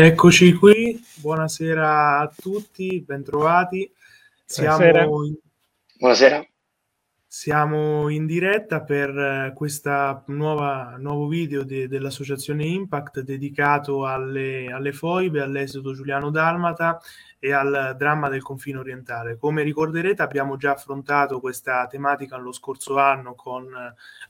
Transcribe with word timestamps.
Eccoci 0.00 0.52
qui, 0.52 1.04
buonasera 1.16 2.20
a 2.20 2.32
tutti, 2.32 3.00
bentrovati. 3.00 3.92
Siamo 4.44 4.76
Buonasera. 4.76 5.02
in, 5.24 5.34
Buonasera. 5.98 6.46
Siamo 7.30 8.08
in 8.08 8.24
diretta 8.24 8.82
per 8.82 9.52
questo 9.54 10.22
nuovo 10.28 11.28
video 11.28 11.62
de- 11.62 11.86
dell'associazione 11.86 12.64
Impact 12.64 13.20
dedicato 13.20 14.06
alle, 14.06 14.68
alle 14.72 14.92
foibe, 14.92 15.42
all'esodo 15.42 15.92
Giuliano 15.92 16.30
Dalmata 16.30 16.98
e 17.40 17.52
al 17.52 17.94
dramma 17.96 18.28
del 18.28 18.42
confine 18.42 18.78
orientale. 18.78 19.36
Come 19.36 19.62
ricorderete 19.62 20.22
abbiamo 20.22 20.56
già 20.56 20.72
affrontato 20.72 21.38
questa 21.38 21.86
tematica 21.86 22.36
lo 22.36 22.52
scorso 22.52 22.98
anno 22.98 23.34
con 23.34 23.68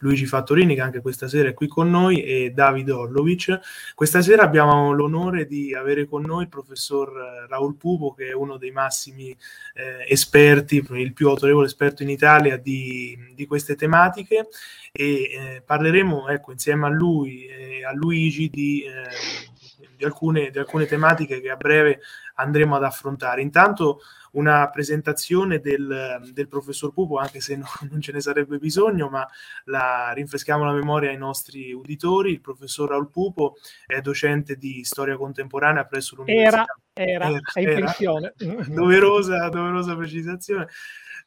Luigi 0.00 0.26
Fattorini 0.26 0.74
che 0.74 0.80
anche 0.82 1.00
questa 1.00 1.26
sera 1.26 1.48
è 1.48 1.54
qui 1.54 1.68
con 1.68 1.88
noi 1.88 2.22
e 2.22 2.50
Davide 2.50 2.92
Orlovic. 2.92 3.60
Questa 3.94 4.20
sera 4.20 4.42
abbiamo 4.42 4.92
l'onore 4.92 5.46
di 5.46 5.74
avere 5.74 6.04
con 6.04 6.22
noi 6.22 6.42
il 6.42 6.48
professor 6.48 7.46
Raul 7.48 7.76
Pupo 7.76 8.12
che 8.12 8.28
è 8.28 8.32
uno 8.32 8.58
dei 8.58 8.72
massimi 8.72 9.30
eh, 9.30 10.04
esperti, 10.06 10.84
il 10.90 11.12
più 11.14 11.28
autorevole 11.28 11.66
esperto 11.66 12.02
in 12.02 12.10
Italia 12.10 12.58
di, 12.58 12.87
di 13.34 13.46
queste 13.46 13.74
tematiche 13.74 14.48
e 14.92 15.04
eh, 15.04 15.62
parleremo 15.64 16.28
ecco, 16.28 16.52
insieme 16.52 16.86
a 16.86 16.90
lui 16.90 17.46
e 17.46 17.84
a 17.84 17.92
Luigi 17.92 18.48
di, 18.48 18.82
eh, 18.82 19.86
di, 19.96 20.04
alcune, 20.04 20.50
di 20.50 20.58
alcune 20.58 20.86
tematiche 20.86 21.40
che 21.40 21.50
a 21.50 21.56
breve 21.56 22.00
andremo 22.34 22.76
ad 22.76 22.84
affrontare. 22.84 23.42
Intanto 23.42 24.00
una 24.32 24.68
presentazione 24.70 25.60
del, 25.60 26.20
del 26.32 26.48
professor 26.48 26.92
Pupo, 26.92 27.18
anche 27.18 27.40
se 27.40 27.56
no, 27.56 27.66
non 27.90 28.00
ce 28.00 28.12
ne 28.12 28.20
sarebbe 28.20 28.58
bisogno, 28.58 29.08
ma 29.08 29.26
la, 29.64 30.12
rinfreschiamo 30.12 30.64
la 30.64 30.72
memoria 30.72 31.10
ai 31.10 31.16
nostri 31.16 31.72
uditori. 31.72 32.32
Il 32.32 32.40
professor 32.40 32.88
Raul 32.88 33.10
Pupo 33.10 33.56
è 33.86 34.00
docente 34.00 34.56
di 34.56 34.84
storia 34.84 35.16
contemporanea 35.16 35.84
presso 35.84 36.16
l'Università. 36.16 36.64
Era, 36.92 37.26
era, 37.26 37.40
è 37.52 37.60
in 37.60 37.74
pensione. 37.74 38.34
Doverosa, 38.68 39.48
doverosa 39.48 39.96
precisazione. 39.96 40.68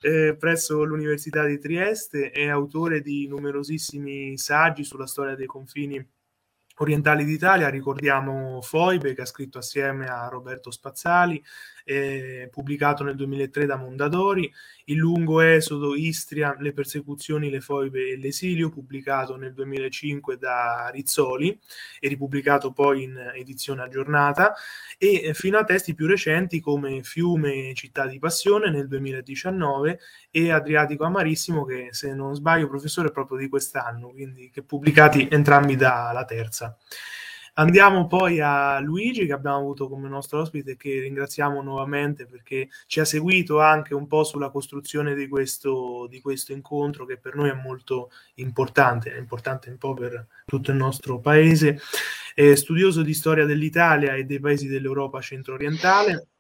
Eh, 0.04 0.36
presso 0.36 0.84
l'Università 0.84 1.46
di 1.46 1.60
Trieste, 1.60 2.32
è 2.32 2.48
autore 2.48 3.02
di 3.02 3.28
numerosissimi 3.28 4.36
saggi 4.36 4.84
sulla 4.84 5.06
storia 5.06 5.36
dei 5.36 5.46
confini 5.46 6.04
orientali 6.78 7.24
d'Italia, 7.24 7.70
ricordiamo 7.70 8.62
Foibe 8.62 9.14
che 9.14 9.22
ha 9.22 9.26
scritto 9.26 9.60
assieme 9.60 10.08
a 10.08 10.28
Roberto 10.28 10.72
Spazzali, 10.72 11.44
eh, 11.86 12.48
pubblicato 12.52 13.04
nel 13.04 13.16
2003 13.16 13.66
da 13.66 13.76
Mondadori, 13.76 14.52
Il 14.86 14.98
lungo 14.98 15.42
esodo, 15.42 15.96
Istria, 15.96 16.56
le 16.60 16.74
persecuzioni, 16.74 17.50
le 17.50 17.62
foibe 17.62 18.10
e 18.10 18.18
l'esilio, 18.18 18.70
pubblicato 18.70 19.36
nel 19.38 19.54
2005 19.54 20.38
da 20.38 20.90
Rizzoli 20.92 21.58
e 22.00 22.08
ripubblicato 22.08 22.72
poi 22.72 23.04
in 23.04 23.32
edizione 23.36 23.84
aggiornata, 23.84 24.54
e 24.98 25.22
eh, 25.24 25.34
fino 25.34 25.58
a 25.58 25.64
testi 25.64 25.94
più 25.94 26.08
recenti 26.08 26.60
come 26.60 27.04
Fiume, 27.04 27.74
città 27.74 28.08
di 28.08 28.20
passione 28.20 28.70
nel 28.70 28.88
2019 28.88 30.00
e 30.30 30.52
Adriatico 30.52 31.04
Amarissimo 31.06 31.66
che 31.66 31.90
se 31.92 32.14
non 32.14 32.36
sbaglio 32.36 32.68
professore 32.68 33.10
è 33.10 33.12
proprio 33.12 33.38
di 33.38 33.50
quest'anno, 33.50 34.10
quindi 34.10 34.50
che 34.50 34.64
pubblicati 34.64 35.28
entrambi 35.32 35.76
dalla 35.76 36.26
terza. 36.26 36.78
Andiamo 37.56 38.08
poi 38.08 38.40
a 38.40 38.80
Luigi 38.80 39.26
che 39.26 39.34
abbiamo 39.34 39.58
avuto 39.58 39.90
come 39.90 40.08
nostro 40.08 40.40
ospite 40.40 40.72
e 40.72 40.78
che 40.78 41.02
ringraziamo 41.02 41.62
nuovamente 41.62 42.26
perché 42.26 42.70
ci 42.88 43.02
ha 43.02 43.06
seguito 43.06 43.60
anche 43.60 43.94
un 43.94 44.08
po' 44.08 44.24
sulla 44.24 44.50
costruzione 44.50 45.16
di 45.16 45.28
questo, 45.28 46.08
di 46.10 46.22
questo 46.22 46.54
incontro 46.54 47.06
che 47.06 47.18
per 47.18 47.36
noi 47.36 47.50
è 47.50 47.54
molto 47.54 48.10
importante, 48.36 49.14
è 49.14 49.20
importante 49.20 49.70
un 49.70 49.78
po' 49.78 49.94
per 49.94 50.28
tutto 50.46 50.72
il 50.72 50.78
nostro 50.78 51.20
paese. 51.20 51.78
È 52.34 52.56
studioso 52.56 53.02
di 53.02 53.14
storia 53.14 53.46
dell'Italia 53.46 54.16
e 54.16 54.24
dei 54.24 54.40
paesi 54.40 54.68
dell'Europa 54.68 55.20
centro-orientale 55.20 56.31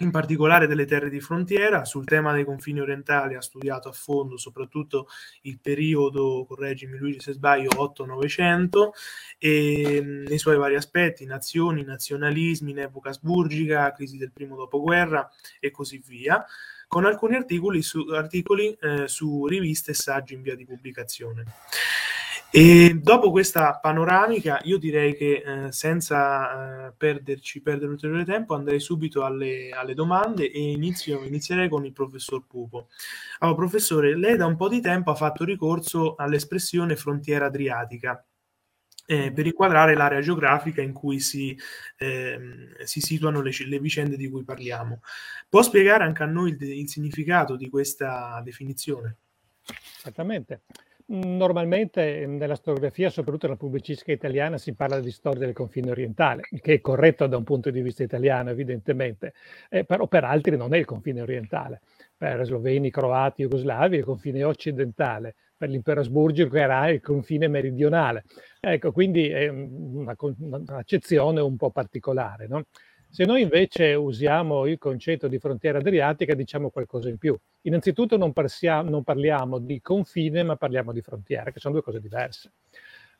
in 0.00 0.10
particolare 0.10 0.66
delle 0.66 0.84
terre 0.84 1.08
di 1.08 1.20
frontiera. 1.20 1.84
Sul 1.84 2.04
tema 2.04 2.32
dei 2.32 2.44
confini 2.44 2.80
orientali 2.80 3.34
ha 3.34 3.40
studiato 3.40 3.88
a 3.88 3.92
fondo 3.92 4.36
soprattutto 4.36 5.08
il 5.42 5.58
periodo, 5.60 6.44
correggimi 6.46 6.98
Luigi 6.98 7.20
se 7.20 7.32
sbaglio, 7.32 7.70
8-900 7.70 8.90
e 9.38 10.00
nei 10.26 10.38
suoi 10.38 10.56
vari 10.56 10.76
aspetti, 10.76 11.24
nazioni, 11.24 11.84
nazionalismi 11.84 12.72
in 12.72 12.78
epoca 12.80 13.10
asburgica, 13.10 13.92
crisi 13.92 14.16
del 14.16 14.32
primo 14.32 14.56
dopoguerra 14.56 15.30
e 15.58 15.70
così 15.70 16.02
via 16.06 16.44
con 16.90 17.04
alcuni 17.04 17.36
articoli 17.36 17.82
su, 17.82 18.00
articoli, 18.10 18.76
eh, 18.80 19.06
su 19.06 19.46
riviste 19.46 19.92
e 19.92 19.94
saggi 19.94 20.34
in 20.34 20.42
via 20.42 20.56
di 20.56 20.64
pubblicazione. 20.64 21.44
E 22.52 22.98
dopo 23.00 23.30
questa 23.30 23.78
panoramica, 23.78 24.58
io 24.64 24.76
direi 24.76 25.14
che 25.14 25.42
eh, 25.44 25.72
senza 25.72 26.88
eh, 26.88 26.92
perderci, 26.96 27.62
perdere 27.62 27.92
ulteriore 27.92 28.24
tempo, 28.24 28.56
andrei 28.56 28.80
subito 28.80 29.24
alle, 29.24 29.70
alle 29.70 29.94
domande 29.94 30.50
e 30.50 30.58
inizio, 30.72 31.22
inizierei 31.22 31.68
con 31.68 31.84
il 31.84 31.92
professor 31.92 32.44
Pupo. 32.48 32.88
Allora, 33.38 33.56
professore, 33.56 34.16
lei 34.16 34.36
da 34.36 34.46
un 34.46 34.56
po' 34.56 34.68
di 34.68 34.80
tempo 34.80 35.12
ha 35.12 35.14
fatto 35.14 35.44
ricorso 35.44 36.16
all'espressione 36.16 36.96
frontiera 36.96 37.46
adriatica. 37.46 38.24
Eh, 39.06 39.32
per 39.32 39.46
inquadrare 39.46 39.94
l'area 39.94 40.20
geografica 40.20 40.82
in 40.82 40.92
cui 40.92 41.18
si, 41.20 41.56
ehm, 41.98 42.82
si 42.82 43.00
situano 43.00 43.40
le, 43.42 43.50
le, 43.66 43.78
vicende 43.78 44.16
di 44.16 44.28
cui 44.28 44.44
parliamo. 44.44 45.02
Può 45.48 45.62
spiegare 45.62 46.04
anche 46.04 46.22
a 46.22 46.26
noi 46.26 46.50
il, 46.50 46.62
il 46.62 46.88
significato 46.88 47.56
di 47.56 47.68
questa 47.68 48.40
definizione? 48.44 49.16
Certamente. 50.00 50.62
Normalmente 51.12 52.24
nella 52.24 52.54
storiografia, 52.54 53.10
soprattutto 53.10 53.46
nella 53.46 53.58
pubblicistica 53.58 54.12
italiana, 54.12 54.58
si 54.58 54.74
parla 54.74 55.00
di 55.00 55.10
storia 55.10 55.40
del 55.40 55.52
confine 55.52 55.90
orientale, 55.90 56.42
che 56.60 56.74
è 56.74 56.80
corretto 56.80 57.26
da 57.26 57.36
un 57.36 57.42
punto 57.42 57.70
di 57.70 57.82
vista 57.82 58.04
italiano, 58.04 58.50
evidentemente, 58.50 59.32
eh, 59.70 59.84
però 59.84 60.06
per 60.06 60.22
altri 60.22 60.56
non 60.56 60.72
è 60.72 60.78
il 60.78 60.84
confine 60.84 61.20
orientale. 61.20 61.80
Per 62.16 62.44
sloveni, 62.44 62.90
croati, 62.90 63.42
jugoslavi 63.42 63.96
è 63.96 63.98
il 63.98 64.04
confine 64.04 64.44
occidentale, 64.44 65.34
per 65.56 65.68
l'impero 65.68 65.98
asburgico 65.98 66.56
era 66.56 66.88
il 66.88 67.00
confine 67.00 67.48
meridionale. 67.48 68.24
Ecco, 68.60 68.92
quindi 68.92 69.28
è 69.30 69.48
una, 69.48 70.14
un'accezione 70.16 71.40
un 71.40 71.56
po' 71.56 71.70
particolare. 71.70 72.46
No? 72.46 72.62
Se 73.12 73.24
noi 73.24 73.42
invece 73.42 73.94
usiamo 73.94 74.66
il 74.66 74.78
concetto 74.78 75.26
di 75.26 75.40
frontiera 75.40 75.78
adriatica, 75.78 76.32
diciamo 76.34 76.70
qualcosa 76.70 77.08
in 77.08 77.18
più. 77.18 77.36
Innanzitutto 77.62 78.16
non, 78.16 78.32
parsiamo, 78.32 78.88
non 78.88 79.02
parliamo 79.02 79.58
di 79.58 79.80
confine, 79.80 80.44
ma 80.44 80.54
parliamo 80.54 80.92
di 80.92 81.00
frontiera, 81.02 81.50
che 81.50 81.58
sono 81.58 81.74
due 81.74 81.82
cose 81.82 82.00
diverse. 82.00 82.52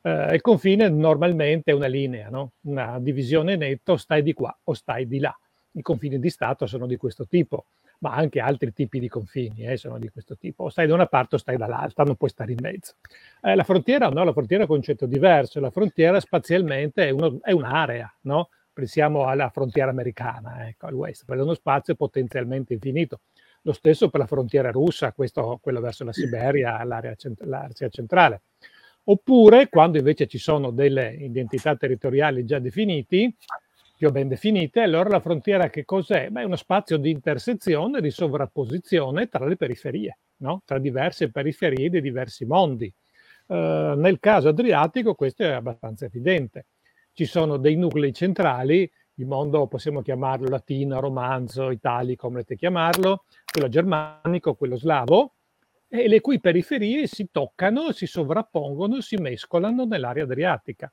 Uh, 0.01 0.33
il 0.33 0.39
confine 0.39 0.87
normalmente 0.87 1.71
è 1.71 1.73
una 1.73 1.87
linea, 1.87 2.29
no? 2.29 2.53
una 2.61 2.99
divisione 2.99 3.57
netta, 3.57 3.91
o 3.91 3.97
stai 3.97 4.23
di 4.23 4.31
qua 4.31 4.57
o 4.63 4.73
stai 4.73 5.07
di 5.07 5.19
là. 5.19 5.37
I 5.73 5.81
confini 5.81 6.19
di 6.19 6.29
Stato 6.29 6.65
sono 6.67 6.87
di 6.87 6.95
questo 6.95 7.27
tipo, 7.27 7.65
ma 7.99 8.15
anche 8.15 8.39
altri 8.39 8.71
tipi 8.71 8.97
di 8.97 9.09
confini 9.09 9.65
eh, 9.65 9.75
sono 9.75 9.99
di 9.99 10.07
questo 10.07 10.37
tipo. 10.37 10.63
O 10.63 10.69
stai 10.69 10.87
da 10.87 10.93
una 10.93 11.05
parte 11.05 11.35
o 11.35 11.37
stai 11.37 11.57
dall'altra, 11.57 12.05
non 12.05 12.15
puoi 12.15 12.29
stare 12.29 12.53
in 12.53 12.59
mezzo. 12.61 12.93
Eh, 13.41 13.55
la 13.55 13.63
frontiera 13.65 14.07
no, 14.07 14.23
la 14.23 14.31
frontiera 14.31 14.63
è 14.63 14.67
un 14.67 14.73
concetto 14.73 15.05
diverso. 15.05 15.59
La 15.59 15.69
frontiera 15.69 16.17
spazialmente 16.21 17.07
è, 17.07 17.09
uno, 17.09 17.39
è 17.41 17.51
un'area, 17.51 18.11
no? 18.21 18.49
Pensiamo 18.73 19.25
alla 19.25 19.49
frontiera 19.49 19.89
americana, 19.89 20.67
ecco, 20.67 20.87
perché 20.87 21.41
è 21.41 21.43
uno 21.43 21.53
spazio 21.53 21.95
potenzialmente 21.95 22.73
infinito. 22.73 23.21
Lo 23.63 23.73
stesso 23.73 24.09
per 24.09 24.21
la 24.21 24.25
frontiera 24.25 24.71
russa, 24.71 25.13
questo, 25.13 25.59
quello 25.61 25.81
verso 25.81 26.03
la 26.03 26.13
Siberia, 26.13 26.83
l'area, 26.83 27.13
cent- 27.15 27.43
l'Asia 27.43 27.89
centrale. 27.89 28.41
Oppure 29.03 29.69
quando 29.69 29.97
invece 29.97 30.27
ci 30.27 30.37
sono 30.37 30.71
delle 30.71 31.13
identità 31.13 31.75
territoriali 31.75 32.45
già 32.45 32.59
definite, 32.59 33.33
più 33.97 34.11
ben 34.11 34.27
definite, 34.27 34.81
allora 34.81 35.09
la 35.09 35.19
frontiera 35.19 35.69
che 35.69 35.85
cos'è? 35.85 36.29
Beh, 36.29 36.41
è 36.41 36.45
uno 36.45 36.55
spazio 36.55 36.97
di 36.97 37.11
intersezione, 37.11 38.01
di 38.01 38.09
sovrapposizione 38.09 39.27
tra 39.27 39.45
le 39.45 39.55
periferie, 39.55 40.17
no? 40.37 40.63
tra 40.65 40.79
diverse 40.79 41.29
periferie 41.29 41.89
di 41.89 42.01
diversi 42.01 42.45
mondi. 42.45 42.91
Uh, 43.45 43.93
nel 43.95 44.17
caso 44.19 44.49
adriatico 44.49 45.13
questo 45.13 45.43
è 45.43 45.49
abbastanza 45.49 46.05
evidente 46.05 46.65
ci 47.13 47.25
sono 47.25 47.57
dei 47.57 47.75
nuclei 47.75 48.13
centrali, 48.13 48.89
il 49.15 49.25
mondo 49.27 49.67
possiamo 49.67 50.01
chiamarlo 50.01 50.47
latino, 50.47 50.99
romanzo, 50.99 51.69
italico, 51.69 52.21
come 52.23 52.33
volete 52.33 52.55
chiamarlo, 52.55 53.25
quello 53.51 53.67
germanico, 53.67 54.55
quello 54.55 54.77
slavo, 54.77 55.35
e 55.87 56.07
le 56.07 56.21
cui 56.21 56.39
periferie 56.39 57.05
si 57.05 57.29
toccano, 57.31 57.91
si 57.91 58.05
sovrappongono, 58.05 59.01
si 59.01 59.17
mescolano 59.17 59.85
nell'area 59.85 60.23
adriatica. 60.23 60.91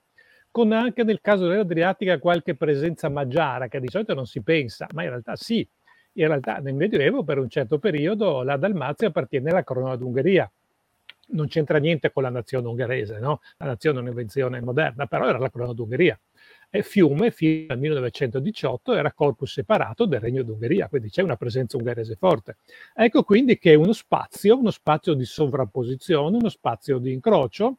Con 0.50 0.72
anche 0.72 1.04
nel 1.04 1.20
caso 1.20 1.46
dell'Adriatica 1.46 2.18
qualche 2.18 2.56
presenza 2.56 3.08
magiara 3.08 3.68
che 3.68 3.80
di 3.80 3.88
solito 3.88 4.14
non 4.14 4.26
si 4.26 4.42
pensa, 4.42 4.88
ma 4.92 5.04
in 5.04 5.10
realtà 5.10 5.36
sì. 5.36 5.66
In 6.14 6.26
realtà 6.26 6.56
nel 6.56 6.74
Medioevo 6.74 7.22
per 7.22 7.38
un 7.38 7.48
certo 7.48 7.78
periodo 7.78 8.42
la 8.42 8.56
Dalmazia 8.56 9.08
appartiene 9.08 9.50
alla 9.50 9.62
corona 9.62 9.94
d'Ungheria 9.94 10.50
non 11.30 11.48
c'entra 11.48 11.78
niente 11.78 12.10
con 12.12 12.22
la 12.22 12.30
nazione 12.30 12.68
ungherese, 12.68 13.18
no? 13.18 13.40
la 13.58 13.66
nazione 13.66 13.98
è 13.98 14.02
un'invenzione 14.02 14.60
moderna, 14.60 15.06
però 15.06 15.28
era 15.28 15.38
la 15.38 15.50
corona 15.50 15.72
d'Ungheria. 15.72 16.18
E 16.70 16.82
Fiume 16.82 17.30
fino 17.30 17.72
al 17.72 17.78
1918 17.78 18.92
era 18.92 19.12
corpus 19.12 19.52
separato 19.52 20.04
del 20.04 20.20
Regno 20.20 20.42
d'Ungheria, 20.42 20.88
quindi 20.88 21.08
c'è 21.08 21.22
una 21.22 21.36
presenza 21.36 21.78
ungherese 21.78 22.14
forte. 22.16 22.58
Ecco 22.94 23.22
quindi 23.22 23.56
che 23.56 23.72
è 23.72 23.74
uno 23.74 23.92
spazio, 23.92 24.58
uno 24.58 24.70
spazio 24.70 25.14
di 25.14 25.24
sovrapposizione, 25.24 26.36
uno 26.36 26.50
spazio 26.50 26.98
di 26.98 27.12
incrocio, 27.12 27.78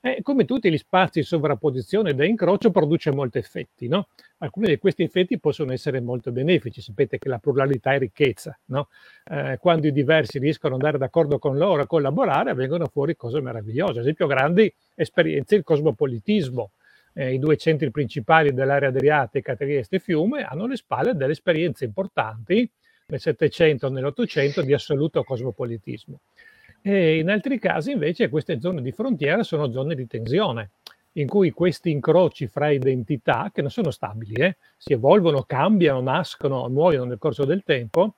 E 0.00 0.22
come 0.22 0.44
tutti 0.44 0.70
gli 0.70 0.78
spazi 0.78 1.20
di 1.20 1.24
sovrapposizione 1.24 2.14
da 2.14 2.24
incrocio 2.24 2.70
produce 2.70 3.10
molti 3.10 3.38
effetti, 3.38 3.88
no? 3.88 4.08
Alcuni 4.38 4.68
di 4.68 4.78
questi 4.78 5.02
effetti 5.02 5.40
possono 5.40 5.72
essere 5.72 6.00
molto 6.00 6.30
benefici, 6.30 6.80
sapete 6.80 7.18
che 7.18 7.28
la 7.28 7.38
pluralità 7.38 7.92
è 7.92 7.98
ricchezza, 7.98 8.56
no? 8.66 8.88
eh, 9.24 9.58
quando 9.60 9.88
i 9.88 9.92
diversi 9.92 10.38
riescono 10.38 10.76
ad 10.76 10.80
andare 10.82 10.98
d'accordo 10.98 11.40
con 11.40 11.56
loro, 11.56 11.82
a 11.82 11.86
collaborare, 11.86 12.54
vengono 12.54 12.86
fuori 12.86 13.16
cose 13.16 13.40
meravigliose, 13.40 13.94
ad 13.94 14.04
esempio 14.04 14.28
grandi 14.28 14.72
esperienze, 14.94 15.56
il 15.56 15.64
cosmopolitismo, 15.64 16.70
eh, 17.14 17.34
i 17.34 17.38
due 17.40 17.56
centri 17.56 17.90
principali 17.90 18.54
dell'area 18.54 18.90
adriatica, 18.90 19.56
Trieste 19.56 19.96
e 19.96 19.98
Fiume, 19.98 20.44
hanno 20.44 20.64
alle 20.64 20.76
spalle 20.76 21.14
delle 21.14 21.32
esperienze 21.32 21.84
importanti 21.84 22.70
nel 23.06 23.20
Settecento 23.20 23.88
e 23.88 23.90
nell'Ottocento 23.90 24.62
di 24.62 24.72
assoluto 24.72 25.24
cosmopolitismo. 25.24 26.20
E 26.82 27.18
in 27.18 27.28
altri 27.28 27.58
casi 27.58 27.92
invece 27.92 28.28
queste 28.28 28.60
zone 28.60 28.82
di 28.82 28.92
frontiera 28.92 29.42
sono 29.42 29.70
zone 29.70 29.94
di 29.94 30.06
tensione, 30.06 30.70
in 31.12 31.26
cui 31.26 31.50
questi 31.50 31.90
incroci 31.90 32.46
fra 32.46 32.70
identità, 32.70 33.50
che 33.52 33.60
non 33.60 33.70
sono 33.70 33.90
stabili, 33.90 34.34
eh, 34.34 34.56
si 34.76 34.92
evolvono, 34.92 35.42
cambiano, 35.42 36.00
nascono, 36.00 36.68
muoiono 36.68 37.04
nel 37.04 37.18
corso 37.18 37.44
del 37.44 37.62
tempo, 37.64 38.14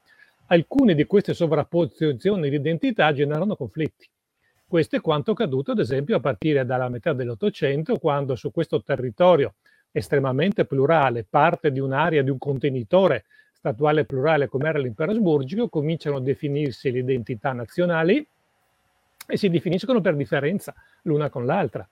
alcune 0.46 0.94
di 0.94 1.04
queste 1.06 1.32
sovrapposizioni 1.32 2.50
di 2.50 2.56
identità 2.56 3.12
generano 3.12 3.56
conflitti. 3.56 4.08
Questo 4.66 4.96
è 4.96 5.00
quanto 5.00 5.32
accaduto, 5.32 5.72
ad 5.72 5.78
esempio, 5.78 6.16
a 6.16 6.20
partire 6.20 6.64
dalla 6.64 6.88
metà 6.88 7.12
dell'Ottocento, 7.12 7.98
quando 7.98 8.36
su 8.36 8.52
questo 8.52 8.82
territorio 8.82 9.54
estremamente 9.90 10.64
plurale, 10.64 11.26
parte 11.28 11.72
di 11.72 11.80
un'area, 11.80 12.22
di 12.22 12.30
un 12.30 12.38
contenitore 12.38 13.24
statuale 13.52 14.04
plurale 14.04 14.46
come 14.46 14.68
era 14.68 14.78
l'impero 14.78 15.10
asburgico, 15.10 15.68
cominciano 15.68 16.16
a 16.16 16.20
definirsi 16.20 16.90
le 16.92 17.00
identità 17.00 17.52
nazionali 17.52 18.24
e 19.30 19.36
si 19.36 19.48
definiscono 19.48 20.00
per 20.00 20.16
differenza 20.16 20.74
l'una 21.02 21.30
con 21.30 21.46
l'altra. 21.46 21.88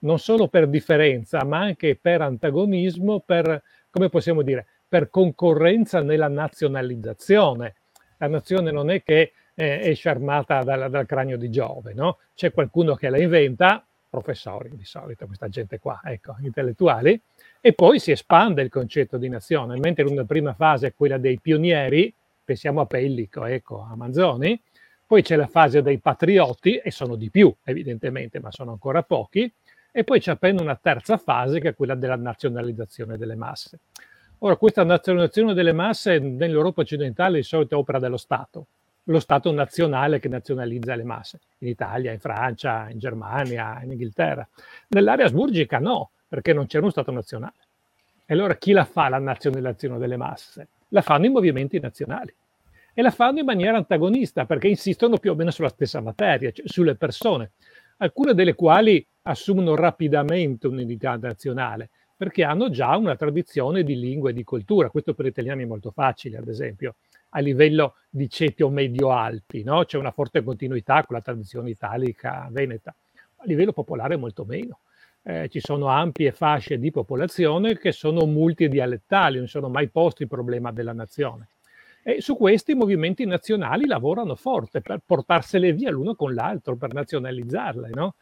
Non 0.00 0.18
solo 0.18 0.48
per 0.48 0.68
differenza, 0.68 1.44
ma 1.44 1.58
anche 1.58 1.96
per 2.00 2.22
antagonismo, 2.22 3.20
per, 3.20 3.62
come 3.90 4.08
possiamo 4.08 4.42
dire, 4.42 4.66
per 4.88 5.10
concorrenza 5.10 6.00
nella 6.00 6.28
nazionalizzazione. 6.28 7.74
La 8.16 8.28
nazione 8.28 8.70
non 8.70 8.90
è 8.90 9.02
che 9.02 9.32
eh, 9.54 9.80
esce 9.90 10.08
armata 10.08 10.62
dal, 10.62 10.88
dal, 10.88 11.06
cranio 11.06 11.36
di 11.36 11.50
Giove, 11.50 11.92
no? 11.92 12.18
C'è 12.34 12.52
qualcuno 12.52 12.94
che 12.94 13.08
la 13.08 13.18
inventa, 13.18 13.84
professori 14.08 14.70
di 14.74 14.84
solito, 14.84 15.26
questa 15.26 15.48
gente 15.48 15.78
qua, 15.78 16.00
ecco, 16.04 16.36
intellettuali, 16.40 17.20
e 17.60 17.72
poi 17.72 17.98
si 17.98 18.12
espande 18.12 18.62
il 18.62 18.70
concetto 18.70 19.18
di 19.18 19.28
nazione, 19.28 19.76
mentre 19.78 20.04
una 20.04 20.24
prima 20.24 20.54
fase 20.54 20.88
è 20.88 20.94
quella 20.94 21.18
dei 21.18 21.40
pionieri, 21.40 22.14
pensiamo 22.44 22.80
a 22.80 22.86
Pellico, 22.86 23.44
ecco, 23.44 23.80
a 23.80 23.96
Manzoni, 23.96 24.58
poi 25.08 25.22
c'è 25.22 25.36
la 25.36 25.46
fase 25.46 25.80
dei 25.80 25.96
patrioti, 25.96 26.76
e 26.76 26.90
sono 26.90 27.16
di 27.16 27.30
più 27.30 27.50
evidentemente, 27.64 28.40
ma 28.40 28.52
sono 28.52 28.72
ancora 28.72 29.02
pochi, 29.02 29.50
e 29.90 30.04
poi 30.04 30.20
c'è 30.20 30.32
appena 30.32 30.60
una 30.60 30.78
terza 30.80 31.16
fase 31.16 31.60
che 31.60 31.70
è 31.70 31.74
quella 31.74 31.94
della 31.94 32.16
nazionalizzazione 32.16 33.16
delle 33.16 33.34
masse. 33.34 33.78
Ora, 34.40 34.56
questa 34.56 34.84
nazionalizzazione 34.84 35.54
delle 35.54 35.72
masse 35.72 36.18
nell'Europa 36.18 36.82
occidentale 36.82 37.38
di 37.38 37.42
solito 37.42 37.74
è 37.74 37.78
opera 37.78 37.98
dello 37.98 38.18
Stato, 38.18 38.66
lo 39.04 39.18
Stato 39.18 39.50
nazionale 39.50 40.20
che 40.20 40.28
nazionalizza 40.28 40.94
le 40.94 41.04
masse, 41.04 41.40
in 41.60 41.68
Italia, 41.68 42.12
in 42.12 42.20
Francia, 42.20 42.90
in 42.90 42.98
Germania, 42.98 43.80
in 43.82 43.92
Inghilterra. 43.92 44.46
Nell'area 44.88 45.24
asburgica 45.24 45.78
no, 45.78 46.10
perché 46.28 46.52
non 46.52 46.66
c'era 46.66 46.82
uno 46.82 46.92
Stato 46.92 47.12
nazionale. 47.12 47.54
E 48.26 48.34
allora 48.34 48.56
chi 48.56 48.72
la 48.72 48.84
fa 48.84 49.08
la 49.08 49.18
nazionalizzazione 49.18 49.96
delle 49.96 50.18
masse? 50.18 50.68
La 50.88 51.00
fanno 51.00 51.24
i 51.24 51.30
movimenti 51.30 51.80
nazionali. 51.80 52.34
E 52.98 53.02
la 53.02 53.12
fanno 53.12 53.38
in 53.38 53.44
maniera 53.44 53.76
antagonista, 53.76 54.44
perché 54.44 54.66
insistono 54.66 55.18
più 55.18 55.30
o 55.30 55.36
meno 55.36 55.52
sulla 55.52 55.68
stessa 55.68 56.00
materia, 56.00 56.50
cioè 56.50 56.66
sulle 56.66 56.96
persone, 56.96 57.52
alcune 57.98 58.34
delle 58.34 58.56
quali 58.56 59.06
assumono 59.22 59.76
rapidamente 59.76 60.66
un'identità 60.66 61.16
nazionale, 61.16 61.90
perché 62.16 62.42
hanno 62.42 62.70
già 62.70 62.96
una 62.96 63.14
tradizione 63.14 63.84
di 63.84 63.96
lingua 63.96 64.30
e 64.30 64.32
di 64.32 64.42
cultura. 64.42 64.90
Questo 64.90 65.14
per 65.14 65.26
gli 65.26 65.28
italiani 65.28 65.62
è 65.62 65.66
molto 65.66 65.92
facile, 65.92 66.38
ad 66.38 66.48
esempio, 66.48 66.96
a 67.28 67.38
livello 67.38 67.94
di 68.10 68.28
ceti 68.28 68.64
o 68.64 68.68
medio-alti, 68.68 69.62
no? 69.62 69.84
c'è 69.84 69.96
una 69.96 70.10
forte 70.10 70.42
continuità 70.42 71.04
con 71.04 71.14
la 71.14 71.22
tradizione 71.22 71.70
italica 71.70 72.48
veneta, 72.50 72.92
a 73.36 73.44
livello 73.44 73.72
popolare 73.72 74.16
molto 74.16 74.44
meno 74.44 74.80
eh, 75.22 75.48
ci 75.48 75.60
sono 75.60 75.86
ampie 75.86 76.32
fasce 76.32 76.78
di 76.78 76.90
popolazione 76.90 77.76
che 77.78 77.92
sono 77.92 78.24
multidialettali, 78.24 79.38
non 79.38 79.46
sono 79.46 79.68
mai 79.68 79.88
posti 79.88 80.22
il 80.22 80.28
problema 80.28 80.72
della 80.72 80.92
nazione. 80.92 81.48
E 82.08 82.22
su 82.22 82.38
questi 82.38 82.70
i 82.70 82.74
movimenti 82.74 83.26
nazionali 83.26 83.84
lavorano 83.84 84.34
forte 84.34 84.80
per 84.80 85.02
portarsele 85.04 85.74
via 85.74 85.90
l'uno 85.90 86.14
con 86.14 86.32
l'altro, 86.32 86.74
per 86.74 86.94
nazionalizzarle. 86.94 87.90
No? 87.90 88.14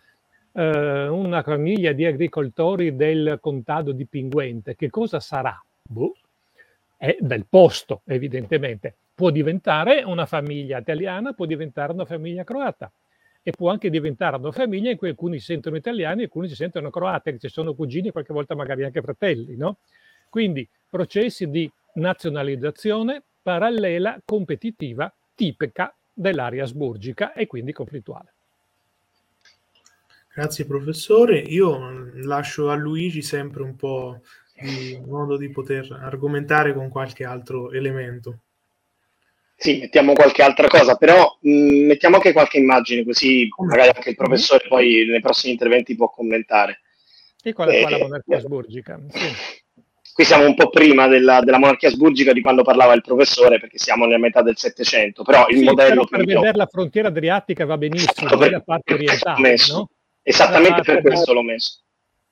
Eh, 0.50 1.06
una 1.06 1.44
famiglia 1.44 1.92
di 1.92 2.04
agricoltori 2.04 2.96
del 2.96 3.38
contado 3.40 3.92
di 3.92 4.04
Pinguente, 4.04 4.74
che 4.74 4.90
cosa 4.90 5.20
sarà? 5.20 5.62
Boh. 5.82 6.16
È 6.96 7.16
del 7.20 7.46
posto, 7.48 8.00
evidentemente. 8.06 8.92
Può 9.14 9.30
diventare 9.30 10.02
una 10.02 10.26
famiglia 10.26 10.78
italiana, 10.78 11.32
può 11.32 11.46
diventare 11.46 11.92
una 11.92 12.06
famiglia 12.06 12.42
croata 12.42 12.90
e 13.40 13.52
può 13.52 13.70
anche 13.70 13.88
diventare 13.88 14.34
una 14.34 14.50
famiglia 14.50 14.90
in 14.90 14.96
cui 14.96 15.10
alcuni 15.10 15.38
si 15.38 15.44
sentono 15.44 15.76
italiani 15.76 16.22
e 16.22 16.24
alcuni 16.24 16.48
si 16.48 16.56
sentono 16.56 16.90
croati, 16.90 17.30
che 17.30 17.38
ci 17.38 17.48
sono 17.48 17.72
cugini 17.72 18.08
e 18.08 18.10
qualche 18.10 18.32
volta 18.32 18.56
magari 18.56 18.82
anche 18.82 19.00
fratelli. 19.00 19.56
No? 19.56 19.76
Quindi 20.28 20.68
processi 20.90 21.48
di 21.48 21.70
nazionalizzazione 21.92 23.22
parallela, 23.46 24.20
competitiva, 24.24 25.14
tipica 25.36 25.96
dell'area 26.12 26.64
asburgica 26.64 27.32
e 27.32 27.46
quindi 27.46 27.72
conflittuale. 27.72 28.32
Grazie 30.34 30.66
professore, 30.66 31.38
io 31.38 32.10
lascio 32.24 32.70
a 32.70 32.74
Luigi 32.74 33.22
sempre 33.22 33.62
un 33.62 33.76
po' 33.76 34.20
di 34.52 35.00
modo 35.06 35.36
di 35.36 35.48
poter 35.50 35.96
argomentare 36.02 36.74
con 36.74 36.88
qualche 36.88 37.22
altro 37.22 37.70
elemento. 37.70 38.38
Sì, 39.54 39.78
mettiamo 39.78 40.14
qualche 40.14 40.42
altra 40.42 40.66
cosa, 40.66 40.96
però 40.96 41.38
mh, 41.40 41.48
mm, 41.48 41.86
mettiamo 41.86 42.16
anche 42.16 42.32
qualche 42.32 42.58
immagine, 42.58 43.04
così 43.04 43.48
magari 43.58 43.90
anche 43.94 44.10
il 44.10 44.16
professore 44.16 44.66
poi 44.66 45.06
nei 45.06 45.20
prossimi 45.20 45.52
interventi 45.52 45.94
può 45.94 46.10
commentare. 46.10 46.80
E 47.44 47.52
qual 47.52 47.68
è 47.68 47.84
eh, 47.84 47.90
la 47.90 47.98
monarchia 47.98 48.38
asburgica? 48.38 49.00
Sì. 49.08 49.64
Qui 50.16 50.24
siamo 50.24 50.46
un 50.46 50.54
po' 50.54 50.70
prima 50.70 51.08
della, 51.08 51.42
della, 51.42 51.58
monarchia 51.58 51.88
asburgica 51.88 52.32
di 52.32 52.40
quando 52.40 52.62
parlava 52.62 52.94
il 52.94 53.02
professore, 53.02 53.60
perché 53.60 53.76
siamo 53.76 54.06
nella 54.06 54.16
metà 54.16 54.40
del 54.40 54.56
Settecento, 54.56 55.22
però 55.22 55.46
il 55.48 55.58
sì, 55.58 55.64
modello... 55.64 56.06
Però 56.06 56.06
per 56.06 56.24
vedere 56.24 56.56
la 56.56 56.64
frontiera 56.64 57.08
adriatica 57.08 57.66
va 57.66 57.76
benissimo, 57.76 58.34
per, 58.38 58.50
la 58.50 58.62
parte 58.62 58.94
orientale, 58.94 59.56
no? 59.68 59.90
Esattamente 60.22 60.80
per 60.80 61.02
questo 61.02 61.34
l'ho 61.34 61.42
messo. 61.42 61.80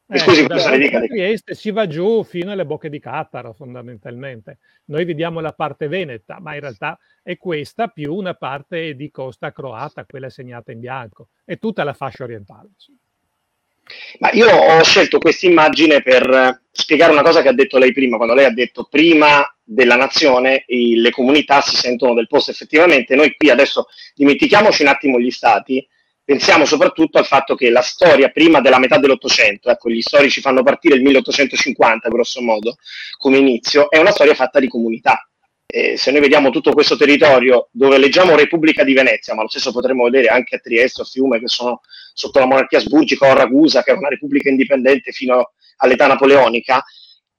Eh, 0.08 0.18
scusi, 0.18 0.44
professore, 0.44 0.78
dica. 0.78 0.98
Trieste 1.00 1.54
si 1.54 1.70
va 1.72 1.86
giù 1.86 2.22
fino 2.22 2.52
alle 2.52 2.64
bocche 2.64 2.88
di 2.88 2.98
Cattaro, 2.98 3.52
fondamentalmente. 3.52 4.60
Noi 4.86 5.04
vediamo 5.04 5.40
la 5.40 5.52
parte 5.52 5.86
veneta, 5.86 6.40
ma 6.40 6.54
in 6.54 6.60
realtà 6.60 6.98
è 7.22 7.36
questa 7.36 7.88
più 7.88 8.14
una 8.14 8.32
parte 8.32 8.94
di 8.94 9.10
costa 9.10 9.52
croata, 9.52 10.06
quella 10.06 10.30
segnata 10.30 10.72
in 10.72 10.80
bianco, 10.80 11.28
e 11.44 11.58
tutta 11.58 11.84
la 11.84 11.92
fascia 11.92 12.24
orientale. 12.24 12.70
Ma 14.18 14.30
io 14.32 14.48
ho 14.48 14.82
scelto 14.82 15.18
questa 15.18 15.46
immagine 15.46 16.02
per 16.02 16.62
spiegare 16.70 17.12
una 17.12 17.22
cosa 17.22 17.42
che 17.42 17.48
ha 17.48 17.52
detto 17.52 17.78
lei 17.78 17.92
prima, 17.92 18.16
quando 18.16 18.34
lei 18.34 18.46
ha 18.46 18.52
detto 18.52 18.86
prima 18.90 19.46
della 19.62 19.96
nazione 19.96 20.64
i, 20.68 20.96
le 20.96 21.10
comunità 21.10 21.60
si 21.60 21.76
sentono 21.76 22.14
del 22.14 22.26
posto. 22.26 22.50
Effettivamente 22.50 23.14
noi 23.14 23.34
qui 23.36 23.50
adesso 23.50 23.86
dimentichiamoci 24.14 24.82
un 24.82 24.88
attimo 24.88 25.20
gli 25.20 25.30
stati 25.30 25.86
pensiamo 26.24 26.64
soprattutto 26.64 27.18
al 27.18 27.26
fatto 27.26 27.54
che 27.54 27.68
la 27.70 27.82
storia 27.82 28.30
prima 28.30 28.60
della 28.60 28.78
metà 28.78 28.98
dell'Ottocento, 28.98 29.70
ecco, 29.70 29.90
gli 29.90 30.00
storici 30.00 30.40
fanno 30.40 30.62
partire 30.62 30.96
il 30.96 31.02
1850 31.02 32.08
grosso 32.08 32.40
modo 32.40 32.76
come 33.18 33.36
inizio, 33.36 33.90
è 33.90 33.98
una 33.98 34.10
storia 34.10 34.34
fatta 34.34 34.58
di 34.58 34.68
comunità. 34.68 35.28
E 35.66 35.96
se 35.96 36.10
noi 36.10 36.20
vediamo 36.20 36.50
tutto 36.50 36.72
questo 36.72 36.96
territorio 36.96 37.68
dove 37.72 37.98
leggiamo 37.98 38.36
Repubblica 38.36 38.84
di 38.84 38.92
Venezia, 38.92 39.34
ma 39.34 39.42
lo 39.42 39.48
stesso 39.48 39.72
potremmo 39.72 40.04
vedere 40.04 40.28
anche 40.28 40.56
a 40.56 40.58
Trieste 40.58 41.02
o 41.02 41.04
Fiume, 41.04 41.40
che 41.40 41.48
sono 41.48 41.80
sotto 42.12 42.38
la 42.38 42.46
monarchia 42.46 42.78
asburgica, 42.78 43.28
o 43.28 43.34
Ragusa, 43.34 43.82
che 43.82 43.92
è 43.92 43.96
una 43.96 44.08
repubblica 44.08 44.48
indipendente 44.48 45.10
fino 45.12 45.52
all'età 45.78 46.06
napoleonica, 46.06 46.84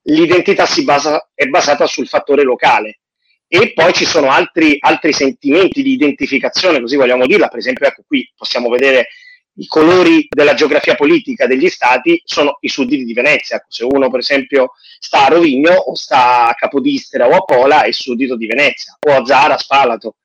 l'identità 0.04 0.68
basa, 0.84 1.30
è 1.34 1.46
basata 1.46 1.86
sul 1.88 2.08
fattore 2.08 2.44
locale. 2.44 3.00
E 3.48 3.74
poi 3.74 3.94
ci 3.94 4.06
sono 4.06 4.32
altri, 4.32 4.78
altri 4.80 5.14
sentimenti 5.14 5.84
di 5.84 5.94
identificazione, 5.94 6.82
così 6.82 6.96
vogliamo 6.96 7.28
dirla, 7.28 7.48
per 7.48 7.60
esempio 7.60 7.88
ecco 7.88 8.04
qui 8.06 8.30
possiamo 8.36 8.70
vedere 8.70 9.08
i 9.58 9.68
colori 9.68 10.28
della 10.30 10.54
geografia 10.54 10.96
politica 10.96 11.48
degli 11.48 11.70
stati 11.70 12.22
sono 12.26 12.58
i 12.62 12.70
sudditi 12.70 13.04
di 13.04 13.14
Venezia. 13.14 13.64
Se 13.68 13.86
uno, 13.86 14.10
per 14.10 14.20
esempio, 14.20 14.72
sta 15.00 15.26
a 15.26 15.30
Rovigno 15.30 15.72
o 15.72 15.96
sta 15.96 16.48
a 16.48 16.56
Capodistria 16.56 17.28
o 17.28 17.36
a 17.36 17.42
Pola, 17.42 17.84
è 17.84 17.92
suddito 17.92 18.36
di 18.36 18.48
Venezia, 18.48 18.98
o 19.00 19.16
a 19.16 19.26
Zara, 19.26 19.58
Spalato. 19.58 20.18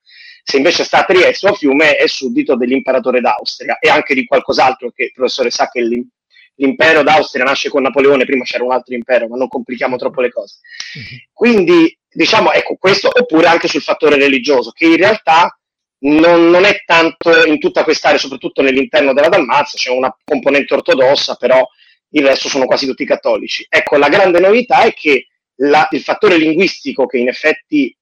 Se 0.42 0.56
invece 0.56 0.84
sta 0.84 1.00
a 1.00 1.04
Trieste 1.04 1.46
o 1.46 1.50
a 1.50 1.54
Fiume, 1.54 1.96
è 1.96 2.06
suddito 2.06 2.56
dell'imperatore 2.56 3.20
d'Austria 3.20 3.78
e 3.78 3.88
anche 3.88 4.14
di 4.14 4.25
qualcos'altro 4.25 4.90
che 4.90 5.04
il 5.04 5.12
professore 5.12 5.50
sa 5.50 5.68
che 5.68 5.80
l'impero 5.80 7.02
d'Austria 7.02 7.44
nasce 7.44 7.68
con 7.68 7.82
Napoleone, 7.82 8.25
prima 8.25 8.42
c'era 8.42 8.64
un 8.64 8.72
altro 8.72 8.94
impero, 8.94 9.28
ma 9.28 9.37
non 9.37 9.49
complichiamo 9.49 9.96
troppo 9.96 10.20
le 10.22 10.32
cose. 10.32 10.56
Mhm. 10.94 11.18
Quindi 11.32 11.96
diciamo, 12.12 12.50
ecco 12.50 12.76
questo, 12.76 13.08
oppure 13.12 13.46
anche 13.46 13.68
sul 13.68 13.82
fattore 13.82 14.16
religioso, 14.16 14.72
che 14.72 14.87
in 14.87 14.96
realtà 14.96 15.60
non, 16.00 16.49
non, 16.49 16.64
è 16.64 16.83
tanto 16.85 17.45
in 17.47 17.59
tutta 17.59 17.85
quest'area, 17.85 18.19
soprattutto 18.19 18.62
nell'interno 18.62 19.12
della 19.12 19.28
Dalmazia, 19.28 19.78
c'è 19.78 19.90
una 19.90 20.14
componente 20.25 20.75
ortodossa, 20.75 21.35
però 21.35 21.66
il 22.11 22.26
resto 22.26 22.49
sono 22.49 22.66
quasi 22.66 22.87
tutti 22.87 23.04
cattolici. 23.04 23.66
Ecco, 23.69 23.97
la 23.97 24.09
grande 24.09 24.40
novità 24.40 24.83
è 24.83 24.92
che 24.92 25.26
la, 25.57 25.87
il 25.90 26.00
fattore 26.00 26.37
linguistico, 26.37 27.07
che 27.07 27.19
in 27.19 27.28
effetti 27.28 27.95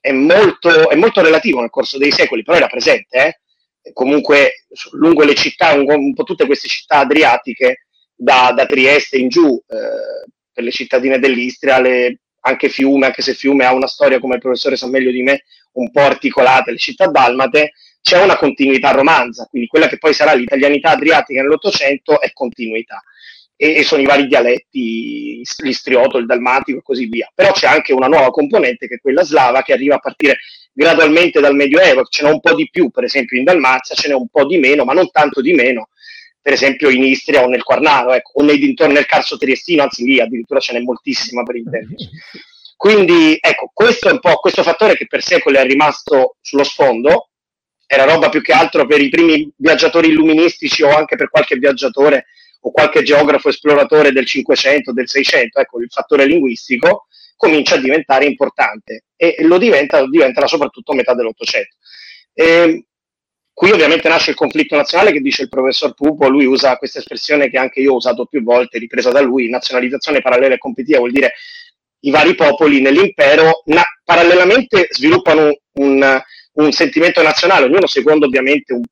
è 0.00 0.12
molto, 0.12 0.88
è 0.88 0.94
molto, 0.96 1.22
relativo 1.22 1.60
nel 1.60 1.70
corso 1.70 1.98
dei 1.98 2.10
secoli, 2.10 2.42
però 2.42 2.56
era 2.56 2.66
presente, 2.66 3.40
eh? 3.82 3.92
comunque 3.92 4.64
lungo 4.92 5.24
le 5.24 5.34
città, 5.34 5.74
un, 5.74 5.88
un, 5.88 6.14
po' 6.14 6.24
tutte 6.24 6.46
queste 6.46 6.68
città 6.68 6.98
adriatiche, 6.98 7.86
da, 8.14 8.52
da 8.54 8.66
Trieste 8.66 9.18
in 9.18 9.28
giù, 9.28 9.60
eh, 9.68 10.30
per 10.52 10.64
le 10.64 10.70
cittadine 10.70 11.18
dell'Istria, 11.18 11.80
le, 11.80 12.20
anche 12.40 12.68
Fiume, 12.68 13.06
anche 13.06 13.22
se 13.22 13.34
Fiume 13.34 13.64
ha 13.64 13.72
una 13.72 13.86
storia, 13.86 14.18
come 14.18 14.36
il 14.36 14.40
professore 14.40 14.76
sa 14.76 14.86
meglio 14.88 15.10
di 15.10 15.22
me, 15.22 15.44
un 15.72 15.90
po' 15.90 16.00
articolata, 16.00 16.70
le 16.70 16.78
città 16.78 17.06
dalmate, 17.06 17.72
c'è 18.02 18.20
una 18.22 18.36
continuità 18.36 18.90
romanza, 18.90 19.46
quindi 19.46 19.68
quella 19.68 19.88
che 19.88 19.98
poi 19.98 20.12
sarà 20.12 20.32
l'italianità 20.34 20.90
adriatica 20.90 21.40
nell'Ottocento 21.40 22.20
è 22.20 22.32
continuità. 22.32 23.02
E, 23.54 23.76
e, 23.76 23.82
sono 23.84 24.02
i 24.02 24.06
vari 24.06 24.26
dialetti, 24.26 25.40
l'istrioto, 25.58 26.18
il 26.18 26.26
dalmatico 26.26 26.78
e 26.78 26.82
così 26.82 27.06
via. 27.06 27.30
Però 27.32 27.52
c'è 27.52 27.68
anche 27.68 27.92
una 27.92 28.08
nuova 28.08 28.30
componente 28.30 28.88
che 28.88 28.96
è 28.96 29.00
quella 29.00 29.22
slava 29.22 29.62
che 29.62 29.72
arriva 29.72 29.94
a 29.94 30.00
partire 30.00 30.38
gradualmente 30.72 31.40
dal 31.40 31.54
Medioevo, 31.54 32.02
ce 32.04 32.24
n'è 32.24 32.30
un 32.30 32.40
po' 32.40 32.54
di 32.54 32.68
più, 32.70 32.90
per 32.90 33.04
esempio 33.04 33.38
in 33.38 33.44
Dalmazia 33.44 33.94
ce 33.94 34.08
n'è 34.08 34.14
un 34.14 34.28
po' 34.28 34.46
di 34.46 34.58
meno, 34.58 34.84
ma 34.84 34.94
non 34.94 35.10
tanto 35.10 35.40
di 35.40 35.52
meno, 35.52 35.90
per 36.40 36.54
esempio 36.54 36.88
in 36.88 37.04
Istria 37.04 37.44
o 37.44 37.48
nel 37.48 37.62
Quarnaro, 37.62 38.12
ecco, 38.14 38.40
o 38.40 38.42
nei 38.42 38.58
dintorni 38.58 38.94
del 38.94 39.06
Carso 39.06 39.36
Triestino, 39.36 39.82
anzi 39.82 40.04
lì 40.04 40.18
addirittura 40.18 40.60
ce 40.60 40.72
n'è 40.72 40.80
moltissima 40.80 41.42
per 41.42 41.56
intenderci. 41.56 42.08
Quindi 42.82 43.38
ecco, 43.38 43.70
questo 43.72 44.08
è 44.08 44.10
un 44.10 44.18
po' 44.18 44.34
questo 44.40 44.64
fattore 44.64 44.96
che 44.96 45.06
per 45.06 45.22
secoli 45.22 45.56
è 45.56 45.62
rimasto 45.62 46.38
sullo 46.40 46.64
sfondo, 46.64 47.28
era 47.86 48.02
roba 48.02 48.28
più 48.28 48.42
che 48.42 48.52
altro 48.52 48.88
per 48.88 49.00
i 49.00 49.08
primi 49.08 49.48
viaggiatori 49.56 50.08
illuministici 50.08 50.82
o 50.82 50.88
anche 50.88 51.14
per 51.14 51.30
qualche 51.30 51.54
viaggiatore 51.58 52.26
o 52.58 52.72
qualche 52.72 53.04
geografo 53.04 53.50
esploratore 53.50 54.10
del 54.10 54.26
500, 54.26 54.92
del 54.92 55.08
600, 55.08 55.60
ecco, 55.60 55.78
il 55.78 55.86
fattore 55.92 56.26
linguistico 56.26 57.06
comincia 57.36 57.76
a 57.76 57.78
diventare 57.78 58.24
importante 58.24 59.04
e 59.14 59.36
lo 59.42 59.58
diventa, 59.58 60.00
lo 60.00 60.08
diventa 60.08 60.44
soprattutto 60.48 60.90
a 60.90 60.96
metà 60.96 61.14
dell'Ottocento. 61.14 61.76
E 62.34 62.86
Qui 63.54 63.70
ovviamente 63.70 64.08
nasce 64.08 64.30
il 64.30 64.36
conflitto 64.36 64.74
nazionale 64.74 65.12
che 65.12 65.20
dice 65.20 65.42
il 65.42 65.48
professor 65.50 65.92
Pupo, 65.92 66.26
lui 66.28 66.46
usa 66.46 66.78
questa 66.78 66.98
espressione 66.98 67.50
che 67.50 67.58
anche 67.58 67.80
io 67.80 67.92
ho 67.92 67.96
usato 67.96 68.24
più 68.24 68.42
volte, 68.42 68.78
ripresa 68.78 69.10
da 69.10 69.20
lui, 69.20 69.50
nazionalizzazione 69.50 70.22
parallela 70.22 70.54
e 70.54 70.58
competitiva, 70.58 70.98
vuol 71.00 71.12
dire 71.12 71.34
i 72.04 72.10
vari 72.10 72.34
popoli 72.34 72.80
nell'impero 72.80 73.62
na- 73.66 73.86
parallelamente 74.04 74.88
sviluppano 74.90 75.56
un, 75.74 76.22
un, 76.52 76.72
sentimento 76.72 77.22
nazionale, 77.22 77.66
ognuno 77.66 77.86
secondo 77.86 78.26
ovviamente 78.26 78.72
un, 78.72 78.82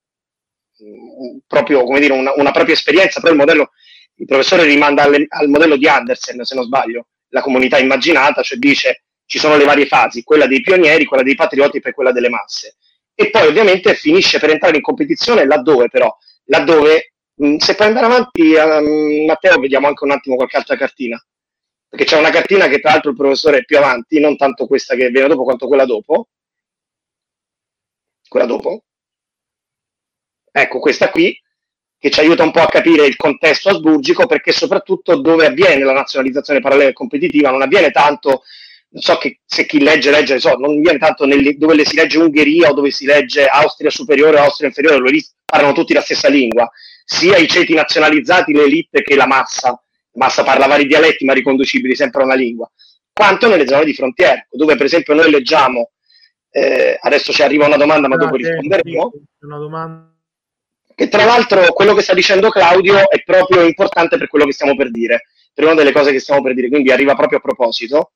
proprio, 1.47 1.85
dire, 1.99 2.13
una, 2.13 2.33
una, 2.37 2.51
propria 2.51 2.75
esperienza, 2.75 3.21
però 3.21 3.33
il 3.33 3.39
modello, 3.39 3.71
il 4.17 4.27
professore 4.27 4.65
rimanda 4.65 5.03
alle, 5.03 5.27
al 5.29 5.49
modello 5.49 5.77
di 5.77 5.89
Andersen, 5.89 6.43
se 6.45 6.55
non 6.55 6.65
sbaglio, 6.65 7.07
la 7.31 7.43
comunità 7.43 7.79
immaginata, 7.79 8.43
cioè 8.43 8.59
dice 8.59 9.05
ci 9.27 9.39
sono 9.39 9.57
le 9.57 9.65
varie 9.65 9.87
fasi, 9.87 10.25
quella 10.25 10.47
dei 10.47 10.61
pionieri, 10.61 11.05
quella 11.05 11.23
dei 11.23 11.37
patrioti 11.37 11.79
e 11.79 11.93
quella 11.93 12.11
delle 12.11 12.29
masse. 12.29 12.77
E 13.15 13.31
poi 13.31 13.47
ovviamente 13.47 13.95
finisce 13.95 14.39
per 14.41 14.51
entrare 14.51 14.77
in 14.77 14.83
competizione 14.83 15.45
laddove 15.47 15.89
però, 15.89 16.13
laddove 16.47 17.13
mh, 17.35 17.57
se 17.57 17.75
puoi 17.75 17.89
andare 17.89 18.07
avanti 18.07 18.55
um, 18.55 19.27
Matteo 19.27 19.59
vediamo 19.59 19.87
anche 19.87 20.05
un 20.05 20.11
attimo 20.13 20.37
qualche 20.37 20.57
altra 20.57 20.77
cartina 20.77 21.23
perché 21.91 22.05
c'è 22.05 22.17
una 22.17 22.31
cartina 22.31 22.69
che 22.69 22.79
tra 22.79 22.93
l'altro 22.93 23.11
il 23.11 23.17
professore 23.17 23.59
è 23.59 23.65
più 23.65 23.77
avanti, 23.77 24.21
non 24.21 24.37
tanto 24.37 24.67
questa 24.69 24.95
che 24.95 25.11
viene 25.11 25.27
dopo 25.27 25.43
quanto 25.43 25.67
quella 25.67 25.85
dopo. 25.85 26.29
Quella 28.29 28.47
dopo. 28.47 28.85
Ecco 30.53 30.79
questa 30.79 31.11
qui 31.11 31.37
che 31.99 32.11
ci 32.11 32.21
aiuta 32.21 32.45
un 32.45 32.53
po' 32.53 32.61
a 32.61 32.69
capire 32.69 33.07
il 33.07 33.17
contesto 33.17 33.71
asburgico 33.71 34.27
perché 34.27 34.53
soprattutto 34.53 35.21
dove 35.21 35.47
avviene 35.47 35.85
la 35.85 35.93
nazionalizzazione 35.93 36.61
parallela 36.61 36.91
e 36.91 36.95
competitiva 36.95 37.51
non 37.51 37.61
avviene 37.61 37.91
tanto 37.91 38.43
non 38.93 39.03
so 39.03 39.19
che, 39.19 39.41
se 39.45 39.67
chi 39.67 39.81
legge, 39.81 40.11
legge, 40.11 40.41
so, 40.41 40.57
non 40.57 40.81
viene 40.81 40.99
tanto 40.99 41.25
nelle, 41.25 41.57
dove 41.57 41.85
si 41.85 41.95
legge 41.95 42.19
Ungheria 42.19 42.71
o 42.71 42.75
dove 42.75 42.91
si 42.91 43.05
legge 43.05 43.47
Austria 43.47 43.91
superiore 43.91 44.39
o 44.39 44.43
Austria 44.43 44.69
inferiore, 44.69 45.01
parlano 45.45 45.75
tutti 45.75 45.93
la 45.93 46.01
stessa 46.01 46.29
lingua, 46.29 46.69
sia 47.05 47.37
i 47.37 47.47
ceti 47.47 47.75
nazionalizzati, 47.75 48.53
l'elite 48.53 49.03
che 49.03 49.15
la 49.15 49.27
massa, 49.27 49.81
la 50.21 50.27
massa 50.27 50.43
parla 50.43 50.67
vari 50.67 50.87
dialetti 50.87 51.25
ma 51.25 51.33
riconducibili 51.33 51.97
sempre 51.97 52.21
a 52.21 52.27
una 52.27 52.35
lingua, 52.35 52.71
quanto 53.11 53.49
nelle 53.49 53.67
zone 53.67 53.85
di 53.85 53.95
frontiera, 53.95 54.47
dove 54.51 54.77
per 54.77 54.85
esempio 54.87 55.15
noi 55.15 55.31
leggiamo, 55.31 55.91
eh, 56.51 56.99
adesso 57.01 57.33
ci 57.33 57.43
arriva 57.43 57.67
una 57.67 57.79
domanda 57.79 58.07
ma 58.07 58.17
dopo 58.17 58.37
risponderemo, 58.37 59.13
una 59.41 59.59
domanda. 59.59 60.15
che 60.95 61.09
tra 61.09 61.25
l'altro 61.25 61.73
quello 61.73 61.95
che 61.95 62.03
sta 62.03 62.13
dicendo 62.13 62.51
Claudio 62.51 63.09
è 63.09 63.23
proprio 63.23 63.63
importante 63.63 64.19
per 64.19 64.29
quello 64.29 64.45
che 64.45 64.53
stiamo 64.53 64.77
per 64.77 64.91
dire, 64.91 65.23
per 65.55 65.65
una 65.65 65.75
delle 65.75 65.93
cose 65.93 66.13
che 66.13 66.21
stiamo 66.21 66.43
per 66.43 66.55
dire, 66.55 66.69
quindi 66.69 66.93
arriva 66.93 67.15
proprio 67.15 67.39
a 67.39 67.41
proposito. 67.41 68.13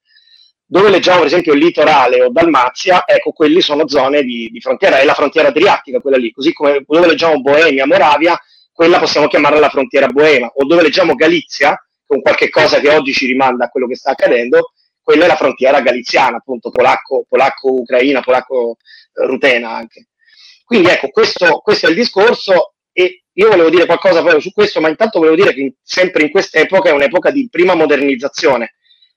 Dove 0.67 0.89
leggiamo 0.89 1.19
per 1.19 1.27
esempio 1.27 1.53
il 1.53 1.61
litorale 1.61 2.23
o 2.23 2.31
Dalmazia, 2.31 3.05
ecco, 3.07 3.33
quelli 3.33 3.61
sono 3.61 3.87
zone 3.87 4.23
di, 4.23 4.49
di 4.51 4.61
frontiera, 4.61 4.99
è 4.99 5.05
la 5.05 5.13
frontiera 5.13 5.49
adriatica 5.49 6.01
quella 6.01 6.17
lì, 6.17 6.33
così 6.33 6.55
come 6.55 6.83
dove 6.87 7.07
leggiamo 7.07 7.41
Boemia, 7.41 7.87
Moravia, 7.87 8.37
quella 8.73 8.99
possiamo 8.99 9.29
chiamarla 9.29 9.61
la 9.61 9.69
frontiera 9.69 10.07
boema, 10.09 10.51
o 10.53 10.65
dove 10.65 10.83
leggiamo 10.83 11.15
Galizia, 11.15 11.79
con 12.14 12.23
qualche 12.23 12.49
cosa 12.49 12.78
che 12.78 12.90
oggi 12.90 13.12
ci 13.12 13.26
rimanda 13.26 13.64
a 13.64 13.68
quello 13.68 13.88
che 13.88 13.97
sta 13.97 14.12
accadendo, 14.12 14.73
quella 15.02 15.25
è 15.25 15.26
la 15.26 15.37
frontiera 15.37 15.80
galiziana, 15.80 16.37
appunto 16.37 16.71
polacco, 16.71 17.26
polacco-ucraina, 17.28 18.23
polacco-rutena 18.23 19.71
anche. 19.71 20.06
Quindi 20.64 20.88
ecco, 20.88 21.09
questo, 21.09 21.59
questo, 21.59 21.87
è 21.87 21.90
il 21.90 21.97
discorso 21.97 22.75
e 22.92 23.25
io 23.33 23.49
volevo 23.49 23.68
dire 23.68 23.85
qualcosa 23.87 24.21
proprio 24.21 24.40
su 24.40 24.52
questo, 24.52 24.80
ma 24.80 24.88
intanto 24.88 25.18
volevo 25.18 25.37
dire 25.37 25.52
che 25.52 25.61
in, 25.61 25.73
sempre 25.83 26.23
in 26.23 26.30
quest'epoca 26.30 26.88
è 26.88 26.92
un'epoca 26.92 27.30
di 27.33 27.49
prima 27.50 27.75
modernizzazione, 27.75 28.76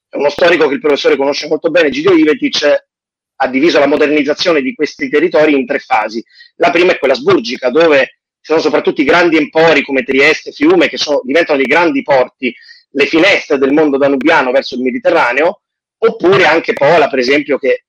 uno 0.09 0.29
storico 0.29 0.67
che 0.67 0.73
il 0.73 0.79
professore 0.79 1.15
conosce 1.15 1.47
molto 1.47 1.69
bene, 1.69 1.91
Gidio 1.91 2.13
Ivetic, 2.13 2.85
ha 3.39 3.47
diviso 3.47 3.77
la 3.77 3.85
modernizzazione 3.85 4.61
di 4.61 4.73
questi 4.73 5.07
territori 5.07 5.53
in 5.53 5.67
tre 5.67 5.77
fasi. 5.77 6.23
La 6.55 6.71
prima 6.71 6.93
è 6.93 6.97
quella 6.97 7.13
sburgica, 7.13 7.69
dove 7.69 8.17
ci 8.47 8.53
sono 8.53 8.59
soprattutto 8.59 9.01
i 9.01 9.03
grandi 9.05 9.35
empori 9.35 9.83
come 9.83 10.03
Trieste, 10.03 10.51
Fiume, 10.51 10.87
che 10.87 10.97
sono, 10.97 11.21
diventano 11.23 11.57
dei 11.57 11.67
grandi 11.67 12.01
porti, 12.01 12.55
le 12.89 13.05
finestre 13.05 13.57
del 13.57 13.73
mondo 13.73 13.97
danubiano 13.97 14.51
verso 14.51 14.75
il 14.75 14.81
Mediterraneo, 14.81 15.61
oppure 15.97 16.45
anche 16.45 16.73
Pola, 16.73 17.07
per 17.09 17.19
esempio, 17.19 17.57
che 17.57 17.85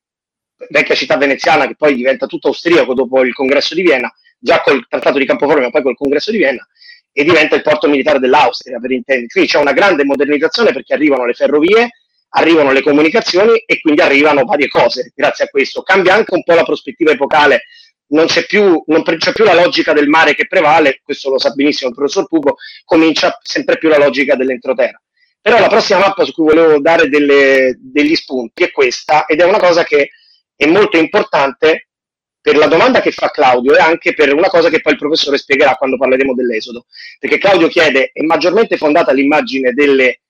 vecchia 0.71 0.95
città 0.95 1.17
veneziana 1.17 1.67
che 1.67 1.77
poi 1.77 1.95
diventa 1.95 2.27
tutto 2.27 2.49
austriaco 2.49 2.95
dopo 2.95 3.23
il 3.23 3.35
congresso 3.35 3.75
di 3.75 3.83
Vienna, 3.83 4.13
già 4.39 4.61
col 4.61 4.87
trattato 4.89 5.19
di 5.19 5.27
Campoforme, 5.27 5.63
ma 5.63 5.71
poi 5.71 5.83
col 5.83 5.97
congresso 5.97 6.31
di 6.31 6.39
Vienna, 6.39 6.67
e 7.13 7.25
diventa 7.25 7.55
il 7.55 7.63
porto 7.63 7.89
militare 7.89 8.19
dell'Austria, 8.19 8.79
per 8.79 8.91
intenderci. 8.91 9.33
Quindi 9.33 9.51
c'è 9.51 9.59
una 9.59 9.73
grande 9.73 10.05
modernizzazione 10.05 10.73
perché 10.73 10.95
arrivano 10.95 11.27
le 11.27 11.35
ferrovie, 11.35 11.91
arrivano 12.31 12.73
le 12.73 12.83
comunicazioni 12.83 13.59
e 13.65 13.81
quindi 13.81 14.01
arrivano 14.01 14.45
varie 14.45 14.69
cose 14.69 15.13
grazie 15.15 15.45
a 15.45 15.49
questo. 15.49 15.83
Cambia 15.83 16.15
anche 16.15 16.35
un 16.35 16.43
po' 16.43 16.55
la 16.55 16.65
prospettiva 16.65 17.11
epocale, 17.11 17.65
non 18.09 18.27
c'è 18.27 18.47
più, 18.47 18.83
non 18.87 19.03
c'è 19.03 19.33
più 19.33 19.45
la 19.45 19.55
logica 19.55 19.93
del 19.93 20.09
mare 20.09 20.35
che 20.35 20.47
prevale, 20.47 21.01
questo 21.03 21.31
lo 21.31 21.39
sa 21.39 21.51
benissimo 21.51 21.91
il 21.91 21.97
professor 21.97 22.27
Pugo, 22.27 22.57
comincia 22.85 23.39
sempre 23.43 23.79
più 23.79 23.89
la 23.89 23.99
logica 23.99 24.37
dell'entroterra. 24.37 25.01
Però 25.41 25.59
la 25.59 25.69
prossima 25.69 26.01
mappa 26.01 26.25
su 26.25 26.33
cui 26.33 26.45
volevo 26.45 26.81
dare 26.81 27.09
delle, 27.09 27.77
degli 27.81 28.15
spunti 28.15 28.65
è 28.65 28.71
questa 28.71 29.27
ed 29.27 29.41
è 29.41 29.45
una 29.45 29.59
cosa 29.59 29.85
che 29.85 30.11
è 30.55 30.67
molto 30.67 30.97
importante 30.97 31.89
per 32.41 32.57
la 32.57 32.67
domanda 32.67 33.01
che 33.01 33.13
fa 33.13 33.31
Claudio 33.31 33.75
e 33.75 33.79
anche 33.81 34.15
per 34.15 34.33
una 34.33 34.49
cosa 34.49 34.69
che 34.69 34.81
poi 34.81 34.93
il 34.93 34.99
professore 34.99 35.39
spiegherà 35.39 35.75
quando 35.75 35.97
parleremo 35.97 36.35
dell'esodo. 36.35 36.87
Perché 37.19 37.39
Claudio 37.39 37.69
chiede, 37.69 38.11
è 38.13 38.23
maggiormente 38.23 38.77
fondata 38.77 39.13
l'immagine 39.13 39.73
delle 39.73 40.21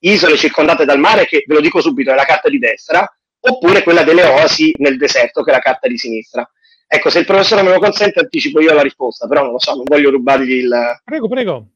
isole 0.00 0.36
circondate 0.36 0.84
dal 0.84 0.98
mare, 0.98 1.26
che 1.26 1.44
ve 1.46 1.54
lo 1.54 1.60
dico 1.60 1.80
subito, 1.80 2.10
è 2.10 2.14
la 2.14 2.24
carta 2.24 2.48
di 2.48 2.58
destra, 2.58 3.06
oppure 3.40 3.82
quella 3.82 4.02
delle 4.02 4.24
oasi 4.24 4.74
nel 4.78 4.96
deserto, 4.96 5.42
che 5.42 5.50
è 5.50 5.54
la 5.54 5.60
carta 5.60 5.88
di 5.88 5.98
sinistra. 5.98 6.48
Ecco, 6.86 7.10
se 7.10 7.18
il 7.18 7.24
professore 7.24 7.62
me 7.62 7.70
lo 7.70 7.78
consente, 7.78 8.20
anticipo 8.20 8.60
io 8.60 8.72
la 8.72 8.82
risposta, 8.82 9.26
però 9.26 9.42
non 9.42 9.52
lo 9.52 9.58
so, 9.58 9.74
non 9.74 9.84
voglio 9.84 10.10
rubargli 10.10 10.52
il... 10.52 11.00
Prego, 11.04 11.28
prego. 11.28 11.66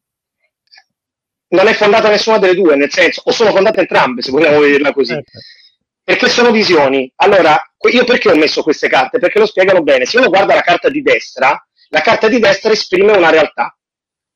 Non 1.49 1.67
è 1.67 1.75
fondata 1.75 2.09
nessuna 2.09 2.39
delle 2.39 2.55
due, 2.55 2.77
nel 2.77 2.93
senso, 2.93 3.23
o 3.25 3.33
sono 3.33 3.51
fondate 3.51 3.81
entrambe, 3.81 4.23
se 4.23 4.31
vogliamo 4.31 4.61
vederla 4.61 4.93
così. 4.93 5.15
Certo. 5.15 5.39
Perché 6.03 6.29
sono 6.29 6.51
visioni. 6.51 7.13
Allora, 7.17 7.61
io 7.91 8.05
perché 8.05 8.31
ho 8.31 8.37
messo 8.37 8.63
queste 8.63 8.89
carte? 8.89 9.19
Perché 9.19 9.39
lo 9.39 9.47
spiegano 9.47 9.83
bene. 9.83 10.07
Se 10.07 10.19
uno 10.19 10.29
guarda 10.29 10.55
la 10.55 10.63
carta 10.63 10.89
di 10.89 11.03
destra, 11.03 11.61
la 11.89 12.01
carta 12.01 12.29
di 12.29 12.39
destra 12.39 12.73
esprime 12.73 13.13
una 13.13 13.31
realtà 13.31 13.75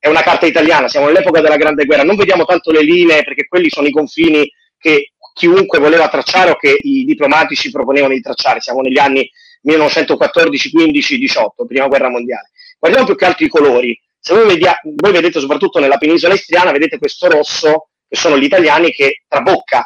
è 0.05 0.07
una 0.07 0.21
carta 0.21 0.45
italiana, 0.45 0.87
siamo 0.87 1.07
nell'epoca 1.07 1.41
della 1.41 1.57
Grande 1.57 1.83
Guerra, 1.85 2.03
non 2.03 2.15
vediamo 2.15 2.45
tanto 2.45 2.69
le 2.69 2.83
linee 2.83 3.23
perché 3.23 3.47
quelli 3.47 3.71
sono 3.71 3.87
i 3.87 3.91
confini 3.91 4.47
che 4.77 5.13
chiunque 5.33 5.79
voleva 5.79 6.07
tracciare 6.09 6.51
o 6.51 6.55
che 6.57 6.77
i 6.79 7.05
diplomatici 7.05 7.71
proponevano 7.71 8.13
di 8.13 8.21
tracciare, 8.21 8.61
siamo 8.61 8.81
negli 8.81 8.99
anni 8.99 9.27
1914, 9.65 10.69
15, 10.69 11.17
18, 11.17 11.65
prima 11.65 11.87
guerra 11.87 12.09
mondiale. 12.09 12.51
Guardiamo 12.79 13.07
più 13.07 13.15
che 13.15 13.25
altro 13.25 13.45
i 13.45 13.49
colori, 13.49 13.99
se 14.19 14.33
voi, 14.33 14.47
vedia- 14.47 14.79
voi 14.83 15.11
vedete 15.11 15.39
soprattutto 15.39 15.79
nella 15.79 15.97
penisola 15.97 16.33
istriana, 16.33 16.71
vedete 16.71 16.97
questo 16.97 17.27
rosso, 17.29 17.89
che 18.07 18.15
sono 18.15 18.37
gli 18.37 18.43
italiani 18.43 18.91
che 18.91 19.23
trabocca, 19.27 19.85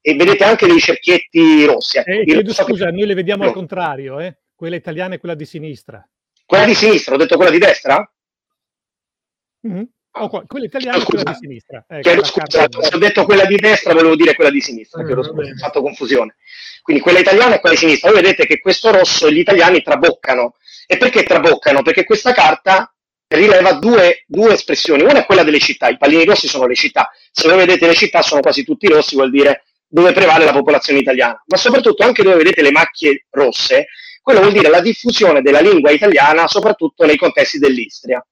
e 0.00 0.14
vedete 0.14 0.44
anche 0.44 0.66
dei 0.66 0.78
cerchietti 0.78 1.64
rossi. 1.64 1.98
Eh, 1.98 2.24
chiedo 2.24 2.52
scusa, 2.52 2.86
che... 2.86 2.92
noi 2.92 3.06
le 3.06 3.14
vediamo 3.14 3.42
no. 3.42 3.48
al 3.48 3.54
contrario, 3.54 4.20
eh? 4.20 4.38
Quella 4.54 4.76
italiana 4.76 5.14
e 5.14 5.18
quella 5.18 5.34
di 5.34 5.44
sinistra. 5.44 6.06
Quella 6.46 6.64
di 6.64 6.74
sinistra, 6.74 7.14
ho 7.14 7.18
detto 7.18 7.36
quella 7.36 7.50
di 7.50 7.58
destra? 7.58 8.12
Mm-hmm. 9.66 9.82
Oh, 10.12 10.28
quella 10.46 10.64
italiana 10.64 10.98
e 10.98 11.04
quella 11.04 11.22
di 11.22 11.36
sinistra. 11.40 11.84
Chiedo 12.00 12.24
scusa, 12.24 12.66
se 12.68 12.94
ho 12.94 12.98
detto 12.98 13.24
quella 13.24 13.44
di 13.44 13.56
destra, 13.56 13.92
volevo 13.92 14.16
dire 14.16 14.34
quella 14.34 14.50
di 14.50 14.60
sinistra, 14.60 15.02
mm, 15.02 15.18
ho 15.18 15.56
fatto 15.56 15.82
confusione. 15.82 16.36
Quindi 16.82 17.02
quella 17.02 17.20
italiana 17.20 17.54
e 17.54 17.60
quella 17.60 17.74
di 17.76 17.80
sinistra. 17.80 18.10
Voi 18.10 18.20
vedete 18.20 18.46
che 18.46 18.58
questo 18.58 18.90
rosso 18.90 19.30
gli 19.30 19.38
italiani 19.38 19.82
traboccano. 19.82 20.56
E 20.86 20.96
perché 20.96 21.22
traboccano? 21.22 21.82
Perché 21.82 22.04
questa 22.04 22.32
carta 22.32 22.92
rileva 23.28 23.74
due, 23.74 24.24
due, 24.26 24.54
espressioni. 24.54 25.02
Una 25.02 25.20
è 25.20 25.26
quella 25.26 25.44
delle 25.44 25.60
città, 25.60 25.88
i 25.88 25.96
pallini 25.96 26.24
rossi 26.24 26.48
sono 26.48 26.66
le 26.66 26.74
città. 26.74 27.10
Se 27.30 27.46
voi 27.46 27.58
vedete 27.58 27.86
le 27.86 27.94
città 27.94 28.22
sono 28.22 28.40
quasi 28.40 28.64
tutti 28.64 28.88
rossi, 28.88 29.14
vuol 29.14 29.30
dire 29.30 29.64
dove 29.86 30.12
prevale 30.12 30.44
la 30.44 30.52
popolazione 30.52 30.98
italiana. 30.98 31.40
Ma 31.46 31.56
soprattutto 31.56 32.02
anche 32.02 32.24
dove 32.24 32.36
vedete 32.36 32.62
le 32.62 32.72
macchie 32.72 33.26
rosse, 33.30 33.86
quello 34.20 34.40
vuol 34.40 34.52
dire 34.52 34.68
la 34.68 34.80
diffusione 34.80 35.42
della 35.42 35.60
lingua 35.60 35.90
italiana 35.90 36.48
soprattutto 36.48 37.04
nei 37.06 37.16
contesti 37.16 37.58
dell'Istria. 37.58 38.24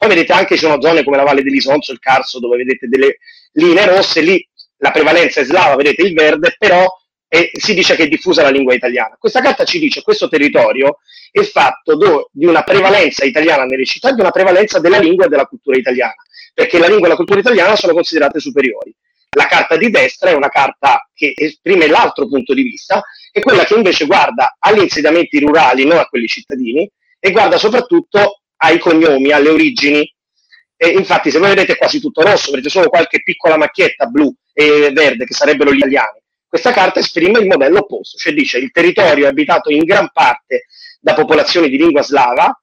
Poi 0.00 0.08
vedete 0.08 0.32
anche 0.32 0.54
ci 0.54 0.62
sono 0.62 0.80
zone 0.80 1.04
come 1.04 1.18
la 1.18 1.24
Valle 1.24 1.42
dell'Isonzo, 1.42 1.92
il 1.92 1.98
Carso, 1.98 2.38
dove 2.38 2.56
vedete 2.56 2.88
delle 2.88 3.18
linee 3.52 3.84
rosse, 3.84 4.22
lì 4.22 4.42
la 4.78 4.92
prevalenza 4.92 5.42
è 5.42 5.44
slava, 5.44 5.76
vedete 5.76 6.00
il 6.00 6.14
verde, 6.14 6.56
però 6.58 6.86
è, 7.28 7.50
si 7.52 7.74
dice 7.74 7.96
che 7.96 8.04
è 8.04 8.08
diffusa 8.08 8.40
la 8.40 8.48
lingua 8.48 8.72
italiana. 8.72 9.16
Questa 9.18 9.42
carta 9.42 9.64
ci 9.64 9.78
dice 9.78 9.98
che 9.98 10.04
questo 10.04 10.30
territorio 10.30 11.00
è 11.30 11.42
fatto 11.42 11.96
do, 11.96 12.30
di 12.32 12.46
una 12.46 12.62
prevalenza 12.62 13.26
italiana 13.26 13.64
nelle 13.64 13.84
città 13.84 14.10
di 14.12 14.22
una 14.22 14.30
prevalenza 14.30 14.78
della 14.78 14.98
lingua 14.98 15.26
e 15.26 15.28
della 15.28 15.44
cultura 15.44 15.76
italiana, 15.76 16.14
perché 16.54 16.78
la 16.78 16.88
lingua 16.88 17.06
e 17.06 17.10
la 17.10 17.16
cultura 17.16 17.40
italiana 17.40 17.76
sono 17.76 17.92
considerate 17.92 18.40
superiori. 18.40 18.96
La 19.36 19.48
carta 19.48 19.76
di 19.76 19.90
destra 19.90 20.30
è 20.30 20.32
una 20.32 20.48
carta 20.48 21.06
che 21.12 21.34
esprime 21.36 21.88
l'altro 21.88 22.26
punto 22.26 22.54
di 22.54 22.62
vista, 22.62 23.02
è 23.30 23.40
quella 23.40 23.64
che 23.64 23.74
invece 23.74 24.06
guarda 24.06 24.56
agli 24.58 24.80
insediamenti 24.80 25.38
rurali, 25.40 25.84
non 25.84 25.98
a 25.98 26.06
quelli 26.06 26.26
cittadini, 26.26 26.90
e 27.18 27.30
guarda 27.32 27.58
soprattutto 27.58 28.39
ai 28.62 28.78
cognomi, 28.78 29.30
alle 29.32 29.50
origini. 29.50 30.14
E 30.76 30.88
infatti, 30.88 31.30
se 31.30 31.38
voi 31.38 31.50
vedete 31.50 31.76
quasi 31.76 32.00
tutto 32.00 32.22
rosso, 32.22 32.50
vedete 32.50 32.70
solo 32.70 32.88
qualche 32.88 33.22
piccola 33.22 33.56
macchietta 33.56 34.06
blu 34.06 34.34
e 34.52 34.90
verde, 34.92 35.24
che 35.24 35.34
sarebbero 35.34 35.72
gli 35.72 35.78
italiani. 35.78 36.18
Questa 36.48 36.72
carta 36.72 37.00
esprime 37.00 37.38
il 37.38 37.46
modello 37.46 37.80
opposto, 37.80 38.16
cioè 38.16 38.32
dice 38.32 38.58
il 38.58 38.72
territorio 38.72 39.26
è 39.26 39.28
abitato 39.28 39.70
in 39.70 39.84
gran 39.84 40.10
parte 40.12 40.66
da 40.98 41.14
popolazioni 41.14 41.68
di 41.68 41.76
lingua 41.76 42.02
slava, 42.02 42.58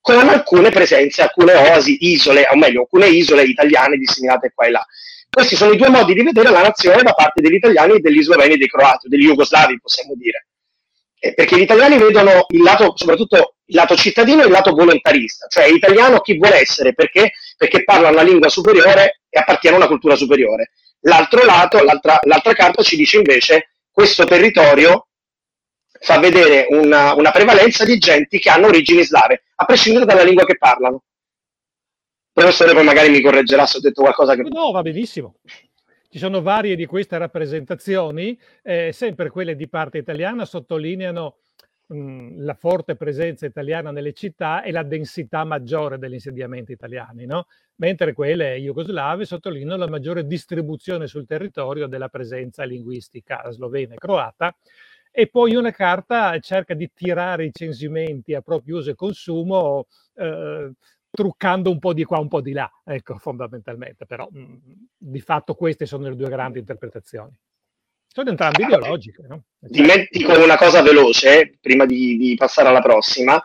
con 0.00 0.28
alcune 0.28 0.70
presenze, 0.70 1.22
alcune 1.22 1.54
oasi, 1.54 1.96
isole, 2.00 2.46
o 2.50 2.56
meglio, 2.56 2.80
alcune 2.80 3.06
isole 3.06 3.44
italiane 3.44 3.96
disseminate 3.96 4.52
qua 4.54 4.66
e 4.66 4.70
là. 4.70 4.84
Questi 5.30 5.56
sono 5.56 5.72
i 5.72 5.76
due 5.76 5.88
modi 5.88 6.12
di 6.12 6.22
vedere 6.22 6.50
la 6.50 6.62
nazione 6.62 7.02
da 7.02 7.14
parte 7.14 7.40
degli 7.40 7.54
italiani 7.54 7.94
e 7.94 8.00
degli 8.00 8.22
sloveni 8.22 8.54
e 8.54 8.56
dei 8.58 8.68
croati, 8.68 9.08
degli 9.08 9.24
jugoslavi, 9.24 9.80
possiamo 9.80 10.14
dire 10.14 10.46
eh, 11.24 11.34
perché 11.34 11.56
gli 11.56 11.62
italiani 11.62 11.98
vedono 11.98 12.46
il 12.48 12.62
lato, 12.62 12.94
soprattutto 12.96 13.54
il 13.72 13.78
lato 13.78 13.96
cittadino 13.96 14.42
e 14.42 14.44
il 14.44 14.50
lato 14.50 14.72
volontarista, 14.72 15.46
cioè 15.48 15.64
italiano 15.64 16.20
chi 16.20 16.36
vuole 16.36 16.60
essere, 16.60 16.92
perché? 16.92 17.32
Perché 17.56 17.84
parla 17.84 18.10
una 18.10 18.22
lingua 18.22 18.50
superiore 18.50 19.22
e 19.30 19.38
appartiene 19.38 19.76
a 19.76 19.78
una 19.78 19.88
cultura 19.88 20.14
superiore. 20.14 20.72
L'altro 21.00 21.42
lato, 21.44 21.82
l'altra, 21.82 22.18
l'altra 22.24 22.52
carta 22.52 22.82
ci 22.82 22.96
dice 22.96 23.16
invece 23.16 23.70
questo 23.90 24.24
territorio 24.24 25.08
fa 25.98 26.18
vedere 26.18 26.66
una, 26.68 27.14
una, 27.14 27.30
prevalenza 27.30 27.84
di 27.84 27.96
genti 27.96 28.38
che 28.38 28.50
hanno 28.50 28.66
origini 28.66 29.04
slave, 29.04 29.44
a 29.54 29.64
prescindere 29.64 30.04
dalla 30.04 30.22
lingua 30.22 30.44
che 30.44 30.58
parlano. 30.58 31.04
Professore, 32.32 32.72
poi 32.72 32.84
magari 32.84 33.08
mi 33.08 33.20
correggerà 33.20 33.66
se 33.66 33.78
ho 33.78 33.80
detto 33.80 34.02
qualcosa 34.02 34.34
che... 34.34 34.42
No, 34.42 34.70
va 34.72 34.82
benissimo. 34.82 35.36
Ci 36.10 36.18
sono 36.18 36.42
varie 36.42 36.76
di 36.76 36.86
queste 36.86 37.16
rappresentazioni, 37.18 38.38
eh, 38.62 38.90
sempre 38.92 39.30
quelle 39.30 39.54
di 39.54 39.68
parte 39.68 39.98
italiana 39.98 40.44
sottolineano 40.44 41.36
mh, 41.86 42.42
la 42.44 42.54
forte 42.54 42.96
presenza 42.96 43.46
italiana 43.46 43.90
nelle 43.90 44.12
città 44.12 44.62
e 44.62 44.70
la 44.70 44.82
densità 44.82 45.44
maggiore 45.44 45.98
degli 45.98 46.14
insediamenti 46.14 46.72
italiani, 46.72 47.26
no? 47.26 47.46
mentre 47.76 48.12
quelle 48.12 48.56
jugoslave 48.56 49.24
sottolineano 49.24 49.76
la 49.76 49.88
maggiore 49.88 50.26
distribuzione 50.26 51.06
sul 51.06 51.26
territorio 51.26 51.86
della 51.86 52.08
presenza 52.08 52.64
linguistica 52.64 53.42
slovena 53.50 53.94
e 53.94 53.98
croata. 53.98 54.54
E 55.10 55.28
poi 55.28 55.54
una 55.54 55.72
carta 55.72 56.38
cerca 56.38 56.72
di 56.74 56.90
tirare 56.94 57.44
i 57.44 57.50
censimenti 57.52 58.34
a 58.34 58.40
proprio 58.40 58.78
uso 58.78 58.90
e 58.90 58.94
consumo 58.94 59.86
eh, 60.14 60.72
truccando 61.10 61.70
un 61.70 61.78
po' 61.78 61.92
di 61.92 62.04
qua, 62.04 62.18
un 62.18 62.28
po' 62.28 62.40
di 62.40 62.52
là, 62.52 62.70
ecco, 62.82 63.18
fondamentalmente, 63.18 64.06
però 64.06 64.26
mh, 64.30 64.40
mm, 64.40 64.56
di 64.96 65.20
fatto 65.20 65.54
queste 65.54 65.84
sono 65.84 66.08
le 66.08 66.16
due 66.16 66.30
grandi 66.30 66.58
interpretazioni. 66.60 67.38
Sono 68.14 68.28
entrambe 68.28 68.64
ideologiche. 68.64 69.24
No? 69.26 69.44
Dimentico 69.58 70.38
una 70.38 70.58
cosa 70.58 70.82
veloce, 70.82 71.54
prima 71.60 71.86
di, 71.86 72.18
di, 72.18 72.34
passare 72.34 72.68
alla 72.68 72.82
prossima. 72.82 73.42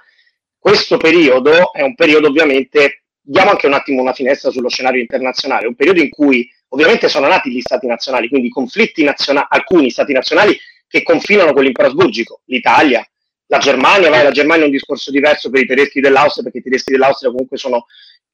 Questo 0.60 0.98
periodo 0.98 1.72
è 1.72 1.82
un 1.82 1.96
periodo 1.96 2.28
ovviamente, 2.28 3.04
diamo 3.22 3.52
anche 3.52 3.66
un 3.66 3.74
attimo 3.74 4.02
una 4.02 4.12
finestra 4.12 4.52
sullo 4.52 4.68
scenario 4.68 5.00
internazionale, 5.00 5.68
un 5.68 5.76
periodo 5.76 6.02
in 6.02 6.10
cui 6.10 6.50
ovviamente 6.70 7.08
sono 7.08 7.28
nati 7.28 7.50
gli 7.50 7.62
stati 7.62 7.88
nazionali, 7.88 8.28
quindi 8.28 8.50
conflitti 8.50 9.06
nazionali, 9.06 9.48
alcuni 9.50 9.90
stati 9.90 10.12
nazionali 10.12 10.58
che 10.86 11.02
confinano 11.02 11.54
con 11.54 11.64
l'impero 11.64 11.88
asburgico, 11.88 12.42
l'Italia, 12.48 13.08
la 13.46 13.60
Germania, 13.60 14.10
vai, 14.10 14.24
la 14.24 14.32
Germania 14.32 14.64
è 14.64 14.68
un 14.68 14.74
discorso 14.74 15.12
diverso 15.12 15.50
per 15.50 15.62
i 15.62 15.66
tedeschi 15.66 16.02
dell'Austria, 16.02 16.44
perché 16.44 16.58
i 16.58 16.64
tedeschi 16.64 16.92
dell'Austria 16.92 17.32
comunque 17.32 17.56
sono 17.56 17.86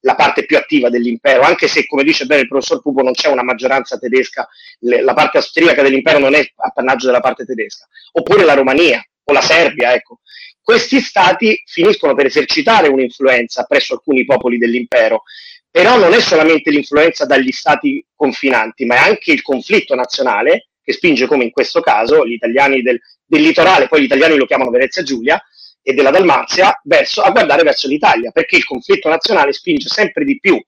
la 0.03 0.15
parte 0.15 0.45
più 0.45 0.57
attiva 0.57 0.89
dell'impero, 0.89 1.41
anche 1.43 1.67
se, 1.67 1.85
come 1.85 2.03
dice 2.03 2.25
bene 2.25 2.41
il 2.41 2.47
professor 2.47 2.81
Pupo, 2.81 3.01
non 3.01 3.13
c'è 3.13 3.29
una 3.29 3.43
maggioranza 3.43 3.97
tedesca, 3.97 4.47
le, 4.79 5.01
la 5.01 5.13
parte 5.13 5.37
austriaca 5.37 5.81
dell'impero 5.81 6.19
non 6.19 6.35
è 6.35 6.45
appannaggio 6.55 7.05
della 7.05 7.21
parte 7.21 7.45
tedesca, 7.45 7.87
oppure 8.11 8.43
la 8.43 8.53
Romania 8.53 9.01
o 9.23 9.33
la 9.33 9.41
Serbia, 9.41 9.93
ecco. 9.93 10.19
Questi 10.61 10.99
stati 10.99 11.61
finiscono 11.65 12.15
per 12.15 12.25
esercitare 12.25 12.87
un'influenza 12.87 13.63
presso 13.63 13.93
alcuni 13.93 14.25
popoli 14.25 14.57
dell'impero, 14.57 15.23
però 15.69 15.97
non 15.97 16.13
è 16.13 16.19
solamente 16.19 16.69
l'influenza 16.69 17.25
dagli 17.25 17.51
stati 17.51 18.05
confinanti, 18.15 18.85
ma 18.85 18.95
è 18.95 19.09
anche 19.09 19.31
il 19.31 19.41
conflitto 19.41 19.95
nazionale 19.95 20.69
che 20.83 20.93
spinge, 20.93 21.27
come 21.27 21.45
in 21.45 21.51
questo 21.51 21.79
caso, 21.79 22.25
gli 22.25 22.33
italiani 22.33 22.81
del, 22.81 22.99
del 23.25 23.41
litorale, 23.41 23.87
poi 23.87 24.01
gli 24.01 24.05
italiani 24.05 24.35
lo 24.35 24.45
chiamano 24.45 24.69
Venezia 24.69 25.01
Giulia, 25.01 25.41
e 25.83 25.93
della 25.93 26.09
Dalmazia, 26.09 26.79
verso, 26.85 27.21
a 27.21 27.29
guardare 27.29 27.63
verso 27.63 27.87
l'Italia, 27.87 28.31
perché 28.31 28.55
il 28.55 28.63
conflitto 28.63 29.09
nazionale 29.09 29.51
spinge 29.51 29.89
sempre 29.89 30.23
di 30.23 30.39
più 30.39 30.59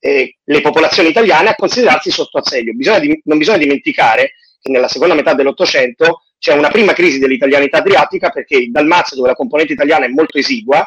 eh, 0.00 0.36
le 0.42 0.60
popolazioni 0.60 1.08
italiane 1.08 1.50
a 1.50 1.54
considerarsi 1.54 2.10
sotto 2.10 2.38
assedio. 2.38 2.74
Bisogna 2.74 3.14
non 3.24 3.38
bisogna 3.38 3.58
dimenticare 3.58 4.32
che 4.60 4.70
nella 4.70 4.88
seconda 4.88 5.14
metà 5.14 5.34
dell'Ottocento 5.34 6.24
c'è 6.38 6.54
una 6.54 6.70
prima 6.70 6.92
crisi 6.92 7.18
dell'italianità 7.18 7.78
adriatica 7.78 8.30
perché 8.30 8.56
in 8.56 8.72
Dalmazia, 8.72 9.16
dove 9.16 9.28
la 9.28 9.34
componente 9.34 9.72
italiana 9.72 10.06
è 10.06 10.08
molto 10.08 10.38
esigua, 10.38 10.86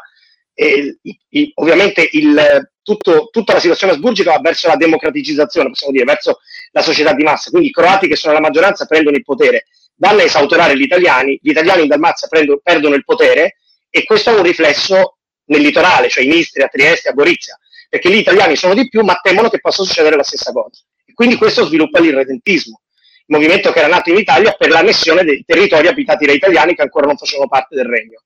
e, 0.53 0.97
i, 1.29 1.51
ovviamente 1.55 2.07
il, 2.11 2.71
tutto, 2.83 3.29
tutta 3.31 3.53
la 3.53 3.59
situazione 3.59 3.93
asburgica 3.93 4.31
va 4.31 4.39
verso 4.39 4.67
la 4.67 4.75
democraticizzazione, 4.75 5.69
possiamo 5.69 5.93
dire, 5.93 6.05
verso 6.05 6.39
la 6.71 6.81
società 6.81 7.13
di 7.13 7.23
massa. 7.23 7.49
Quindi 7.49 7.69
i 7.69 7.71
croati 7.71 8.07
che 8.07 8.15
sono 8.15 8.33
la 8.33 8.39
maggioranza 8.39 8.85
prendono 8.85 9.15
il 9.15 9.23
potere, 9.23 9.67
vanno 9.95 10.19
a 10.19 10.23
esautorare 10.23 10.77
gli 10.77 10.81
italiani, 10.81 11.39
gli 11.41 11.49
italiani 11.49 11.83
in 11.83 11.87
Dalmazia 11.87 12.27
prendono, 12.27 12.59
perdono 12.63 12.95
il 12.95 13.03
potere 13.03 13.57
e 13.91 14.03
questo 14.05 14.31
ha 14.31 14.35
un 14.35 14.41
riflesso 14.41 15.17
nel 15.45 15.61
litorale, 15.61 16.09
cioè 16.09 16.23
in 16.23 16.31
Istria, 16.31 16.67
Trieste, 16.67 17.09
a 17.09 17.13
Gorizia, 17.13 17.59
perché 17.87 18.09
gli 18.09 18.17
italiani 18.17 18.55
sono 18.55 18.73
di 18.73 18.89
più 18.89 19.03
ma 19.03 19.19
temono 19.21 19.49
che 19.49 19.59
possa 19.59 19.83
succedere 19.83 20.15
la 20.15 20.23
stessa 20.23 20.51
cosa. 20.51 20.81
E 21.05 21.13
quindi 21.13 21.35
questo 21.35 21.65
sviluppa 21.65 21.99
l'irredentismo, 21.99 22.81
il 23.27 23.35
movimento 23.37 23.71
che 23.71 23.79
era 23.79 23.87
nato 23.87 24.09
in 24.09 24.17
Italia 24.17 24.53
per 24.53 24.69
l'annessione 24.69 25.23
dei 25.23 25.43
territori 25.45 25.87
abitati 25.87 26.25
da 26.25 26.31
italiani 26.31 26.73
che 26.73 26.81
ancora 26.81 27.05
non 27.05 27.17
facevano 27.17 27.47
parte 27.47 27.75
del 27.75 27.85
regno. 27.85 28.23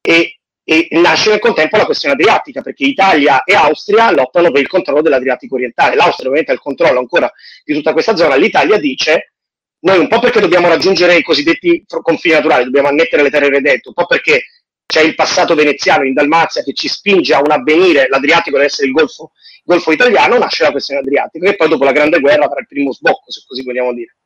E 0.00 0.38
e 0.66 0.88
nasce 0.92 1.28
nel 1.28 1.40
contempo 1.40 1.76
la 1.76 1.84
questione 1.84 2.14
adriatica, 2.14 2.62
perché 2.62 2.84
Italia 2.84 3.44
e 3.44 3.54
Austria 3.54 4.10
lottano 4.10 4.50
per 4.50 4.62
il 4.62 4.68
controllo 4.68 5.02
dell'Adriatico 5.02 5.56
orientale. 5.56 5.94
L'Austria 5.94 6.28
ovviamente 6.28 6.52
ha 6.52 6.54
il 6.54 6.60
controllo 6.60 6.98
ancora 6.98 7.30
di 7.62 7.74
tutta 7.74 7.92
questa 7.92 8.16
zona, 8.16 8.36
l'Italia 8.36 8.78
dice 8.78 9.34
noi 9.80 9.98
un 9.98 10.08
po' 10.08 10.18
perché 10.18 10.40
dobbiamo 10.40 10.68
raggiungere 10.68 11.16
i 11.16 11.22
cosiddetti 11.22 11.84
confini 11.86 12.34
naturali, 12.34 12.64
dobbiamo 12.64 12.88
annettere 12.88 13.22
le 13.22 13.28
terre 13.28 13.50
redette, 13.50 13.88
un 13.88 13.94
po' 13.94 14.06
perché 14.06 14.44
c'è 14.86 15.02
il 15.02 15.14
passato 15.14 15.54
veneziano 15.54 16.04
in 16.04 16.12
Dalmazia 16.12 16.62
che 16.62 16.72
ci 16.72 16.88
spinge 16.88 17.34
a 17.34 17.40
un 17.40 17.50
avvenire, 17.50 18.06
l'Adriatico 18.08 18.56
deve 18.56 18.68
essere 18.68 18.86
il 18.88 18.92
Golfo, 18.92 19.32
il 19.34 19.62
Golfo 19.64 19.92
italiano, 19.92 20.38
nasce 20.38 20.62
la 20.62 20.70
questione 20.70 21.00
adriatica 21.00 21.48
e 21.48 21.56
poi 21.56 21.68
dopo 21.68 21.84
la 21.84 21.92
Grande 21.92 22.20
Guerra 22.20 22.48
farà 22.48 22.60
il 22.60 22.66
primo 22.66 22.92
sbocco, 22.92 23.30
se 23.30 23.42
così 23.46 23.62
vogliamo 23.64 23.92
dire. 23.92 24.16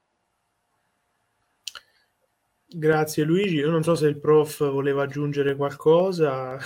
Grazie 2.70 3.24
Luigi, 3.24 3.56
io 3.56 3.70
non 3.70 3.82
so 3.82 3.94
se 3.94 4.08
il 4.08 4.20
prof 4.20 4.70
voleva 4.70 5.04
aggiungere 5.04 5.56
qualcosa. 5.56 6.58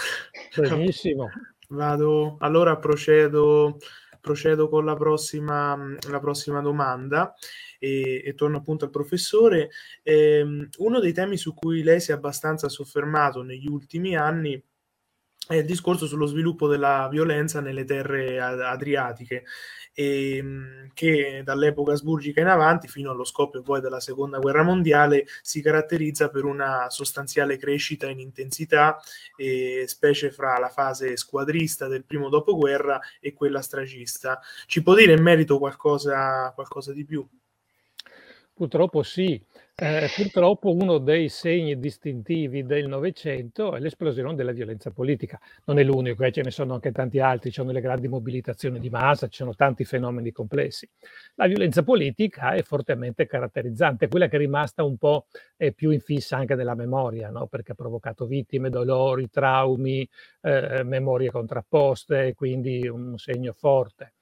Benissimo. 0.57 1.31
Vado, 1.69 2.37
allora 2.41 2.77
procedo, 2.77 3.79
procedo 4.21 4.69
con 4.69 4.85
la 4.85 4.97
prossima, 4.97 5.79
la 6.11 6.21
prossima 6.21 6.61
domanda 6.61 7.35
e, 7.83 8.23
e, 8.25 8.35
torno 8.35 8.59
appunto 8.59 8.85
al 8.85 8.93
professore. 8.93 9.71
Eh, 10.05 10.69
uno 10.79 11.01
dei 11.01 11.13
temi 11.13 11.37
su 11.37 11.53
cui 11.53 11.83
lei 11.83 12.01
si 12.01 12.13
è 12.13 12.15
abbastanza 12.15 12.69
soffermato 12.69 13.43
negli 13.43 13.67
ultimi 13.67 14.17
anni 14.17 14.63
è 15.49 15.57
il 15.57 15.65
discorso 15.65 16.07
sullo 16.07 16.27
sviluppo 16.27 16.69
della 16.69 17.09
violenza 17.11 17.61
nelle 17.61 17.85
terre 17.85 18.41
adriatiche 18.41 19.45
e, 19.93 20.37
ehm, 20.37 20.91
che 20.95 21.43
dall'epoca 21.45 21.93
asburgica 21.93 22.41
in 22.41 22.47
avanti 22.47 22.87
fino 22.87 23.11
allo 23.11 23.25
scoppio 23.25 23.61
poi 23.63 23.81
della 23.81 23.99
seconda 23.99 24.39
guerra 24.39 24.63
mondiale 24.63 25.27
si 25.43 25.61
caratterizza 25.61 26.31
per 26.31 26.45
una 26.45 26.89
sostanziale 26.91 27.57
crescita 27.57 28.09
in 28.09 28.21
intensità 28.21 28.99
eh, 29.37 29.85
specie 29.89 30.31
fra 30.31 30.59
la 30.59 30.69
fase 30.69 31.17
squadrista 31.17 31.89
del 31.89 32.05
primo 32.05 32.29
dopoguerra 32.29 33.01
e 33.21 33.35
quella 33.35 33.63
stragista 33.63 34.41
ci 34.67 34.83
può 34.83 34.95
dire 34.95 35.13
in 35.13 35.23
merito 35.23 35.59
qualcosa, 35.59 36.53
qualcosa 36.55 36.93
di 36.93 37.05
più? 37.05 37.29
Purtroppo 38.55 39.03
sì, 39.03 39.43
eh, 39.75 40.09
purtroppo 40.15 40.75
uno 40.75 40.99
dei 40.99 41.31
segni 41.31 41.79
distintivi 41.79 42.65
del 42.65 42.87
Novecento 42.87 43.75
è 43.75 43.81
l'esplosione 43.81 44.35
della 44.35 44.53
violenza 44.53 44.91
politica. 44.91 45.41
Non 45.65 45.79
è 45.79 45.83
l'unico, 45.83 46.23
eh, 46.23 46.31
ce 46.31 46.43
ne 46.43 46.51
sono 46.51 46.75
anche 46.75 46.93
tanti 46.93 47.19
altri, 47.19 47.49
ci 47.49 47.61
sono 47.61 47.73
le 47.73 47.81
grandi 47.81 48.09
mobilitazioni 48.09 48.79
di 48.79 48.91
massa, 48.91 49.29
ci 49.29 49.39
sono 49.39 49.55
tanti 49.55 49.85
fenomeni 49.85 50.33
complessi. 50.33 50.87
La 51.37 51.47
violenza 51.47 51.83
politica 51.83 52.53
è 52.53 52.63
fortemente 52.63 53.27
caratterizzante, 53.27 54.09
quella 54.09 54.29
che 54.29 54.37
è 54.37 54.39
rimasta 54.39 54.85
un 54.85 54.99
po' 54.99 55.27
eh, 55.57 55.73
più 55.73 55.91
infissa 55.91 56.37
anche 56.37 56.55
nella 56.55 56.75
memoria, 56.75 57.31
no? 57.31 57.47
perché 57.47 57.73
ha 57.73 57.75
provocato 57.75 58.27
vittime, 58.27 58.69
dolori, 58.69 59.31
traumi, 59.31 60.07
eh, 60.43 60.83
memorie 60.85 61.31
contrapposte, 61.31 62.35
quindi 62.35 62.87
un 62.87 63.17
segno 63.17 63.55
forte. 63.55 64.13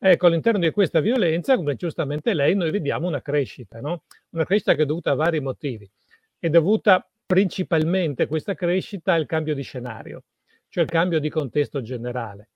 Ecco, 0.00 0.28
all'interno 0.28 0.60
di 0.60 0.70
questa 0.70 1.00
violenza, 1.00 1.56
come 1.56 1.74
giustamente 1.74 2.32
lei, 2.32 2.54
noi 2.54 2.70
vediamo 2.70 3.08
una 3.08 3.20
crescita, 3.20 3.80
no? 3.80 4.04
una 4.30 4.44
crescita 4.44 4.76
che 4.76 4.82
è 4.82 4.86
dovuta 4.86 5.10
a 5.10 5.14
vari 5.14 5.40
motivi. 5.40 5.90
È 6.38 6.48
dovuta 6.48 7.04
principalmente 7.26 8.28
questa 8.28 8.54
crescita 8.54 9.14
al 9.14 9.26
cambio 9.26 9.56
di 9.56 9.62
scenario, 9.62 10.22
cioè 10.68 10.84
il 10.84 10.90
cambio 10.90 11.18
di 11.18 11.28
contesto 11.28 11.82
generale. 11.82 12.50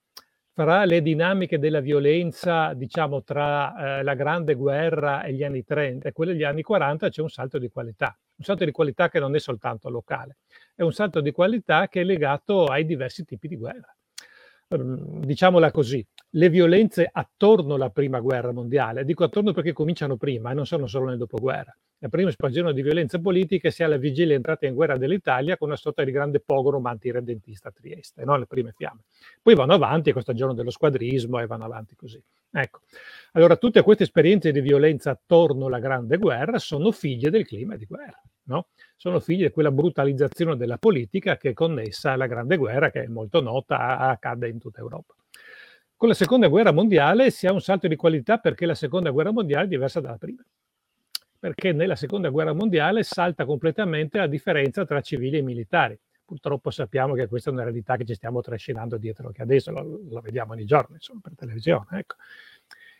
Fra 0.53 0.85
le 0.85 1.01
dinamiche 1.01 1.59
della 1.59 1.81
violenza, 1.81 2.73
diciamo, 2.73 3.23
tra 3.23 3.99
eh, 3.99 4.03
la 4.03 4.13
Grande 4.13 4.53
Guerra 4.53 5.23
e 5.23 5.33
gli 5.33 5.43
anni 5.43 5.65
30 5.65 6.07
e 6.07 6.11
quelle 6.13 6.31
degli 6.31 6.43
anni 6.43 6.61
40 6.61 7.09
c'è 7.09 7.21
un 7.21 7.29
salto 7.29 7.57
di 7.57 7.67
qualità, 7.69 8.17
un 8.35 8.45
salto 8.45 8.63
di 8.63 8.71
qualità 8.71 9.09
che 9.09 9.19
non 9.19 9.35
è 9.35 9.39
soltanto 9.39 9.89
locale, 9.89 10.37
è 10.75 10.81
un 10.81 10.93
salto 10.93 11.19
di 11.19 11.31
qualità 11.31 11.89
che 11.89 12.01
è 12.01 12.03
legato 12.05 12.65
ai 12.65 12.85
diversi 12.85 13.25
tipi 13.25 13.49
di 13.49 13.57
guerra. 13.57 13.93
Ehm, 14.69 15.25
diciamola 15.25 15.71
così, 15.71 16.05
le 16.35 16.49
violenze 16.49 17.07
attorno 17.11 17.75
alla 17.75 17.89
prima 17.89 18.19
guerra 18.19 18.51
mondiale, 18.51 19.05
dico 19.05 19.23
attorno 19.23 19.51
perché 19.53 19.71
cominciano 19.71 20.17
prima 20.17 20.51
e 20.51 20.53
non 20.53 20.65
sono 20.65 20.87
solo 20.87 21.05
nel 21.09 21.17
dopoguerra. 21.17 21.75
La 21.99 22.09
prima 22.09 22.29
espansione 22.29 22.73
di 22.73 22.81
violenze 22.81 23.19
politiche 23.19 23.69
si 23.71 23.83
ha 23.83 23.85
alla 23.85 23.97
vigilia 23.97 24.35
entrata 24.35 24.65
in 24.65 24.73
guerra 24.73 24.97
dell'Italia 24.97 25.57
con 25.57 25.67
una 25.67 25.77
sorta 25.77 26.03
di 26.03 26.11
grande 26.11 26.39
pogrom 26.39 26.85
antiredentista 26.85 27.69
a 27.69 27.71
Trieste, 27.71 28.25
no? 28.25 28.35
le 28.35 28.47
prime 28.47 28.73
fiamme. 28.75 29.03
Poi 29.41 29.53
vanno 29.55 29.73
avanti 29.73 30.11
questo 30.11 30.33
giorno 30.33 30.53
dello 30.53 30.71
squadrismo 30.71 31.39
e 31.39 31.45
vanno 31.45 31.65
avanti 31.65 31.95
così. 31.95 32.21
Ecco. 32.51 32.81
Allora 33.33 33.55
tutte 33.55 33.81
queste 33.83 34.03
esperienze 34.03 34.51
di 34.51 34.59
violenza 34.59 35.11
attorno 35.11 35.67
alla 35.67 35.79
grande 35.79 36.17
guerra 36.17 36.57
sono 36.57 36.91
figlie 36.91 37.29
del 37.29 37.45
clima 37.45 37.75
di 37.75 37.85
guerra 37.85 38.21
no? 38.45 38.67
sono 38.97 39.19
figli 39.19 39.43
di 39.43 39.51
quella 39.51 39.71
brutalizzazione 39.71 40.57
della 40.57 40.77
politica 40.77 41.37
che 41.37 41.51
è 41.51 41.53
connessa 41.53 42.11
alla 42.11 42.27
Grande 42.27 42.57
Guerra, 42.57 42.89
che 42.91 43.03
è 43.03 43.07
molto 43.07 43.41
nota, 43.41 43.97
accade 43.97 44.49
in 44.49 44.59
tutta 44.59 44.79
Europa. 44.79 45.13
Con 45.95 46.09
la 46.09 46.13
Seconda 46.13 46.47
Guerra 46.47 46.71
Mondiale 46.71 47.31
si 47.31 47.47
ha 47.47 47.53
un 47.53 47.61
salto 47.61 47.87
di 47.87 47.95
qualità 47.95 48.37
perché 48.37 48.65
la 48.65 48.75
Seconda 48.75 49.09
Guerra 49.09 49.31
Mondiale 49.31 49.65
è 49.65 49.67
diversa 49.67 49.99
dalla 49.99 50.17
prima. 50.17 50.43
Perché 51.39 51.71
nella 51.71 51.95
Seconda 51.95 52.29
Guerra 52.29 52.53
Mondiale 52.53 53.03
salta 53.03 53.45
completamente 53.45 54.17
la 54.17 54.27
differenza 54.27 54.85
tra 54.85 55.01
civili 55.01 55.37
e 55.37 55.41
militari. 55.41 55.97
Purtroppo 56.25 56.71
sappiamo 56.71 57.13
che 57.13 57.27
questa 57.27 57.49
è 57.49 57.53
una 57.53 57.63
realtà 57.63 57.97
che 57.97 58.05
ci 58.05 58.15
stiamo 58.15 58.41
trascinando 58.41 58.97
dietro, 58.97 59.29
che 59.31 59.41
adesso 59.41 59.71
lo, 59.71 60.01
lo 60.09 60.21
vediamo 60.21 60.53
ogni 60.53 60.65
giorno, 60.65 60.95
insomma, 60.95 61.19
per 61.21 61.33
televisione. 61.35 61.85
Ecco. 61.91 62.15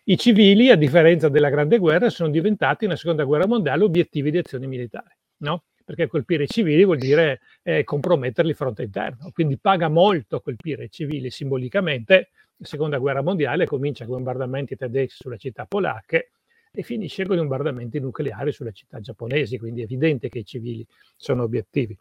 I 0.06 0.18
civili, 0.18 0.70
a 0.70 0.76
differenza 0.76 1.30
della 1.30 1.50
Grande 1.50 1.78
Guerra, 1.78 2.10
sono 2.10 2.30
diventati 2.30 2.86
nella 2.86 2.98
Seconda 2.98 3.24
Guerra 3.24 3.48
Mondiale 3.48 3.84
obiettivi 3.84 4.32
di 4.32 4.38
azioni 4.38 4.68
militari 4.68 5.16
no? 5.44 5.64
perché 5.86 6.08
colpire 6.08 6.44
i 6.44 6.48
civili 6.48 6.86
vuol 6.86 6.98
dire 6.98 7.42
eh, 7.62 7.84
comprometterli 7.84 8.54
fronte 8.54 8.84
interno, 8.84 9.32
quindi 9.34 9.58
paga 9.58 9.90
molto 9.90 10.40
colpire 10.40 10.86
i 10.86 10.90
civili 10.90 11.30
simbolicamente. 11.30 12.30
Seconda 12.60 12.98
guerra 12.98 13.22
mondiale 13.22 13.66
comincia 13.66 14.06
con 14.06 14.16
bombardamenti 14.16 14.76
tedeschi 14.76 15.24
sulle 15.24 15.38
città 15.38 15.66
polacche 15.66 16.32
e 16.72 16.82
finisce 16.82 17.26
con 17.26 17.36
i 17.36 17.40
bombardamenti 17.40 18.00
nucleari 18.00 18.52
sulle 18.52 18.72
città 18.72 19.00
giapponesi, 19.00 19.58
quindi 19.58 19.82
è 19.82 19.84
evidente 19.84 20.30
che 20.30 20.40
i 20.40 20.46
civili 20.46 20.86
sono 21.16 21.44
obiettivi. 21.44 21.98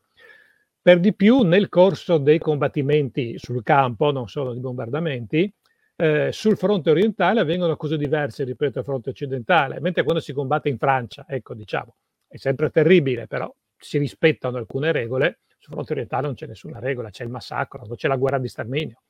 Per 0.81 0.99
di 0.99 1.15
più, 1.15 1.43
nel 1.43 1.69
corso 1.69 2.19
dei 2.19 2.39
combattimenti 2.39 3.39
sul 3.39 3.63
campo, 3.63 4.11
non 4.11 4.29
solo 4.29 4.53
di 4.53 4.61
bombardamenti, 4.61 5.53
eh, 5.95 6.33
sul 6.33 6.57
fronte 6.57 6.91
orientale 6.91 7.41
avvengono 7.41 7.77
cose 7.77 7.97
diverse 7.97 8.45
rispetto 8.45 8.79
al 8.79 8.85
fronte 8.85 9.11
occidentale, 9.11 9.79
mentre 9.81 10.03
quando 10.03 10.21
si 10.21 10.33
combatte 10.33 10.69
in 10.69 10.79
Francia, 10.79 11.25
ecco 11.29 11.55
diciamo, 11.55 11.95
è 12.27 12.37
sempre 12.37 12.71
terribile, 12.71 13.27
però 13.27 13.53
si 13.77 13.99
rispettano 13.99 14.57
alcune 14.57 14.91
regole. 14.91 15.41
Sul 15.59 15.75
fronte 15.75 15.93
orientale 15.93 16.27
non 16.27 16.35
c'è 16.35 16.47
nessuna 16.47 16.81
regola, 16.81 17.11
c'è 17.11 17.23
il 17.23 17.31
massacro, 17.31 17.87
c'è 17.95 18.09
la 18.09 18.17
guerra 18.17 18.39
di 18.39 18.49
sterminio. 18.49 19.03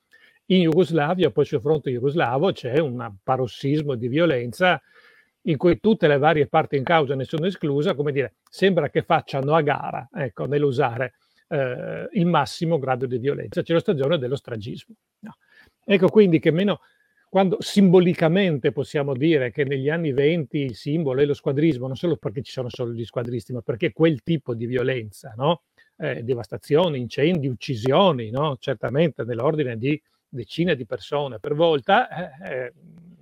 In 0.46 0.62
Jugoslavia, 0.62 1.30
poi 1.30 1.44
sul 1.44 1.60
fronte 1.60 1.90
jugoslavo, 1.90 2.52
c'è 2.52 2.78
un 2.78 3.14
parossismo 3.22 3.94
di 3.94 4.08
violenza 4.08 4.80
in 5.42 5.56
cui 5.56 5.80
tutte 5.80 6.06
le 6.06 6.18
varie 6.18 6.46
parti 6.46 6.76
in 6.76 6.84
causa, 6.84 7.14
nessuno 7.14 7.46
esclusa, 7.46 7.94
come 7.94 8.12
dire, 8.12 8.34
sembra 8.48 8.90
che 8.90 9.02
facciano 9.02 9.54
a 9.54 9.60
gara 9.60 10.08
ecco, 10.12 10.46
nell'usare 10.46 11.14
eh, 11.48 12.08
il 12.12 12.26
massimo 12.26 12.78
grado 12.78 13.06
di 13.06 13.18
violenza. 13.18 13.62
C'è 13.62 13.72
la 13.72 13.80
stagione 13.80 14.18
dello 14.18 14.36
stragismo. 14.36 14.94
No. 15.20 15.36
Ecco 15.84 16.08
quindi 16.08 16.38
che 16.38 16.50
meno 16.50 16.80
quando 17.32 17.56
simbolicamente 17.60 18.72
possiamo 18.72 19.14
dire 19.14 19.50
che 19.50 19.64
negli 19.64 19.88
anni 19.88 20.12
20 20.12 20.58
il 20.58 20.74
simbolo 20.74 21.22
è 21.22 21.24
lo 21.24 21.32
squadrismo, 21.32 21.86
non 21.86 21.96
solo 21.96 22.16
perché 22.16 22.42
ci 22.42 22.52
sono 22.52 22.68
solo 22.68 22.92
gli 22.92 23.06
squadristi, 23.06 23.54
ma 23.54 23.62
perché 23.62 23.90
quel 23.92 24.22
tipo 24.22 24.54
di 24.54 24.66
violenza, 24.66 25.32
no? 25.34 25.62
eh, 25.96 26.22
devastazioni, 26.22 26.98
incendi, 26.98 27.48
uccisioni, 27.48 28.30
no? 28.30 28.58
certamente 28.58 29.24
nell'ordine 29.24 29.78
di 29.78 29.98
decine 30.32 30.74
di 30.74 30.86
persone 30.86 31.38
per 31.38 31.54
volta, 31.54 32.08
eh, 32.08 32.50
eh, 32.50 32.72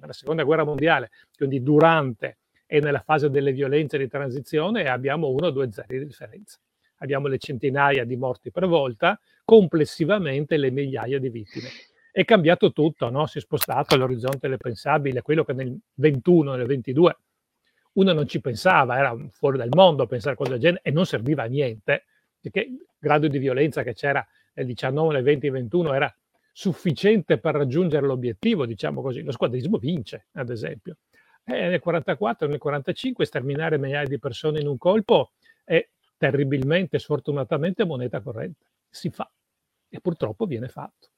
nella 0.00 0.12
seconda 0.12 0.44
guerra 0.44 0.64
mondiale, 0.64 1.10
quindi 1.36 1.62
durante 1.62 2.38
e 2.66 2.80
nella 2.80 3.00
fase 3.00 3.30
delle 3.30 3.52
violenze 3.52 3.98
di 3.98 4.08
transizione 4.08 4.88
abbiamo 4.88 5.28
uno 5.28 5.48
o 5.48 5.50
due 5.50 5.70
zeri 5.72 5.98
di 5.98 6.06
differenza. 6.06 6.58
Abbiamo 6.98 7.26
le 7.26 7.38
centinaia 7.38 8.04
di 8.04 8.16
morti 8.16 8.50
per 8.50 8.66
volta, 8.66 9.18
complessivamente 9.44 10.56
le 10.56 10.70
migliaia 10.70 11.18
di 11.18 11.30
vittime 11.30 11.68
è 12.12 12.24
cambiato 12.24 12.72
tutto, 12.72 13.08
no? 13.08 13.26
si 13.26 13.38
è 13.38 13.40
spostato 13.40 13.94
all'orizzonte 13.94 14.48
del 14.48 14.58
pensabile, 14.58 15.22
quello 15.22 15.44
che 15.44 15.52
nel 15.52 15.76
21, 15.94 16.54
nel 16.54 16.66
22 16.66 17.16
uno 17.92 18.12
non 18.12 18.26
ci 18.26 18.40
pensava, 18.40 18.98
era 18.98 19.16
fuori 19.30 19.58
dal 19.58 19.68
mondo 19.72 20.06
pensare 20.06 20.34
a 20.34 20.36
cose 20.36 20.52
del 20.52 20.60
genere 20.60 20.80
e 20.84 20.90
non 20.90 21.06
serviva 21.06 21.44
a 21.44 21.46
niente, 21.46 22.04
perché 22.40 22.60
il 22.60 22.86
grado 22.98 23.28
di 23.28 23.38
violenza 23.38 23.82
che 23.82 23.94
c'era 23.94 24.26
nel 24.54 24.66
19, 24.66 25.14
nel 25.14 25.22
20 25.22 25.46
e 25.46 25.50
21 25.50 25.92
era 25.92 26.14
sufficiente 26.52 27.38
per 27.38 27.54
raggiungere 27.54 28.06
l'obiettivo, 28.06 28.66
diciamo 28.66 29.02
così. 29.02 29.22
Lo 29.22 29.32
squadrismo 29.32 29.78
vince, 29.78 30.26
ad 30.32 30.50
esempio. 30.50 30.98
E 31.44 31.68
nel 31.68 31.80
44, 31.80 32.46
nel 32.46 32.58
45 32.58 33.24
sterminare 33.24 33.78
migliaia 33.78 34.06
di 34.06 34.18
persone 34.18 34.60
in 34.60 34.66
un 34.66 34.78
colpo 34.78 35.32
è 35.64 35.88
terribilmente, 36.16 36.98
sfortunatamente 36.98 37.84
moneta 37.84 38.20
corrente. 38.20 38.66
Si 38.88 39.10
fa 39.10 39.30
e 39.88 40.00
purtroppo 40.00 40.46
viene 40.46 40.68
fatto. 40.68 41.08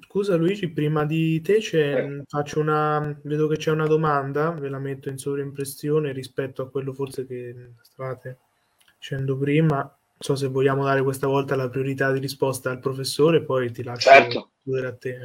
Scusa 0.00 0.34
Luigi, 0.34 0.70
prima 0.70 1.04
di 1.04 1.40
te 1.40 1.56
eh. 1.56 2.22
faccio 2.26 2.60
una, 2.60 3.16
vedo 3.22 3.46
che 3.46 3.56
c'è 3.56 3.70
una 3.70 3.86
domanda, 3.86 4.50
ve 4.50 4.68
la 4.68 4.78
metto 4.78 5.08
in 5.08 5.18
sovraimpressione 5.18 6.12
rispetto 6.12 6.62
a 6.62 6.70
quello 6.70 6.92
forse 6.92 7.26
che 7.26 7.72
stavate 7.82 8.38
dicendo 8.98 9.38
prima. 9.38 9.97
Non 10.20 10.36
so 10.36 10.36
se 10.36 10.48
vogliamo 10.48 10.82
dare 10.82 11.02
questa 11.02 11.28
volta 11.28 11.54
la 11.54 11.68
priorità 11.68 12.10
di 12.10 12.18
risposta 12.18 12.70
al 12.70 12.80
professore, 12.80 13.44
poi 13.44 13.70
ti 13.70 13.84
lascio 13.84 14.10
certo. 14.10 14.50
a 14.84 14.92
te. 14.96 15.18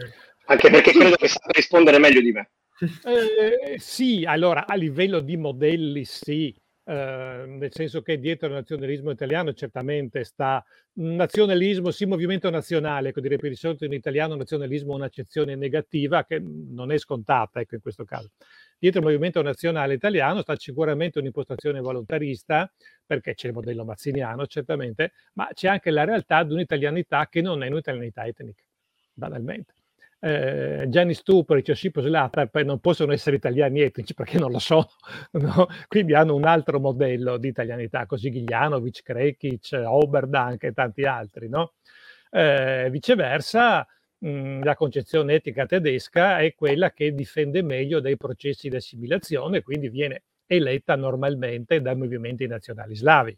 Anche 0.46 0.70
perché 0.70 0.92
credo 0.92 1.16
che 1.16 1.28
sappia 1.28 1.52
rispondere 1.52 1.98
meglio 1.98 2.22
di 2.22 2.32
me. 2.32 2.52
Eh, 3.06 3.80
sì, 3.80 4.26
allora 4.26 4.68
a 4.68 4.76
livello 4.76 5.20
di 5.20 5.38
modelli 5.38 6.04
sì, 6.06 6.54
eh, 6.86 7.44
nel 7.48 7.72
senso 7.72 8.02
che 8.02 8.20
dietro 8.20 8.48
il 8.48 8.54
nazionalismo 8.54 9.10
italiano 9.10 9.54
certamente 9.54 10.24
sta 10.26 10.64
nazionalismo, 10.96 11.92
sì, 11.92 12.06
movimento 12.06 12.50
nazionale, 12.50 13.10
ecco, 13.10 13.22
direi 13.22 13.38
per 13.38 13.50
di 13.50 13.56
solito 13.56 13.86
in 13.86 13.94
italiano 13.94 14.36
nazionalismo 14.36 14.92
è 14.92 14.96
un'accezione 14.96 15.56
negativa 15.56 16.26
che 16.26 16.40
non 16.40 16.92
è 16.92 16.98
scontata, 16.98 17.62
ecco, 17.62 17.76
in 17.76 17.82
questo 17.82 18.04
caso. 18.04 18.32
Dietro 18.84 19.00
il 19.00 19.06
movimento 19.06 19.42
nazionale 19.42 19.94
italiano 19.94 20.42
sta 20.42 20.58
sicuramente 20.58 21.18
un'impostazione 21.20 21.80
volontarista, 21.80 22.70
perché 23.06 23.34
c'è 23.34 23.48
il 23.48 23.54
modello 23.54 23.86
mazziniano, 23.86 24.46
certamente, 24.46 25.14
ma 25.36 25.48
c'è 25.54 25.70
anche 25.70 25.90
la 25.90 26.04
realtà 26.04 26.44
di 26.44 26.52
un'italianità 26.52 27.28
che 27.30 27.40
non 27.40 27.64
è 27.64 27.70
un'italianità 27.70 28.26
etnica, 28.26 28.62
banalmente. 29.14 29.74
eh, 30.20 30.86
Gianni 30.90 31.14
Stupric 31.14 31.70
o 31.70 31.74
Sipos 31.76 32.06
Latar 32.08 32.50
non 32.66 32.80
possono 32.82 33.14
essere 33.14 33.38
italiani 33.38 33.80
etnici 33.82 34.14
perché 34.14 34.38
non 34.38 34.52
lo 34.52 34.60
so, 34.60 34.86
no? 35.40 35.68
quindi 35.88 36.14
hanno 36.14 36.36
un 36.36 36.44
altro 36.44 36.82
modello 36.82 37.38
di 37.38 37.48
italianità, 37.48 38.06
così 38.06 38.32
Giglianovic, 38.32 39.02
Krekic, 39.02 39.82
Oberdank 39.86 40.64
e 40.64 40.74
tanti 40.74 41.06
altri. 41.06 41.48
No? 41.48 41.76
Eh, 42.32 42.90
viceversa, 42.92 43.88
la 44.26 44.76
concezione 44.76 45.34
etica 45.34 45.66
tedesca 45.66 46.40
è 46.40 46.56
quella 46.56 46.92
che 46.92 47.14
difende 47.14 47.62
meglio 47.62 48.00
dei 48.00 48.16
processi 48.16 48.70
di 48.70 48.78
assimilazione, 48.78 49.62
quindi 49.62 49.90
viene 49.90 50.24
eletta 50.46 50.96
normalmente 50.96 51.82
dai 51.82 51.98
movimenti 51.98 52.48
nazionali 52.48 52.96
slavi. 52.96 53.38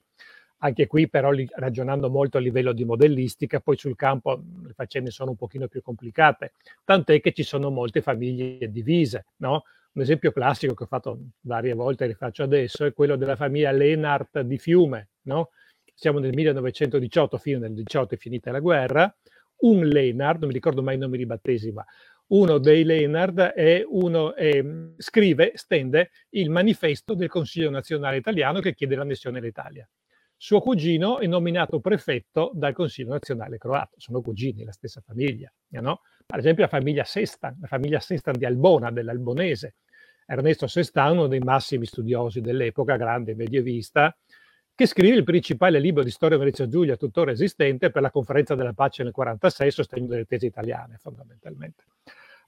Anche 0.59 0.85
qui 0.85 1.09
però 1.09 1.31
ragionando 1.55 2.09
molto 2.09 2.37
a 2.37 2.39
livello 2.39 2.71
di 2.71 2.85
modellistica, 2.85 3.59
poi 3.59 3.77
sul 3.77 3.95
campo 3.95 4.41
le 4.63 4.73
faccende 4.73 5.09
sono 5.09 5.31
un 5.31 5.35
pochino 5.35 5.67
più 5.67 5.81
complicate, 5.81 6.53
tant'è 6.83 7.19
che 7.19 7.33
ci 7.33 7.43
sono 7.43 7.71
molte 7.71 8.01
famiglie 8.01 8.69
divise, 8.69 9.25
no? 9.37 9.63
Un 9.93 10.01
esempio 10.01 10.31
classico 10.31 10.73
che 10.73 10.83
ho 10.83 10.87
fatto 10.87 11.19
varie 11.41 11.73
volte 11.73 12.03
e 12.03 12.07
rifaccio 12.07 12.43
adesso 12.43 12.85
è 12.85 12.93
quello 12.93 13.15
della 13.15 13.35
famiglia 13.35 13.71
Lenart 13.71 14.41
di 14.41 14.57
Fiume, 14.57 15.09
no? 15.23 15.49
Siamo 15.93 16.19
nel 16.19 16.33
1918, 16.33 17.37
fine 17.37 17.59
del 17.59 17.73
18 17.73 18.15
è 18.15 18.17
finita 18.17 18.51
la 18.51 18.59
guerra, 18.59 19.15
un 19.59 19.85
Lenard, 19.85 20.39
non 20.39 20.47
mi 20.47 20.53
ricordo 20.53 20.83
mai 20.83 20.95
i 20.95 20.99
nomi 20.99 21.17
di 21.17 21.25
battesima, 21.25 21.85
uno 22.27 22.57
dei 22.57 22.83
Lenard 22.83 23.39
è 23.39 23.83
uno, 23.85 24.33
eh, 24.33 24.93
scrive, 24.97 25.51
stende 25.55 26.09
il 26.29 26.49
manifesto 26.49 27.13
del 27.13 27.29
Consiglio 27.29 27.69
nazionale 27.69 28.17
italiano 28.17 28.61
che 28.61 28.73
chiede 28.73 28.95
l'annessione 28.95 29.37
all'Italia. 29.37 29.87
Suo 30.37 30.59
cugino 30.59 31.19
è 31.19 31.27
nominato 31.27 31.79
prefetto 31.79 32.51
dal 32.55 32.73
Consiglio 32.73 33.11
nazionale 33.11 33.57
croato, 33.57 33.99
sono 33.99 34.21
cugini, 34.21 34.63
la 34.63 34.71
stessa 34.71 35.01
famiglia. 35.01 35.51
No? 35.69 36.01
Ad 36.27 36.39
esempio 36.39 36.63
la 36.63 36.69
famiglia 36.69 37.03
Sestan, 37.03 37.57
la 37.61 37.67
famiglia 37.67 37.99
Sestan 37.99 38.37
di 38.37 38.45
Albona, 38.45 38.91
dell'Albonese. 38.91 39.75
Ernesto 40.25 40.65
Sestan, 40.65 41.11
uno 41.11 41.27
dei 41.27 41.39
massimi 41.39 41.85
studiosi 41.85 42.41
dell'epoca, 42.41 42.95
grande 42.95 43.35
medievista, 43.35 44.17
che 44.75 44.87
scrive 44.87 45.15
il 45.15 45.23
principale 45.23 45.79
libro 45.79 46.03
di 46.03 46.11
storia 46.11 46.37
Venezia 46.37 46.67
Giulia 46.67 46.97
tuttora 46.97 47.31
esistente 47.31 47.91
per 47.91 48.01
la 48.01 48.11
conferenza 48.11 48.55
della 48.55 48.73
pace 48.73 49.03
nel 49.03 49.13
1946, 49.15 49.71
sostegno 49.71 50.07
delle 50.07 50.25
tesi 50.25 50.47
italiane 50.47 50.97
fondamentalmente. 50.99 51.85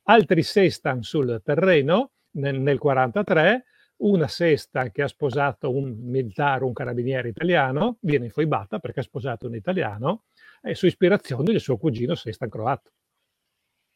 Altri 0.03 0.43
Sestan 0.43 1.03
sul 1.03 1.41
terreno 1.41 2.11
nel 2.31 2.55
1943 2.55 3.63
una 3.97 4.27
sesta 4.27 4.91
che 4.91 5.03
ha 5.03 5.07
sposato 5.07 5.73
un 5.73 5.95
militare, 6.01 6.65
un 6.65 6.73
carabiniere 6.73 7.29
italiano, 7.29 7.97
viene 8.01 8.25
infoibata 8.25 8.79
perché 8.79 8.99
ha 8.99 9.03
sposato 9.03 9.47
un 9.47 9.55
italiano 9.55 10.25
e 10.61 10.75
su 10.75 10.85
ispirazione 10.85 11.45
del 11.45 11.61
suo 11.61 11.77
cugino 11.77 12.13
sesta 12.13 12.47
croato. 12.47 12.91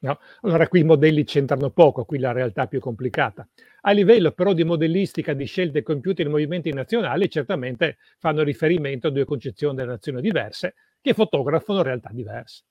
No? 0.03 0.19
Allora 0.41 0.67
qui 0.67 0.79
i 0.79 0.83
modelli 0.83 1.23
c'entrano 1.23 1.69
poco, 1.69 2.05
qui 2.05 2.17
la 2.17 2.31
realtà 2.31 2.63
è 2.63 2.67
più 2.67 2.79
complicata. 2.79 3.47
A 3.81 3.91
livello 3.91 4.31
però 4.31 4.53
di 4.53 4.63
modellistica 4.63 5.33
di 5.33 5.45
scelte 5.45 5.83
compiute 5.83 6.23
nei 6.23 6.31
movimenti 6.31 6.71
nazionali, 6.73 7.29
certamente 7.29 7.97
fanno 8.17 8.41
riferimento 8.41 9.07
a 9.07 9.11
due 9.11 9.25
concezioni 9.25 9.75
della 9.75 9.91
nazione 9.91 10.21
diverse 10.21 10.73
che 11.01 11.13
fotografano 11.13 11.83
realtà 11.83 12.09
diverse. 12.11 12.63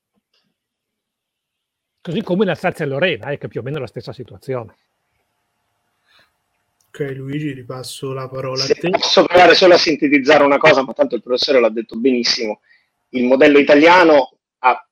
Così 2.00 2.22
come 2.22 2.44
in 2.44 2.50
Alsazia 2.50 2.84
e 2.84 2.88
Lorena, 2.88 3.30
eh, 3.30 3.38
che 3.38 3.46
è 3.46 3.48
più 3.48 3.60
o 3.60 3.62
meno 3.62 3.78
la 3.78 3.86
stessa 3.86 4.12
situazione. 4.12 4.74
Ok, 6.88 7.12
Luigi, 7.14 7.52
ripasso 7.52 8.12
la 8.12 8.28
parola 8.28 8.64
a 8.64 8.66
te. 8.66 8.90
Posso 8.90 9.24
provare 9.24 9.54
solo 9.54 9.74
a 9.74 9.78
sintetizzare 9.78 10.42
una 10.42 10.58
cosa, 10.58 10.82
ma 10.82 10.92
tanto 10.92 11.14
il 11.14 11.22
professore 11.22 11.60
l'ha 11.60 11.68
detto 11.68 11.96
benissimo. 11.96 12.62
Il 13.10 13.24
modello 13.24 13.58
italiano 13.58 14.38
ha, 14.58 14.88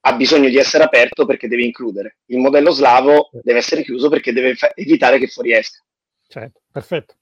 ha 0.00 0.14
bisogno 0.14 0.48
di 0.48 0.56
essere 0.56 0.84
aperto 0.84 1.26
perché 1.26 1.48
deve 1.48 1.64
includere. 1.64 2.18
Il 2.26 2.38
modello 2.38 2.70
slavo 2.70 3.30
deve 3.42 3.58
essere 3.58 3.82
chiuso 3.82 4.08
perché 4.08 4.32
deve 4.32 4.54
fa- 4.54 4.72
evitare 4.74 5.18
che 5.18 5.26
fuoriesca. 5.26 5.82
Certo, 6.26 6.60
perfetto. 6.70 7.14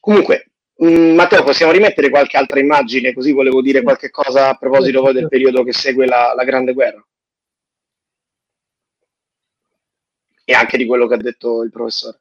Comunque, 0.00 0.50
mh, 0.76 0.86
mm, 0.86 1.14
Matteo, 1.14 1.42
possiamo 1.42 1.72
rimettere 1.72 2.10
qualche 2.10 2.36
altra 2.36 2.60
immagine? 2.60 3.12
Così 3.12 3.32
volevo 3.32 3.60
dire 3.60 3.82
qualche 3.82 4.10
cosa 4.10 4.50
a 4.50 4.54
proposito 4.54 5.02
poi 5.02 5.12
del 5.12 5.28
periodo 5.28 5.64
che 5.64 5.72
segue 5.72 6.06
la, 6.06 6.32
la 6.34 6.44
Grande 6.44 6.72
Guerra. 6.72 7.02
e 10.48 10.54
anche 10.54 10.78
di 10.78 10.86
quello 10.86 11.06
che 11.06 11.12
ha 11.12 11.18
detto 11.18 11.62
il 11.62 11.70
professore. 11.70 12.20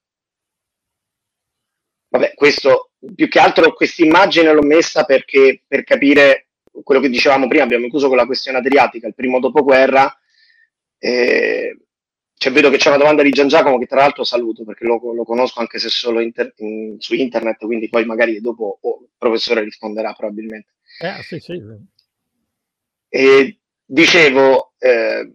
Vabbè, 2.10 2.34
questo 2.36 2.92
più 3.16 3.30
che 3.30 3.40
altro 3.40 3.72
questa 3.72 4.04
immagine 4.04 4.52
l'ho 4.52 4.64
messa 4.64 5.06
perché 5.06 5.64
per 5.66 5.86
capire 5.86 6.47
quello 6.84 7.02
che 7.02 7.10
dicevamo 7.10 7.48
prima, 7.48 7.64
abbiamo 7.64 7.88
chiuso 7.88 8.08
con 8.08 8.18
la 8.18 8.26
questione 8.26 8.58
adriatica, 8.58 9.08
il 9.08 9.16
primo 9.16 9.40
dopoguerra. 9.40 10.18
Eh, 11.00 11.78
cioè, 12.40 12.54
vedo 12.54 12.70
che 12.70 12.78
c'è 12.78 12.90
una 12.90 12.98
domanda 12.98 13.24
di 13.24 13.32
Gian 13.32 13.48
Giacomo 13.48 13.80
che 13.80 13.88
tra 13.88 14.02
l'altro 14.02 14.24
saluto 14.24 14.64
perché 14.64 14.86
lo, 14.86 15.02
lo 15.14 15.24
conosco 15.24 15.60
anche 15.60 15.80
se 15.80 15.90
solo 15.90 16.20
inter, 16.20 16.54
in, 16.58 16.98
su 17.00 17.16
internet, 17.16 17.66
quindi 17.66 17.90
poi 17.90 18.06
magari 18.06 18.40
dopo 18.42 18.78
oh, 18.80 19.00
il 19.02 19.10
professore 19.18 19.64
risponderà 19.64 20.14
probabilmente. 20.14 20.74
Eh, 21.02 21.24
sì, 21.24 21.40
sì. 21.40 21.62
E 23.10 23.60
dicevo, 23.84 24.74
eh, 24.78 25.32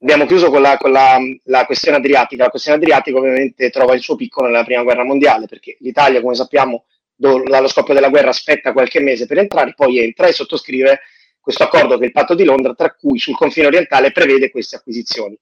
abbiamo 0.00 0.26
chiuso 0.26 0.50
con, 0.50 0.62
la, 0.62 0.76
con 0.76 0.92
la, 0.92 1.18
la, 1.44 1.66
questione 1.66 1.96
adriatica. 1.96 2.44
La 2.44 2.50
questione 2.50 2.78
adriatica 2.78 3.18
ovviamente 3.18 3.70
trova 3.70 3.94
il 3.94 4.00
suo 4.00 4.14
picco 4.14 4.44
nella 4.44 4.64
prima 4.64 4.82
guerra 4.82 5.04
mondiale, 5.04 5.46
perché 5.46 5.76
l'Italia, 5.80 6.20
come 6.20 6.34
sappiamo, 6.34 6.84
dallo 7.16 7.68
scoppio 7.68 7.94
della 7.94 8.08
guerra 8.08 8.30
aspetta 8.30 8.72
qualche 8.72 9.00
mese 9.00 9.26
per 9.26 9.38
entrare, 9.38 9.74
poi 9.74 9.98
entra 9.98 10.26
e 10.26 10.32
sottoscrive 10.32 11.00
questo 11.40 11.64
accordo 11.64 11.96
che 11.98 12.04
è 12.04 12.06
il 12.06 12.12
patto 12.12 12.34
di 12.34 12.44
Londra, 12.44 12.74
tra 12.74 12.94
cui 12.94 13.18
sul 13.18 13.36
confine 13.36 13.66
orientale 13.66 14.12
prevede 14.12 14.50
queste 14.50 14.76
acquisizioni. 14.76 15.38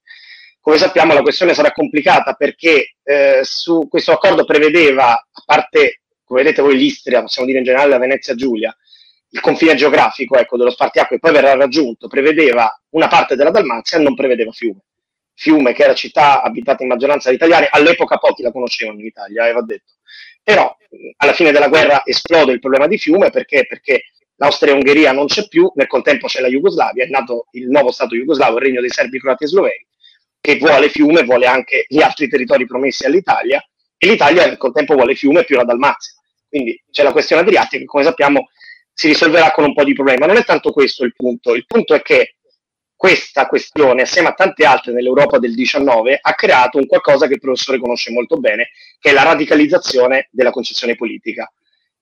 Come 0.61 0.79
sappiamo 0.79 1.15
la 1.15 1.23
questione 1.23 1.55
sarà 1.55 1.73
complicata 1.73 2.35
perché 2.35 2.97
eh, 3.03 3.41
su 3.43 3.87
questo 3.89 4.13
accordo 4.13 4.45
prevedeva, 4.45 5.13
a 5.13 5.43
parte, 5.45 6.03
come 6.25 6.43
vedete 6.43 6.63
voi, 6.63 6.77
l'Istria, 6.77 7.21
possiamo 7.21 7.47
dire 7.47 7.61
in 7.61 7.65
generale 7.65 7.91
la 7.91 7.99
Venezia 7.99 8.35
Giulia, 8.35 8.77
il 9.31 9.41
confine 9.41 9.75
geografico 9.75 10.37
ecco, 10.37 10.57
dello 10.57 10.71
Spartiacque 10.71 11.19
poi 11.19 11.33
verrà 11.33 11.55
raggiunto, 11.55 12.07
prevedeva 12.07 12.81
una 12.91 13.09
parte 13.09 13.35
della 13.35 13.51
Dalmazia 13.51 13.99
e 13.99 14.03
non 14.03 14.15
prevedeva 14.15 14.53
Fiume. 14.53 14.81
Fiume, 15.35 15.73
che 15.73 15.85
era 15.85 15.95
città 15.95 16.43
abitata 16.43 16.83
in 16.83 16.89
maggioranza 16.89 17.29
da 17.29 17.35
italiani, 17.35 17.67
all'epoca 17.71 18.19
pochi 18.19 18.43
la 18.43 18.53
conoscevano 18.53 18.99
in 19.01 19.07
Italia, 19.07 19.45
aveva 19.45 19.63
detto. 19.63 19.93
Però 20.43 20.77
alla 21.19 21.33
fine 21.33 21.53
della 21.53 21.69
guerra 21.69 22.03
esplode 22.05 22.53
il 22.53 22.61
problema 22.61 22.87
di 22.87 22.99
Fiume 22.99 23.31
perché, 23.31 23.67
perché 23.67 24.05
l'Austria-Ungheria 24.37 25.13
non 25.13 25.27
c'è 25.27 25.47
più, 25.47 25.71
nel 25.77 25.87
contempo 25.87 26.27
c'è 26.27 26.41
la 26.41 26.49
Jugoslavia, 26.49 27.05
è 27.05 27.09
nato 27.09 27.47
il 27.53 27.69
nuovo 27.69 27.93
Stato 27.93 28.17
jugoslavo, 28.17 28.59
il 28.59 28.65
regno 28.65 28.81
dei 28.81 28.91
serbi, 28.91 29.21
croati 29.21 29.45
e 29.45 29.47
sloveni, 29.47 29.87
che 30.41 30.59
vuole 30.59 30.89
Fiume, 30.89 31.23
vuole 31.23 31.47
anche 31.47 31.87
gli 31.89 32.03
altri 32.03 32.29
territori 32.29 32.67
promessi 32.67 33.07
all'Italia, 33.07 33.65
e 33.97 34.07
l'Italia 34.09 34.47
nel 34.47 34.57
contempo 34.57 34.95
vuole 34.95 35.15
Fiume 35.15 35.45
più 35.45 35.57
la 35.57 35.65
Dalmazia. 35.65 36.15
Quindi 36.49 36.83
c'è 36.91 37.05
la 37.05 37.13
questione 37.13 37.43
adriatica 37.43 37.79
che, 37.79 37.85
come 37.85 38.03
sappiamo, 38.03 38.49
si 38.93 39.07
risolverà 39.07 39.53
con 39.53 39.65
un 39.65 39.75
po' 39.75 39.85
di 39.85 39.95
problemi. 39.95 40.19
Ma 40.19 40.27
non 40.27 40.37
è 40.37 40.45
tanto 40.45 40.73
questo 40.73 41.05
il 41.05 41.15
punto. 41.15 41.55
Il 41.55 41.65
punto 41.67 41.95
è 41.95 42.03
che 42.03 42.35
questa 43.03 43.47
questione, 43.49 44.03
assieme 44.03 44.29
a 44.29 44.33
tante 44.33 44.65
altre 44.65 44.93
nell'Europa 44.93 45.41
del 45.41 45.57
19, 45.57 46.21
ha 46.23 46.35
creato 46.37 46.79
un 46.79 46.87
qualcosa 46.87 47.27
che 47.27 47.35
il 47.35 47.41
professore 47.41 47.81
conosce 47.81 48.13
molto 48.13 48.37
bene, 48.37 48.69
che 49.01 49.11
è 49.11 49.13
la 49.13 49.25
radicalizzazione 49.25 50.29
della 50.31 50.53
concezione 50.53 50.95
politica. 50.95 51.53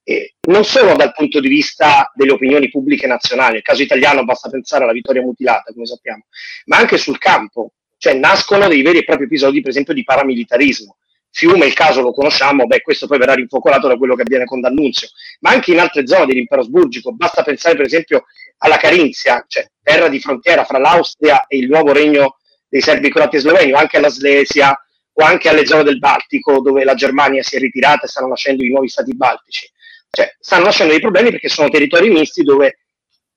E 0.02 0.34
non 0.48 0.62
solo 0.62 0.94
dal 0.96 1.14
punto 1.14 1.40
di 1.40 1.48
vista 1.48 2.12
delle 2.14 2.32
opinioni 2.32 2.68
pubbliche 2.68 3.06
nazionali, 3.06 3.54
nel 3.54 3.62
caso 3.62 3.80
italiano 3.80 4.24
basta 4.24 4.50
pensare 4.50 4.84
alla 4.84 4.92
vittoria 4.92 5.22
mutilata, 5.22 5.72
come 5.72 5.86
sappiamo, 5.86 6.26
ma 6.66 6.76
anche 6.76 6.98
sul 6.98 7.16
campo, 7.16 7.72
cioè 7.96 8.12
nascono 8.12 8.68
dei 8.68 8.82
veri 8.82 8.98
e 8.98 9.04
propri 9.04 9.24
episodi, 9.24 9.62
per 9.62 9.70
esempio, 9.70 9.94
di 9.94 10.04
paramilitarismo. 10.04 10.98
Fiume, 11.30 11.64
il 11.64 11.72
caso 11.72 12.02
lo 12.02 12.12
conosciamo, 12.12 12.66
beh, 12.66 12.82
questo 12.82 13.06
poi 13.06 13.16
verrà 13.16 13.32
rinfocolato 13.32 13.88
da 13.88 13.96
quello 13.96 14.16
che 14.16 14.22
avviene 14.22 14.44
con 14.44 14.60
D'Annunzio, 14.60 15.08
ma 15.40 15.48
anche 15.48 15.72
in 15.72 15.78
altre 15.78 16.06
zone 16.06 16.26
dell'impero 16.26 16.60
asburgico, 16.60 17.12
basta 17.12 17.42
pensare 17.42 17.76
per 17.76 17.86
esempio 17.86 18.24
alla 18.62 18.76
Carinzia, 18.76 19.44
cioè 19.46 19.66
terra 19.82 20.08
di 20.08 20.20
frontiera 20.20 20.64
fra 20.64 20.78
l'Austria 20.78 21.46
e 21.46 21.58
il 21.58 21.68
nuovo 21.68 21.92
regno 21.92 22.36
dei 22.68 22.80
serbi, 22.80 23.10
croati 23.10 23.36
e 23.36 23.40
sloveni, 23.40 23.72
o 23.72 23.76
anche 23.76 23.96
alla 23.96 24.08
Slesia, 24.08 24.76
o 25.12 25.24
anche 25.24 25.48
alle 25.48 25.66
zone 25.66 25.82
del 25.82 25.98
Baltico, 25.98 26.60
dove 26.60 26.84
la 26.84 26.94
Germania 26.94 27.42
si 27.42 27.56
è 27.56 27.58
ritirata 27.58 28.06
e 28.06 28.08
stanno 28.08 28.28
nascendo 28.28 28.64
i 28.64 28.68
nuovi 28.68 28.88
stati 28.88 29.14
baltici. 29.14 29.68
Cioè, 30.10 30.36
stanno 30.38 30.64
nascendo 30.64 30.92
dei 30.92 31.00
problemi 31.00 31.30
perché 31.30 31.48
sono 31.48 31.68
territori 31.68 32.10
misti 32.10 32.42
dove 32.42 32.78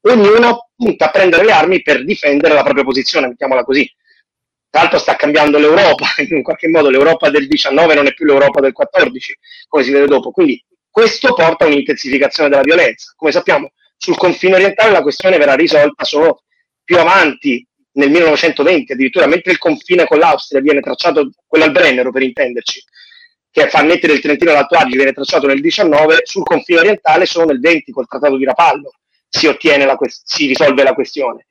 ognuno 0.02 0.70
punta 0.76 1.06
a 1.06 1.12
prendere 1.12 1.46
le 1.46 1.52
armi 1.52 1.82
per 1.82 2.04
difendere 2.04 2.54
la 2.54 2.64
propria 2.64 2.84
posizione, 2.84 3.28
mettiamola 3.28 3.64
così. 3.64 3.90
Tra 4.70 4.82
l'altro 4.82 5.00
sta 5.00 5.16
cambiando 5.16 5.58
l'Europa, 5.60 6.08
in 6.30 6.44
qualche 6.44 6.68
modo 6.68 6.90
l'Europa 6.90 7.30
del 7.30 7.48
19 7.48 7.94
non 7.94 8.08
è 8.08 8.14
più 8.14 8.26
l'Europa 8.26 8.60
del 8.60 8.74
14, 8.74 9.38
come 9.68 9.84
si 9.84 9.92
vede 9.92 10.08
dopo. 10.08 10.32
Quindi 10.32 10.64
questo 10.90 11.34
porta 11.34 11.66
a 11.66 11.68
un'intensificazione 11.68 12.50
della 12.50 12.62
violenza. 12.62 13.14
Come 13.16 13.32
sappiamo, 13.32 13.72
sul 13.98 14.18
confine 14.18 14.56
orientale 14.56 14.92
la 14.92 15.02
questione 15.02 15.38
verrà 15.38 15.56
risolta 15.56 16.04
solo 16.04 16.44
più 16.84 16.98
avanti, 16.98 17.66
nel 17.94 18.10
1920, 18.10 18.94
addirittura 18.94 19.28
mentre 19.28 19.52
il 19.52 19.58
confine 19.58 20.06
con 20.06 20.18
l'Austria 20.18 20.62
viene 20.62 20.82
tracciato, 20.82 21.30
quello 21.46 21.66
al 21.66 21.72
Brennero 21.72 22.12
per 22.12 22.24
intenderci, 22.24 22.84
che 23.52 23.70
fa 23.70 23.84
mettere 23.84 24.14
il 24.14 24.20
Trentino 24.20 24.52
e 24.52 24.54
l'Alto 24.54 24.76
Adige, 24.76 24.96
viene 24.96 25.14
tracciato 25.14 25.46
nel 25.46 25.62
19, 25.62 26.22
sul 26.24 26.44
confine 26.44 26.80
orientale 26.80 27.26
solo 27.26 27.46
nel 27.46 27.60
20 27.60 27.92
col 27.92 28.08
Trattato 28.08 28.36
di 28.38 28.46
Rapallo 28.46 28.94
si, 29.30 29.46
la, 29.46 29.98
si 30.24 30.48
risolve 30.48 30.84
la 30.84 30.94
questione. 30.94 31.48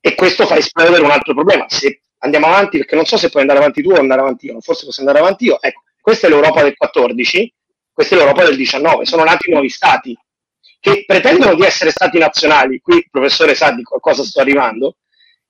E 0.00 0.14
questo 0.14 0.46
fa 0.46 0.56
esplodere 0.56 1.02
un 1.02 1.10
altro 1.10 1.34
problema. 1.34 1.66
Se 1.68 2.02
andiamo 2.18 2.46
avanti, 2.46 2.78
perché 2.78 2.94
non 2.94 3.04
so 3.04 3.16
se 3.16 3.28
puoi 3.28 3.42
andare 3.42 3.60
avanti 3.60 3.82
tu 3.82 3.90
o 3.90 3.98
andare 3.98 4.20
avanti 4.20 4.46
io, 4.46 4.60
forse 4.60 4.86
posso 4.86 5.00
andare 5.00 5.18
avanti 5.18 5.44
io. 5.44 5.60
Ecco, 5.60 5.82
questa 6.00 6.26
è 6.26 6.30
l'Europa 6.30 6.62
del 6.62 6.76
14, 6.76 7.54
questa 7.92 8.14
è 8.14 8.18
l'Europa 8.18 8.44
del 8.44 8.56
19, 8.56 9.04
sono 9.04 9.24
nati 9.24 9.50
nuovi 9.50 9.68
stati 9.68 10.16
che 10.80 11.04
pretendono 11.06 11.54
di 11.54 11.62
essere 11.62 11.90
stati 11.90 12.18
nazionali, 12.18 12.80
qui 12.80 12.96
il 12.96 13.08
professore 13.10 13.54
sa 13.54 13.70
di 13.70 13.82
cosa 13.82 14.24
sto 14.24 14.40
arrivando, 14.40 14.96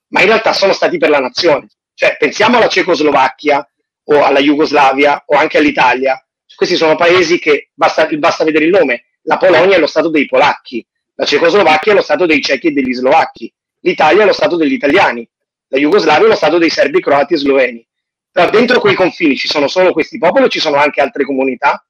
ma 0.08 0.20
in 0.20 0.26
realtà 0.26 0.52
sono 0.52 0.72
stati 0.72 0.98
per 0.98 1.08
la 1.08 1.20
nazione. 1.20 1.68
Cioè, 1.94 2.16
pensiamo 2.18 2.56
alla 2.56 2.68
Cecoslovacchia 2.68 3.66
o 4.04 4.24
alla 4.24 4.40
Jugoslavia 4.40 5.22
o 5.26 5.36
anche 5.36 5.58
all'Italia. 5.58 6.22
Questi 6.54 6.76
sono 6.76 6.96
paesi 6.96 7.38
che 7.38 7.70
basta, 7.72 8.06
basta 8.18 8.44
vedere 8.44 8.64
il 8.64 8.70
nome. 8.70 9.04
La 9.22 9.36
Polonia 9.36 9.76
è 9.76 9.78
lo 9.78 9.86
stato 9.86 10.08
dei 10.08 10.26
polacchi, 10.26 10.84
la 11.14 11.24
Cecoslovacchia 11.24 11.92
è 11.92 11.94
lo 11.94 12.02
stato 12.02 12.26
dei 12.26 12.40
cechi 12.40 12.68
e 12.68 12.70
degli 12.72 12.92
slovacchi, 12.92 13.52
l'Italia 13.80 14.22
è 14.22 14.26
lo 14.26 14.32
stato 14.32 14.56
degli 14.56 14.72
italiani, 14.72 15.28
la 15.68 15.78
Jugoslavia 15.78 16.24
è 16.24 16.28
lo 16.28 16.34
stato 16.34 16.58
dei 16.58 16.70
serbi, 16.70 17.00
croati 17.00 17.34
e 17.34 17.36
sloveni. 17.36 17.86
Però 18.32 18.48
dentro 18.48 18.80
quei 18.80 18.94
confini 18.94 19.36
ci 19.36 19.46
sono 19.46 19.68
solo 19.68 19.92
questi 19.92 20.18
popoli 20.18 20.48
ci 20.48 20.60
sono 20.60 20.76
anche 20.76 21.00
altre 21.00 21.24
comunità? 21.24 21.84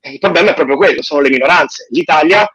E 0.00 0.12
il 0.12 0.18
problema 0.18 0.50
è 0.50 0.54
proprio 0.54 0.76
quello, 0.76 1.02
sono 1.02 1.20
le 1.20 1.30
minoranze. 1.30 1.86
L'Italia, 1.90 2.48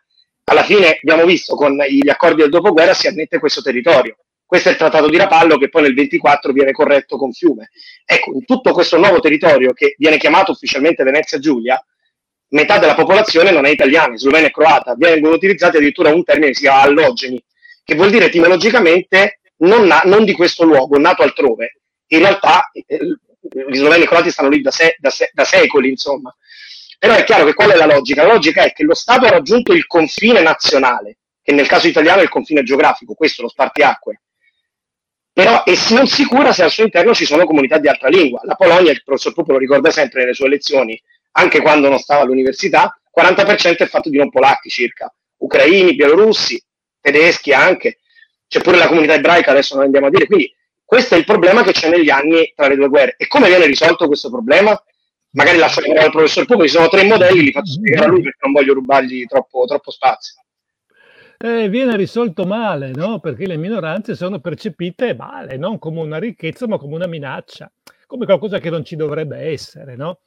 alla 0.45 0.63
fine, 0.63 0.99
abbiamo 1.01 1.25
visto 1.25 1.55
con 1.55 1.77
gli 1.77 2.09
accordi 2.09 2.41
del 2.41 2.49
dopoguerra, 2.49 2.93
si 2.93 3.07
annette 3.07 3.39
questo 3.39 3.61
territorio. 3.61 4.17
Questo 4.45 4.69
è 4.69 4.73
il 4.73 4.77
trattato 4.77 5.09
di 5.09 5.17
Rapallo 5.17 5.57
che 5.57 5.69
poi 5.69 5.83
nel 5.83 5.95
24 5.95 6.51
viene 6.51 6.71
corretto 6.71 7.17
con 7.17 7.31
Fiume. 7.31 7.69
Ecco, 8.05 8.33
in 8.33 8.45
tutto 8.45 8.71
questo 8.71 8.97
nuovo 8.97 9.19
territorio 9.19 9.73
che 9.73 9.95
viene 9.97 10.17
chiamato 10.17 10.51
ufficialmente 10.51 11.03
Venezia 11.03 11.39
Giulia, 11.39 11.83
metà 12.49 12.77
della 12.77 12.93
popolazione 12.93 13.51
non 13.51 13.65
è 13.65 13.69
italiana, 13.69 14.15
slovena 14.15 14.47
e 14.47 14.51
croata. 14.51 14.95
Vengono 14.95 15.33
utilizzati 15.35 15.77
addirittura 15.77 16.13
un 16.13 16.23
termine 16.23 16.49
che 16.49 16.55
si 16.55 16.61
chiama 16.61 16.81
allogeni, 16.81 17.43
che 17.83 17.95
vuol 17.95 18.11
dire 18.11 18.25
etimologicamente 18.25 19.39
non, 19.57 19.87
na- 19.87 20.03
non 20.05 20.23
di 20.23 20.33
questo 20.33 20.65
luogo, 20.65 20.99
nato 20.99 21.23
altrove. 21.23 21.79
In 22.07 22.19
realtà 22.19 22.69
eh, 22.71 22.99
gli 22.99 23.75
sloveni 23.75 24.03
e 24.03 24.07
croati 24.07 24.29
stanno 24.29 24.49
lì 24.49 24.61
da, 24.61 24.71
se- 24.71 24.97
da, 24.99 25.09
se- 25.09 25.31
da 25.33 25.45
secoli, 25.45 25.89
insomma. 25.89 26.35
Però 27.03 27.15
è 27.15 27.25
chiaro 27.25 27.43
che 27.43 27.53
qual 27.53 27.69
è 27.69 27.75
la 27.75 27.85
logica? 27.85 28.23
La 28.23 28.31
logica 28.31 28.63
è 28.63 28.71
che 28.71 28.83
lo 28.83 28.93
Stato 28.93 29.25
ha 29.25 29.29
raggiunto 29.29 29.73
il 29.73 29.85
confine 29.87 30.41
nazionale, 30.41 31.17
che 31.41 31.51
nel 31.51 31.67
caso 31.67 31.89
italiano 31.89 32.21
è 32.21 32.23
il 32.23 32.29
confine 32.29 32.63
geografico, 32.63 33.13
questo 33.13 33.41
è 33.41 33.43
lo 33.43 33.49
spartiacque. 33.49 34.21
Però 35.33 35.65
e 35.65 35.77
non 35.89 36.07
si 36.07 36.23
cura 36.23 36.53
se 36.53 36.63
al 36.63 36.71
suo 36.71 36.85
interno 36.85 37.13
ci 37.13 37.25
sono 37.25 37.43
comunità 37.43 37.77
di 37.77 37.89
altra 37.89 38.07
lingua. 38.07 38.39
La 38.45 38.55
Polonia, 38.55 38.93
il 38.93 39.03
professor 39.03 39.33
Pupo 39.33 39.51
lo 39.51 39.57
ricorda 39.57 39.91
sempre 39.91 40.21
nelle 40.21 40.33
sue 40.33 40.47
lezioni, 40.47 40.97
anche 41.31 41.59
quando 41.59 41.89
non 41.89 41.99
stava 41.99 42.21
all'università, 42.21 42.97
40% 43.13 43.79
è 43.79 43.85
fatto 43.85 44.09
di 44.09 44.15
non 44.15 44.29
polacchi 44.29 44.69
circa, 44.69 45.13
ucraini, 45.39 45.95
bielorussi, 45.95 46.63
tedeschi 47.01 47.51
anche 47.51 47.97
c'è 48.47 48.61
pure 48.61 48.77
la 48.77 48.87
comunità 48.87 49.15
ebraica, 49.15 49.51
adesso 49.51 49.75
non 49.75 49.83
andiamo 49.83 50.05
a 50.05 50.09
dire. 50.09 50.25
Quindi 50.25 50.55
questo 50.85 51.15
è 51.15 51.17
il 51.17 51.25
problema 51.25 51.63
che 51.63 51.73
c'è 51.73 51.89
negli 51.89 52.09
anni 52.09 52.53
tra 52.55 52.69
le 52.69 52.77
due 52.77 52.87
guerre. 52.87 53.15
E 53.17 53.27
come 53.27 53.49
viene 53.49 53.65
risolto 53.65 54.07
questo 54.07 54.29
problema? 54.29 54.81
Magari 55.33 55.57
lascio 55.57 55.79
la 55.79 55.87
parola 55.87 56.05
al 56.05 56.11
professor 56.11 56.45
Pupo, 56.45 56.61
ci 56.63 56.69
sono 56.69 56.87
tre 56.89 57.03
modelli, 57.05 57.41
li 57.45 57.51
faccio 57.51 57.71
spiegare 57.71 58.05
a 58.05 58.09
lui 58.09 58.21
perché 58.21 58.37
non 58.43 58.51
voglio 58.51 58.73
rubargli 58.73 59.25
troppo, 59.25 59.65
troppo 59.65 59.89
spazio. 59.89 60.43
Eh, 61.39 61.69
viene 61.69 61.97
risolto 61.97 62.45
male, 62.45 62.91
no? 62.91 63.19
Perché 63.19 63.47
le 63.47 63.57
minoranze 63.57 64.15
sono 64.15 64.39
percepite 64.39 65.15
male, 65.15 65.57
non 65.57 65.79
come 65.79 66.01
una 66.01 66.19
ricchezza, 66.19 66.67
ma 66.67 66.77
come 66.77 66.93
una 66.93 67.07
minaccia, 67.07 67.71
come 68.05 68.25
qualcosa 68.25 68.59
che 68.59 68.69
non 68.69 68.85
ci 68.85 68.95
dovrebbe 68.95 69.37
essere, 69.39 69.95
no? 69.95 70.19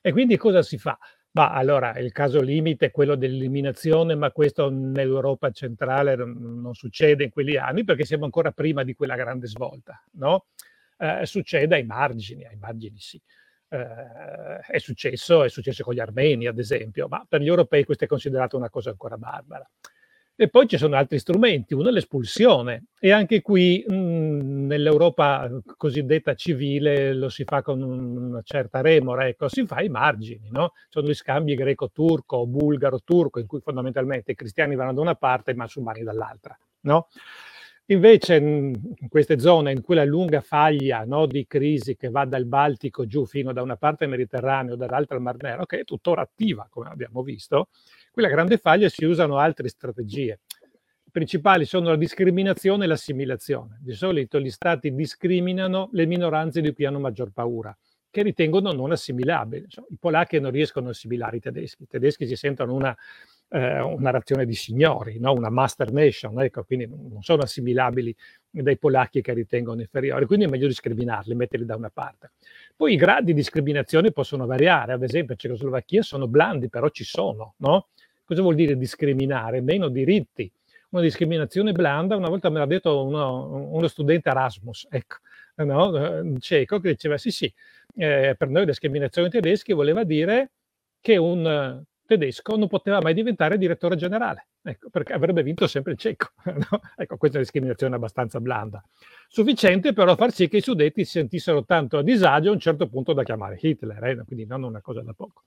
E 0.00 0.12
quindi 0.12 0.36
cosa 0.36 0.62
si 0.62 0.78
fa? 0.78 0.96
Ma 1.32 1.50
allora 1.50 1.98
il 1.98 2.12
caso 2.12 2.40
limite 2.40 2.86
è 2.86 2.90
quello 2.92 3.16
dell'eliminazione, 3.16 4.14
ma 4.14 4.30
questo 4.30 4.70
nell'Europa 4.70 5.50
centrale 5.50 6.14
non 6.14 6.74
succede 6.74 7.24
in 7.24 7.30
quegli 7.30 7.56
anni 7.56 7.82
perché 7.82 8.04
siamo 8.04 8.24
ancora 8.24 8.52
prima 8.52 8.84
di 8.84 8.94
quella 8.94 9.16
grande 9.16 9.48
svolta, 9.48 10.00
no? 10.12 10.46
Eh, 10.96 11.26
succede 11.26 11.74
ai 11.74 11.84
margini, 11.84 12.44
ai 12.44 12.56
margini 12.56 13.00
sì. 13.00 13.20
Eh, 13.68 14.60
è, 14.66 14.78
successo, 14.78 15.42
è 15.42 15.48
successo 15.48 15.82
con 15.82 15.94
gli 15.94 16.00
armeni, 16.00 16.46
ad 16.46 16.58
esempio, 16.58 17.08
ma 17.08 17.24
per 17.28 17.40
gli 17.40 17.48
europei 17.48 17.84
questo 17.84 18.04
è 18.04 18.06
considerato 18.06 18.56
una 18.56 18.70
cosa 18.70 18.90
ancora 18.90 19.16
barbara. 19.16 19.68
E 20.36 20.48
poi 20.48 20.66
ci 20.66 20.76
sono 20.78 20.96
altri 20.96 21.20
strumenti, 21.20 21.74
uno 21.74 21.90
è 21.90 21.92
l'espulsione 21.92 22.86
e 22.98 23.12
anche 23.12 23.40
qui 23.40 23.84
mh, 23.86 24.66
nell'Europa 24.66 25.48
cosiddetta 25.76 26.34
civile 26.34 27.14
lo 27.14 27.28
si 27.28 27.44
fa 27.44 27.62
con 27.62 27.80
una 27.80 28.42
certa 28.42 28.80
remora, 28.80 29.28
ecco, 29.28 29.48
si 29.48 29.64
fa 29.64 29.76
ai 29.76 29.88
margini, 29.88 30.48
no? 30.50 30.72
Sono 30.88 31.06
gli 31.06 31.14
scambi 31.14 31.54
greco-turco, 31.54 32.46
bulgaro-turco, 32.46 33.38
in 33.38 33.46
cui 33.46 33.60
fondamentalmente 33.60 34.32
i 34.32 34.34
cristiani 34.34 34.74
vanno 34.74 34.94
da 34.94 35.00
una 35.02 35.14
parte 35.14 35.52
e 35.52 35.54
i 35.54 35.56
musulmani 35.56 36.02
dall'altra, 36.02 36.58
no? 36.80 37.06
Invece 37.88 38.36
in 38.36 39.08
queste 39.08 39.38
zone 39.38 39.72
in 39.72 39.82
cui 39.82 39.94
la 39.94 40.04
lunga 40.04 40.40
faglia 40.40 41.04
no, 41.04 41.26
di 41.26 41.46
crisi 41.46 41.96
che 41.96 42.08
va 42.08 42.24
dal 42.24 42.46
Baltico 42.46 43.06
giù 43.06 43.26
fino 43.26 43.52
da 43.52 43.60
una 43.60 43.76
parte 43.76 44.06
Mediterraneo, 44.06 44.74
dall'altra 44.74 45.16
al 45.16 45.22
Mar 45.22 45.36
Nero, 45.42 45.66
che 45.66 45.80
è 45.80 45.84
tuttora 45.84 46.22
attiva, 46.22 46.66
come 46.70 46.88
abbiamo 46.88 47.22
visto, 47.22 47.68
Qui 48.14 48.22
la 48.22 48.28
grande 48.28 48.58
faglia 48.58 48.88
si 48.88 49.04
usano 49.04 49.38
altre 49.38 49.66
strategie. 49.66 50.38
Le 50.60 51.10
principali 51.10 51.64
sono 51.64 51.88
la 51.88 51.96
discriminazione 51.96 52.84
e 52.84 52.86
l'assimilazione. 52.86 53.80
Di 53.82 53.92
solito 53.92 54.38
gli 54.38 54.50
stati 54.50 54.94
discriminano 54.94 55.88
le 55.90 56.06
minoranze 56.06 56.60
di 56.60 56.72
cui 56.72 56.84
hanno 56.84 57.00
maggior 57.00 57.32
paura, 57.32 57.76
che 58.08 58.22
ritengono 58.22 58.70
non 58.70 58.92
assimilabili. 58.92 59.66
I 59.88 59.96
polacchi 59.98 60.38
non 60.38 60.52
riescono 60.52 60.86
a 60.86 60.90
assimilare 60.90 61.38
i 61.38 61.40
tedeschi. 61.40 61.82
I 61.82 61.86
tedeschi 61.88 62.24
si 62.24 62.36
sentono 62.36 62.72
una, 62.72 62.96
eh, 63.54 63.80
una 63.80 64.10
nazione 64.10 64.44
di 64.46 64.54
signori, 64.54 65.20
no? 65.20 65.32
una 65.32 65.48
master 65.48 65.92
nation, 65.92 66.40
ecco, 66.42 66.64
quindi 66.64 66.88
non 66.88 67.22
sono 67.22 67.42
assimilabili 67.42 68.14
dai 68.50 68.76
polacchi 68.76 69.20
che 69.22 69.32
ritengono 69.32 69.80
inferiori, 69.80 70.26
quindi 70.26 70.46
è 70.46 70.48
meglio 70.48 70.66
discriminarli, 70.66 71.36
metterli 71.36 71.64
da 71.64 71.76
una 71.76 71.90
parte. 71.90 72.32
Poi 72.74 72.94
i 72.94 72.96
gradi 72.96 73.26
di 73.26 73.34
discriminazione 73.34 74.10
possono 74.10 74.44
variare, 74.44 74.92
ad 74.92 75.04
esempio 75.04 75.34
in 75.34 75.38
Cecoslovacchia 75.38 76.02
sono 76.02 76.26
blandi, 76.26 76.68
però 76.68 76.88
ci 76.88 77.04
sono, 77.04 77.54
no? 77.58 77.86
Cosa 78.24 78.42
vuol 78.42 78.56
dire 78.56 78.76
discriminare? 78.76 79.60
Meno 79.60 79.88
diritti. 79.88 80.50
Una 80.90 81.02
discriminazione 81.02 81.72
blanda, 81.72 82.16
una 82.16 82.28
volta 82.28 82.50
me 82.50 82.58
l'ha 82.58 82.66
detto 82.66 83.04
uno, 83.04 83.68
uno 83.70 83.86
studente 83.86 84.30
Erasmus, 84.30 84.86
ecco, 84.90 85.16
no? 85.56 86.38
cieco, 86.38 86.80
che 86.80 86.90
diceva 86.90 87.18
sì 87.18 87.30
sì, 87.30 87.52
eh, 87.96 88.34
per 88.36 88.48
noi 88.48 88.64
discriminazione 88.64 89.28
tedeschi 89.28 89.72
voleva 89.72 90.04
dire 90.04 90.50
che 91.00 91.16
un 91.16 91.84
tedesco 92.06 92.56
non 92.56 92.68
poteva 92.68 93.00
mai 93.00 93.14
diventare 93.14 93.58
direttore 93.58 93.96
generale, 93.96 94.48
ecco, 94.62 94.90
perché 94.90 95.12
avrebbe 95.12 95.42
vinto 95.42 95.66
sempre 95.66 95.92
il 95.92 95.98
cieco. 95.98 96.32
No? 96.44 96.80
Ecco, 96.96 97.16
questa 97.16 97.38
è 97.38 97.40
una 97.40 97.50
discriminazione 97.50 97.94
abbastanza 97.96 98.40
blanda. 98.40 98.82
Sufficiente 99.28 99.92
però 99.92 100.12
a 100.12 100.16
far 100.16 100.32
sì 100.32 100.48
che 100.48 100.58
i 100.58 100.60
suddetti 100.60 101.04
si 101.04 101.12
sentissero 101.12 101.64
tanto 101.64 101.98
a 101.98 102.02
disagio 102.02 102.50
a 102.50 102.52
un 102.52 102.60
certo 102.60 102.88
punto 102.88 103.12
da 103.12 103.22
chiamare 103.22 103.58
Hitler, 103.60 104.02
eh? 104.04 104.24
quindi 104.24 104.46
non 104.46 104.62
una 104.62 104.80
cosa 104.80 105.02
da 105.02 105.12
poco. 105.12 105.44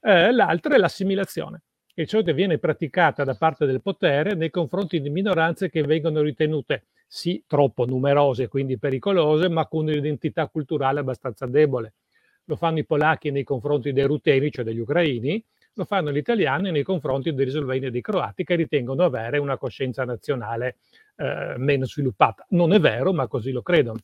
Eh, 0.00 0.32
l'altra 0.32 0.74
è 0.74 0.78
l'assimilazione 0.78 1.62
che 1.94 2.04
di 2.04 2.08
solito 2.08 2.32
viene 2.32 2.58
praticata 2.58 3.22
da 3.22 3.34
parte 3.34 3.66
del 3.66 3.82
potere 3.82 4.34
nei 4.34 4.50
confronti 4.50 5.00
di 5.00 5.10
minoranze 5.10 5.68
che 5.68 5.82
vengono 5.82 6.22
ritenute 6.22 6.86
sì 7.06 7.44
troppo 7.46 7.84
numerose, 7.84 8.48
quindi 8.48 8.78
pericolose, 8.78 9.50
ma 9.50 9.66
con 9.66 9.86
un'identità 9.86 10.48
culturale 10.48 11.00
abbastanza 11.00 11.44
debole. 11.44 11.94
Lo 12.46 12.56
fanno 12.56 12.78
i 12.78 12.86
polacchi 12.86 13.30
nei 13.30 13.44
confronti 13.44 13.92
dei 13.92 14.06
ruteni, 14.06 14.50
cioè 14.50 14.64
degli 14.64 14.78
ucraini, 14.78 15.44
lo 15.74 15.84
fanno 15.84 16.12
gli 16.12 16.16
italiani 16.16 16.70
nei 16.70 16.82
confronti 16.82 17.32
dei 17.32 17.48
sloveni 17.48 17.86
e 17.86 17.90
dei 17.90 18.00
croati 18.00 18.44
che 18.44 18.54
ritengono 18.54 19.04
avere 19.04 19.38
una 19.38 19.56
coscienza 19.56 20.04
nazionale 20.04 20.76
eh, 21.16 21.54
meno 21.56 21.86
sviluppata. 21.86 22.46
Non 22.50 22.72
è 22.72 22.80
vero, 22.80 23.12
ma 23.12 23.26
così 23.26 23.52
lo 23.52 23.62
credono. 23.62 23.98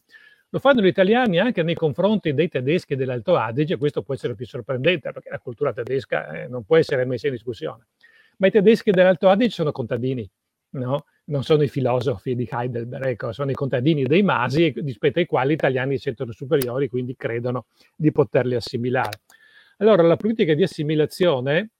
Lo 0.50 0.58
fanno 0.60 0.80
gli 0.80 0.86
italiani 0.86 1.38
anche 1.38 1.62
nei 1.62 1.74
confronti 1.74 2.32
dei 2.32 2.48
tedeschi 2.48 2.96
dell'Alto 2.96 3.36
Adige, 3.36 3.76
questo 3.76 4.02
può 4.02 4.14
essere 4.14 4.34
più 4.34 4.46
sorprendente 4.46 5.12
perché 5.12 5.28
la 5.28 5.38
cultura 5.38 5.74
tedesca 5.74 6.30
eh, 6.30 6.48
non 6.48 6.64
può 6.64 6.76
essere 6.78 7.04
messa 7.04 7.26
in 7.26 7.34
discussione. 7.34 7.88
Ma 8.38 8.46
i 8.46 8.50
tedeschi 8.50 8.90
dell'Alto 8.90 9.28
Adige 9.28 9.50
sono 9.50 9.72
contadini, 9.72 10.28
no? 10.70 11.04
non 11.28 11.42
sono 11.42 11.62
i 11.62 11.68
filosofi 11.68 12.34
di 12.34 12.48
Heidelberg, 12.50 13.04
ecco, 13.06 13.32
sono 13.32 13.50
i 13.50 13.54
contadini 13.54 14.04
dei 14.04 14.22
masi 14.22 14.72
rispetto 14.76 15.18
ai 15.18 15.26
quali 15.26 15.50
gli 15.50 15.54
italiani 15.54 15.96
si 15.96 16.04
sentono 16.04 16.32
superiori, 16.32 16.88
quindi 16.88 17.14
credono 17.16 17.66
di 17.94 18.10
poterli 18.12 18.54
assimilare. 18.54 19.20
Allora 19.78 20.02
la 20.02 20.16
politica 20.16 20.54
di 20.54 20.62
assimilazione 20.62 21.70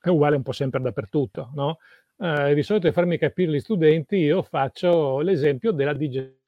è 0.00 0.08
uguale 0.08 0.36
un 0.36 0.42
po' 0.42 0.52
sempre 0.52 0.80
dappertutto, 0.80 1.50
no? 1.54 1.78
Eh, 2.16 2.54
di 2.54 2.62
solito 2.62 2.86
per 2.86 2.94
farmi 2.94 3.18
capire 3.18 3.52
gli 3.52 3.60
studenti 3.60 4.16
io 4.16 4.42
faccio 4.42 5.20
l'esempio 5.20 5.72
della 5.72 5.94
digestione 5.94 6.42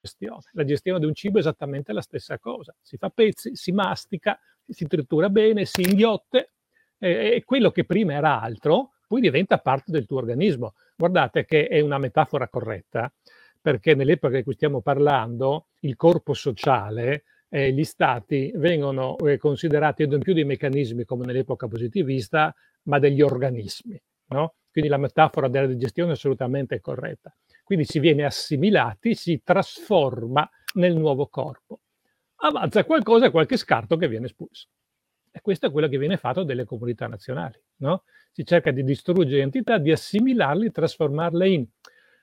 gestione. 0.00 0.42
La 0.52 0.64
gestione 0.64 0.98
di 0.98 1.04
un 1.04 1.14
cibo 1.14 1.36
è 1.36 1.40
esattamente 1.40 1.92
la 1.92 2.00
stessa 2.00 2.38
cosa. 2.38 2.74
Si 2.80 2.96
fa 2.96 3.10
pezzi, 3.10 3.54
si 3.54 3.72
mastica, 3.72 4.38
si 4.66 4.86
tritura 4.86 5.28
bene, 5.28 5.64
si 5.64 5.82
inghiotte 5.82 6.52
e, 6.98 7.34
e 7.34 7.44
quello 7.44 7.70
che 7.70 7.84
prima 7.84 8.14
era 8.14 8.40
altro 8.40 8.92
poi 9.06 9.20
diventa 9.20 9.58
parte 9.58 9.90
del 9.90 10.06
tuo 10.06 10.18
organismo. 10.18 10.74
Guardate 10.96 11.44
che 11.44 11.66
è 11.66 11.80
una 11.80 11.98
metafora 11.98 12.48
corretta 12.48 13.12
perché 13.60 13.94
nell'epoca 13.94 14.36
di 14.36 14.42
cui 14.42 14.54
stiamo 14.54 14.80
parlando 14.80 15.66
il 15.80 15.96
corpo 15.96 16.32
sociale 16.32 17.24
eh, 17.50 17.72
gli 17.72 17.84
stati 17.84 18.52
vengono 18.54 19.18
eh, 19.18 19.36
considerati 19.36 20.06
non 20.06 20.20
più 20.20 20.32
dei 20.32 20.44
meccanismi 20.44 21.04
come 21.04 21.26
nell'epoca 21.26 21.66
positivista, 21.68 22.54
ma 22.84 22.98
degli 22.98 23.20
organismi. 23.20 24.00
No? 24.28 24.54
Quindi 24.70 24.88
la 24.88 24.96
metafora 24.96 25.48
della 25.48 25.66
digestione 25.66 26.10
è 26.10 26.14
assolutamente 26.14 26.80
corretta. 26.80 27.34
quindi 27.64 27.84
si 27.84 27.98
viene 27.98 28.24
assimilati, 28.24 29.14
si 29.14 29.42
trasforma 29.44 30.48
nel 30.74 30.96
nuovo 30.96 31.26
corpo. 31.26 31.80
Avanza 32.36 32.84
qualcosa, 32.84 33.30
qualche 33.30 33.56
scarto 33.56 33.96
che 33.96 34.08
viene 34.08 34.26
espulso. 34.26 34.68
E 35.32 35.40
questo 35.40 35.66
è 35.66 35.70
quello 35.70 35.88
che 35.88 35.98
viene 35.98 36.16
fatto 36.16 36.42
dalle 36.42 36.64
comunità 36.64 37.06
nazionali. 37.06 37.60
No? 37.76 38.04
Si 38.32 38.44
cerca 38.44 38.70
di 38.70 38.82
distruggere 38.82 39.42
entità, 39.42 39.78
di 39.78 39.92
assimilarle, 39.92 40.70
trasformarle 40.70 41.48
in. 41.48 41.66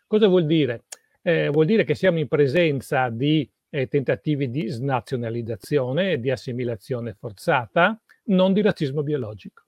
Cosa 0.05 0.27
vuol 0.27 0.45
dire? 0.45 0.83
Eh, 1.21 1.49
vuol 1.49 1.65
dire 1.65 1.83
che 1.83 1.95
siamo 1.95 2.19
in 2.19 2.27
presenza 2.27 3.09
di 3.09 3.49
eh, 3.69 3.87
tentativi 3.87 4.49
di 4.49 4.67
snazionalizzazione, 4.67 6.19
di 6.19 6.31
assimilazione 6.31 7.13
forzata, 7.13 7.99
non 8.25 8.53
di 8.53 8.61
razzismo 8.61 9.03
biologico. 9.03 9.63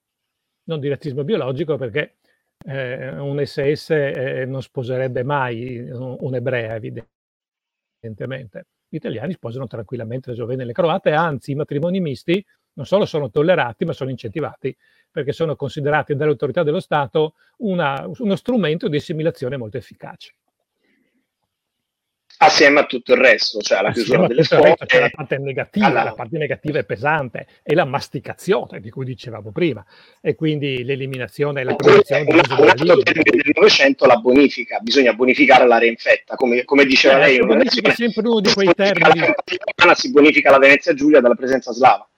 Non 0.63 0.79
di 0.79 0.87
razzismo 0.87 1.23
biologico 1.23 1.77
perché 1.77 2.17
eh, 2.65 3.17
un 3.17 3.43
SS 3.43 3.89
eh, 3.91 4.45
non 4.45 4.61
sposerebbe 4.61 5.23
mai 5.23 5.79
un'ebrea, 5.79 6.75
evidentemente. 6.75 8.67
Gli 8.87 8.95
italiani 8.95 9.33
sposano 9.33 9.67
tranquillamente 9.67 10.29
le 10.31 10.35
giovani 10.35 10.61
e 10.61 10.65
le 10.65 10.73
croate, 10.73 11.11
anzi 11.11 11.51
i 11.51 11.55
matrimoni 11.55 11.99
misti 11.99 12.43
non 12.73 12.85
solo 12.85 13.05
sono 13.05 13.29
tollerati, 13.29 13.83
ma 13.85 13.93
sono 13.93 14.09
incentivati, 14.09 14.75
perché 15.11 15.31
sono 15.33 15.55
considerati 15.55 16.15
dalle 16.15 16.31
autorità 16.31 16.63
dello 16.63 16.79
Stato 16.79 17.33
una, 17.57 18.09
uno 18.19 18.35
strumento 18.35 18.87
di 18.87 18.97
assimilazione 18.97 19.57
molto 19.57 19.77
efficace 19.77 20.35
assieme 22.41 22.79
a 22.79 22.85
tutto 22.85 23.13
il 23.13 23.19
resto, 23.19 23.59
cioè 23.59 23.79
alla 23.79 23.91
chiusura 23.91 24.27
delle 24.27 24.43
scuole. 24.43 24.75
C'è 24.85 24.99
la 24.99 25.09
parte 25.09 25.37
negativa, 25.37 25.85
alla... 25.85 26.03
la 26.03 26.13
parte 26.13 26.37
negativa 26.37 26.79
è 26.79 26.85
pesante, 26.85 27.47
e 27.63 27.75
la 27.75 27.85
masticazione 27.85 28.79
di 28.79 28.89
cui 28.89 29.05
dicevamo 29.05 29.51
prima, 29.51 29.85
e 30.21 30.35
quindi 30.35 30.83
l'eliminazione 30.83 31.61
e 31.61 31.63
la 31.63 31.75
della 31.75 32.95
del 32.95 33.51
Novecento 33.53 34.05
la 34.05 34.17
bonifica, 34.17 34.79
bisogna 34.79 35.13
bonificare 35.13 35.67
la 35.67 35.77
reinfetta, 35.77 36.35
come, 36.35 36.63
come 36.63 36.85
diceva 36.85 37.25
eh, 37.25 37.39
lei. 37.39 37.61
È 37.81 37.91
sempre 37.93 38.27
uno 38.27 38.39
di 38.39 38.53
quei 38.53 38.73
termini. 38.73 39.33
Si 39.95 40.11
bonifica 40.11 40.51
la 40.51 40.59
Venezia 40.59 40.93
Giulia 40.93 41.19
dalla 41.19 41.35
presenza 41.35 41.73
slava. 41.73 42.08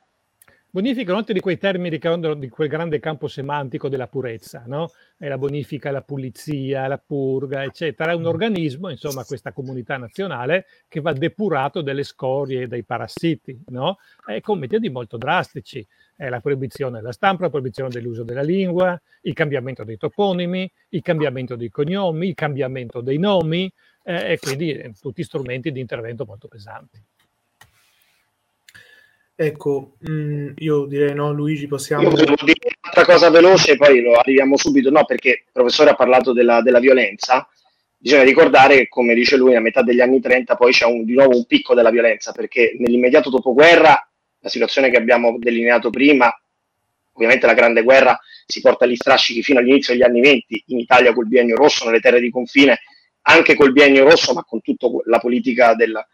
Bonifica 0.74 1.12
non 1.12 1.26
di 1.28 1.42
quei 1.42 1.58
termini 1.58 2.00
di 2.00 2.48
quel 2.48 2.70
grande 2.70 3.02
campo 3.02 3.28
semantico 3.28 3.90
della 3.90 4.08
purezza, 4.08 4.64
no? 4.68 4.90
È 5.18 5.28
la 5.28 5.38
bonifica, 5.38 5.92
la 5.92 6.02
pulizia, 6.02 6.88
la 6.88 6.98
purga, 6.98 7.66
eccetera. 7.66 8.14
È 8.14 8.16
un 8.16 8.26
organismo, 8.26 8.88
insomma, 8.88 9.26
questa 9.26 9.52
comunità 9.52 9.98
nazionale 9.98 10.68
che 10.88 11.02
va 11.02 11.12
depurato 11.12 11.82
delle 11.82 12.04
scorie 12.04 12.62
e 12.62 12.68
dai 12.68 12.86
parassiti, 12.86 13.62
no? 13.68 13.98
E 14.26 14.40
con 14.40 14.60
metodi 14.60 14.90
molto 14.90 15.18
drastici. 15.18 15.86
È 16.16 16.30
la 16.30 16.40
proibizione 16.40 17.00
della 17.00 17.12
stampa, 17.12 17.44
la 17.44 17.50
proibizione 17.50 17.90
dell'uso 17.90 18.24
della 18.24 18.42
lingua, 18.42 18.98
il 19.24 19.34
cambiamento 19.34 19.84
dei 19.84 19.98
toponimi, 19.98 20.72
il 20.92 21.02
cambiamento 21.02 21.58
dei 21.58 21.70
cognomi, 21.70 22.30
il 22.30 22.36
cambiamento 22.36 23.02
dei 23.02 23.18
nomi, 23.18 23.70
eh, 24.04 24.32
e 24.32 24.40
quindi 24.40 24.72
eh, 24.72 24.94
tutti 24.98 25.22
strumenti 25.22 25.70
di 25.74 25.82
intervento 25.82 26.24
molto 26.26 26.48
pesanti. 26.48 27.04
Ecco, 29.42 29.94
mh, 29.98 30.12
mm, 30.12 30.50
io 30.58 30.86
direi 30.86 31.16
no, 31.16 31.34
Luigi, 31.34 31.66
possiamo... 31.66 32.04
Io 32.04 32.10
dire 32.12 32.36
un'altra 32.36 33.06
cosa 33.12 33.32
veloce, 33.32 33.76
poi 33.76 34.00
lo 34.00 34.14
arriviamo 34.14 34.56
subito, 34.56 34.92
no, 34.92 35.04
perché 35.04 35.30
il 35.30 35.52
professore 35.52 35.90
ha 35.90 35.96
parlato 35.96 36.32
della, 36.32 36.62
della 36.62 36.78
violenza, 36.78 37.50
bisogna 37.98 38.22
ricordare 38.22 38.78
che, 38.78 38.88
come 38.88 39.16
dice 39.16 39.38
lui, 39.38 39.56
a 39.56 39.60
metà 39.60 39.82
degli 39.82 40.00
anni 40.00 40.22
30 40.22 40.56
poi 40.56 40.72
c'è 40.72 40.86
un, 40.86 41.04
di 41.06 41.16
nuovo 41.16 41.36
un 41.36 41.46
picco 41.46 41.74
della 41.74 41.90
violenza, 41.90 42.34
perché 42.34 42.76
nell'immediato 42.78 43.32
dopoguerra, 43.32 44.08
la 44.44 44.50
situazione 44.50 44.92
che 44.92 44.98
abbiamo 44.98 45.36
delineato 45.40 45.90
prima, 45.90 46.32
ovviamente 47.14 47.48
la 47.48 47.56
Grande 47.56 47.82
Guerra 47.82 48.20
si 48.46 48.62
porta 48.62 48.86
agli 48.86 48.96
strascichi 48.96 49.42
fino 49.42 49.58
all'inizio 49.58 49.94
degli 49.94 50.04
anni 50.04 50.22
20, 50.22 50.66
in 50.68 50.78
Italia 50.78 51.14
col 51.14 51.28
biennio 51.28 51.56
rosso, 51.56 51.86
nelle 51.86 52.00
terre 52.00 52.20
di 52.20 52.30
confine, 52.30 52.82
anche 53.24 53.56
col 53.56 53.72
biennio 53.72 54.08
rosso, 54.08 54.34
ma 54.34 54.44
con 54.44 54.62
tutta 54.62 54.86
la 55.06 55.18
politica 55.18 55.74
della 55.74 56.08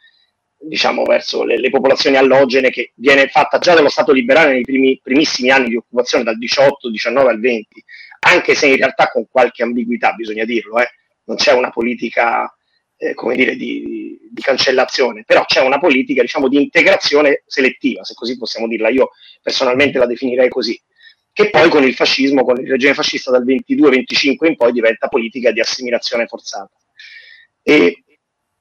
diciamo, 0.60 1.04
verso 1.04 1.44
le, 1.44 1.58
le, 1.60 1.70
popolazioni 1.70 2.18
allogene 2.18 2.70
che 2.70 2.92
viene 2.96 3.28
fatta 3.28 3.60
già 3.60 3.74
dallo 3.74 3.90
Stato 3.90 4.12
liberale 4.12 4.54
nei 4.54 4.64
primi, 4.64 5.00
primissimi 5.02 5.50
anni 5.50 5.70
di 5.70 5.76
occupazione, 5.76 6.24
dal 6.24 6.38
18, 6.38 6.90
19 6.90 7.30
al 7.30 7.40
20, 7.40 7.84
anche 8.20 8.56
se 8.56 8.68
in 8.68 8.78
realtà 8.78 9.10
con 9.10 9.28
qualche 9.30 9.64
ambiguità, 9.64 10.14
bisogna 10.14 10.46
dirlo, 10.46 10.80
eh, 10.80 10.90
non 11.26 11.38
c'è 11.38 11.54
una 11.54 11.70
politica 11.70 12.52
eh, 12.98 13.14
come 13.14 13.36
dire, 13.36 13.56
di, 13.56 14.18
di, 14.32 14.42
cancellazione, 14.42 15.24
però 15.26 15.46
c'è 15.46 15.62
una 15.62 15.80
politica 15.80 16.22
diciamo, 16.22 16.48
di 16.48 16.62
integrazione 16.62 17.44
selettiva, 17.46 18.04
se 18.04 18.14
così 18.16 18.38
possiamo 18.38 18.68
dirla, 18.68 18.90
io 18.90 19.12
personalmente 19.42 20.00
la 20.00 20.08
definirei 20.08 20.50
così, 20.50 20.80
che 21.32 21.50
poi 21.52 21.70
con 21.70 21.84
il 21.84 21.94
fascismo, 21.94 22.44
con 22.44 22.60
il 22.60 22.68
regime 22.68 22.96
fascista 22.96 23.30
dal 23.30 23.46
22-25 23.46 24.48
in 24.48 24.56
poi 24.56 24.72
diventa 24.72 25.08
politica 25.08 25.52
di 25.52 25.60
assimilazione 25.60 26.26
forzata. 26.26 26.72
E 27.62 28.04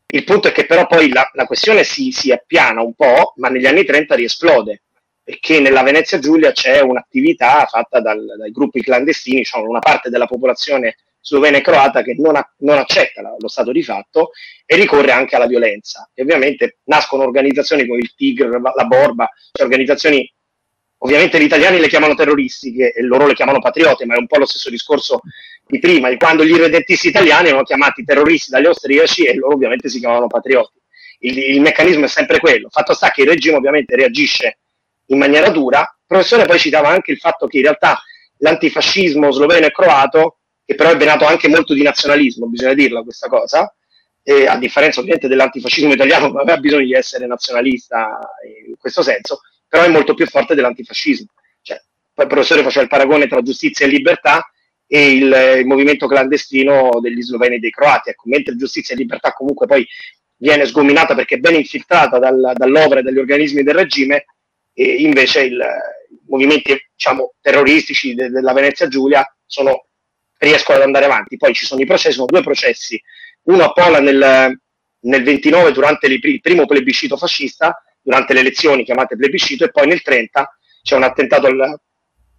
il 0.09 0.25
punto 0.25 0.49
è 0.49 0.53
che 0.53 0.67
però 0.67 0.87
poi 0.87 1.09
la, 1.09 1.29
la 1.35 1.47
questione 1.47 1.83
si, 1.85 2.11
si, 2.11 2.31
appiana 2.31 2.81
un 2.81 2.95
po', 2.95 3.33
ma 3.37 3.49
negli 3.49 3.67
anni 3.67 3.85
30 3.85 4.15
riesplode, 4.15 4.83
perché 5.23 5.61
nella 5.61 5.83
Venezia 5.83 6.19
Giulia 6.19 6.53
c'è 6.53 6.81
un'attività 6.81 7.67
fatta 7.67 8.01
dal, 8.01 8.25
dai 8.39 8.51
gruppi 8.53 8.83
clandestini, 8.83 9.45
cioè 9.45 9.63
una 9.63 9.81
parte 9.81 10.09
della 10.09 10.27
popolazione 10.27 10.97
slovena 11.21 11.57
e 11.57 11.61
croata 11.61 12.03
che 12.03 12.15
non, 12.17 12.37
ha, 12.37 12.55
non 12.59 12.79
accetta 12.79 13.21
la, 13.21 13.35
lo 13.37 13.49
stato 13.49 13.73
di 13.73 13.83
fatto 13.83 14.31
e 14.65 14.77
ricorre 14.77 15.11
anche 15.11 15.35
alla 15.35 15.49
violenza. 15.49 16.09
E 16.15 16.23
ovviamente 16.23 16.79
nascono 16.85 17.25
organizzazioni 17.25 17.87
come 17.87 17.99
il 17.99 18.15
Tigre, 18.15 18.49
la 18.49 18.85
Borba, 18.85 19.29
cioè 19.53 19.67
organizzazioni 19.67 20.31
Ovviamente 21.01 21.39
gli 21.39 21.45
italiani 21.45 21.79
le 21.79 21.89
chiamano 21.89 22.15
terroristiche 22.15 22.93
e 22.93 23.03
loro 23.03 23.27
le 23.27 23.35
chiamano 23.35 23.61
patriote, 23.61 24.07
ma 24.07 24.15
è 24.15 24.19
un 24.19 24.27
po' 24.27 24.39
lo 24.39 24.47
stesso 24.47 24.71
discorso 24.71 25.21
di 25.69 25.79
prima, 25.81 26.15
quando 26.17 26.45
gli 26.45 26.53
irredentisti 26.53 27.09
italiani 27.09 27.49
erano 27.49 27.65
chiamati 27.65 28.05
terroristi 28.05 28.51
dagli 28.51 28.67
austriaci 28.67 29.25
e 29.25 29.35
loro 29.35 29.55
ovviamente 29.55 29.89
si 29.89 29.99
chiamavano 29.99 30.29
patrioti. 30.29 30.79
Il, 31.21 31.37
il, 31.39 31.61
meccanismo 31.61 32.05
è 32.05 32.09
sempre 32.09 32.39
quello. 32.39 32.69
Fatto 32.71 32.95
sta 32.95 33.11
che 33.11 33.23
il 33.23 33.29
regime 33.29 33.57
ovviamente 33.57 33.97
reagisce 33.97 34.59
in 35.07 35.19
maniera 35.19 35.49
dura. 35.51 35.81
Il 35.81 36.05
professore 36.07 36.45
poi 36.45 36.59
citava 36.59 36.89
anche 36.89 37.11
il 37.11 37.19
fatto 37.19 37.49
che 37.49 37.57
in 37.57 37.65
realtà 37.65 38.01
l'antifascismo 38.39 39.33
sloveno 39.33 39.67
e 39.67 39.73
croato, 39.73 40.39
che 40.65 40.75
però 40.77 40.91
è 40.91 40.97
venato 40.97 41.25
anche 41.25 41.49
molto 41.49 41.75
di 41.75 41.83
nazionalismo, 41.83 42.47
bisogna 42.47 42.75
dirla 42.75 43.03
questa 43.03 43.29
cosa, 43.29 43.75
e 44.23 44.47
a 44.47 44.57
differenza 44.59 45.01
ovviamente 45.01 45.27
dell'antifascismo 45.27 45.93
italiano, 45.93 46.29
non 46.29 46.39
aveva 46.39 46.59
bisogno 46.59 46.85
di 46.85 46.93
essere 46.93 47.27
nazionalista 47.27 48.19
in 48.69 48.77
questo 48.79 49.03
senso, 49.03 49.41
però 49.67 49.83
è 49.83 49.89
molto 49.89 50.15
più 50.15 50.27
forte 50.27 50.55
dell'antifascismo. 50.55 51.29
Cioè, 51.63 51.81
poi 52.15 52.25
il 52.27 52.31
professore 52.31 52.63
faceva 52.63 52.83
il 52.85 52.89
paragone 52.89 53.27
tra 53.27 53.43
giustizia 53.43 53.87
e 53.87 53.89
libertà 53.89 54.49
e 54.87 55.13
il, 55.13 55.57
il 55.59 55.67
movimento 55.67 56.07
clandestino 56.07 56.99
degli 57.01 57.23
sloveni 57.23 57.57
e 57.57 57.59
dei 57.59 57.71
croati. 57.71 58.11
Ecco, 58.11 58.29
mentre 58.29 58.57
giustizia 58.57 58.95
e 58.95 58.99
libertà 58.99 59.33
comunque 59.33 59.67
poi 59.67 59.87
viene 60.39 60.67
sgominata 60.67 61.15
perché 61.15 61.37
è 61.37 61.39
ben 61.39 61.55
infiltrata 61.55 62.19
dal, 62.19 62.53
dall'opera 62.55 63.01
e 63.01 63.03
dagli 63.03 63.19
organismi 63.19 63.63
del 63.63 63.75
regime, 63.75 64.27
e 64.73 65.03
invece 65.03 65.43
il, 65.43 65.55
i 65.55 66.21
movimenti 66.29 66.77
diciamo, 66.95 67.35
terroristici 67.41 68.15
de, 68.15 68.29
della 68.29 68.53
Venezia 68.53 68.89
Giulia 68.89 69.27
sono, 69.47 69.87
riescono 70.39 70.79
ad 70.79 70.85
andare 70.85 71.07
avanti. 71.07 71.37
Poi 71.37 71.55
ci 71.55 71.65
sono 71.65 71.81
i 71.81 71.87
processi, 71.87 72.15
sono 72.15 72.27
due 72.27 72.43
processi, 72.43 73.01
uno 73.45 73.65
a 73.65 73.73
Pola 73.73 74.01
nel, 74.01 74.59
nel 75.01 75.23
29 75.23 75.73
durante 75.73 76.07
il 76.07 76.41
primo 76.41 76.67
plebiscito 76.67 77.17
fascista 77.17 77.81
durante 78.03 78.35
le 78.35 78.41
elezioni 78.41 78.85
chiamate 78.85 79.17
plebiscito 79.17 79.65
e 79.65 79.71
poi 79.71 79.89
nel 79.89 80.01
30 80.01 80.59
c'è 80.83 80.95
un 80.95 81.03
attentato 81.03 81.47
al, 81.47 81.81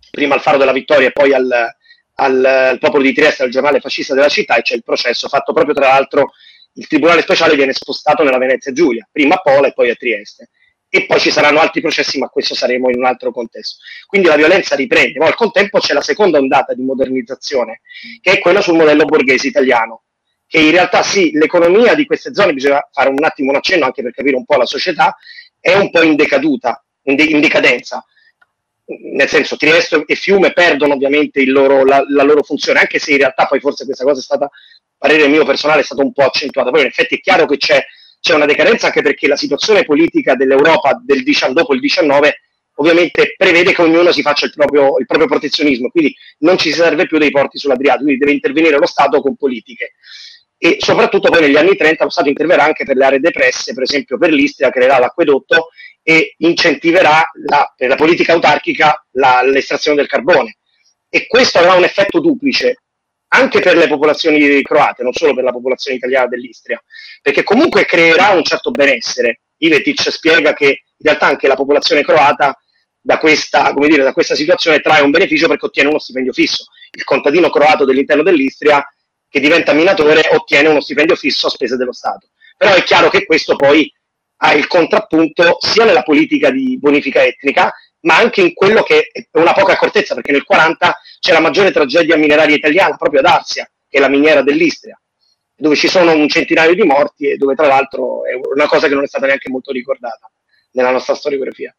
prima 0.09 0.35
al 0.35 0.41
Faro 0.41 0.57
della 0.57 0.71
Vittoria 0.71 1.07
e 1.07 1.11
poi 1.11 1.33
al, 1.33 1.75
al, 2.19 2.43
al, 2.43 2.79
popolo 2.79 3.03
di 3.03 3.13
Trieste, 3.13 3.43
al 3.43 3.49
giornale 3.49 3.79
fascista 3.79 4.13
della 4.13 4.29
città 4.29 4.55
e 4.55 4.61
c'è 4.61 4.75
il 4.75 4.83
processo 4.83 5.27
fatto 5.27 5.53
proprio 5.53 5.73
tra 5.73 5.87
l'altro 5.87 6.31
il 6.73 6.87
tribunale 6.87 7.21
speciale 7.21 7.55
viene 7.55 7.73
spostato 7.73 8.23
nella 8.23 8.37
Venezia 8.37 8.71
Giulia, 8.71 9.07
prima 9.11 9.35
a 9.35 9.41
Pola 9.41 9.67
e 9.67 9.73
poi 9.73 9.89
a 9.89 9.95
Trieste. 9.95 10.49
E 10.89 11.05
poi 11.05 11.19
ci 11.19 11.31
saranno 11.31 11.59
altri 11.59 11.81
processi, 11.81 12.17
ma 12.17 12.29
questo 12.29 12.55
saremo 12.55 12.89
in 12.89 12.97
un 12.97 13.05
altro 13.05 13.31
contesto. 13.31 13.83
Quindi 14.05 14.27
la 14.27 14.35
violenza 14.35 14.75
riprende, 14.75 15.19
ma 15.19 15.25
al 15.25 15.35
contempo 15.35 15.79
c'è 15.79 15.93
la 15.93 16.01
seconda 16.01 16.37
ondata 16.37 16.73
di 16.73 16.83
modernizzazione, 16.83 17.81
che 18.21 18.33
è 18.33 18.39
quella 18.39 18.61
sul 18.61 18.75
modello 18.77 19.03
borghese 19.03 19.47
italiano, 19.47 20.03
che 20.47 20.59
in 20.59 20.71
realtà 20.71 21.03
sì, 21.03 21.31
l'economia 21.31 21.93
di 21.93 22.05
queste 22.05 22.33
zone, 22.33 22.53
bisogna 22.53 22.87
fare 22.91 23.09
un 23.09 23.23
attimo 23.23 23.49
un 23.49 23.57
accenno 23.57 23.85
anche 23.85 24.01
per 24.01 24.13
capire 24.13 24.37
un 24.37 24.45
po' 24.45 24.55
la 24.55 24.65
società, 24.65 25.17
è 25.59 25.75
un 25.75 25.89
po' 25.89 26.03
in 26.03 26.15
decaduta, 26.15 26.81
in, 27.03 27.15
de- 27.15 27.23
in 27.23 27.41
decadenza. 27.41 28.05
Nel 28.87 29.27
senso, 29.27 29.57
Trieste 29.57 30.03
e 30.05 30.15
Fiume 30.15 30.53
perdono 30.53 30.93
ovviamente 30.93 31.45
loro, 31.45 31.83
la, 31.83 32.03
la, 32.07 32.23
loro 32.23 32.41
funzione, 32.41 32.79
anche 32.79 32.99
se 32.99 33.11
in 33.11 33.17
realtà 33.17 33.45
poi 33.45 33.59
forse 33.59 33.83
questa 33.83 34.05
cosa 34.05 34.19
è 34.19 34.23
stata, 34.23 34.49
parere 34.97 35.27
mio 35.27 35.43
personale, 35.43 35.81
è 35.81 35.83
stata 35.83 36.01
un 36.01 36.13
po' 36.13 36.23
accentuata. 36.23 36.71
Poi 36.71 36.81
in 36.81 36.87
effetti 36.87 37.15
è 37.15 37.19
chiaro 37.19 37.45
che 37.45 37.57
c'è, 37.57 37.83
c'è 38.21 38.33
una 38.33 38.45
decadenza 38.45 38.87
anche 38.87 39.01
perché 39.01 39.27
la 39.27 39.35
situazione 39.35 39.83
politica 39.83 40.35
dell'Europa 40.35 40.99
del, 41.03 41.23
dopo 41.51 41.73
il 41.73 41.81
19 41.81 42.41
ovviamente 42.79 43.33
prevede 43.35 43.73
che 43.73 43.81
ognuno 43.81 44.11
si 44.11 44.21
faccia 44.21 44.45
il 44.45 44.53
proprio, 44.53 44.97
il 44.99 45.05
proprio 45.05 45.27
protezionismo, 45.27 45.89
quindi 45.89 46.15
non 46.39 46.57
ci 46.57 46.71
serve 46.71 47.07
più 47.07 47.17
dei 47.17 47.31
porti 47.31 47.57
sull'Adriatico, 47.57 48.03
quindi 48.03 48.19
deve 48.19 48.33
intervenire 48.33 48.77
lo 48.77 48.85
Stato 48.85 49.19
con 49.19 49.35
politiche 49.35 49.93
e 50.59 50.77
soprattutto 50.79 51.29
poi 51.29 51.41
negli 51.41 51.55
anni 51.55 51.75
30 51.75 52.03
lo 52.03 52.09
Stato 52.09 52.29
interverrà 52.29 52.63
anche 52.63 52.83
per 52.83 52.95
le 52.95 53.05
aree 53.05 53.19
depresse, 53.19 53.73
per 53.73 53.83
esempio 53.83 54.17
per 54.17 54.31
l'Istria, 54.31 54.71
creerà 54.71 54.97
l'acquedotto 54.97 55.69
e 56.09 56.35
incentiverà 56.37 57.29
la, 57.45 57.73
per 57.75 57.89
la 57.89 57.95
politica 57.97 58.31
autarchica 58.31 59.05
la, 59.11 59.41
l'estrazione 59.43 59.97
del 59.97 60.07
carbone. 60.07 60.55
E 61.09 61.27
questo 61.27 61.57
avrà 61.57 61.73
un 61.73 61.83
effetto 61.83 62.21
duplice. 62.21 62.83
anche 63.29 63.59
per 63.59 63.75
le 63.75 63.89
popolazioni 63.89 64.61
croate, 64.61 65.03
non 65.03 65.11
solo 65.11 65.33
per 65.33 65.43
la 65.43 65.51
popolazione 65.51 65.97
italiana 65.97 66.27
dell'Istria, 66.27 66.81
perché 67.21 67.43
comunque 67.43 67.83
creerà 67.83 68.29
un 68.29 68.43
certo 68.43 68.71
benessere. 68.71 69.41
Ivetic 69.57 70.09
spiega 70.09 70.53
che 70.53 70.65
in 70.65 71.05
realtà 71.05 71.25
anche 71.25 71.47
la 71.47 71.55
popolazione 71.55 72.03
croata 72.03 72.57
da 73.01 73.17
questa, 73.17 73.73
dire, 73.73 74.03
da 74.03 74.13
questa 74.13 74.35
situazione 74.35 74.79
trae 74.79 75.01
un 75.01 75.11
beneficio 75.11 75.49
perché 75.49 75.65
ottiene 75.65 75.89
uno 75.89 75.99
stipendio 75.99 76.31
fisso. 76.31 76.67
Il 76.91 77.03
contadino 77.03 77.49
croato 77.49 77.83
dell'interno 77.83 78.23
dell'Istria 78.23 78.81
che 79.27 79.41
diventa 79.41 79.73
minatore 79.73 80.29
ottiene 80.31 80.69
uno 80.69 80.79
stipendio 80.79 81.17
fisso 81.17 81.47
a 81.47 81.49
spese 81.49 81.75
dello 81.75 81.91
Stato. 81.91 82.29
Però 82.55 82.73
è 82.73 82.83
chiaro 82.83 83.09
che 83.09 83.25
questo 83.25 83.57
poi 83.57 83.91
ha 84.37 84.53
il 84.53 84.67
contrappunto 84.67 85.57
sia 85.59 85.85
nella 85.85 86.03
politica 86.03 86.51
di 86.51 86.77
bonifica 86.79 87.23
etnica, 87.23 87.73
ma 88.01 88.17
anche 88.17 88.41
in 88.41 88.53
quello 88.53 88.83
che 88.83 89.09
è 89.11 89.27
una 89.33 89.53
poca 89.53 89.73
accortezza, 89.73 90.13
perché 90.13 90.31
nel 90.31 90.43
40 90.43 90.99
c'è 91.19 91.33
la 91.33 91.39
maggiore 91.39 91.71
tragedia 91.71 92.17
mineraria 92.17 92.55
italiana, 92.55 92.95
proprio 92.95 93.19
ad 93.21 93.25
Arsia, 93.25 93.69
che 93.87 93.97
è 93.97 93.99
la 93.99 94.09
miniera 94.09 94.41
dell'Istria, 94.41 94.99
dove 95.55 95.75
ci 95.75 95.87
sono 95.87 96.13
un 96.13 96.27
centinaio 96.27 96.75
di 96.75 96.83
morti 96.83 97.29
e 97.29 97.37
dove 97.37 97.55
tra 97.55 97.67
l'altro 97.67 98.25
è 98.25 98.33
una 98.33 98.67
cosa 98.67 98.87
che 98.87 98.93
non 98.93 99.03
è 99.03 99.07
stata 99.07 99.25
neanche 99.25 99.49
molto 99.49 99.71
ricordata 99.71 100.29
nella 100.71 100.91
nostra 100.91 101.15
storiografia. 101.15 101.75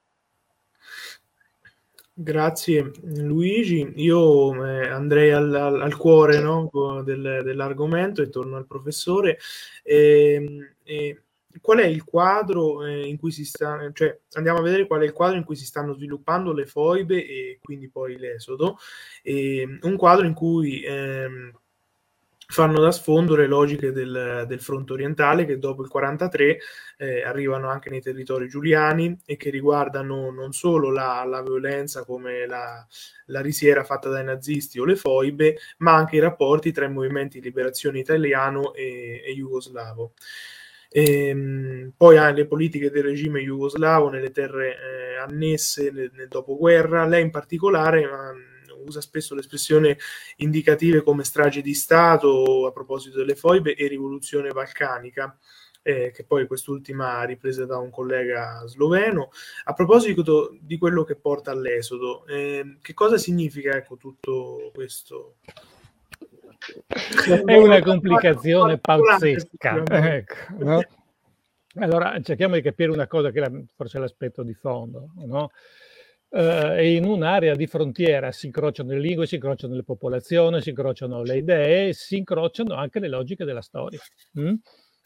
Grazie 2.21 2.91
Luigi, 3.03 3.93
io 3.95 4.65
eh, 4.67 4.89
andrei 4.89 5.31
al, 5.31 5.55
al, 5.55 5.81
al 5.81 5.97
cuore 5.97 6.41
no, 6.41 6.69
del, 7.05 7.43
dell'argomento 7.45 8.23
e 8.23 8.29
torno 8.29 8.57
al 8.57 8.67
professore. 8.67 9.39
E, 9.85 10.33
ehm, 10.33 10.75
e 10.83 11.23
qual 11.61 11.79
è 11.79 11.87
il 11.87 12.05
quadro 12.05 12.85
eh, 12.85 13.07
in 13.07 13.17
cui 13.17 13.31
si 13.31 13.45
sta, 13.45 13.91
cioè 13.93 14.19
andiamo 14.33 14.59
a 14.59 14.63
vedere 14.63 14.87
qual 14.87 15.01
è 15.01 15.05
il 15.05 15.13
quadro 15.13 15.37
in 15.37 15.45
cui 15.45 15.57
si 15.57 15.65
stanno 15.65 15.95
sviluppando 15.95 16.53
le 16.53 16.67
foibe 16.67 17.25
e 17.27 17.59
quindi 17.63 17.89
poi 17.89 18.17
l'esodo, 18.19 18.79
e, 19.23 19.79
un 19.83 19.97
quadro 19.97 20.27
in 20.27 20.35
cui 20.35 20.83
ehm, 20.83 21.53
fanno 22.51 22.81
da 22.81 22.91
sfondo 22.91 23.37
le 23.37 23.47
logiche 23.47 23.93
del, 23.93 24.45
del 24.47 24.61
fronte 24.61 24.95
orientale 24.95 25.45
che 25.45 25.59
dopo 25.59 25.83
il 25.83 25.89
43 25.89 26.59
eh, 26.97 27.23
arrivano 27.23 27.69
anche 27.69 27.91
nei 27.91 28.01
territori 28.01 28.49
giuliani 28.49 29.21
e 29.27 29.37
che 29.37 29.51
riguardano 29.51 30.31
non 30.31 30.53
solo 30.53 30.91
la, 30.91 31.25
la 31.27 31.43
violenza 31.43 32.05
come 32.05 32.47
la, 32.47 32.87
la, 33.27 33.41
risiera 33.43 33.85
fatta 33.85 34.09
dai 34.09 34.25
nazisti 34.25 34.79
o 34.79 34.87
le 34.87 34.97
foibe, 34.97 35.59
ma 35.79 35.95
anche 35.95 36.17
i 36.17 36.21
rapporti 36.21 36.73
tra 36.73 36.87
i 36.87 36.91
movimenti 36.91 37.39
di 37.39 37.45
liberazione 37.45 37.99
italiano 37.99 38.73
e, 38.73 39.23
e 39.27 39.35
jugoslavo. 39.35 40.15
Ehm, 40.91 41.93
poi 41.97 42.17
ha 42.17 42.31
le 42.31 42.47
politiche 42.47 42.91
del 42.91 43.03
regime 43.03 43.41
jugoslavo 43.41 44.09
nelle 44.09 44.31
terre 44.31 44.77
eh, 44.77 45.17
annesse 45.17 45.91
nel, 45.91 46.11
nel, 46.15 46.29
dopoguerra. 46.29 47.07
Lei 47.07 47.23
in 47.23 47.31
particolare 47.31 48.07
um, 48.07 48.87
usa 48.87 49.01
spesso 49.01 49.35
l'espressione 49.35 49.99
indicative 50.37 51.03
come 51.03 51.25
strage 51.25 51.61
di 51.61 51.75
Stato 51.75 52.67
a 52.67 52.73
proposito 52.73 53.19
delle 53.19 53.35
foibe 53.35 53.75
e 53.75 53.87
rivoluzione 53.87 54.51
balcanica. 54.51 55.37
Eh, 55.81 56.11
che 56.11 56.25
poi 56.25 56.47
quest'ultima 56.47 57.23
ripresa 57.25 57.65
da 57.65 57.79
un 57.79 57.89
collega 57.91 58.63
sloveno. 58.67 59.31
A 59.65 59.73
proposito 59.73 60.55
di 60.61 60.77
quello 60.77 61.03
che 61.05 61.15
porta 61.17 61.51
all'esodo, 61.51 62.27
eh, 62.27 62.77
che 62.83 62.93
cosa 62.93 63.17
significa 63.17 63.75
ecco, 63.75 63.97
tutto 63.97 64.71
questo? 64.75 65.37
È 67.47 67.57
una 67.57 67.81
complicazione 67.81 68.79
pazzesca. 68.79 69.83
Ecco, 69.87 70.35
no? 70.59 70.83
Allora 71.77 72.19
cerchiamo 72.21 72.55
di 72.55 72.63
capire 72.63 72.91
una 72.91 73.07
cosa 73.07 73.31
che 73.31 73.41
è 73.41 73.51
forse 73.75 73.99
l'aspetto 73.99 74.43
di 74.43 74.55
fondo. 74.55 75.13
No? 75.27 75.51
Uh, 76.31 76.83
in 76.83 77.05
un'area 77.05 77.55
di 77.55 77.67
frontiera 77.67 78.33
si 78.33 78.47
incrociano 78.47 78.91
le 78.91 79.01
lingue, 79.01 79.27
si 79.27 79.37
incrociano 79.37 79.75
le 79.75 79.83
popolazioni, 79.83 80.61
si 80.61 80.71
incrociano 80.71 81.23
le 81.23 81.37
idee, 81.39 81.93
si 81.95 82.17
incrociano 82.19 82.75
anche 82.75 82.99
le 82.99 83.09
logiche 83.09 83.45
della 83.45 83.63
storia. 83.63 84.01
Mm? 84.39 84.55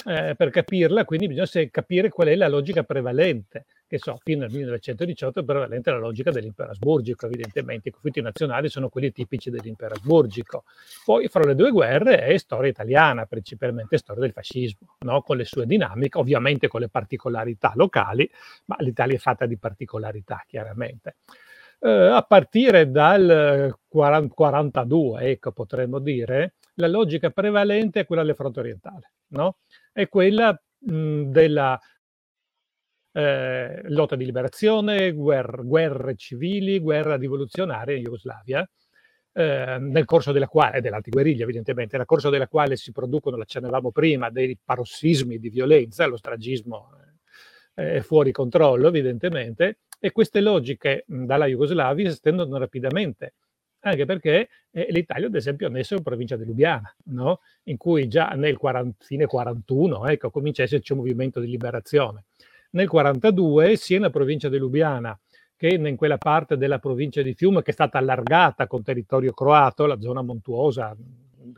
Eh, 0.04 0.34
per 0.36 0.50
capirla, 0.50 1.04
quindi 1.04 1.28
bisogna 1.28 1.68
capire 1.70 2.08
qual 2.08 2.26
è 2.28 2.34
la 2.34 2.48
logica 2.48 2.82
prevalente 2.82 3.66
che 3.92 3.98
so, 3.98 4.18
fino 4.24 4.44
al 4.44 4.50
1918 4.50 5.40
è 5.40 5.44
prevalente 5.44 5.90
la 5.90 5.98
logica 5.98 6.30
dell'impero 6.30 6.70
asburgico, 6.70 7.26
evidentemente 7.26 7.90
i 7.90 7.92
conflitti 7.92 8.22
nazionali 8.22 8.70
sono 8.70 8.88
quelli 8.88 9.12
tipici 9.12 9.50
dell'impero 9.50 9.92
asburgico. 9.92 10.64
Poi 11.04 11.28
fra 11.28 11.44
le 11.44 11.54
due 11.54 11.70
guerre 11.70 12.24
è 12.24 12.38
storia 12.38 12.70
italiana, 12.70 13.26
principalmente 13.26 13.98
storia 13.98 14.22
del 14.22 14.32
fascismo, 14.32 14.96
no? 15.00 15.20
con 15.20 15.36
le 15.36 15.44
sue 15.44 15.66
dinamiche, 15.66 16.16
ovviamente 16.16 16.68
con 16.68 16.80
le 16.80 16.88
particolarità 16.88 17.72
locali, 17.74 18.26
ma 18.64 18.76
l'Italia 18.78 19.16
è 19.16 19.18
fatta 19.18 19.44
di 19.44 19.58
particolarità, 19.58 20.42
chiaramente. 20.46 21.16
Eh, 21.78 21.90
a 21.90 22.22
partire 22.22 22.90
dal 22.90 23.76
40, 23.88 24.32
42, 24.32 25.20
ecco, 25.20 25.52
potremmo 25.52 25.98
dire, 25.98 26.54
la 26.76 26.88
logica 26.88 27.28
prevalente 27.28 28.00
è 28.00 28.06
quella 28.06 28.24
del 28.24 28.36
fronte 28.36 28.60
orientale, 28.60 29.12
no? 29.32 29.58
È 29.92 30.08
quella 30.08 30.58
mh, 30.78 31.24
della 31.24 31.78
eh, 33.12 33.80
lotta 33.84 34.16
di 34.16 34.24
liberazione, 34.24 35.12
guerre, 35.12 35.62
guerre, 35.62 36.14
civili, 36.16 36.78
guerra 36.78 37.16
rivoluzionaria 37.16 37.96
in 37.96 38.02
Jugoslavia, 38.02 38.68
eh, 39.34 39.76
nel 39.78 40.04
corso 40.04 40.32
della 40.32 40.48
quale, 40.48 40.80
dell'antiguerriglia 40.80 41.44
evidentemente, 41.44 41.96
nel 41.96 42.06
corso 42.06 42.30
della 42.30 42.48
quale 42.48 42.76
si 42.76 42.92
producono, 42.92 43.36
l'accennavamo 43.36 43.90
prima, 43.90 44.30
dei 44.30 44.58
parossismi 44.62 45.38
di 45.38 45.50
violenza, 45.50 46.06
lo 46.06 46.16
stragismo 46.16 46.90
eh, 47.74 47.94
è 47.96 48.00
fuori 48.00 48.32
controllo 48.32 48.88
evidentemente, 48.88 49.78
e 49.98 50.10
queste 50.10 50.40
logiche 50.40 51.04
dalla 51.06 51.46
Jugoslavia 51.46 52.06
si 52.06 52.12
estendono 52.12 52.58
rapidamente 52.58 53.34
anche 53.84 54.04
perché 54.04 54.48
eh, 54.70 54.86
l'Italia, 54.90 55.26
ad 55.26 55.34
esempio, 55.34 55.66
ha 55.66 55.70
messo 55.70 55.94
in 55.94 56.02
provincia 56.02 56.36
di 56.36 56.44
Lubiana, 56.44 56.94
no? 57.06 57.40
in 57.64 57.76
cui 57.76 58.06
già 58.08 58.28
nel 58.30 58.56
40, 58.56 59.04
fine 59.04 59.26
41 59.26 60.06
ecco, 60.06 60.30
comincia 60.30 60.62
a 60.62 60.64
esserci 60.66 60.92
un 60.92 60.98
movimento 60.98 61.40
di 61.40 61.48
liberazione 61.48 62.24
nel 62.72 62.88
1942 62.88 63.76
sia 63.76 63.98
nella 63.98 64.10
provincia 64.10 64.48
di 64.48 64.58
Lubiana 64.58 65.18
che 65.56 65.68
in 65.68 65.96
quella 65.96 66.18
parte 66.18 66.56
della 66.56 66.78
provincia 66.78 67.22
di 67.22 67.34
Fiume 67.34 67.62
che 67.62 67.70
è 67.70 67.74
stata 67.74 67.98
allargata 67.98 68.66
con 68.66 68.82
territorio 68.82 69.32
croato, 69.32 69.86
la 69.86 70.00
zona 70.00 70.20
montuosa 70.20 70.96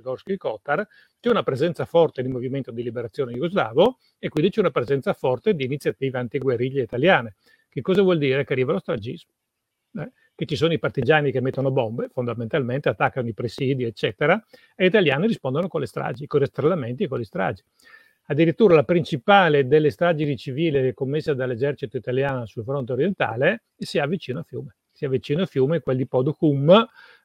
Gorski 0.04 0.36
Kotar, 0.36 0.86
c'è 1.20 1.30
una 1.30 1.42
presenza 1.42 1.84
forte 1.84 2.22
di 2.22 2.28
movimento 2.28 2.70
di 2.70 2.82
liberazione 2.82 3.32
jugoslavo 3.32 3.98
e 4.18 4.28
quindi 4.28 4.50
c'è 4.50 4.60
una 4.60 4.70
presenza 4.70 5.12
forte 5.14 5.54
di 5.54 5.64
iniziative 5.64 6.18
antiguerriglie 6.18 6.82
italiane. 6.82 7.36
Che 7.68 7.80
cosa 7.80 8.02
vuol 8.02 8.18
dire? 8.18 8.44
Che 8.44 8.52
arriva 8.52 8.72
lo 8.72 8.78
stragismo. 8.78 9.32
Eh? 9.94 10.12
Che 10.34 10.46
ci 10.46 10.56
sono 10.56 10.72
i 10.72 10.78
partigiani 10.78 11.30
che 11.30 11.40
mettono 11.40 11.70
bombe, 11.70 12.08
fondamentalmente 12.08 12.88
attaccano 12.88 13.28
i 13.28 13.34
presidi, 13.34 13.84
eccetera, 13.84 14.42
e 14.74 14.84
gli 14.84 14.88
italiani 14.88 15.26
rispondono 15.26 15.68
con 15.68 15.80
le 15.80 15.86
stragi, 15.86 16.26
con 16.26 16.40
i 16.40 16.44
rastrellamenti 16.44 17.04
e 17.04 17.08
con 17.08 17.18
le 17.18 17.24
stragi. 17.24 17.62
Addirittura 18.27 18.75
la 18.75 18.85
principale 18.85 19.66
delle 19.66 19.91
stragi 19.91 20.25
di 20.25 20.37
civile 20.37 20.95
commesse 20.95 21.35
dall'esercito 21.35 21.99
italiano 21.99 22.47
sul 22.47 22.64
fronte 22.64 22.93
orientale 22.93 23.64
si 23.77 23.99
avvicina 23.99 24.41
a 24.41 24.43
Fiume. 24.43 24.77
Si 24.91 25.05
avvicina 25.05 25.43
a 25.43 25.47
Fiume, 25.47 25.81
quel 25.81 25.97
di 25.97 26.07
Poducum, 26.07 26.70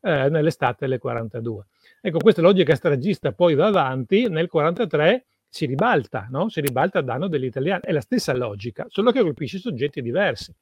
eh, 0.02 0.30
nell'estate 0.30 0.88
del 0.88 1.00
42. 1.00 1.66
Ecco, 2.02 2.18
questa 2.18 2.42
logica 2.42 2.76
stragista 2.76 3.32
poi 3.32 3.56
va 3.56 3.68
avanti, 3.68 4.28
nel 4.28 4.50
43 4.50 5.26
si 5.48 5.66
ribalta, 5.66 6.28
no? 6.30 6.50
si 6.50 6.60
ribalta 6.62 7.00
a 7.00 7.02
danno 7.02 7.28
degli 7.28 7.46
italiani. 7.46 7.82
È 7.86 7.92
la 7.92 8.02
stessa 8.02 8.34
logica, 8.36 8.86
solo 8.90 9.12
che 9.12 9.22
colpisce 9.22 9.58
soggetti 9.58 10.02
diversi. 10.02 10.54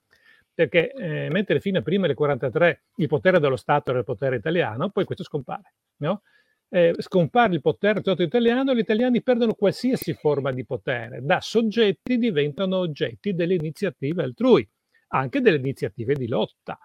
Perché 0.53 0.91
eh, 0.91 1.29
mentre 1.29 1.59
fino 1.59 1.79
a 1.79 1.81
prima 1.81 2.07
del 2.07 2.15
43 2.15 2.81
il 2.95 3.07
potere 3.07 3.39
dello 3.39 3.57
Stato 3.57 3.89
era 3.89 3.99
il 3.99 4.05
potere 4.05 4.35
italiano, 4.37 4.89
poi 4.89 5.05
questo 5.05 5.23
scompare. 5.23 5.73
No? 5.97 6.21
Eh, 6.69 6.93
scompare 6.97 7.53
il 7.53 7.61
potere 7.61 8.01
stato 8.01 8.23
italiano, 8.23 8.73
gli 8.73 8.79
italiani 8.79 9.21
perdono 9.21 9.53
qualsiasi 9.53 10.13
forma 10.13 10.51
di 10.51 10.65
potere, 10.65 11.19
da 11.21 11.39
soggetti 11.41 12.17
diventano 12.17 12.77
oggetti 12.77 13.33
delle 13.33 13.55
iniziative 13.55 14.23
altrui, 14.23 14.67
anche 15.09 15.41
delle 15.41 15.57
iniziative 15.57 16.15
di 16.15 16.27
lotta. 16.27 16.77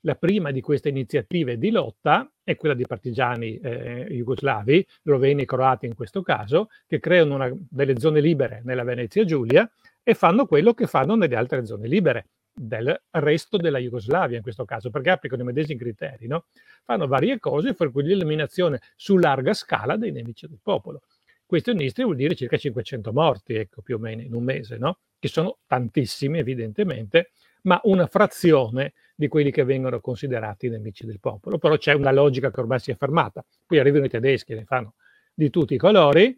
La 0.00 0.14
prima 0.14 0.52
di 0.52 0.60
queste 0.60 0.88
iniziative 0.88 1.58
di 1.58 1.70
lotta 1.70 2.30
è 2.44 2.54
quella 2.54 2.76
di 2.76 2.86
partigiani 2.86 3.58
eh, 3.58 4.06
jugoslavi, 4.10 4.86
roveni 5.02 5.42
e 5.42 5.46
croati 5.46 5.86
in 5.86 5.96
questo 5.96 6.22
caso, 6.22 6.68
che 6.86 7.00
creano 7.00 7.34
una, 7.34 7.50
delle 7.52 7.98
zone 7.98 8.20
libere 8.20 8.60
nella 8.64 8.84
Venezia 8.84 9.24
Giulia 9.24 9.68
e 10.04 10.14
fanno 10.14 10.46
quello 10.46 10.74
che 10.74 10.86
fanno 10.86 11.16
nelle 11.16 11.34
altre 11.34 11.66
zone 11.66 11.88
libere 11.88 12.28
del 12.58 12.98
resto 13.10 13.58
della 13.58 13.78
Jugoslavia 13.78 14.38
in 14.38 14.42
questo 14.42 14.64
caso, 14.64 14.88
perché 14.88 15.10
applicano 15.10 15.42
i 15.42 15.44
medesimi 15.44 15.78
criteri, 15.78 16.26
no? 16.26 16.46
fanno 16.84 17.06
varie 17.06 17.38
cose, 17.38 17.74
per 17.74 17.90
cui 17.90 18.02
l'eliminazione 18.02 18.80
su 18.96 19.18
larga 19.18 19.52
scala 19.52 19.96
dei 19.96 20.10
nemici 20.10 20.48
del 20.48 20.60
popolo. 20.62 21.02
Questo 21.44 21.70
in 21.70 21.80
Istria 21.80 22.06
vuol 22.06 22.16
dire 22.16 22.34
circa 22.34 22.56
500 22.56 23.12
morti, 23.12 23.54
ecco, 23.54 23.82
più 23.82 23.96
o 23.96 23.98
meno 23.98 24.22
in 24.22 24.34
un 24.34 24.42
mese, 24.42 24.78
no? 24.78 24.98
che 25.18 25.28
sono 25.28 25.58
tantissimi 25.66 26.38
evidentemente, 26.38 27.32
ma 27.62 27.78
una 27.84 28.06
frazione 28.06 28.94
di 29.14 29.28
quelli 29.28 29.50
che 29.50 29.64
vengono 29.64 30.00
considerati 30.00 30.68
nemici 30.68 31.04
del 31.04 31.20
popolo. 31.20 31.58
Però 31.58 31.76
c'è 31.76 31.92
una 31.92 32.10
logica 32.10 32.50
che 32.50 32.60
ormai 32.60 32.80
si 32.80 32.90
è 32.90 32.96
fermata. 32.96 33.44
Poi 33.66 33.78
arrivano 33.78 34.06
i 34.06 34.08
tedeschi, 34.08 34.54
ne 34.54 34.64
fanno 34.64 34.94
di 35.34 35.50
tutti 35.50 35.74
i 35.74 35.78
colori. 35.78 36.36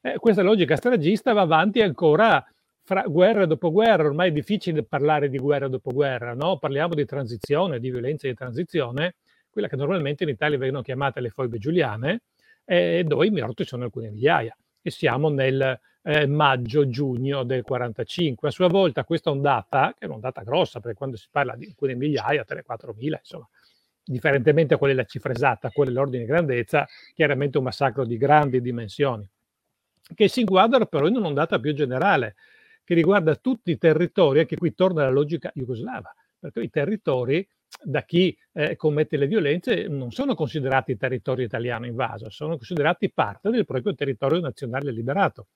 Eh, 0.00 0.16
questa 0.18 0.42
logica 0.42 0.76
stragista 0.76 1.32
va 1.32 1.42
avanti 1.42 1.82
ancora 1.82 2.44
fra 2.88 3.02
guerra 3.02 3.44
dopo 3.44 3.70
guerra, 3.70 4.04
ormai 4.04 4.30
è 4.30 4.32
difficile 4.32 4.82
parlare 4.82 5.28
di 5.28 5.36
guerra 5.36 5.68
dopo 5.68 5.92
guerra, 5.92 6.32
no? 6.32 6.56
parliamo 6.56 6.94
di 6.94 7.04
transizione, 7.04 7.80
di 7.80 7.90
violenza 7.90 8.26
di 8.26 8.32
transizione, 8.32 9.16
quella 9.50 9.68
che 9.68 9.76
normalmente 9.76 10.22
in 10.24 10.30
Italia 10.30 10.56
vengono 10.56 10.80
chiamate 10.80 11.20
le 11.20 11.28
foibe 11.28 11.58
giuliane, 11.58 12.22
e 12.64 13.04
noi 13.06 13.28
morti 13.28 13.66
sono 13.66 13.84
alcune 13.84 14.08
migliaia 14.08 14.56
e 14.80 14.90
siamo 14.90 15.28
nel 15.28 15.78
eh, 16.00 16.26
maggio-giugno 16.26 17.42
del 17.42 17.60
45. 17.60 18.48
A 18.48 18.50
sua 18.50 18.68
volta 18.68 19.04
questa 19.04 19.28
ondata, 19.28 19.92
che 19.94 20.06
è 20.06 20.08
un'ondata 20.08 20.40
grossa, 20.42 20.80
perché 20.80 20.96
quando 20.96 21.18
si 21.18 21.28
parla 21.30 21.56
di 21.56 21.66
alcune 21.66 21.94
migliaia, 21.94 22.42
3-4 22.48 22.94
mila, 22.96 23.18
insomma, 23.18 23.46
differentemente 24.02 24.72
a 24.72 24.78
quella 24.78 24.94
della 24.94 25.06
cifra 25.06 25.34
esatta, 25.34 25.68
quella 25.68 25.90
dell'ordine 25.90 26.24
di 26.24 26.30
grandezza, 26.30 26.88
chiaramente 27.14 27.58
un 27.58 27.64
massacro 27.64 28.06
di 28.06 28.16
grandi 28.16 28.62
dimensioni, 28.62 29.28
che 30.14 30.28
si 30.28 30.40
inquadra 30.40 30.86
però 30.86 31.06
in 31.06 31.16
un'ondata 31.16 31.58
più 31.58 31.74
generale, 31.74 32.34
che 32.88 32.94
riguarda 32.94 33.36
tutti 33.36 33.70
i 33.70 33.76
territori, 33.76 34.38
anche 34.38 34.56
qui 34.56 34.72
torna 34.72 35.02
la 35.02 35.10
logica 35.10 35.52
jugoslava, 35.54 36.10
perché 36.38 36.62
i 36.62 36.70
territori 36.70 37.46
da 37.82 38.02
chi 38.02 38.34
eh, 38.54 38.76
commette 38.76 39.18
le 39.18 39.26
violenze 39.26 39.88
non 39.88 40.10
sono 40.10 40.34
considerati 40.34 40.96
territorio 40.96 41.44
italiano 41.44 41.84
invaso, 41.84 42.30
sono 42.30 42.56
considerati 42.56 43.12
parte 43.12 43.50
del 43.50 43.66
proprio 43.66 43.94
territorio 43.94 44.40
nazionale 44.40 44.90
liberato. 44.90 45.48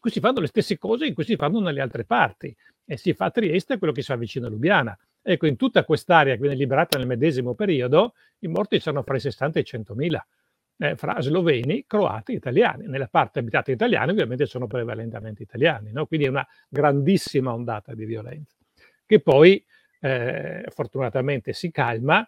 Qui 0.00 0.10
si 0.10 0.18
fanno 0.18 0.40
le 0.40 0.48
stesse 0.48 0.78
cose 0.78 1.06
in 1.06 1.14
cui 1.14 1.22
si 1.22 1.36
fanno 1.36 1.60
nelle 1.60 1.80
altre 1.80 2.04
parti 2.04 2.52
e 2.84 2.96
si 2.96 3.14
fa 3.14 3.26
a 3.26 3.30
Trieste 3.30 3.78
quello 3.78 3.92
che 3.92 4.00
si 4.00 4.08
fa 4.08 4.16
vicino 4.16 4.48
a 4.48 4.50
Lubiana. 4.50 4.98
Ecco, 5.22 5.46
in 5.46 5.54
tutta 5.54 5.84
quest'area 5.84 6.34
che 6.34 6.40
viene 6.40 6.56
liberata 6.56 6.98
nel 6.98 7.06
medesimo 7.06 7.54
periodo, 7.54 8.14
i 8.40 8.48
morti 8.48 8.80
sono 8.80 9.04
fra 9.04 9.14
i 9.14 9.20
60 9.20 9.60
e 9.60 9.62
i 9.62 9.64
100.000, 9.64 10.18
eh, 10.80 10.96
fra 10.96 11.20
sloveni, 11.20 11.84
croati 11.86 12.32
e 12.32 12.36
italiani. 12.36 12.86
Nella 12.86 13.08
parte 13.08 13.38
abitata 13.38 13.70
italiana 13.70 14.12
ovviamente 14.12 14.46
sono 14.46 14.66
prevalentemente 14.66 15.42
italiani, 15.42 15.92
no? 15.92 16.06
quindi 16.06 16.26
è 16.26 16.30
una 16.30 16.46
grandissima 16.68 17.52
ondata 17.52 17.94
di 17.94 18.06
violenza, 18.06 18.56
che 19.04 19.20
poi 19.20 19.62
eh, 20.00 20.64
fortunatamente 20.70 21.52
si 21.52 21.70
calma, 21.70 22.26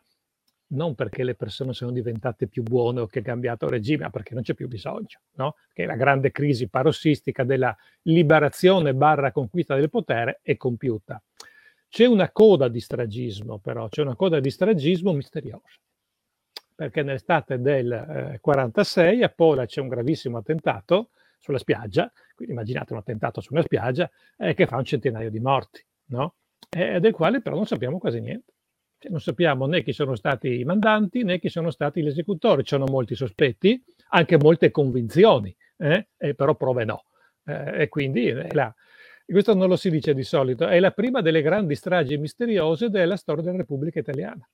non 0.73 0.95
perché 0.95 1.25
le 1.25 1.35
persone 1.35 1.73
sono 1.73 1.91
diventate 1.91 2.47
più 2.47 2.63
buone 2.63 3.01
o 3.01 3.07
che 3.07 3.21
è 3.21 3.23
cambiato 3.23 3.69
regime, 3.69 4.05
ma 4.05 4.11
perché 4.11 4.35
non 4.35 4.43
c'è 4.43 4.55
più 4.55 4.69
bisogno, 4.69 5.21
no? 5.37 5.57
che 5.73 5.87
la 5.87 5.97
grande 5.97 6.31
crisi 6.31 6.69
parossistica 6.69 7.45
della 7.45 7.75
liberazione 8.03 8.95
barra 8.95 9.33
conquista 9.33 9.75
del 9.75 9.91
potere 9.91 10.41
è 10.43 10.57
compiuta. 10.57 11.23
C'è 11.89 12.07
una 12.07 12.31
coda 12.31 12.69
di 12.69 12.81
stragismo, 12.81 13.59
però, 13.59 13.89
c'è 13.89 14.01
una 14.01 14.17
coda 14.17 14.41
di 14.41 14.51
stragismo 14.51 15.13
misteriosa, 15.13 15.79
perché 16.75 17.03
nell'estate 17.03 17.61
del 17.61 17.93
eh, 17.93 18.39
46 18.41 19.23
a 19.23 19.29
Pola 19.29 19.67
c'è 19.67 19.81
un 19.81 19.89
gravissimo 19.89 20.39
attentato 20.39 21.11
sulla 21.39 21.59
spiaggia, 21.59 22.11
quindi 22.35 22.55
immaginate 22.55 22.93
un 22.93 23.01
attentato 23.01 23.41
su 23.41 23.53
una 23.53 23.63
spiaggia, 23.63 24.11
eh, 24.39 24.55
che 24.55 24.67
fa 24.67 24.77
un 24.77 24.85
centinaio 24.85 25.31
di 25.31 25.41
morti, 25.41 25.85
no? 26.07 26.37
eh, 26.71 27.01
del 27.01 27.13
quale 27.13 27.41
però 27.41 27.57
non 27.57 27.67
sappiamo 27.67 27.99
quasi 27.99 28.21
niente. 28.21 28.53
Cioè, 28.99 29.11
non 29.11 29.21
sappiamo 29.21 29.67
né 29.67 29.83
chi 29.83 29.93
sono 29.93 30.15
stati 30.15 30.61
i 30.61 30.65
mandanti 30.65 31.25
né 31.25 31.41
chi 31.41 31.49
sono 31.49 31.71
stati 31.71 32.03
gli 32.03 32.07
esecutori. 32.07 32.63
Ci 32.63 32.75
sono 32.75 32.87
molti 32.87 33.17
sospetti, 33.17 33.83
anche 34.11 34.39
molte 34.39 34.71
convinzioni, 34.71 35.55
eh? 35.77 36.07
però 36.17 36.55
prove 36.55 36.85
no. 36.85 37.07
Eh, 37.45 37.83
e 37.83 37.89
quindi 37.89 38.33
la, 38.53 38.73
questo 39.27 39.55
non 39.55 39.69
lo 39.69 39.77
si 39.77 39.91
dice 39.91 40.15
di 40.15 40.23
solito, 40.23 40.67
è 40.69 40.79
la 40.79 40.91
prima 40.91 41.21
delle 41.21 41.43
grandi 41.43 41.75
stragi 41.75 42.17
misteriose 42.19 42.91
della 42.91 43.17
storia 43.17 43.43
della 43.43 43.57
Repubblica 43.57 43.99
Italiana, 43.99 44.49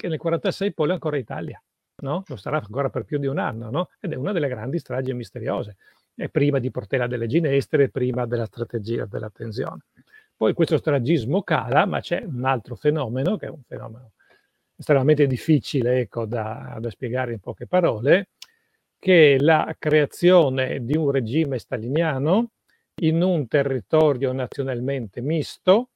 che 0.00 0.08
nel 0.08 0.18
1946 0.18 0.72
poi 0.72 0.88
è 0.88 0.92
ancora 0.92 1.16
Italia, 1.18 1.62
no? 2.02 2.22
lo 2.26 2.36
sarà 2.36 2.56
ancora 2.56 2.88
per 2.88 3.04
più 3.04 3.18
di 3.18 3.26
un 3.26 3.38
anno, 3.38 3.70
no? 3.70 3.90
ed 4.00 4.12
è 4.12 4.16
una 4.16 4.32
delle 4.32 4.48
grandi 4.48 4.78
stragi 4.78 5.12
misteriose, 5.12 5.76
è 6.14 6.28
prima 6.28 6.58
di 6.58 6.70
Portella 6.70 7.06
delle 7.06 7.26
Ginestre, 7.26 7.90
prima 7.90 8.24
della 8.26 8.46
strategia 8.46 9.04
della 9.04 9.30
tensione. 9.30 9.82
Poi 10.34 10.54
questo 10.54 10.78
stragismo 10.78 11.42
cala, 11.42 11.84
ma 11.84 12.00
c'è 12.00 12.24
un 12.24 12.44
altro 12.46 12.74
fenomeno, 12.74 13.36
che 13.36 13.46
è 13.46 13.50
un 13.50 13.62
fenomeno 13.66 14.12
estremamente 14.74 15.26
difficile 15.26 16.00
ecco, 16.00 16.24
da, 16.24 16.78
da 16.80 16.88
spiegare 16.88 17.32
in 17.32 17.40
poche 17.40 17.66
parole, 17.66 18.30
che 18.98 19.34
è 19.34 19.38
la 19.38 19.76
creazione 19.78 20.82
di 20.82 20.96
un 20.96 21.10
regime 21.10 21.58
staliniano 21.58 22.52
in 23.02 23.22
un 23.22 23.46
territorio 23.46 24.32
nazionalmente 24.32 25.20
misto, 25.20 25.89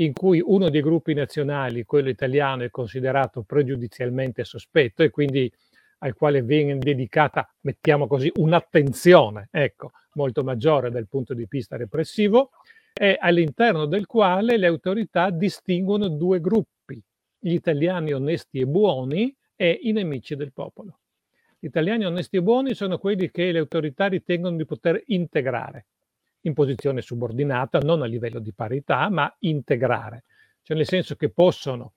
in 0.00 0.12
cui 0.12 0.42
uno 0.44 0.70
dei 0.70 0.80
gruppi 0.80 1.14
nazionali, 1.14 1.84
quello 1.84 2.08
italiano, 2.08 2.62
è 2.62 2.70
considerato 2.70 3.42
pregiudizialmente 3.42 4.44
sospetto 4.44 5.02
e 5.02 5.10
quindi 5.10 5.52
al 5.98 6.14
quale 6.14 6.42
viene 6.42 6.78
dedicata, 6.78 7.46
mettiamo 7.60 8.06
così, 8.06 8.32
un'attenzione, 8.36 9.48
ecco, 9.50 9.90
molto 10.14 10.42
maggiore 10.42 10.90
dal 10.90 11.06
punto 11.06 11.34
di 11.34 11.46
vista 11.48 11.76
repressivo, 11.76 12.50
e 12.94 13.16
all'interno 13.20 13.84
del 13.84 14.06
quale 14.06 14.56
le 14.56 14.66
autorità 14.66 15.30
distinguono 15.30 16.08
due 16.08 16.40
gruppi, 16.40 17.02
gli 17.38 17.52
italiani 17.52 18.12
onesti 18.12 18.60
e 18.60 18.66
buoni 18.66 19.34
e 19.54 19.78
i 19.82 19.92
nemici 19.92 20.34
del 20.34 20.52
popolo. 20.52 21.00
Gli 21.58 21.66
italiani 21.66 22.06
onesti 22.06 22.38
e 22.38 22.42
buoni 22.42 22.74
sono 22.74 22.96
quelli 22.96 23.30
che 23.30 23.52
le 23.52 23.58
autorità 23.58 24.06
ritengono 24.06 24.56
di 24.56 24.64
poter 24.64 25.02
integrare, 25.06 25.86
in 26.42 26.54
posizione 26.54 27.00
subordinata, 27.02 27.78
non 27.80 28.02
a 28.02 28.06
livello 28.06 28.38
di 28.38 28.52
parità, 28.52 29.08
ma 29.10 29.34
integrare, 29.40 30.24
cioè 30.62 30.76
nel 30.76 30.86
senso 30.86 31.16
che 31.16 31.30
possono, 31.30 31.94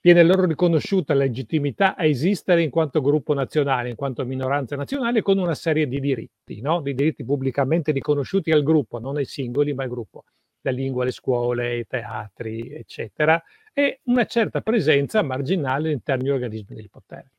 viene 0.00 0.22
loro 0.22 0.46
riconosciuta 0.46 1.14
la 1.14 1.24
legittimità 1.24 1.94
a 1.94 2.04
esistere 2.04 2.62
in 2.62 2.70
quanto 2.70 3.00
gruppo 3.00 3.34
nazionale, 3.34 3.90
in 3.90 3.96
quanto 3.96 4.24
minoranza 4.24 4.76
nazionale, 4.76 5.22
con 5.22 5.38
una 5.38 5.54
serie 5.54 5.86
di 5.86 6.00
diritti, 6.00 6.60
no? 6.60 6.80
di 6.80 6.94
diritti 6.94 7.24
pubblicamente 7.24 7.92
riconosciuti 7.92 8.50
al 8.50 8.62
gruppo, 8.62 8.98
non 8.98 9.16
ai 9.16 9.26
singoli, 9.26 9.72
ma 9.74 9.84
al 9.84 9.90
gruppo, 9.90 10.24
la 10.62 10.70
lingua, 10.70 11.04
le 11.04 11.12
scuole, 11.12 11.78
i 11.78 11.86
teatri, 11.86 12.72
eccetera, 12.72 13.42
e 13.72 14.00
una 14.04 14.24
certa 14.24 14.60
presenza 14.62 15.22
marginale 15.22 15.88
all'interno 15.88 16.22
degli 16.22 16.32
organismi 16.32 16.74
del 16.74 16.90
potere. 16.90 17.32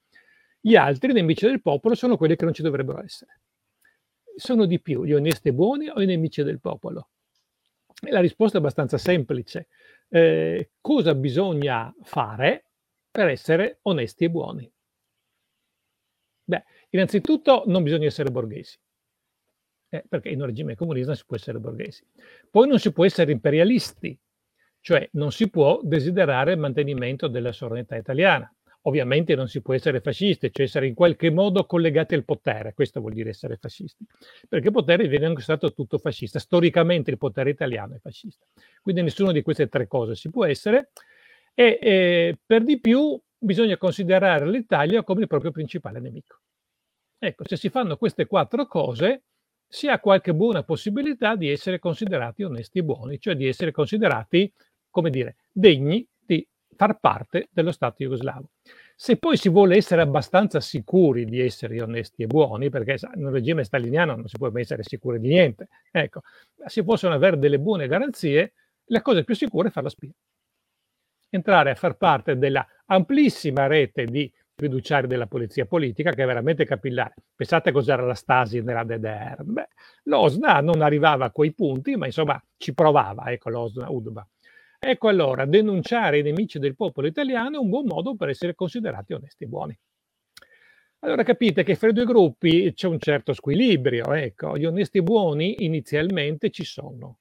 Gli 0.60 0.76
altri 0.76 1.12
nemici 1.12 1.48
del 1.48 1.62
popolo 1.62 1.96
sono 1.96 2.18
quelli 2.18 2.36
che 2.36 2.46
non 2.46 2.54
ci 2.54 2.62
dovrebbero 2.62 3.04
essere 3.04 3.40
sono 4.36 4.66
di 4.66 4.80
più 4.80 5.04
gli 5.04 5.14
onesti 5.14 5.50
e 5.50 5.54
buoni 5.54 5.90
o 5.90 6.02
i 6.02 6.06
nemici 6.06 6.44
del 6.44 6.60
popolo? 6.60 7.10
E 8.04 8.12
la 8.12 8.20
risposta 8.20 8.58
è 8.58 8.60
abbastanza 8.60 8.98
semplice. 8.98 9.68
Eh, 10.10 10.72
cosa 10.82 11.14
bisogna 11.16 11.94
fare 12.04 12.66
per 13.12 13.28
essere 13.28 13.80
onesti 13.84 14.26
e 14.26 14.30
buoni? 14.30 14.72
Beh, 16.44 16.64
innanzitutto 16.90 17.64
non 17.68 17.84
bisogna 17.84 18.08
essere 18.08 18.32
borghesi, 18.32 18.78
eh, 19.90 20.04
perché 20.08 20.30
in 20.30 20.42
un 20.42 20.48
regime 20.48 20.76
comunista 20.76 21.16
si 21.16 21.24
può 21.26 21.36
essere 21.36 21.60
borghesi. 21.60 22.06
Poi 22.50 22.68
non 22.68 22.80
si 22.80 22.92
può 22.92 23.06
essere 23.06 23.32
imperialisti, 23.32 24.20
cioè 24.82 25.08
non 25.14 25.32
si 25.32 25.50
può 25.50 25.80
desiderare 25.84 26.54
il 26.54 26.60
mantenimento 26.60 27.28
della 27.28 27.52
sovranità 27.52 27.96
italiana. 27.96 28.54
Ovviamente 28.84 29.36
non 29.36 29.48
si 29.48 29.62
può 29.62 29.76
essere 29.76 30.02
fascisti, 30.02 30.52
cioè 30.52 30.66
essere 30.66 30.88
in 30.88 30.96
qualche 30.96 31.30
modo 31.30 31.66
collegati 31.66 32.16
al 32.16 32.24
potere, 32.24 32.74
questo 32.74 33.00
vuol 33.00 33.14
dire 33.14 33.30
essere 33.30 33.58
fascisti, 33.58 34.04
perché 34.50 34.68
il 34.68 34.74
potere 34.74 35.08
viene 35.08 35.28
anche 35.28 35.44
stato 35.44 35.72
tutto 35.72 36.00
fascista, 36.00 36.40
storicamente 36.40 37.12
il 37.12 37.18
potere 37.18 37.52
italiano 37.52 37.94
è 37.94 38.00
fascista, 38.00 38.44
quindi 38.82 39.04
nessuna 39.04 39.32
di 39.32 39.44
queste 39.44 39.68
tre 39.68 39.86
cose 39.86 40.16
si 40.16 40.32
può 40.32 40.46
essere 40.46 40.90
e 41.54 41.78
eh, 41.80 42.40
per 42.44 42.64
di 42.64 42.80
più 42.80 43.20
bisogna 43.38 43.78
considerare 43.78 44.50
l'Italia 44.50 45.04
come 45.04 45.22
il 45.22 45.28
proprio 45.28 45.52
principale 45.52 46.00
nemico. 46.00 46.40
Ecco, 47.20 47.44
se 47.48 47.58
si 47.58 47.70
fanno 47.70 47.98
queste 47.98 48.26
quattro 48.26 48.66
cose, 48.66 49.26
si 49.68 49.88
ha 49.88 50.00
qualche 50.00 50.34
buona 50.34 50.64
possibilità 50.64 51.36
di 51.36 51.50
essere 51.50 51.78
considerati 51.78 52.42
onesti 52.44 52.80
e 52.80 52.84
buoni, 52.84 53.20
cioè 53.20 53.36
di 53.36 53.48
essere 53.48 53.72
considerati, 53.72 54.52
come 54.90 55.12
dire, 55.12 55.38
degni 55.52 56.06
far 56.76 57.00
parte 57.00 57.50
dello 57.52 57.72
Stato 57.72 58.04
jugoslavo. 58.04 58.50
Se 58.96 59.18
poi 59.18 59.38
si 59.38 59.50
vuole 59.50 59.78
essere 59.78 60.02
abbastanza 60.02 60.60
sicuri 60.60 61.26
di 61.26 61.40
essere 61.40 61.82
onesti 61.82 62.24
e 62.24 62.28
buoni, 62.28 62.70
perché 62.70 62.98
in 63.16 63.26
un 63.26 63.32
regime 63.32 63.64
staliniano 63.64 64.16
non 64.16 64.28
si 64.28 64.38
può 64.38 64.50
mai 64.52 64.62
essere 64.62 64.84
sicuri 64.84 65.20
di 65.20 65.30
niente, 65.30 65.68
ecco, 65.90 66.22
si 66.66 66.84
possono 66.84 67.14
avere 67.14 67.38
delle 67.40 67.60
buone 67.60 67.88
garanzie, 67.88 68.54
la 68.86 69.02
cosa 69.02 69.24
più 69.24 69.36
sicura 69.36 69.70
è 69.70 69.72
fare 69.72 69.86
la 69.86 69.92
spia. 69.92 70.12
Entrare 71.30 71.72
a 71.72 71.76
far 71.76 71.96
parte 71.96 72.38
della 72.38 72.66
amplissima 72.86 73.66
rete 73.68 74.06
di 74.06 74.32
fiduciari 74.54 75.08
della 75.08 75.26
polizia 75.26 75.66
politica 75.66 76.12
che 76.12 76.22
è 76.22 76.26
veramente 76.26 76.66
capillare. 76.66 77.16
Pensate 77.36 77.72
cos'era 77.72 78.06
la 78.06 78.14
Stasi 78.14 78.62
nella 78.62 78.84
DDR. 78.84 79.42
Beh, 79.44 79.68
l'OSNA 80.04 80.62
non 80.62 80.82
arrivava 80.82 81.26
a 81.26 81.32
quei 81.32 81.54
punti, 81.54 81.96
ma 81.96 82.06
insomma 82.06 82.42
ci 82.58 82.74
provava, 82.74 83.32
ecco 83.32 83.50
l'OSNA 83.50 83.90
UDBA. 83.90 84.28
Ecco 84.84 85.10
allora, 85.10 85.46
denunciare 85.46 86.18
i 86.18 86.24
nemici 86.24 86.58
del 86.58 86.76
popolo 86.76 87.06
italiano 87.06 87.58
è 87.58 87.60
un 87.60 87.70
buon 87.70 87.86
modo 87.86 88.16
per 88.16 88.30
essere 88.30 88.56
considerati 88.56 89.14
onesti 89.14 89.44
e 89.44 89.48
buoni. 89.48 89.80
Allora 91.02 91.22
capite 91.22 91.62
che 91.62 91.76
fra 91.76 91.90
i 91.90 91.94
due 91.94 92.04
gruppi 92.04 92.74
c'è 92.74 92.88
un 92.88 92.98
certo 92.98 93.34
squilibrio, 93.34 94.12
ecco, 94.12 94.58
gli 94.58 94.66
onesti 94.66 94.98
e 94.98 95.04
buoni 95.04 95.64
inizialmente 95.66 96.50
ci 96.50 96.64
sono. 96.64 97.20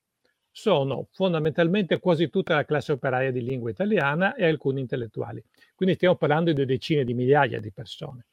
Sono 0.50 1.08
fondamentalmente 1.12 2.00
quasi 2.00 2.30
tutta 2.30 2.54
la 2.54 2.64
classe 2.64 2.92
operaia 2.92 3.30
di 3.30 3.42
lingua 3.42 3.68
italiana 3.68 4.34
e 4.36 4.46
alcuni 4.46 4.80
intellettuali. 4.80 5.44
Quindi 5.74 5.96
stiamo 5.96 6.16
parlando 6.16 6.54
di 6.54 6.64
decine 6.64 7.04
di 7.04 7.12
migliaia 7.12 7.60
di 7.60 7.70
persone. 7.72 8.24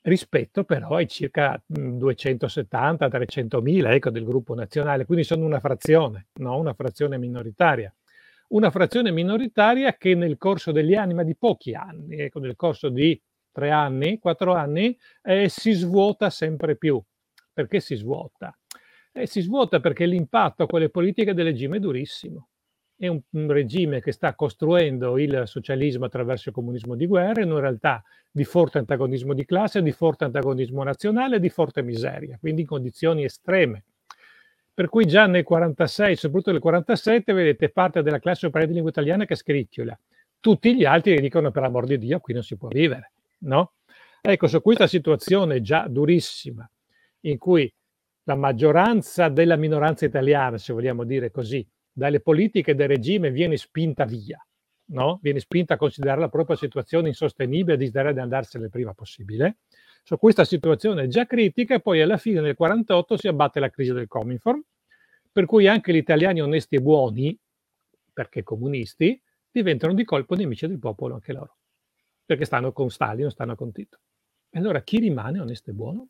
Rispetto 0.00 0.64
però 0.64 0.96
ai 0.96 1.06
circa 1.06 1.62
270-300 1.68 3.60
mila 3.62 3.94
ecco, 3.94 4.10
del 4.10 4.24
gruppo 4.24 4.56
nazionale, 4.56 5.04
quindi 5.04 5.22
sono 5.22 5.44
una 5.44 5.60
frazione, 5.60 6.26
no? 6.40 6.58
una 6.58 6.74
frazione 6.74 7.16
minoritaria 7.16 7.92
una 8.48 8.70
frazione 8.70 9.10
minoritaria 9.10 9.94
che 9.96 10.14
nel 10.14 10.38
corso 10.38 10.72
degli 10.72 10.94
anni, 10.94 11.14
ma 11.14 11.22
di 11.22 11.36
pochi 11.36 11.74
anni, 11.74 12.16
ecco, 12.16 12.38
nel 12.38 12.56
corso 12.56 12.88
di 12.88 13.20
tre 13.50 13.70
anni, 13.70 14.18
quattro 14.18 14.54
anni, 14.54 14.96
eh, 15.22 15.48
si 15.48 15.72
svuota 15.72 16.30
sempre 16.30 16.76
più. 16.76 17.02
Perché 17.52 17.80
si 17.80 17.96
svuota? 17.96 18.56
Eh, 19.12 19.26
si 19.26 19.40
svuota 19.40 19.80
perché 19.80 20.06
l'impatto 20.06 20.62
a 20.62 20.66
quelle 20.66 20.90
politiche 20.90 21.34
del 21.34 21.46
regime 21.46 21.78
è 21.78 21.80
durissimo. 21.80 22.48
È 22.96 23.06
un, 23.06 23.20
un, 23.30 23.50
regime 23.50 24.00
che 24.00 24.12
sta 24.12 24.34
costruendo 24.34 25.18
il 25.18 25.42
socialismo 25.44 26.04
attraverso 26.04 26.48
il 26.48 26.54
comunismo 26.54 26.94
di 26.94 27.06
guerra 27.06 27.42
in 27.42 27.50
una 27.50 27.60
realtà 27.60 28.02
di 28.30 28.44
forte 28.44 28.78
antagonismo 28.78 29.34
di 29.34 29.44
classe, 29.44 29.82
di 29.82 29.92
forte 29.92 30.24
antagonismo 30.24 30.82
nazionale, 30.82 31.40
di 31.40 31.48
forte 31.48 31.82
miseria, 31.82 32.38
quindi 32.38 32.62
in 32.62 32.66
condizioni 32.66 33.24
estreme. 33.24 33.84
Per 34.78 34.88
cui 34.88 35.06
già 35.06 35.26
nel 35.26 35.42
46, 35.42 36.14
soprattutto 36.14 36.52
nel 36.52 36.60
47, 36.60 37.32
vedete 37.32 37.68
parte 37.68 38.00
della 38.00 38.20
classe 38.20 38.46
operaia 38.46 38.68
di 38.68 38.74
lingua 38.74 38.92
italiana 38.92 39.24
che 39.24 39.34
scricchiola. 39.34 39.98
Tutti 40.38 40.76
gli 40.76 40.84
altri 40.84 41.20
dicono 41.20 41.50
per 41.50 41.64
amor 41.64 41.84
di 41.84 41.98
Dio, 41.98 42.20
qui 42.20 42.32
non 42.32 42.44
si 42.44 42.56
può 42.56 42.68
vivere, 42.68 43.10
no? 43.38 43.72
Ecco, 44.20 44.46
su 44.46 44.62
questa 44.62 44.86
situazione 44.86 45.62
già 45.62 45.88
durissima, 45.88 46.70
in 47.22 47.38
cui 47.38 47.68
la 48.22 48.36
maggioranza 48.36 49.28
della 49.28 49.56
minoranza 49.56 50.04
italiana, 50.04 50.58
se 50.58 50.72
vogliamo 50.72 51.02
dire 51.02 51.32
così, 51.32 51.68
dalle 51.90 52.20
politiche 52.20 52.76
del 52.76 52.86
regime 52.86 53.32
viene 53.32 53.56
spinta 53.56 54.04
via, 54.04 54.40
no? 54.90 55.18
viene 55.20 55.40
spinta 55.40 55.74
a 55.74 55.76
considerare 55.76 56.20
la 56.20 56.28
propria 56.28 56.54
situazione 56.54 57.08
insostenibile 57.08 57.72
e 57.72 57.74
a 57.74 57.78
desiderare 57.78 58.14
di 58.14 58.20
andarsene 58.20 58.66
il 58.66 58.70
prima 58.70 58.94
possibile. 58.94 59.56
Su 60.08 60.16
questa 60.16 60.46
situazione 60.46 61.06
già 61.06 61.26
critica 61.26 61.80
poi 61.80 62.00
alla 62.00 62.16
fine 62.16 62.40
del 62.40 62.54
48 62.54 63.18
si 63.18 63.28
abbatte 63.28 63.60
la 63.60 63.68
crisi 63.68 63.92
del 63.92 64.08
Cominform, 64.08 64.62
per 65.30 65.44
cui 65.44 65.66
anche 65.66 65.92
gli 65.92 65.96
italiani 65.96 66.40
onesti 66.40 66.76
e 66.76 66.80
buoni, 66.80 67.38
perché 68.10 68.42
comunisti, 68.42 69.22
diventano 69.50 69.92
di 69.92 70.04
colpo 70.04 70.34
nemici 70.34 70.66
del 70.66 70.78
popolo 70.78 71.12
anche 71.12 71.34
loro, 71.34 71.58
perché 72.24 72.46
stanno 72.46 72.72
con 72.72 72.88
Stalin, 72.88 73.28
stanno 73.28 73.54
con 73.54 73.70
Tito. 73.70 73.98
E 74.48 74.58
allora 74.58 74.80
chi 74.80 74.98
rimane 74.98 75.40
onesto 75.40 75.68
e 75.68 75.74
buono? 75.74 76.08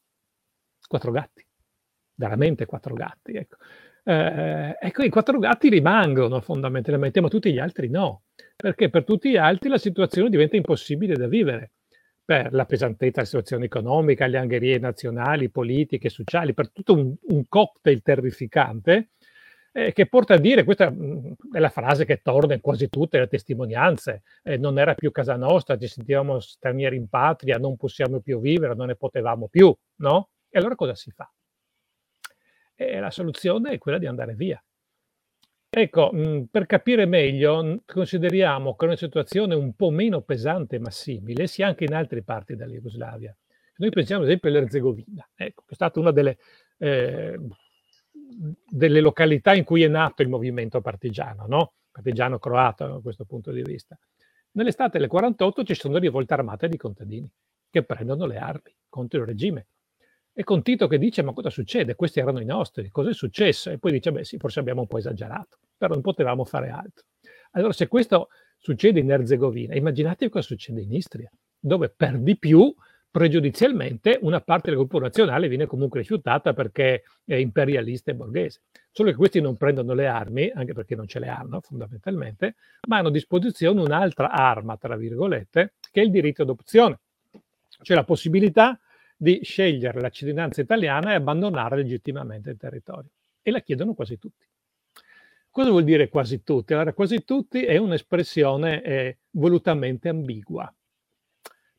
Quattro 0.86 1.10
gatti 1.10 1.44
veramente 2.14 2.66
quattro 2.66 2.94
gatti. 2.94 3.32
Ecco. 3.32 3.56
Eh, 4.04 4.76
ecco, 4.80 5.02
i 5.02 5.08
quattro 5.08 5.40
gatti 5.40 5.68
rimangono 5.68 6.40
fondamentalmente, 6.40 7.20
ma 7.20 7.26
tutti 7.26 7.52
gli 7.52 7.58
altri 7.58 7.88
no, 7.88 8.26
perché 8.54 8.90
per 8.90 9.02
tutti 9.02 9.30
gli 9.30 9.36
altri 9.36 9.68
la 9.68 9.76
situazione 9.76 10.30
diventa 10.30 10.54
impossibile 10.54 11.16
da 11.16 11.26
vivere 11.26 11.72
per 12.28 12.52
la 12.52 12.66
pesantezza 12.66 13.12
della 13.14 13.24
situazione 13.24 13.64
economica, 13.64 14.26
le 14.26 14.36
angherie 14.36 14.78
nazionali, 14.78 15.48
politiche, 15.48 16.10
sociali, 16.10 16.52
per 16.52 16.70
tutto 16.70 16.92
un, 16.92 17.14
un 17.20 17.48
cocktail 17.48 18.02
terrificante 18.02 19.12
eh, 19.72 19.94
che 19.94 20.06
porta 20.08 20.34
a 20.34 20.36
dire, 20.36 20.64
questa 20.64 20.90
mm, 20.90 21.32
è 21.52 21.58
la 21.58 21.70
frase 21.70 22.04
che 22.04 22.20
torna 22.20 22.52
in 22.52 22.60
quasi 22.60 22.90
tutte 22.90 23.18
le 23.18 23.28
testimonianze, 23.28 24.24
eh, 24.42 24.58
non 24.58 24.78
era 24.78 24.92
più 24.92 25.10
casa 25.10 25.36
nostra, 25.36 25.78
ci 25.78 25.88
sentivamo 25.88 26.38
stranieri 26.38 26.96
in 26.96 27.08
patria, 27.08 27.56
non 27.56 27.78
possiamo 27.78 28.20
più 28.20 28.40
vivere, 28.40 28.74
non 28.74 28.88
ne 28.88 28.96
potevamo 28.96 29.48
più, 29.48 29.74
no? 30.00 30.28
E 30.50 30.58
allora 30.58 30.74
cosa 30.74 30.94
si 30.94 31.10
fa? 31.10 31.32
e 32.80 33.00
la 33.00 33.10
soluzione 33.10 33.72
è 33.72 33.78
quella 33.78 33.98
di 33.98 34.06
andare 34.06 34.34
via. 34.34 34.62
Ecco, 35.70 36.10
mh, 36.12 36.46
per 36.50 36.64
capire 36.64 37.04
meglio, 37.04 37.82
consideriamo 37.84 38.74
che 38.74 38.84
una 38.86 38.96
situazione 38.96 39.54
un 39.54 39.74
po' 39.74 39.90
meno 39.90 40.22
pesante 40.22 40.78
ma 40.78 40.90
simile 40.90 41.46
sia 41.46 41.66
anche 41.66 41.84
in 41.84 41.92
altre 41.92 42.22
parti 42.22 42.56
della 42.56 42.72
Jugoslavia. 42.72 43.36
Noi 43.76 43.90
pensiamo 43.90 44.22
ad 44.22 44.28
esempio 44.28 44.48
all'Erzegovina, 44.48 45.28
ecco, 45.36 45.62
che 45.66 45.72
è 45.72 45.74
stata 45.74 46.00
una 46.00 46.10
delle, 46.10 46.38
eh, 46.78 47.38
delle, 48.66 49.00
località 49.00 49.54
in 49.54 49.64
cui 49.64 49.82
è 49.82 49.88
nato 49.88 50.22
il 50.22 50.28
movimento 50.28 50.80
partigiano, 50.80 51.46
no? 51.46 51.74
partigiano 51.92 52.38
croato 52.38 52.86
da 52.86 53.00
questo 53.00 53.24
punto 53.24 53.52
di 53.52 53.62
vista. 53.62 53.96
Nell'estate 54.52 54.98
del 54.98 55.06
48 55.06 55.64
ci 55.64 55.74
sono 55.74 55.98
rivolte 55.98 56.32
armate 56.32 56.68
di 56.68 56.78
contadini 56.78 57.30
che 57.70 57.82
prendono 57.84 58.24
le 58.24 58.38
armi 58.38 58.74
contro 58.88 59.20
il 59.20 59.26
regime 59.26 59.66
e 60.38 60.44
con 60.44 60.62
Tito 60.62 60.86
che 60.86 60.98
dice, 60.98 61.22
ma 61.22 61.32
cosa 61.32 61.50
succede? 61.50 61.96
Questi 61.96 62.20
erano 62.20 62.38
i 62.38 62.44
nostri, 62.44 62.90
cosa 62.90 63.10
è 63.10 63.12
successo? 63.12 63.70
E 63.70 63.78
poi 63.78 63.90
dice, 63.90 64.12
beh 64.12 64.22
sì, 64.22 64.36
forse 64.36 64.60
abbiamo 64.60 64.82
un 64.82 64.86
po' 64.86 64.98
esagerato, 64.98 65.58
però 65.76 65.94
non 65.94 66.00
potevamo 66.00 66.44
fare 66.44 66.68
altro. 66.68 67.06
Allora, 67.50 67.72
se 67.72 67.88
questo 67.88 68.28
succede 68.56 69.00
in 69.00 69.10
Erzegovina, 69.10 69.74
immaginate 69.74 70.28
cosa 70.28 70.46
succede 70.46 70.82
in 70.82 70.94
Istria, 70.94 71.28
dove 71.58 71.88
per 71.88 72.20
di 72.20 72.38
più, 72.38 72.72
pregiudizialmente, 73.10 74.16
una 74.22 74.40
parte 74.40 74.68
del 74.68 74.78
gruppo 74.78 75.00
nazionale 75.00 75.48
viene 75.48 75.66
comunque 75.66 75.98
rifiutata 75.98 76.52
perché 76.52 77.02
è 77.24 77.34
imperialista 77.34 78.12
e 78.12 78.14
borghese. 78.14 78.62
Solo 78.92 79.10
che 79.10 79.16
questi 79.16 79.40
non 79.40 79.56
prendono 79.56 79.92
le 79.92 80.06
armi, 80.06 80.52
anche 80.54 80.72
perché 80.72 80.94
non 80.94 81.08
ce 81.08 81.18
le 81.18 81.26
hanno 81.26 81.60
fondamentalmente, 81.60 82.54
ma 82.86 82.98
hanno 82.98 83.08
a 83.08 83.10
disposizione 83.10 83.80
un'altra 83.80 84.30
arma, 84.30 84.76
tra 84.76 84.94
virgolette, 84.94 85.74
che 85.90 86.00
è 86.00 86.04
il 86.04 86.12
diritto 86.12 86.44
d'opzione, 86.44 87.00
cioè 87.82 87.96
la 87.96 88.04
possibilità 88.04 88.78
di 89.20 89.40
scegliere 89.42 90.00
la 90.00 90.10
cittadinanza 90.10 90.60
italiana 90.60 91.10
e 91.10 91.14
abbandonare 91.16 91.76
legittimamente 91.76 92.50
il 92.50 92.56
territorio. 92.56 93.10
E 93.42 93.50
la 93.50 93.60
chiedono 93.60 93.94
quasi 93.94 94.16
tutti. 94.16 94.46
Cosa 95.50 95.70
vuol 95.70 95.82
dire 95.82 96.08
quasi 96.08 96.44
tutti? 96.44 96.72
Allora, 96.72 96.92
quasi 96.92 97.24
tutti 97.24 97.64
è 97.64 97.76
un'espressione 97.78 98.82
eh, 98.82 99.18
volutamente 99.30 100.08
ambigua. 100.08 100.72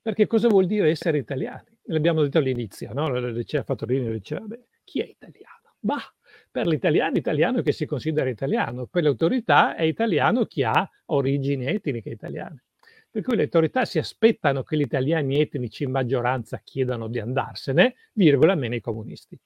Perché 0.02 0.28
cosa 0.28 0.50
vuol 0.50 0.66
dire 0.66 0.90
essere 0.90 1.18
italiani? 1.18 1.78
L'abbiamo 1.84 2.22
detto 2.22 2.40
all'inizio, 2.40 2.92
no? 2.94 3.32
Diceva 3.32 3.64
Fattorini, 3.64 4.12
diceva, 4.12 4.42
beh, 4.42 4.66
chi 4.84 5.00
è 5.00 5.06
italiano? 5.06 5.76
Bah, 5.80 6.14
per 6.52 6.68
l'italiano, 6.68 7.16
italiano 7.18 7.62
che 7.62 7.72
si 7.72 7.86
considera 7.86 8.30
italiano, 8.30 8.86
per 8.86 9.04
le 9.04 9.10
autorità 9.10 9.76
è 9.76 9.84
italiano 9.84 10.46
chi 10.46 10.64
ha 10.64 10.90
origini 11.06 11.66
etniche 11.68 12.10
italiane. 12.10 12.64
Per 13.12 13.24
cui 13.24 13.36
le 13.36 13.44
autorità 13.44 13.86
si 13.86 13.98
aspettano 13.98 14.62
che 14.62 14.78
gli 14.78 14.82
italiani 14.82 15.40
etnici 15.40 15.84
in 15.84 15.92
maggioranza 15.92 16.62
chiedano 16.64 17.08
di 17.08 17.20
andarsene, 17.20 17.96
virgola, 18.14 18.54
meno 18.54 18.76
i 18.76 18.82
comunisti. 18.82 19.38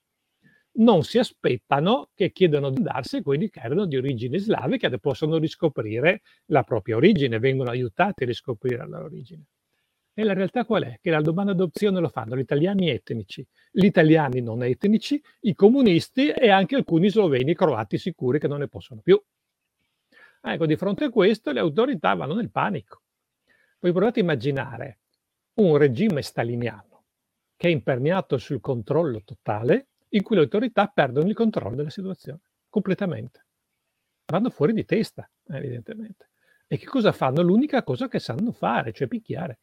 Non 0.76 1.04
si 1.04 1.18
aspettano 1.18 2.10
che 2.14 2.32
chiedano 2.32 2.70
di 2.70 2.78
andarsene 2.78 3.24
quelli 3.24 3.50
che 3.50 3.62
erano 3.62 3.86
di 3.86 3.96
origine 3.96 4.38
slave, 4.38 4.78
che 4.78 5.00
possono 5.00 5.38
riscoprire 5.38 6.22
la 6.48 6.64
propria 6.64 6.98
origine, 6.98 7.40
vengono 7.40 7.70
aiutati 7.70 8.24
a 8.24 8.26
riscoprire 8.26 8.78
la 8.78 8.86
loro 8.86 9.06
origine. 9.06 9.46
E 10.16 10.24
la 10.24 10.34
realtà 10.34 10.66
qual 10.66 10.84
è? 10.84 11.00
Che 11.02 11.10
la 11.10 11.22
domanda 11.22 11.54
d'opzione 11.54 12.00
lo 12.00 12.10
fanno 12.10 12.36
gli 12.36 12.42
italiani 12.42 12.90
etnici, 12.90 13.46
gli 13.72 13.86
italiani 13.86 14.42
non 14.42 14.62
etnici, 14.64 15.22
i 15.42 15.56
comunisti 15.56 16.30
e 16.30 16.50
anche 16.50 16.76
alcuni 16.76 17.10
sloveni 17.10 17.56
croati 17.56 17.98
sicuri 17.98 18.40
che 18.40 18.48
non 18.48 18.60
ne 18.60 18.68
possono 18.68 19.02
più. 19.02 19.20
Ecco, 20.42 20.66
di 20.66 20.76
fronte 20.76 21.06
a 21.06 21.10
questo 21.10 21.52
le 21.52 21.62
autorità 21.62 22.14
vanno 22.14 22.36
nel 22.36 22.52
panico. 22.52 23.02
Voi 23.84 23.92
provate 23.92 24.22
a 24.22 24.24
immaginare 24.24 25.00
un 25.56 25.76
regime 25.76 26.22
staliniano 26.22 27.04
che 27.58 27.68
è 27.68 27.72
imperniato 27.72 28.38
sul 28.38 28.62
controllo 28.62 29.24
totale, 29.26 29.90
in 30.10 30.24
cui 30.24 30.38
le 30.38 30.44
autorità 30.44 30.88
perdono 30.88 31.28
il 31.28 31.36
controllo 31.36 31.76
della 31.76 31.90
situazione, 31.90 32.40
completamente. 32.70 33.46
Vanno 34.26 34.50
fuori 34.52 34.72
di 34.72 34.86
testa, 34.86 35.30
evidentemente. 35.50 36.30
E 36.66 36.78
che 36.78 36.86
cosa 36.86 37.12
fanno? 37.12 37.42
L'unica 37.42 37.84
cosa 37.84 38.08
che 38.08 38.20
sanno 38.20 38.54
fare, 38.54 38.94
cioè 38.94 39.10
picchiare. 39.10 39.60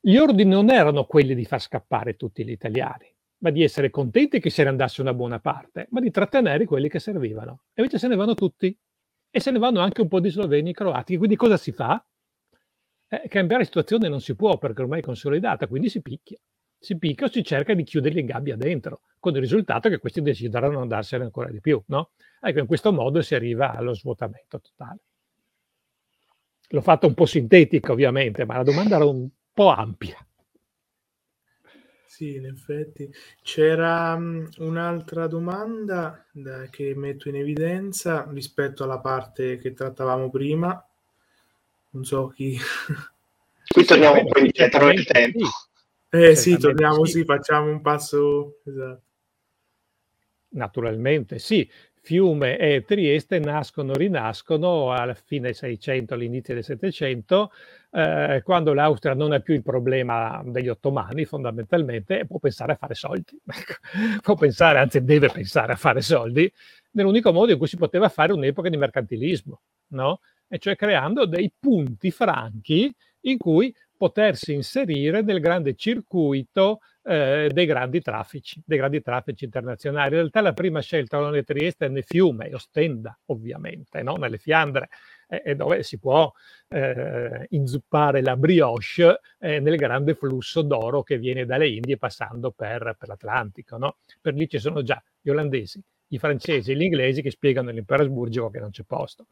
Gli 0.00 0.16
ordini 0.16 0.48
non 0.48 0.70
erano 0.70 1.04
quelli 1.04 1.34
di 1.34 1.44
far 1.44 1.60
scappare 1.60 2.16
tutti 2.16 2.42
gli 2.42 2.52
italiani, 2.52 3.14
ma 3.38 3.50
di 3.50 3.64
essere 3.64 3.90
contenti 3.90 4.40
che 4.40 4.48
se 4.48 4.62
ne 4.62 4.70
andasse 4.70 5.02
una 5.02 5.12
buona 5.12 5.40
parte, 5.40 5.88
ma 5.90 6.00
di 6.00 6.10
trattenere 6.10 6.64
quelli 6.64 6.88
che 6.88 7.00
servivano. 7.00 7.64
E 7.74 7.82
invece 7.82 7.98
se 7.98 8.08
ne 8.08 8.16
vanno 8.16 8.32
tutti. 8.32 8.74
E 9.28 9.40
se 9.40 9.50
ne 9.50 9.58
vanno 9.58 9.80
anche 9.80 10.00
un 10.00 10.08
po' 10.08 10.20
di 10.20 10.30
sloveni 10.30 10.70
e 10.70 10.72
croati. 10.72 11.18
Quindi 11.18 11.36
cosa 11.36 11.58
si 11.58 11.70
fa? 11.70 12.02
Eh, 13.08 13.28
cambiare 13.28 13.64
situazione 13.64 14.08
non 14.08 14.20
si 14.20 14.34
può 14.34 14.58
perché 14.58 14.82
ormai 14.82 15.00
è 15.00 15.02
consolidata, 15.02 15.66
quindi 15.66 15.88
si 15.88 16.02
picchia. 16.02 16.38
Si 16.78 16.98
picchia 16.98 17.26
o 17.26 17.30
si 17.30 17.42
cerca 17.42 17.74
di 17.74 17.84
chiuderli 17.84 18.20
in 18.20 18.26
gabbia 18.26 18.56
dentro, 18.56 19.00
con 19.18 19.34
il 19.34 19.40
risultato 19.40 19.88
che 19.88 19.98
questi 19.98 20.22
decideranno 20.22 20.80
andarsene 20.80 21.24
ancora 21.24 21.50
di 21.50 21.60
più. 21.60 21.82
No? 21.86 22.10
Ecco, 22.40 22.58
in 22.58 22.66
questo 22.66 22.92
modo 22.92 23.22
si 23.22 23.34
arriva 23.34 23.74
allo 23.74 23.94
svuotamento 23.94 24.60
totale. 24.60 24.98
L'ho 26.70 26.80
fatto 26.80 27.06
un 27.06 27.14
po' 27.14 27.26
sintetica 27.26 27.92
ovviamente, 27.92 28.44
ma 28.44 28.56
la 28.56 28.64
domanda 28.64 28.96
era 28.96 29.04
un 29.04 29.28
po' 29.52 29.68
ampia. 29.68 30.16
Sì, 32.16 32.34
in 32.34 32.46
effetti. 32.46 33.12
C'era 33.42 34.18
un'altra 34.58 35.26
domanda 35.26 36.26
da, 36.32 36.66
che 36.70 36.94
metto 36.96 37.28
in 37.28 37.36
evidenza 37.36 38.26
rispetto 38.30 38.84
alla 38.84 39.00
parte 39.00 39.58
che 39.58 39.74
trattavamo 39.74 40.30
prima, 40.30 40.82
non 41.90 42.04
so 42.04 42.28
chi... 42.28 42.56
Qui 43.68 43.84
torniamo 43.84 44.20
un 44.20 44.28
po' 44.28 44.38
indietro 44.38 44.86
nel 44.86 45.04
tempo. 45.04 45.48
Eh 46.08 46.36
sì, 46.36 46.56
torniamo, 46.56 47.04
sì. 47.04 47.18
sì, 47.18 47.24
facciamo 47.24 47.70
un 47.70 47.80
passo... 47.80 48.60
Esatto. 48.64 49.02
Naturalmente, 50.50 51.38
sì. 51.38 51.68
Fiume 52.06 52.56
e 52.56 52.84
Trieste 52.86 53.40
nascono, 53.40 53.92
rinascono 53.92 54.92
alla 54.92 55.14
fine 55.14 55.46
del 55.46 55.56
600, 55.56 56.14
all'inizio 56.14 56.54
del 56.54 56.62
700, 56.62 57.50
eh, 57.90 58.42
quando 58.44 58.72
l'Austria 58.72 59.14
non 59.14 59.32
ha 59.32 59.40
più 59.40 59.54
il 59.54 59.64
problema 59.64 60.40
degli 60.46 60.68
ottomani 60.68 61.24
fondamentalmente 61.24 62.20
e 62.20 62.26
può 62.26 62.38
pensare 62.38 62.74
a 62.74 62.76
fare 62.76 62.94
soldi. 62.94 63.36
può 64.22 64.36
pensare, 64.36 64.78
anzi 64.78 65.02
deve 65.02 65.30
pensare 65.30 65.72
a 65.72 65.76
fare 65.76 66.00
soldi, 66.00 66.50
nell'unico 66.92 67.32
modo 67.32 67.50
in 67.50 67.58
cui 67.58 67.66
si 67.66 67.76
poteva 67.76 68.08
fare 68.08 68.32
un'epoca 68.32 68.68
di 68.68 68.76
mercantilismo, 68.76 69.60
no? 69.88 70.20
E 70.48 70.58
cioè 70.58 70.76
creando 70.76 71.26
dei 71.26 71.52
punti 71.58 72.10
franchi 72.10 72.94
in 73.22 73.38
cui 73.38 73.74
potersi 73.96 74.52
inserire 74.52 75.22
nel 75.22 75.40
grande 75.40 75.74
circuito 75.74 76.80
eh, 77.02 77.50
dei 77.52 77.66
grandi 77.66 78.00
traffici, 78.00 78.60
dei 78.64 78.78
grandi 78.78 79.00
traffici 79.00 79.44
internazionali. 79.44 80.10
In 80.10 80.16
realtà 80.16 80.40
la 80.40 80.52
prima 80.52 80.80
scelta 80.80 81.18
non 81.18 81.34
è 81.36 81.44
Trieste 81.44 81.88
né 81.88 82.02
Fiume, 82.02 82.52
Ostenda 82.52 83.16
ovviamente, 83.26 84.02
no? 84.02 84.16
nelle 84.16 84.38
Fiandre, 84.38 84.88
eh, 85.28 85.54
dove 85.54 85.82
si 85.82 85.98
può 85.98 86.30
eh, 86.68 87.46
inzuppare 87.50 88.22
la 88.22 88.36
brioche 88.36 89.20
eh, 89.38 89.60
nel 89.60 89.76
grande 89.76 90.14
flusso 90.14 90.62
d'oro 90.62 91.02
che 91.02 91.18
viene 91.18 91.44
dalle 91.44 91.68
Indie 91.68 91.96
passando 91.96 92.50
per, 92.50 92.96
per 92.98 93.08
l'Atlantico. 93.08 93.76
No? 93.78 93.96
Per 94.20 94.34
lì 94.34 94.48
ci 94.48 94.58
sono 94.58 94.82
già 94.82 95.02
gli 95.20 95.30
olandesi, 95.30 95.80
i 96.08 96.18
francesi 96.18 96.72
e 96.72 96.76
gli 96.76 96.82
inglesi 96.82 97.22
che 97.22 97.30
spiegano 97.30 97.70
all'impero 97.70 98.02
asburgico 98.02 98.50
che 98.50 98.60
non 98.60 98.70
c'è 98.70 98.82
posto. 98.84 99.26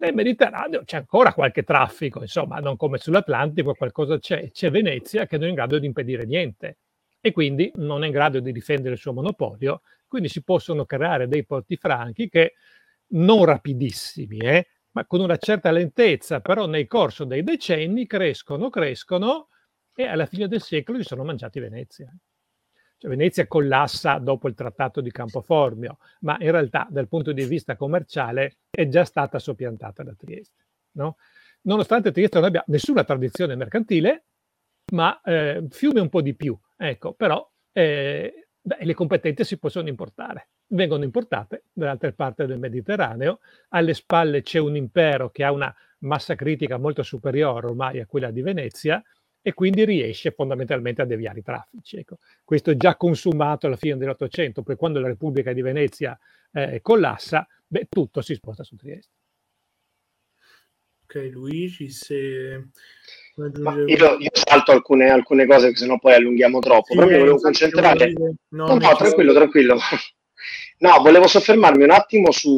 Nel 0.00 0.14
Mediterraneo 0.14 0.82
c'è 0.82 0.96
ancora 0.96 1.34
qualche 1.34 1.62
traffico, 1.62 2.22
insomma, 2.22 2.58
non 2.58 2.76
come 2.76 2.96
sull'Atlantico, 2.96 3.74
qualcosa 3.74 4.18
c'è. 4.18 4.50
C'è 4.50 4.70
Venezia 4.70 5.26
che 5.26 5.36
non 5.36 5.46
è 5.46 5.48
in 5.50 5.54
grado 5.54 5.78
di 5.78 5.84
impedire 5.84 6.24
niente 6.24 6.78
e 7.20 7.32
quindi 7.32 7.70
non 7.74 8.02
è 8.02 8.06
in 8.06 8.12
grado 8.12 8.40
di 8.40 8.50
difendere 8.50 8.94
il 8.94 9.00
suo 9.00 9.12
monopolio, 9.12 9.82
quindi 10.08 10.28
si 10.30 10.42
possono 10.42 10.86
creare 10.86 11.28
dei 11.28 11.44
porti 11.44 11.76
franchi 11.76 12.30
che 12.30 12.54
non 13.08 13.44
rapidissimi, 13.44 14.38
eh, 14.38 14.68
ma 14.92 15.04
con 15.04 15.20
una 15.20 15.36
certa 15.36 15.70
lentezza, 15.70 16.40
però 16.40 16.66
nel 16.66 16.86
corso 16.86 17.24
dei 17.24 17.42
decenni 17.42 18.06
crescono, 18.06 18.70
crescono 18.70 19.48
e 19.94 20.06
alla 20.06 20.24
fine 20.24 20.48
del 20.48 20.62
secolo 20.62 20.96
si 20.96 21.04
sono 21.04 21.24
mangiati 21.24 21.60
Venezia. 21.60 22.10
Cioè, 23.00 23.08
Venezia 23.08 23.46
collassa 23.46 24.18
dopo 24.18 24.46
il 24.46 24.54
trattato 24.54 25.00
di 25.00 25.10
Campoformio, 25.10 25.96
ma 26.20 26.36
in 26.38 26.50
realtà 26.50 26.86
dal 26.90 27.08
punto 27.08 27.32
di 27.32 27.46
vista 27.46 27.74
commerciale 27.74 28.58
è 28.68 28.88
già 28.88 29.06
stata 29.06 29.38
soppiantata 29.38 30.02
da 30.02 30.12
Trieste. 30.14 30.66
No? 30.92 31.16
Nonostante 31.62 32.12
Trieste 32.12 32.36
non 32.38 32.48
abbia 32.48 32.62
nessuna 32.66 33.02
tradizione 33.02 33.56
mercantile, 33.56 34.24
ma 34.92 35.18
eh, 35.22 35.66
Fiume 35.70 36.00
un 36.00 36.10
po' 36.10 36.20
di 36.20 36.34
più, 36.34 36.54
ecco, 36.76 37.14
però 37.14 37.50
eh, 37.72 38.48
beh, 38.60 38.78
le 38.80 38.92
competenze 38.92 39.44
si 39.44 39.56
possono 39.56 39.88
importare, 39.88 40.50
vengono 40.66 41.02
importate 41.02 41.64
dall'altra 41.72 42.12
parte 42.12 42.44
del 42.44 42.58
Mediterraneo, 42.58 43.40
alle 43.70 43.94
spalle 43.94 44.42
c'è 44.42 44.58
un 44.58 44.76
impero 44.76 45.30
che 45.30 45.42
ha 45.42 45.52
una 45.52 45.74
massa 46.00 46.34
critica 46.34 46.76
molto 46.76 47.02
superiore 47.02 47.68
ormai 47.68 47.98
a 47.98 48.06
quella 48.06 48.30
di 48.30 48.42
Venezia, 48.42 49.02
e 49.42 49.54
quindi 49.54 49.84
riesce 49.84 50.32
fondamentalmente 50.32 51.02
a 51.02 51.06
deviare 51.06 51.38
i 51.38 51.42
traffici. 51.42 51.96
Ecco. 51.96 52.18
Questo 52.44 52.70
è 52.70 52.76
già 52.76 52.96
consumato 52.96 53.66
alla 53.66 53.76
fine 53.76 53.96
dell'Ottocento, 53.96 54.62
poi 54.62 54.76
quando 54.76 55.00
la 55.00 55.08
Repubblica 55.08 55.52
di 55.52 55.62
Venezia 55.62 56.18
eh, 56.52 56.80
collassa, 56.82 57.46
beh, 57.66 57.86
tutto 57.88 58.20
si 58.20 58.34
sposta 58.34 58.62
su 58.62 58.76
Trieste. 58.76 59.12
Ok, 61.04 61.28
Luigi, 61.32 61.88
se... 61.90 62.68
Io, 63.86 64.18
io, 64.18 64.30
salto 64.32 64.70
alcune, 64.70 65.08
alcune 65.08 65.46
cose, 65.46 65.74
se 65.74 65.86
no 65.86 65.98
poi 65.98 66.12
allunghiamo 66.12 66.58
troppo, 66.58 66.92
sì, 66.92 66.94
però 66.96 67.08
mi 67.08 67.18
volevo 67.18 67.38
concentrare... 67.38 68.12
No, 68.12 68.36
no, 68.48 68.74
no 68.76 68.96
tranquillo, 68.96 69.32
tranquillo. 69.32 69.78
No, 70.78 71.00
volevo 71.00 71.26
soffermarmi 71.26 71.84
un 71.84 71.90
attimo 71.90 72.30
su 72.30 72.48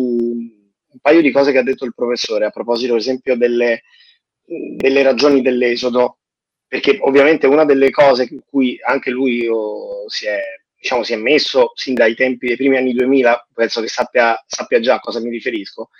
un 0.92 0.98
paio 1.00 1.22
di 1.22 1.30
cose 1.30 1.52
che 1.52 1.58
ha 1.58 1.62
detto 1.62 1.84
il 1.84 1.94
professore, 1.94 2.44
a 2.44 2.50
proposito, 2.50 2.92
ad 2.92 2.98
esempio, 2.98 3.36
delle, 3.36 3.82
delle 4.44 5.02
ragioni 5.02 5.40
dell'esodo 5.40 6.18
perché 6.72 6.96
ovviamente 7.02 7.46
una 7.46 7.66
delle 7.66 7.90
cose 7.90 8.26
in 8.30 8.40
cui 8.48 8.80
anche 8.82 9.10
lui 9.10 9.46
oh, 9.46 10.08
si, 10.08 10.24
è, 10.24 10.40
diciamo, 10.74 11.02
si, 11.02 11.12
è, 11.12 11.16
messo 11.16 11.72
sin 11.74 11.92
dai 11.92 12.14
tempi 12.14 12.46
dei 12.46 12.56
primi 12.56 12.78
anni 12.78 12.94
2000, 12.94 13.48
penso 13.52 13.82
che 13.82 13.88
sappia, 13.88 14.42
sappia 14.46 14.80
già 14.80 14.94
a 14.94 15.00
cosa 15.00 15.20
mi 15.20 15.28
riferisco, 15.28 15.90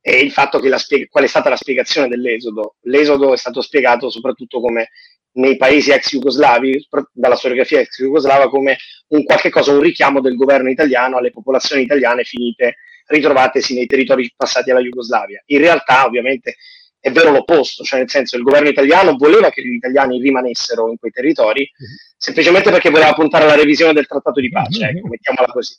è 0.00 0.14
il 0.14 0.30
fatto 0.30 0.60
che 0.60 0.68
la 0.68 0.78
spiega- 0.78 1.08
qual 1.10 1.24
è 1.24 1.26
stata 1.26 1.48
la 1.48 1.56
spiegazione 1.56 2.06
dell'esodo. 2.06 2.76
L'esodo 2.82 3.32
è 3.32 3.36
stato 3.36 3.60
spiegato 3.62 4.10
soprattutto 4.10 4.60
come 4.60 4.90
nei 5.32 5.56
paesi 5.56 5.90
ex 5.90 6.12
jugoslavi, 6.12 6.86
dalla 7.10 7.34
storiografia 7.34 7.80
ex 7.80 8.00
jugoslava, 8.00 8.48
come 8.48 8.76
un 9.08 9.24
qualche 9.24 9.50
cosa, 9.50 9.72
un 9.72 9.80
richiamo 9.80 10.20
del 10.20 10.36
governo 10.36 10.70
italiano 10.70 11.16
alle 11.16 11.32
popolazioni 11.32 11.82
italiane 11.82 12.22
finite, 12.22 12.76
ritrovatesi 13.06 13.74
nei 13.74 13.86
territori 13.86 14.32
passati 14.36 14.70
alla 14.70 14.82
Jugoslavia. 14.82 15.42
In 15.46 15.58
realtà, 15.58 16.04
ovviamente, 16.04 16.58
è 17.02 17.10
vero 17.10 17.32
l'opposto, 17.32 17.82
cioè 17.82 17.98
nel 17.98 18.08
senso 18.08 18.36
il 18.36 18.44
governo 18.44 18.68
italiano 18.68 19.16
voleva 19.16 19.50
che 19.50 19.60
gli 19.60 19.74
italiani 19.74 20.20
rimanessero 20.20 20.88
in 20.88 20.96
quei 20.98 21.10
territori 21.10 21.68
mm-hmm. 21.68 21.94
semplicemente 22.16 22.70
perché 22.70 22.90
voleva 22.90 23.12
puntare 23.12 23.42
alla 23.42 23.56
revisione 23.56 23.92
del 23.92 24.06
trattato 24.06 24.38
di 24.38 24.48
pace, 24.48 24.84
mm-hmm. 24.84 24.96
ecco, 24.96 25.08
mettiamola 25.08 25.52
così. 25.52 25.74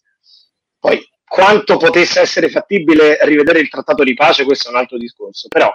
Poi 0.77 1.01
quanto 1.25 1.77
potesse 1.77 2.19
essere 2.19 2.49
fattibile 2.49 3.17
rivedere 3.21 3.59
il 3.59 3.69
trattato 3.69 4.03
di 4.03 4.13
pace, 4.13 4.43
questo 4.43 4.67
è 4.67 4.71
un 4.71 4.79
altro 4.79 4.97
discorso, 4.97 5.47
però 5.47 5.73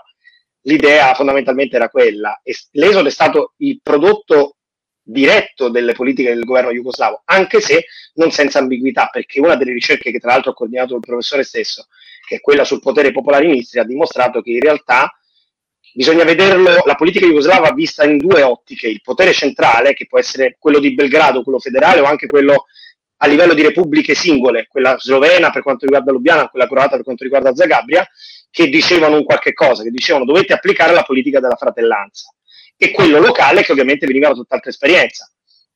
l'idea 0.65 1.15
fondamentalmente 1.15 1.77
era 1.77 1.89
quella. 1.89 2.39
E 2.43 2.55
l'esodo 2.73 3.09
è 3.09 3.11
stato 3.11 3.55
il 3.57 3.81
prodotto 3.83 4.57
diretto 5.03 5.71
delle 5.71 5.95
politiche 5.95 6.35
del 6.35 6.45
governo 6.45 6.73
jugoslavo, 6.73 7.23
anche 7.25 7.63
se 7.63 7.87
non 8.17 8.31
senza 8.31 8.59
ambiguità, 8.59 9.09
perché 9.11 9.41
una 9.41 9.57
delle 9.57 9.73
ricerche 9.73 10.11
che 10.11 10.19
tra 10.19 10.33
l'altro 10.33 10.51
ha 10.51 10.55
coordinato 10.55 10.95
il 10.95 11.01
professore 11.01 11.43
stesso, 11.43 11.87
che 12.27 12.37
è 12.37 12.41
quella 12.41 12.65
sul 12.65 12.81
potere 12.81 13.13
popolare 13.13 13.47
in 13.47 13.55
Istria, 13.55 13.81
ha 13.81 13.87
dimostrato 13.87 14.43
che 14.43 14.51
in 14.51 14.61
realtà 14.61 15.11
bisogna 15.93 16.25
vederlo, 16.25 16.83
la 16.85 16.95
politica 16.95 17.27
jugoslava 17.27 17.73
vista 17.73 18.05
in 18.05 18.19
due 18.19 18.43
ottiche, 18.43 18.89
il 18.89 19.01
potere 19.03 19.33
centrale, 19.33 19.95
che 19.95 20.07
può 20.07 20.19
essere 20.19 20.57
quello 20.59 20.79
di 20.79 20.95
Belgrado, 20.95 21.43
quello 21.43 21.59
federale, 21.59 22.01
o 22.01 22.05
anche 22.05 22.27
quello 22.27 22.67
a 23.21 23.27
livello 23.27 23.55
di 23.55 23.63
repubbliche 23.63 24.15
singole, 24.15 24.67
quella 24.69 24.97
slovena 24.99 25.51
per 25.51 25.63
quanto 25.63 25.85
riguarda 25.85 26.13
Lubiana, 26.13 26.49
quella 26.49 26.69
croata 26.69 26.97
per 26.97 27.05
quanto 27.05 27.25
riguarda 27.25 27.55
Zagabria, 27.55 28.07
che 28.51 28.69
dicevano 28.69 29.17
un 29.17 29.25
qualche 29.25 29.53
cosa, 29.53 29.83
che 29.83 29.91
dicevano 29.91 30.25
dovete 30.25 30.53
applicare 30.53 30.93
la 30.93 31.03
politica 31.03 31.41
della 31.41 31.57
fratellanza. 31.57 32.33
E 32.77 32.93
quello 32.93 33.19
locale 33.19 33.63
che 33.63 33.73
ovviamente 33.73 34.07
veniva 34.07 34.29
da 34.29 34.35
tutt'altra 34.35 34.71
esperienza. 34.71 35.31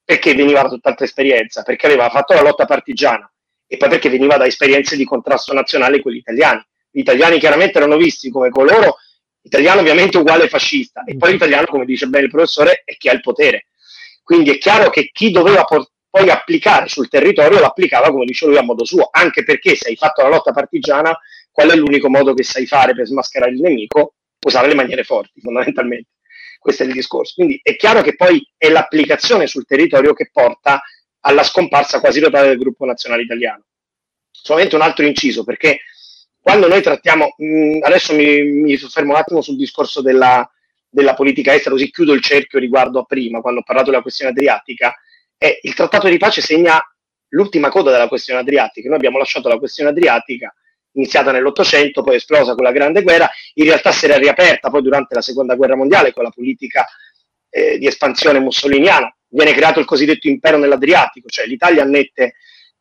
Perché 0.05 0.35
veniva 0.35 0.63
da 0.63 0.69
tutt'altra 0.69 1.05
esperienza? 1.05 1.63
Perché 1.63 1.87
aveva 1.87 2.09
fatto 2.11 2.33
la 2.35 2.43
lotta 2.43 2.65
partigiana 2.65 3.31
e 3.67 3.77
poi 3.77 3.89
perché 3.89 4.09
veniva 4.09 4.37
da 4.37 4.47
esperienze 4.47 4.97
di 4.97 5.05
contrasto 5.05 5.53
nazionale 5.53 6.01
quelli 6.01 6.19
italiani. 6.19 6.63
Gli 6.91 7.01
italiani 7.01 7.39
chiaramente 7.39 7.79
erano 7.79 7.97
visti 7.97 8.31
come 8.31 8.51
coloro 8.51 8.99
Italiano 9.43 9.80
ovviamente 9.80 10.18
uguale 10.18 10.49
fascista 10.49 11.05
e 11.05 11.16
poi 11.16 11.32
l'italiano, 11.32 11.66
come 11.66 11.84
dice 11.84 12.07
bene 12.07 12.26
il 12.26 12.30
professore, 12.30 12.82
è 12.84 12.97
chi 12.97 13.09
ha 13.09 13.12
il 13.12 13.20
potere. 13.20 13.66
Quindi 14.22 14.51
è 14.51 14.59
chiaro 14.59 14.88
che 14.90 15.11
chi 15.12 15.30
doveva 15.30 15.64
por- 15.64 15.90
poi 16.09 16.28
applicare 16.30 16.88
sul 16.88 17.09
territorio 17.09 17.59
l'applicava, 17.59 18.11
come 18.11 18.24
dice 18.24 18.47
lui, 18.47 18.57
a 18.57 18.62
modo 18.62 18.84
suo, 18.84 19.09
anche 19.11 19.43
perché 19.45 19.74
se 19.74 19.88
hai 19.88 19.97
fatto 19.97 20.22
la 20.22 20.28
lotta 20.28 20.53
partigiana, 20.53 21.18
qual 21.51 21.70
è 21.70 21.74
l'unico 21.74 22.09
modo 22.09 22.34
che 22.34 22.43
sai 22.43 22.66
fare 22.66 22.95
per 22.95 23.07
smascherare 23.07 23.53
il 23.53 23.61
nemico? 23.61 24.14
Usare 24.45 24.68
le 24.68 24.74
maniere 24.74 25.05
forti, 25.05 25.40
fondamentalmente. 25.40 26.11
Questo 26.59 26.82
è 26.82 26.86
il 26.86 26.93
discorso. 26.93 27.34
Quindi 27.34 27.59
è 27.62 27.76
chiaro 27.76 28.03
che 28.03 28.14
poi 28.14 28.47
è 28.57 28.68
l'applicazione 28.68 29.47
sul 29.47 29.64
territorio 29.64 30.12
che 30.12 30.28
porta 30.30 30.82
alla 31.20 31.43
scomparsa 31.43 32.01
quasi 32.01 32.20
totale 32.20 32.49
del 32.49 32.59
gruppo 32.59 32.84
nazionale 32.84 33.22
italiano. 33.22 33.64
Solamente 34.30 34.74
un 34.74 34.82
altro 34.82 35.07
inciso, 35.07 35.45
perché 35.45 35.80
quando 36.43 36.66
noi 36.66 36.82
trattiamo, 36.82 37.34
mh, 37.36 37.45
mm, 37.45 37.82
adesso 37.82 38.14
mi, 38.14 38.43
mi, 38.43 38.76
soffermo 38.76 39.12
un 39.12 39.18
attimo 39.18 39.40
sul 39.40 39.57
discorso 39.57 40.03
della, 40.03 40.47
della, 40.88 41.14
politica 41.14 41.55
estera, 41.55 41.74
così 41.74 41.90
chiudo 41.90 42.12
il 42.12 42.20
cerchio 42.20 42.59
riguardo 42.59 42.99
a 42.99 43.05
prima, 43.05 43.40
quando 43.40 43.61
ho 43.61 43.62
parlato 43.62 43.90
della 43.90 44.03
questione 44.03 44.32
adriatica, 44.32 44.93
è 45.38 45.59
il 45.62 45.74
trattato 45.74 46.09
di 46.09 46.18
pace 46.18 46.40
segna 46.40 46.80
l'ultima 47.28 47.68
coda 47.68 47.93
della 47.93 48.09
questione 48.09 48.40
adriatica. 48.40 48.88
Noi 48.88 48.97
abbiamo 48.97 49.18
lasciato 49.18 49.49
la 49.49 49.59
questione 49.59 49.90
adriatica 49.90 50.53
iniziata 50.95 51.30
nell'Ottocento, 51.30 52.03
poi 52.03 52.16
esplosa 52.16 52.55
con 52.55 52.64
la 52.64 52.72
Grande 52.72 53.03
Guerra, 53.03 53.30
in 53.55 53.64
realtà 53.64 53.93
si 53.93 54.05
era 54.05 54.18
riaperta 54.18 54.68
poi 54.68 54.82
durante 54.82 55.14
la 55.14 55.22
Seconda 55.22 55.55
Guerra 55.55 55.76
Mondiale 55.76 56.12
con 56.12 56.24
la 56.24 56.30
politica 56.30 56.84
eh, 57.51 57.78
di 57.78 57.86
espansione 57.86 58.40
mussoliniana. 58.40 59.14
Viene 59.28 59.53
creato 59.53 59.78
il 59.78 59.86
cosiddetto 59.86 60.28
impero 60.28 60.59
nell'Adriatico, 60.59 61.28
cioè 61.28 61.47
l'Italia 61.47 61.82
annette 61.82 62.34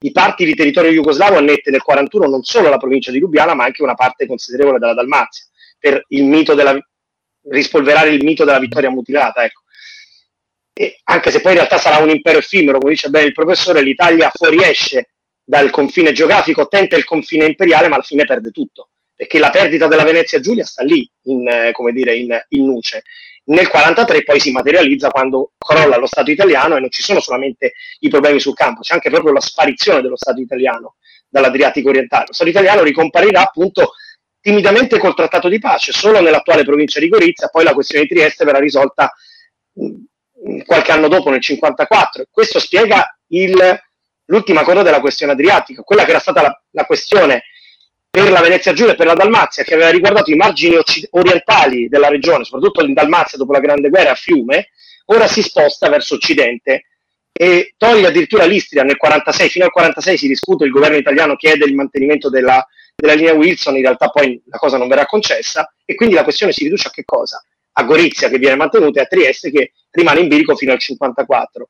i 0.04 0.12
parti 0.12 0.45
di 0.45 0.56
territorio 0.56 0.91
jugoslavo 0.91 1.38
annette 1.38 1.70
nel 1.70 1.82
1941 1.86 2.28
non 2.28 2.43
solo 2.43 2.70
la 2.70 2.78
provincia 2.78 3.12
di 3.12 3.20
Lubiana, 3.20 3.54
ma 3.54 3.66
anche 3.66 3.84
una 3.84 3.93
parte 3.93 4.26
considerevole 4.26 4.80
della 4.80 4.93
Dalmazia, 4.93 5.45
per 5.78 6.04
il 6.10 6.24
mito 6.24 6.56
della, 6.56 6.78
rispolverare 7.49 8.10
il 8.10 8.24
mito 8.24 8.43
della 8.43 8.60
vittoria 8.60 8.89
mutilata. 8.89 9.43
Ecco. 9.43 9.62
Anche 11.04 11.30
se 11.30 11.41
poi 11.41 11.52
in 11.52 11.58
realtà 11.58 11.78
sarà 11.78 11.97
un 12.02 12.10
impero 12.10 12.39
effimero, 12.39 12.80
come 12.80 12.93
dice 12.93 13.10
bene 13.10 13.28
il 13.28 13.34
professore, 13.34 13.84
l'Italia 13.84 14.32
fuoriesce 14.34 15.12
dal 15.43 15.70
confine 15.70 16.12
geografico, 16.14 16.68
tenta 16.68 16.95
il 16.95 17.04
confine 17.04 17.45
imperiale, 17.45 17.88
ma 17.88 17.95
alla 17.95 18.04
fine 18.04 18.26
perde 18.26 18.49
tutto, 18.49 18.89
perché 19.14 19.38
la 19.38 19.52
perdita 19.52 19.88
della 19.88 20.04
Venezia 20.04 20.39
Giulia 20.39 20.66
sta 20.66 20.84
lì, 20.84 21.08
in, 21.26 21.47
eh, 21.47 21.72
come 21.74 21.91
dire, 21.91 22.16
in, 22.16 22.36
in 22.49 22.66
nuce 22.66 23.04
nel 23.52 23.68
1943 23.68 24.24
poi 24.24 24.39
si 24.39 24.52
materializza 24.52 25.10
quando 25.10 25.52
crolla 25.58 25.97
lo 25.97 26.06
Stato 26.06 26.32
italiano 26.32 26.78
e 26.78 26.80
non 26.80 26.89
ci 26.89 27.02
sono 27.02 27.20
solamente 27.20 27.74
i 27.99 28.10
problemi 28.10 28.39
sul 28.39 28.54
campo, 28.54 28.82
c'è 28.82 28.93
anche 28.93 29.10
proprio 29.10 29.34
la 29.34 29.41
sparizione 29.41 30.02
dello 30.02 30.16
Stato 30.16 30.39
italiano 30.39 30.95
dall'Adriatico 31.28 31.89
orientale. 31.89 32.26
Lo 32.28 32.34
Stato 32.34 32.49
italiano 32.49 32.82
ricomparirà 32.82 33.41
appunto 33.41 33.93
timidamente 34.39 34.97
col 34.97 35.16
trattato 35.16 35.49
di 35.49 35.60
pace, 35.60 35.91
solo 35.91 36.22
nell'attuale 36.22 36.64
provincia 36.64 36.99
di 36.99 37.10
Gorizia, 37.10 37.49
poi 37.49 37.64
la 37.64 37.74
questione 37.74 38.06
di 38.06 38.10
Trieste 38.10 38.45
verrà 38.45 38.60
risolta 38.60 39.14
qualche 40.66 40.91
anno 40.91 41.08
dopo, 41.08 41.30
nel 41.30 41.39
1954. 41.41 42.26
Questo 42.32 42.60
spiega 42.60 43.18
il, 43.28 43.80
l'ultima 44.26 44.64
coda 44.64 44.82
della 44.82 45.02
questione 45.02 45.34
adriatica, 45.34 45.84
quella 45.84 46.06
che 46.06 46.10
era 46.10 46.20
stata 46.20 46.41
la, 46.41 46.62
la 46.72 46.86
questione 46.86 47.43
per 48.12 48.30
la 48.30 48.41
Venezia 48.41 48.74
Giulia 48.74 48.91
e 48.91 48.95
per 48.97 49.05
la 49.05 49.14
Dalmazia, 49.14 49.64
che 49.64 49.74
aveva 49.74 49.89
riguardato 49.89 50.30
i 50.32 50.36
margini 50.36 50.76
orientali 51.12 51.88
della 51.88 52.09
regione, 52.09 52.43
soprattutto 52.43 52.84
in 52.84 52.91
Dalmazia 52.91 53.38
dopo 53.38 53.53
la 53.53 53.62
Grande 53.62 53.88
Guerra 53.88 54.12
a 54.12 54.16
Fiume, 54.16 54.68
ora 55.05 55.28
si 55.28 55.41
sposta 55.41 55.88
verso 55.88 56.16
occidente 56.16 56.88
e 57.32 57.74
toglie 57.78 58.07
addirittura 58.07 58.43
l'Istria 58.43 58.84
nel 58.84 58.97
46, 58.97 59.49
fino 59.49 59.64
al 59.64 59.72
46 59.72 60.18
si 60.18 60.28
discute, 60.28 60.66
il 60.66 60.72
governo 60.72 60.97
italiano 60.97 61.38
chiede 61.38 61.64
il 61.64 61.74
mantenimento 61.74 62.30
della, 62.30 62.68
della 62.93 63.14
linea 63.14 63.34
Wilson, 63.34 63.78
in 63.78 63.84
realtà 63.84 64.09
poi 64.09 64.41
la 64.45 64.57
cosa 64.57 64.78
non 64.78 64.89
verrà 64.89 65.05
concessa 65.05 65.74
e 65.86 65.95
quindi 65.95 66.16
la 66.16 66.24
questione 66.24 66.51
si 66.51 66.66
riduce 66.66 66.89
a 66.89 66.91
che 66.91 67.05
cosa? 67.05 67.41
A 67.74 67.84
Gorizia 67.84 68.28
che 68.28 68.38
viene 68.38 68.57
mantenuta 68.57 68.99
e 68.99 69.03
a 69.03 69.07
Trieste 69.07 69.51
che 69.51 69.72
rimane 69.91 70.20
in 70.20 70.28
bilico 70.28 70.57
fino 70.57 70.74
al 70.74 70.80
54. 70.80 71.70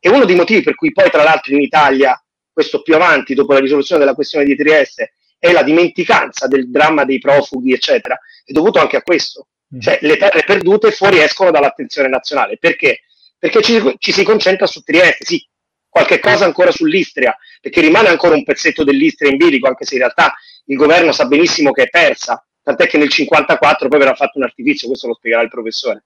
E 0.00 0.08
uno 0.08 0.24
dei 0.24 0.36
motivi 0.36 0.62
per 0.62 0.74
cui 0.74 0.90
poi 0.92 1.10
tra 1.10 1.22
l'altro 1.22 1.54
in 1.54 1.60
Italia, 1.60 2.18
questo 2.50 2.80
più 2.80 2.94
avanti, 2.94 3.34
dopo 3.34 3.52
la 3.52 3.60
risoluzione 3.60 4.00
della 4.00 4.14
questione 4.14 4.46
di 4.46 4.56
Trieste, 4.56 5.12
è 5.46 5.52
la 5.52 5.62
dimenticanza 5.62 6.46
del 6.46 6.70
dramma 6.70 7.04
dei 7.04 7.18
profughi, 7.18 7.72
eccetera, 7.72 8.18
è 8.44 8.52
dovuto 8.52 8.78
anche 8.78 8.96
a 8.96 9.02
questo. 9.02 9.48
Mm. 9.74 9.80
Cioè 9.80 9.98
le 10.02 10.16
terre 10.16 10.42
perdute 10.44 10.90
fuoriescono 10.92 11.50
dall'attenzione 11.50 12.08
nazionale. 12.08 12.56
Perché? 12.58 13.00
Perché 13.38 13.62
ci, 13.62 13.94
ci 13.98 14.12
si 14.12 14.22
concentra 14.22 14.66
su 14.66 14.80
Trieste, 14.82 15.24
sì, 15.24 15.46
qualche 15.88 16.18
cosa 16.18 16.44
ancora 16.44 16.70
sull'Istria, 16.70 17.36
perché 17.60 17.80
rimane 17.80 18.08
ancora 18.08 18.34
un 18.34 18.44
pezzetto 18.44 18.84
dell'Istria 18.84 19.30
in 19.30 19.36
bilico, 19.36 19.66
anche 19.66 19.84
se 19.84 19.94
in 19.94 20.00
realtà 20.00 20.34
il 20.66 20.76
governo 20.76 21.12
sa 21.12 21.26
benissimo 21.26 21.70
che 21.72 21.84
è 21.84 21.88
persa, 21.88 22.44
tant'è 22.62 22.86
che 22.86 22.98
nel 22.98 23.08
1954 23.08 23.88
poi 23.88 23.98
verrà 23.98 24.14
fatto 24.14 24.38
un 24.38 24.44
artificio, 24.44 24.88
questo 24.88 25.06
lo 25.06 25.14
spiegherà 25.14 25.42
il 25.42 25.48
professore. 25.48 26.04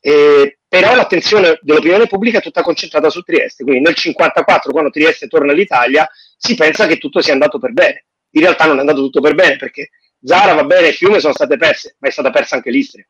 Eh, 0.00 0.58
però 0.68 0.94
l'attenzione 0.94 1.58
dell'opinione 1.62 2.06
pubblica 2.06 2.38
è 2.38 2.42
tutta 2.42 2.62
concentrata 2.62 3.10
su 3.10 3.22
Trieste, 3.22 3.64
quindi 3.64 3.82
nel 3.82 3.94
1954, 3.96 4.72
quando 4.72 4.90
Trieste 4.90 5.26
torna 5.26 5.52
all'Italia, 5.52 6.08
si 6.36 6.54
pensa 6.54 6.86
che 6.86 6.98
tutto 6.98 7.20
sia 7.20 7.32
andato 7.32 7.58
per 7.58 7.72
bene. 7.72 8.06
In 8.36 8.42
realtà 8.42 8.66
non 8.66 8.76
è 8.76 8.80
andato 8.80 9.00
tutto 9.00 9.22
per 9.22 9.34
bene, 9.34 9.56
perché 9.56 9.90
Zara 10.22 10.52
va 10.52 10.64
bene, 10.64 10.92
Fiume 10.92 11.20
sono 11.20 11.32
state 11.32 11.56
perse, 11.56 11.96
ma 12.00 12.08
è 12.08 12.10
stata 12.10 12.30
persa 12.30 12.56
anche 12.56 12.70
l'Istria. 12.70 13.06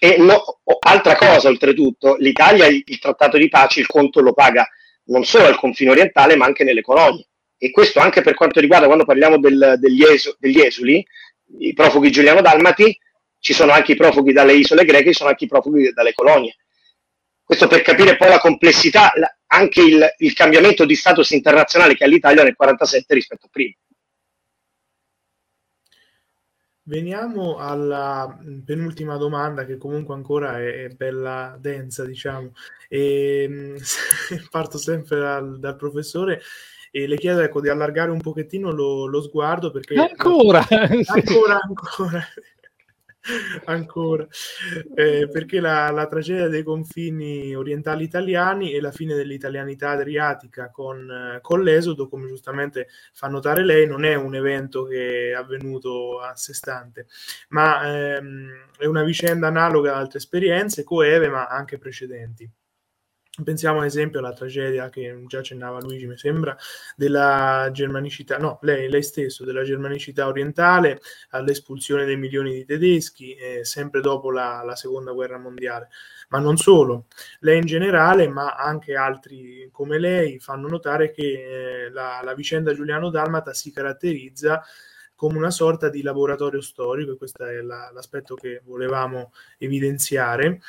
E 0.00 0.16
no, 0.18 0.60
altra 0.80 1.14
cosa, 1.14 1.48
oltretutto, 1.48 2.16
l'Italia 2.16 2.66
il, 2.66 2.82
il 2.84 2.98
trattato 2.98 3.38
di 3.38 3.48
pace, 3.48 3.78
il 3.78 3.86
conto 3.86 4.20
lo 4.20 4.32
paga 4.32 4.68
non 5.04 5.24
solo 5.24 5.46
al 5.46 5.56
confine 5.56 5.90
orientale, 5.90 6.34
ma 6.34 6.46
anche 6.46 6.64
nelle 6.64 6.82
colonie. 6.82 7.28
E 7.56 7.70
questo 7.70 8.00
anche 8.00 8.22
per 8.22 8.34
quanto 8.34 8.58
riguarda 8.58 8.86
quando 8.86 9.04
parliamo 9.04 9.38
del, 9.38 9.76
degli, 9.78 10.02
esu, 10.02 10.34
degli 10.40 10.60
esuli, 10.60 11.06
i 11.60 11.74
profughi 11.74 12.10
giuliano-dalmati, 12.10 12.98
ci 13.38 13.52
sono 13.52 13.70
anche 13.70 13.92
i 13.92 13.96
profughi 13.96 14.32
dalle 14.32 14.54
isole 14.54 14.84
greche, 14.84 15.10
ci 15.10 15.18
sono 15.18 15.28
anche 15.28 15.44
i 15.44 15.48
profughi 15.48 15.92
dalle 15.92 16.12
colonie. 16.12 16.56
Questo 17.44 17.68
per 17.68 17.82
capire 17.82 18.16
poi 18.16 18.30
la 18.30 18.40
complessità, 18.40 19.12
la, 19.14 19.32
anche 19.52 19.82
il, 19.82 20.14
il, 20.18 20.32
cambiamento 20.32 20.84
di 20.84 20.94
status 20.94 21.30
internazionale 21.30 21.94
che 21.94 22.04
ha 22.04 22.06
l'Italia 22.06 22.42
nel 22.42 22.56
1947 22.58 23.14
rispetto 23.14 23.46
a 23.46 23.50
prima. 23.50 23.74
Veniamo 26.84 27.58
alla 27.58 28.36
penultima 28.64 29.16
domanda 29.16 29.64
che 29.64 29.76
comunque 29.76 30.14
ancora 30.14 30.58
è, 30.58 30.84
è 30.84 30.88
bella 30.88 31.56
densa, 31.60 32.04
diciamo. 32.04 32.52
E, 32.88 33.42
ehm, 33.44 33.76
parto 34.50 34.78
sempre 34.78 35.18
dal, 35.20 35.58
dal, 35.60 35.76
professore 35.76 36.40
e 36.90 37.06
le 37.06 37.16
chiedo 37.16 37.40
ecco, 37.40 37.60
di 37.60 37.68
allargare 37.68 38.10
un 38.10 38.20
pochettino 38.20 38.72
lo, 38.72 39.06
lo 39.06 39.22
sguardo 39.22 39.70
perché... 39.70 39.94
Ancora! 39.94 40.66
Ancora, 40.68 41.60
ancora. 41.62 42.26
Ancora, 43.66 44.26
eh, 44.96 45.28
perché 45.30 45.60
la, 45.60 45.90
la, 45.90 46.06
tragedia 46.06 46.48
dei 46.48 46.64
confini 46.64 47.54
orientali 47.54 48.02
italiani 48.02 48.72
e 48.72 48.80
la 48.80 48.90
fine 48.90 49.14
dell'italianità 49.14 49.90
adriatica 49.90 50.70
con, 50.70 51.38
con, 51.40 51.62
l'esodo, 51.62 52.08
come 52.08 52.26
giustamente 52.26 52.88
fa 53.12 53.28
notare 53.28 53.64
lei, 53.64 53.86
non 53.86 54.04
è 54.04 54.14
un 54.16 54.34
evento 54.34 54.84
che 54.84 55.30
è 55.30 55.32
avvenuto 55.34 56.20
a 56.20 56.34
sé 56.34 56.52
stante, 56.52 57.06
ma 57.50 58.16
ehm, 58.16 58.70
è 58.76 58.86
una 58.86 59.04
vicenda 59.04 59.46
analoga 59.46 59.92
ad 59.92 59.98
altre 59.98 60.18
esperienze, 60.18 60.82
coeve, 60.82 61.28
ma 61.28 61.46
anche 61.46 61.78
precedenti. 61.78 62.50
Pensiamo 63.42 63.78
ad 63.80 63.86
esempio 63.86 64.18
alla 64.18 64.34
tragedia 64.34 64.90
che 64.90 65.24
già 65.26 65.38
accennava 65.38 65.80
Luigi, 65.80 66.06
mi 66.06 66.18
sembra, 66.18 66.54
della 66.94 67.70
germanicità, 67.72 68.36
no, 68.36 68.58
lei, 68.60 68.90
lei 68.90 69.02
stesso, 69.02 69.46
della 69.46 69.62
germanicità 69.62 70.26
orientale, 70.26 71.00
all'espulsione 71.30 72.04
dei 72.04 72.18
milioni 72.18 72.52
di 72.52 72.66
tedeschi, 72.66 73.34
eh, 73.34 73.64
sempre 73.64 74.02
dopo 74.02 74.30
la, 74.30 74.62
la, 74.62 74.76
seconda 74.76 75.12
guerra 75.12 75.38
mondiale. 75.38 75.88
Ma 76.28 76.40
non 76.40 76.58
solo, 76.58 77.06
lei 77.40 77.56
in 77.58 77.64
generale, 77.64 78.28
ma 78.28 78.54
anche 78.54 78.96
altri 78.96 79.66
come 79.72 79.98
lei 79.98 80.38
fanno 80.38 80.68
notare 80.68 81.10
che 81.10 81.86
eh, 81.86 81.90
la, 81.90 82.20
la 82.22 82.34
vicenda 82.34 82.74
Giuliano 82.74 83.08
Dalmata 83.08 83.54
si 83.54 83.72
caratterizza 83.72 84.62
come 85.22 85.38
una 85.38 85.52
sorta 85.52 85.88
di 85.88 86.02
laboratorio 86.02 86.60
storico, 86.60 87.12
e 87.12 87.16
questo 87.16 87.44
è 87.44 87.60
la, 87.62 87.92
l'aspetto 87.94 88.34
che 88.34 88.60
volevamo 88.64 89.32
evidenziare, 89.56 90.60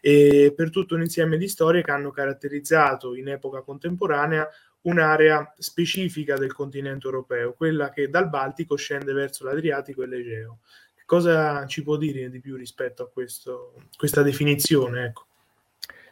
e 0.00 0.54
per 0.56 0.70
tutto 0.70 0.94
un 0.94 1.02
insieme 1.02 1.36
di 1.36 1.46
storie 1.46 1.82
che 1.82 1.90
hanno 1.90 2.10
caratterizzato 2.10 3.14
in 3.14 3.28
epoca 3.28 3.60
contemporanea 3.60 4.48
un'area 4.80 5.54
specifica 5.58 6.38
del 6.38 6.54
continente 6.54 7.04
europeo, 7.04 7.52
quella 7.52 7.90
che 7.90 8.08
dal 8.08 8.30
Baltico 8.30 8.76
scende 8.76 9.12
verso 9.12 9.44
l'Adriatico 9.44 10.02
e 10.02 10.06
l'Egeo. 10.06 10.60
Cosa 11.04 11.66
ci 11.66 11.82
può 11.82 11.98
dire 11.98 12.30
di 12.30 12.40
più 12.40 12.56
rispetto 12.56 13.02
a 13.02 13.10
questo, 13.10 13.74
questa 13.94 14.22
definizione? 14.22 15.04
Ecco. 15.04 15.27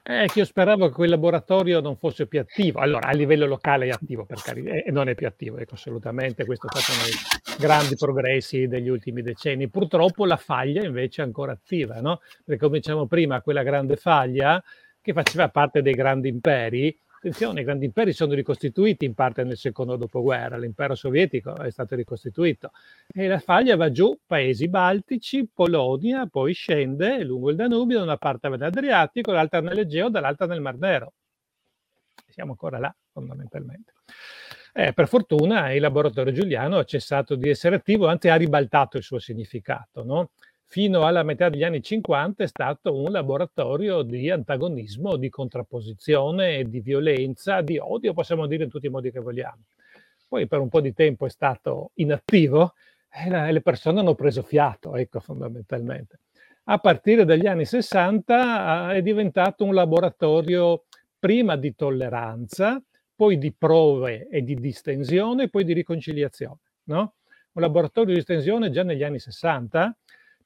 Eh, 0.09 0.27
che 0.33 0.39
io 0.39 0.45
speravo 0.45 0.87
che 0.87 0.95
quel 0.95 1.11
laboratorio 1.11 1.81
non 1.81 1.97
fosse 1.97 2.29
più 2.29 2.39
attivo. 2.39 2.79
Allora, 2.79 3.09
a 3.09 3.13
livello 3.13 3.45
locale 3.45 3.87
è 3.87 3.91
attivo, 3.91 4.25
per 4.25 4.41
carità, 4.41 4.71
e 4.71 4.93
non 4.93 5.09
è 5.09 5.17
più 5.17 5.27
attivo, 5.27 5.59
ecco, 5.59 5.75
assolutamente. 5.75 6.45
Questo 6.45 6.69
è 6.69 6.79
stato 6.79 6.97
uno 6.97 7.03
dei 7.03 7.57
grandi 7.59 7.97
progressi 7.97 8.69
degli 8.69 8.89
ultimi 8.89 9.23
decenni. 9.23 9.69
Purtroppo 9.69 10.25
la 10.25 10.37
faglia 10.37 10.85
invece 10.85 11.23
è 11.23 11.25
ancora 11.25 11.51
attiva, 11.51 12.01
no? 12.01 12.21
Perché 12.45 12.65
come 12.65 12.79
dicevamo 12.79 13.07
prima, 13.07 13.43
quella 13.43 13.65
grande 13.65 13.97
faglia 13.97 14.63
che 15.01 15.13
faceva 15.13 15.49
parte 15.49 15.83
dei 15.83 15.95
grandi 15.95 16.29
imperi, 16.29 16.97
Attenzione, 17.17 17.63
i 17.63 17.65
grandi 17.65 17.87
imperi 17.87 18.13
sono 18.13 18.35
ricostituiti 18.35 19.07
in 19.07 19.15
parte 19.15 19.43
nel 19.43 19.57
secondo 19.57 19.97
dopoguerra, 19.97 20.59
l'impero 20.59 20.95
sovietico 20.95 21.57
è 21.57 21.71
stato 21.71 21.95
ricostituito 21.95 22.73
e 23.07 23.27
la 23.27 23.39
faglia 23.39 23.75
va 23.75 23.91
giù, 23.91 24.19
paesi 24.27 24.69
baltici, 24.69 25.49
Polonia, 25.53 26.27
poi 26.27 26.53
scende 26.53 27.25
lungo 27.25 27.49
il 27.49 27.57
Danubio, 27.57 27.99
da 27.99 28.05
una 28.05 28.17
parte 28.19 28.51
nell'Adriatico, 28.51 29.33
l'altra 29.33 29.61
nell'Egeo, 29.61 30.11
dall'altra 30.11 30.47
nel 30.47 30.61
Mar 30.61 30.77
Nero. 30.77 31.15
Siamo 32.29 32.51
ancora 32.51 32.79
là, 32.79 32.95
fondamentalmente. 33.11 33.95
Eh, 34.75 34.93
per 34.93 35.09
fortuna 35.09 35.73
il 35.73 35.81
laboratorio 35.81 36.35
Giuliano 36.35 36.77
ha 36.77 36.85
cessato 36.85 37.35
di 37.35 37.49
essere 37.49 37.77
attivo, 37.77 38.09
anzi 38.09 38.29
ha 38.29 38.37
ribaltato 38.37 38.99
il 38.99 39.03
suo 39.03 39.19
significato. 39.19 40.05
No? 40.05 40.33
Fino 40.69 41.07
alla 41.07 41.23
metà 41.23 41.49
degli 41.49 41.63
anni 41.63 41.81
50 41.81 42.43
è 42.43 42.47
stato 42.47 42.95
un 42.95 43.11
laboratorio 43.11 44.03
di 44.03 44.31
antagonismo, 44.31 45.17
di 45.17 45.29
contrapposizione, 45.29 46.65
di 46.65 46.81
violenza, 46.81 47.61
di 47.61 47.79
odio, 47.79 48.13
possiamo 48.13 48.47
dire 48.47 48.65
in 48.65 48.71
tutti 48.71 48.87
i 48.87 48.91
modi 48.91 49.11
che 49.11 49.21
vogliamo. 49.21 49.63
Poi 50.29 50.47
per 50.49 50.59
un 50.59 50.69
po' 50.69 50.81
di 50.81 50.93
tempo 50.93 51.27
è 51.27 51.31
stato 51.31 51.93
inattivo 51.95 52.75
e 53.09 53.53
le 53.53 53.63
persone 53.63 54.01
hanno 54.01 54.15
preso 54.15 54.43
fiato, 54.43 54.97
ecco 54.97 55.21
fondamentalmente. 55.21 56.21
A 56.65 56.79
partire 56.79 57.25
dagli 57.25 57.47
anni 57.47 57.65
60 57.65 58.93
è 58.93 59.01
diventato 59.01 59.65
un 59.65 59.73
laboratorio 59.73 60.85
prima 61.17 61.57
di 61.57 61.77
tolleranza, 61.77 62.83
poi 63.15 63.39
di 63.39 63.53
prove 63.53 64.29
e 64.29 64.43
di 64.43 64.57
distensione, 64.57 65.49
poi 65.49 65.65
di 65.65 65.73
riconciliazione. 65.73 66.59
No? 66.85 67.15
Un 67.53 67.63
laboratorio 67.63 68.11
di 68.11 68.19
distensione 68.19 68.71
già 68.71 68.83
negli 68.83 69.05
anni 69.05 69.21
60 69.21 69.97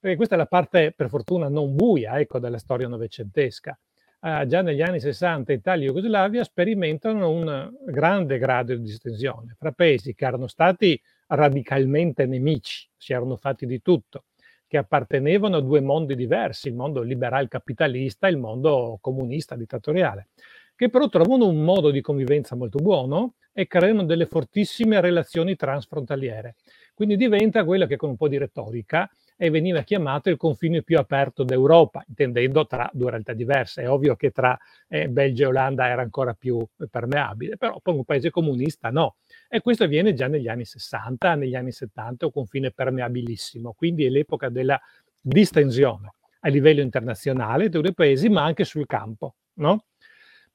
perché 0.01 0.16
questa 0.16 0.34
è 0.34 0.38
la 0.38 0.46
parte, 0.46 0.92
per 0.96 1.11
fortuna, 1.11 1.48
non 1.48 1.76
buia 1.76 2.18
ecco, 2.18 2.38
della 2.38 2.59
storia 2.59 2.88
novecentesca. 2.88 3.78
Uh, 4.20 4.46
già 4.46 4.62
negli 4.62 4.82
anni 4.82 5.01
60 5.01 5.53
Italia 5.53 5.88
e 5.88 5.92
Jugoslavia 5.92 6.44
sperimentano 6.44 7.30
un 7.30 7.70
grande 7.86 8.38
grado 8.38 8.74
di 8.74 8.82
distensione 8.82 9.55
fra 9.59 9.72
paesi 9.72 10.14
che 10.14 10.26
erano 10.26 10.46
stati 10.46 11.01
radicalmente 11.28 12.26
nemici, 12.26 12.88
si 12.96 13.12
erano 13.12 13.36
fatti 13.36 13.64
di 13.64 13.80
tutto, 13.80 14.24
che 14.66 14.76
appartenevano 14.76 15.57
a 15.57 15.61
due 15.61 15.80
mondi 15.80 16.14
diversi, 16.14 16.68
il 16.68 16.74
mondo 16.74 17.03
liberal 17.03 17.48
capitalista 17.48 18.26
e 18.26 18.30
il 18.30 18.38
mondo 18.38 18.98
comunista 19.01 19.57
dittatoriale, 19.57 20.28
che 20.76 20.88
però 20.90 21.09
trovano 21.09 21.46
un 21.46 21.62
modo 21.62 21.90
di 21.90 22.01
convivenza 22.01 22.57
molto 22.57 22.78
buono 22.78 23.34
e 23.53 23.66
creano 23.66 24.05
delle 24.05 24.26
fortissime 24.26 25.01
relazioni 25.01 25.57
transfrontaliere. 25.57 26.57
Quindi 26.94 27.16
diventa 27.16 27.64
quello 27.64 27.86
che 27.86 27.96
con 27.96 28.11
un 28.11 28.16
po' 28.16 28.28
di 28.28 28.38
retorica 28.38 29.11
e 29.43 29.49
veniva 29.49 29.80
chiamato 29.80 30.28
il 30.28 30.36
confine 30.36 30.82
più 30.82 30.99
aperto 30.99 31.45
d'Europa, 31.45 32.05
intendendo 32.07 32.66
tra 32.66 32.91
due 32.93 33.09
realtà 33.09 33.32
diverse. 33.32 33.80
È 33.80 33.88
ovvio 33.88 34.14
che 34.14 34.32
tra 34.32 34.59
eh, 34.86 35.09
Belgio 35.09 35.45
e 35.45 35.47
Olanda 35.47 35.88
era 35.88 36.03
ancora 36.03 36.34
più 36.34 36.62
permeabile, 36.91 37.57
però 37.57 37.80
per 37.80 37.95
un 37.95 38.05
paese 38.05 38.28
comunista 38.28 38.91
no. 38.91 39.16
E 39.49 39.62
questo 39.62 39.84
avviene 39.84 40.12
già 40.12 40.26
negli 40.26 40.47
anni 40.47 40.66
60, 40.66 41.36
negli 41.36 41.55
anni 41.55 41.72
70, 41.72 42.26
un 42.26 42.32
confine 42.32 42.70
permeabilissimo. 42.70 43.72
Quindi 43.72 44.05
è 44.05 44.11
l'epoca 44.11 44.51
della 44.51 44.78
distensione 45.22 46.12
a 46.41 46.49
livello 46.51 46.82
internazionale 46.82 47.70
dei 47.70 47.80
due 47.80 47.95
paesi, 47.95 48.28
ma 48.28 48.45
anche 48.45 48.64
sul 48.64 48.84
campo. 48.84 49.36
No? 49.55 49.84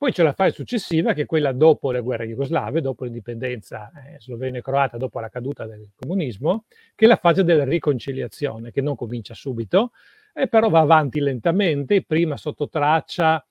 Poi 0.06 0.14
c'è 0.14 0.22
la 0.22 0.34
fase 0.34 0.52
successiva, 0.52 1.14
che 1.14 1.24
è 1.24 1.26
quella 1.26 1.52
dopo 1.52 1.90
le 1.90 2.00
guerre 2.00 2.28
jugoslave, 2.28 2.80
dopo 2.80 3.06
l'indipendenza 3.06 3.90
eh, 3.90 4.20
slovena 4.20 4.60
e 4.60 4.62
croata, 4.62 4.98
dopo 4.98 5.20
la 5.20 5.30
caduta 5.30 5.66
del 5.66 5.90
comunismo, 5.96 6.66
che 6.94 7.06
è 7.06 7.08
la 7.08 7.16
fase 7.16 7.44
della 7.44 7.64
riconciliazione, 7.64 8.70
che 8.70 8.82
non 8.82 8.96
comincia 8.96 9.34
subito, 9.34 9.94
eh, 10.32 10.48
però 10.48 10.70
va 10.70 10.82
avanti 10.82 11.20
lentamente, 11.20 12.04
prima 12.04 12.38
sotto 12.38 12.70
traccia, 12.70 13.44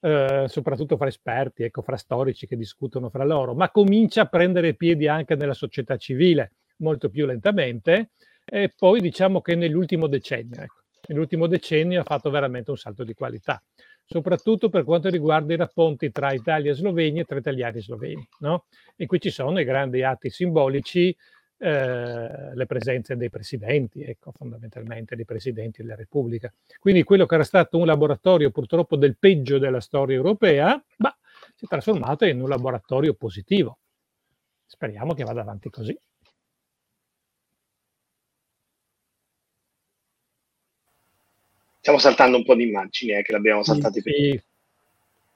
eh, 0.00 0.44
soprattutto 0.48 0.98
fra 0.98 1.08
esperti, 1.08 1.62
ecco, 1.62 1.80
fra 1.80 1.96
storici 1.96 2.46
che 2.46 2.58
discutono 2.58 3.08
fra 3.08 3.24
loro, 3.24 3.54
ma 3.54 3.70
comincia 3.70 4.20
a 4.20 4.26
prendere 4.26 4.74
piedi 4.74 5.08
anche 5.08 5.34
nella 5.34 5.54
società 5.54 5.96
civile, 5.96 6.56
molto 6.80 7.08
più 7.08 7.24
lentamente, 7.24 8.10
e 8.44 8.70
poi 8.76 9.00
diciamo 9.00 9.40
che 9.40 9.54
nell'ultimo 9.54 10.08
decennio, 10.08 10.60
ecco, 10.60 10.82
nell'ultimo 11.08 11.46
decennio 11.46 12.02
ha 12.02 12.04
fatto 12.04 12.28
veramente 12.28 12.70
un 12.70 12.76
salto 12.76 13.02
di 13.02 13.14
qualità 13.14 13.62
soprattutto 14.12 14.68
per 14.68 14.84
quanto 14.84 15.08
riguarda 15.08 15.54
i 15.54 15.56
rapporti 15.56 16.12
tra 16.12 16.32
Italia 16.32 16.70
e 16.70 16.74
Slovenia 16.74 17.22
e 17.22 17.24
tra 17.24 17.38
italiani 17.38 17.78
e 17.78 17.82
sloveni. 17.82 18.28
No? 18.40 18.66
E 18.94 19.06
qui 19.06 19.18
ci 19.18 19.30
sono 19.30 19.58
i 19.58 19.64
grandi 19.64 20.02
atti 20.02 20.28
simbolici, 20.28 21.16
eh, 21.56 22.54
le 22.54 22.66
presenze 22.66 23.16
dei 23.16 23.30
presidenti, 23.30 24.02
ecco, 24.02 24.32
fondamentalmente 24.32 25.16
dei 25.16 25.24
presidenti 25.24 25.82
della 25.82 25.94
Repubblica. 25.94 26.52
Quindi 26.78 27.02
quello 27.04 27.24
che 27.24 27.34
era 27.34 27.44
stato 27.44 27.78
un 27.78 27.86
laboratorio 27.86 28.50
purtroppo 28.50 28.96
del 28.96 29.16
peggio 29.16 29.58
della 29.58 29.80
storia 29.80 30.16
europea, 30.16 30.82
bah, 30.96 31.16
si 31.54 31.64
è 31.64 31.68
trasformato 31.68 32.26
in 32.26 32.40
un 32.40 32.48
laboratorio 32.48 33.14
positivo. 33.14 33.78
Speriamo 34.66 35.14
che 35.14 35.24
vada 35.24 35.40
avanti 35.40 35.70
così. 35.70 35.98
Stiamo 41.82 41.98
saltando 41.98 42.36
un 42.36 42.44
po' 42.44 42.54
di 42.54 42.62
immagini, 42.62 43.10
eh, 43.10 43.22
che 43.22 43.32
l'abbiamo 43.32 43.64
saltate 43.64 43.94
sì, 43.94 44.02
prima. 44.02 44.34
Sì. 44.36 44.42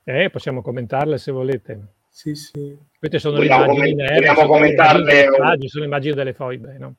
Eh, 0.04 0.30
possiamo 0.30 0.62
commentarle 0.62 1.18
se 1.18 1.32
volete. 1.32 1.80
Sì, 2.08 2.36
sì. 2.36 2.78
Queste 2.96 3.18
sono 3.18 3.38
vogliamo 3.38 3.64
le 3.64 3.72
immagini 3.72 3.96
comment- 3.96 4.10
nere, 4.12 4.26
sono 4.32 4.46
commentarle. 4.46 5.24
Immagini, 5.24 5.68
sono 5.68 5.84
immagini 5.84 6.14
delle 6.14 6.34
foibe, 6.34 6.76
no? 6.78 6.94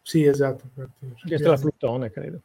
Sì, 0.00 0.24
esatto. 0.24 0.62
Questa 1.26 1.48
è 1.48 1.50
la 1.50 1.58
Plutone, 1.58 2.12
credo. 2.12 2.40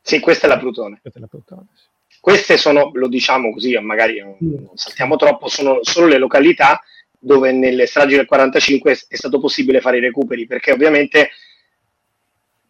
Sì, 0.00 0.18
questa 0.18 0.48
è 0.48 0.50
la 0.50 0.58
Plutone. 0.58 0.98
Questa 1.00 1.20
è 1.20 1.22
la 1.22 1.28
Plutone 1.28 1.66
sì. 2.08 2.18
Queste 2.20 2.56
sono, 2.56 2.90
lo 2.92 3.06
diciamo 3.06 3.52
così, 3.52 3.78
magari 3.78 4.18
non 4.18 4.70
saltiamo 4.74 5.14
troppo, 5.14 5.46
sono 5.46 5.78
solo 5.82 6.08
le 6.08 6.18
località 6.18 6.82
dove 7.16 7.52
nelle 7.52 7.86
stragi 7.86 8.16
del 8.16 8.26
45 8.26 8.90
è 9.06 9.14
stato 9.14 9.38
possibile 9.38 9.80
fare 9.80 9.98
i 9.98 10.00
recuperi, 10.00 10.48
perché 10.48 10.72
ovviamente 10.72 11.30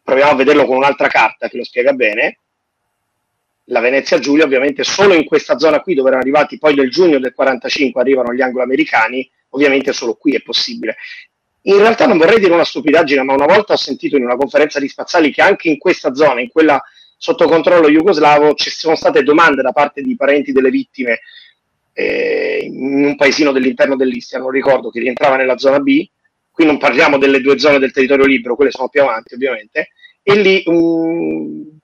proviamo 0.03 0.33
a 0.33 0.35
vederlo 0.35 0.67
con 0.67 0.77
un'altra 0.77 1.09
carta 1.09 1.49
che 1.49 1.57
lo 1.57 1.65
spiega 1.65 1.95
bene 1.95 2.41
la 3.71 3.81
Venezia 3.81 4.19
Giulia, 4.19 4.45
ovviamente 4.45 4.85
solo 4.85 5.15
in 5.15 5.25
questa 5.25 5.59
zona 5.59 5.81
qui 5.81 5.95
dove 5.95 6.09
erano 6.09 6.23
arrivati 6.23 6.59
poi 6.59 6.75
nel 6.75 6.91
giugno 6.91 7.19
del 7.19 7.33
45 7.33 8.01
arrivano 8.01 8.33
gli 8.33 8.41
anglo-americani, 8.41 9.29
ovviamente 9.51 9.93
solo 9.93 10.15
qui 10.15 10.35
è 10.35 10.43
possibile. 10.43 10.97
In 11.63 11.79
realtà 11.79 12.07
non 12.07 12.19
vorrei 12.19 12.41
dire 12.41 12.53
una 12.53 12.65
stupidaggine, 12.65 13.23
ma 13.23 13.35
una 13.35 13.47
volta 13.47 13.75
ho 13.75 13.77
sentito 13.77 14.17
in 14.17 14.25
una 14.25 14.37
conferenza 14.37 14.81
di 14.81 14.89
Spazzali 14.89 15.31
che 15.33 15.43
anche 15.43 15.69
in 15.69 15.79
questa 15.79 16.15
zona, 16.15 16.41
in 16.41 16.49
quella 16.49 16.83
sotto 17.17 17.47
controllo 17.47 17.89
jugoslavo, 17.89 18.55
ci 18.55 18.71
sono 18.71 18.97
state 18.97 19.23
domande 19.23 19.63
da 19.63 19.73
parte 19.73 20.01
di 20.01 20.17
parenti 20.17 20.53
delle 20.53 20.71
vittime 20.71 21.21
eh, 21.93 22.61
in 22.65 23.05
un 23.05 23.17
paesino 23.17 23.53
dell'interno 23.53 23.95
dell'Istria, 23.95 24.41
non 24.41 24.51
ricordo, 24.51 24.91
che 24.91 25.01
rientrava 25.01 25.37
nella 25.37 25.59
zona 25.59 25.79
B, 25.79 26.09
qui 26.51 26.65
non 26.65 26.79
parliamo 26.79 27.19
delle 27.19 27.41
due 27.41 27.59
zone 27.59 27.79
del 27.79 27.93
territorio 27.93 28.25
libero, 28.25 28.57
quelle 28.57 28.71
sono 28.71 28.89
più 28.89 29.03
avanti 29.03 29.35
ovviamente, 29.35 29.91
e 30.23 30.35
lì 30.37 30.63
un 30.67 31.79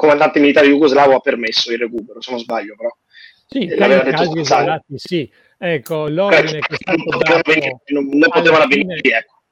comandante 0.00 0.40
militare 0.40 0.66
jugoslavo 0.68 1.14
ha 1.14 1.20
permesso 1.20 1.70
il 1.70 1.78
recupero, 1.78 2.22
se 2.22 2.30
non 2.30 2.40
sbaglio 2.40 2.74
però. 2.74 2.88
Sì, 3.46 3.66
eh, 3.66 3.76
casi 3.76 4.38
isolati, 4.38 4.94
sì. 4.96 5.30
Ecco, 5.58 6.08
l'ordine 6.08 6.60
che 6.60 6.74
è 6.74 6.76
stato 6.76 7.18
dato... 7.18 7.52
non, 7.88 8.06
non 8.06 8.30
potevano 8.30 8.64
avvenire, 8.64 9.00
ecco. 9.02 9.42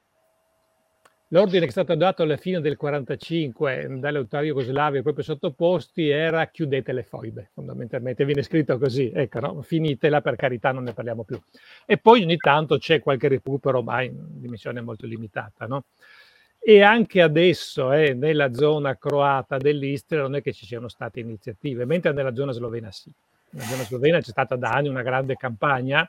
L'ordine 1.27 1.59
che 1.59 1.67
è 1.67 1.71
stato 1.71 1.93
dato 1.93 2.23
alla 2.23 2.37
fine 2.37 2.61
del 2.61 2.77
45 2.77 3.97
dalle 3.99 4.17
autorità 4.17 4.41
jugoslave 4.41 5.03
proprio 5.03 5.23
sottoposti 5.23 6.09
era 6.09 6.47
chiudete 6.47 6.91
le 6.91 7.03
foibe, 7.03 7.51
fondamentalmente 7.53 8.25
viene 8.25 8.41
scritto 8.41 8.79
così, 8.79 9.11
ecco, 9.13 9.39
no? 9.39 9.61
finitela 9.61 10.21
per 10.21 10.35
carità, 10.35 10.71
non 10.71 10.85
ne 10.85 10.93
parliamo 10.93 11.23
più. 11.23 11.39
E 11.85 11.99
poi 11.99 12.23
ogni 12.23 12.37
tanto 12.37 12.79
c'è 12.79 12.99
qualche 12.99 13.27
recupero, 13.27 13.83
ma 13.83 14.01
in 14.01 14.15
dimensione 14.39 14.81
molto 14.81 15.05
limitata, 15.05 15.67
no? 15.67 15.83
E 16.59 16.81
anche 16.81 17.21
adesso 17.21 17.91
eh, 17.91 18.13
nella 18.13 18.53
zona 18.53 18.97
croata 18.97 19.57
dell'Istria 19.57 20.21
non 20.21 20.35
è 20.35 20.41
che 20.41 20.53
ci 20.53 20.65
siano 20.65 20.89
state 20.89 21.19
iniziative, 21.19 21.85
mentre 21.85 22.11
nella 22.11 22.35
zona 22.35 22.51
slovena 22.51 22.91
sì. 22.91 23.11
Nella 23.51 23.65
zona 23.65 23.83
slovena 23.83 24.19
c'è 24.19 24.29
stata 24.29 24.55
da 24.55 24.69
anni 24.71 24.89
una 24.89 25.01
grande 25.01 25.35
campagna 25.35 26.07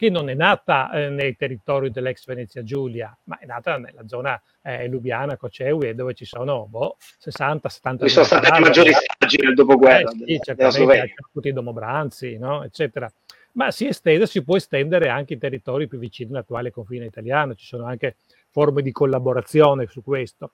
che 0.00 0.08
non 0.08 0.30
è 0.30 0.34
nata 0.34 0.90
eh, 0.92 1.10
nei 1.10 1.36
territori 1.36 1.90
dell'ex 1.90 2.24
Venezia 2.24 2.62
Giulia, 2.62 3.14
ma 3.24 3.38
è 3.38 3.44
nata 3.44 3.76
nella 3.76 4.08
zona 4.08 4.40
eh, 4.62 4.88
Lubiana, 4.88 5.36
Coceue, 5.36 5.94
dove 5.94 6.14
ci 6.14 6.24
sono 6.24 6.66
boh, 6.66 6.96
60, 7.18 7.68
70 7.68 8.06
Ci 8.06 8.12
sono 8.14 8.24
stati 8.24 8.48
i 8.48 8.60
maggiori 8.60 8.92
saggi 8.92 9.36
nel 9.42 9.52
dopoguerra. 9.52 10.10
Eh, 10.10 10.24
sì, 10.24 10.40
certamente, 10.42 11.14
tutti 11.30 11.48
i 11.48 11.52
domobranzi, 11.52 12.38
no? 12.38 12.64
eccetera. 12.64 13.12
Ma 13.52 13.70
si 13.70 13.88
estende, 13.88 14.26
si 14.26 14.42
può 14.42 14.56
estendere 14.56 15.10
anche 15.10 15.34
in 15.34 15.38
territori 15.38 15.86
più 15.86 15.98
vicini 15.98 16.30
all'attuale 16.30 16.70
confine 16.70 17.04
italiano. 17.04 17.54
Ci 17.54 17.66
sono 17.66 17.84
anche 17.84 18.16
forme 18.50 18.82
di 18.82 18.92
collaborazione 18.92 19.86
su 19.86 20.02
questo. 20.02 20.52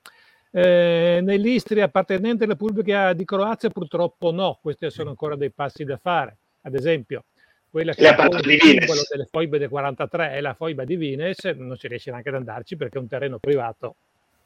Eh, 0.50 1.20
nell'Istria 1.22 1.84
appartenente 1.84 2.44
alla 2.44 2.52
Repubblica 2.52 3.12
di 3.12 3.24
Croazia 3.24 3.68
purtroppo 3.68 4.30
no, 4.30 4.58
questi 4.62 4.90
sono 4.90 5.10
ancora 5.10 5.36
dei 5.36 5.50
passi 5.50 5.84
da 5.84 5.98
fare. 5.98 6.36
Ad 6.62 6.74
esempio, 6.74 7.24
quella 7.70 7.92
che 7.92 8.08
è 8.08 8.24
il 8.24 8.60
simbolo 8.60 9.02
delle 9.10 9.26
foibe 9.30 9.58
del 9.58 9.68
43 9.68 10.30
è 10.30 10.40
la 10.40 10.54
foiba 10.54 10.84
di 10.84 10.96
Vines, 10.96 11.44
non 11.56 11.76
si 11.76 11.88
riesce 11.88 12.10
neanche 12.10 12.30
ad 12.30 12.36
andarci 12.36 12.76
perché 12.76 12.96
è 12.96 13.00
un 13.00 13.08
terreno 13.08 13.38
privato 13.38 13.96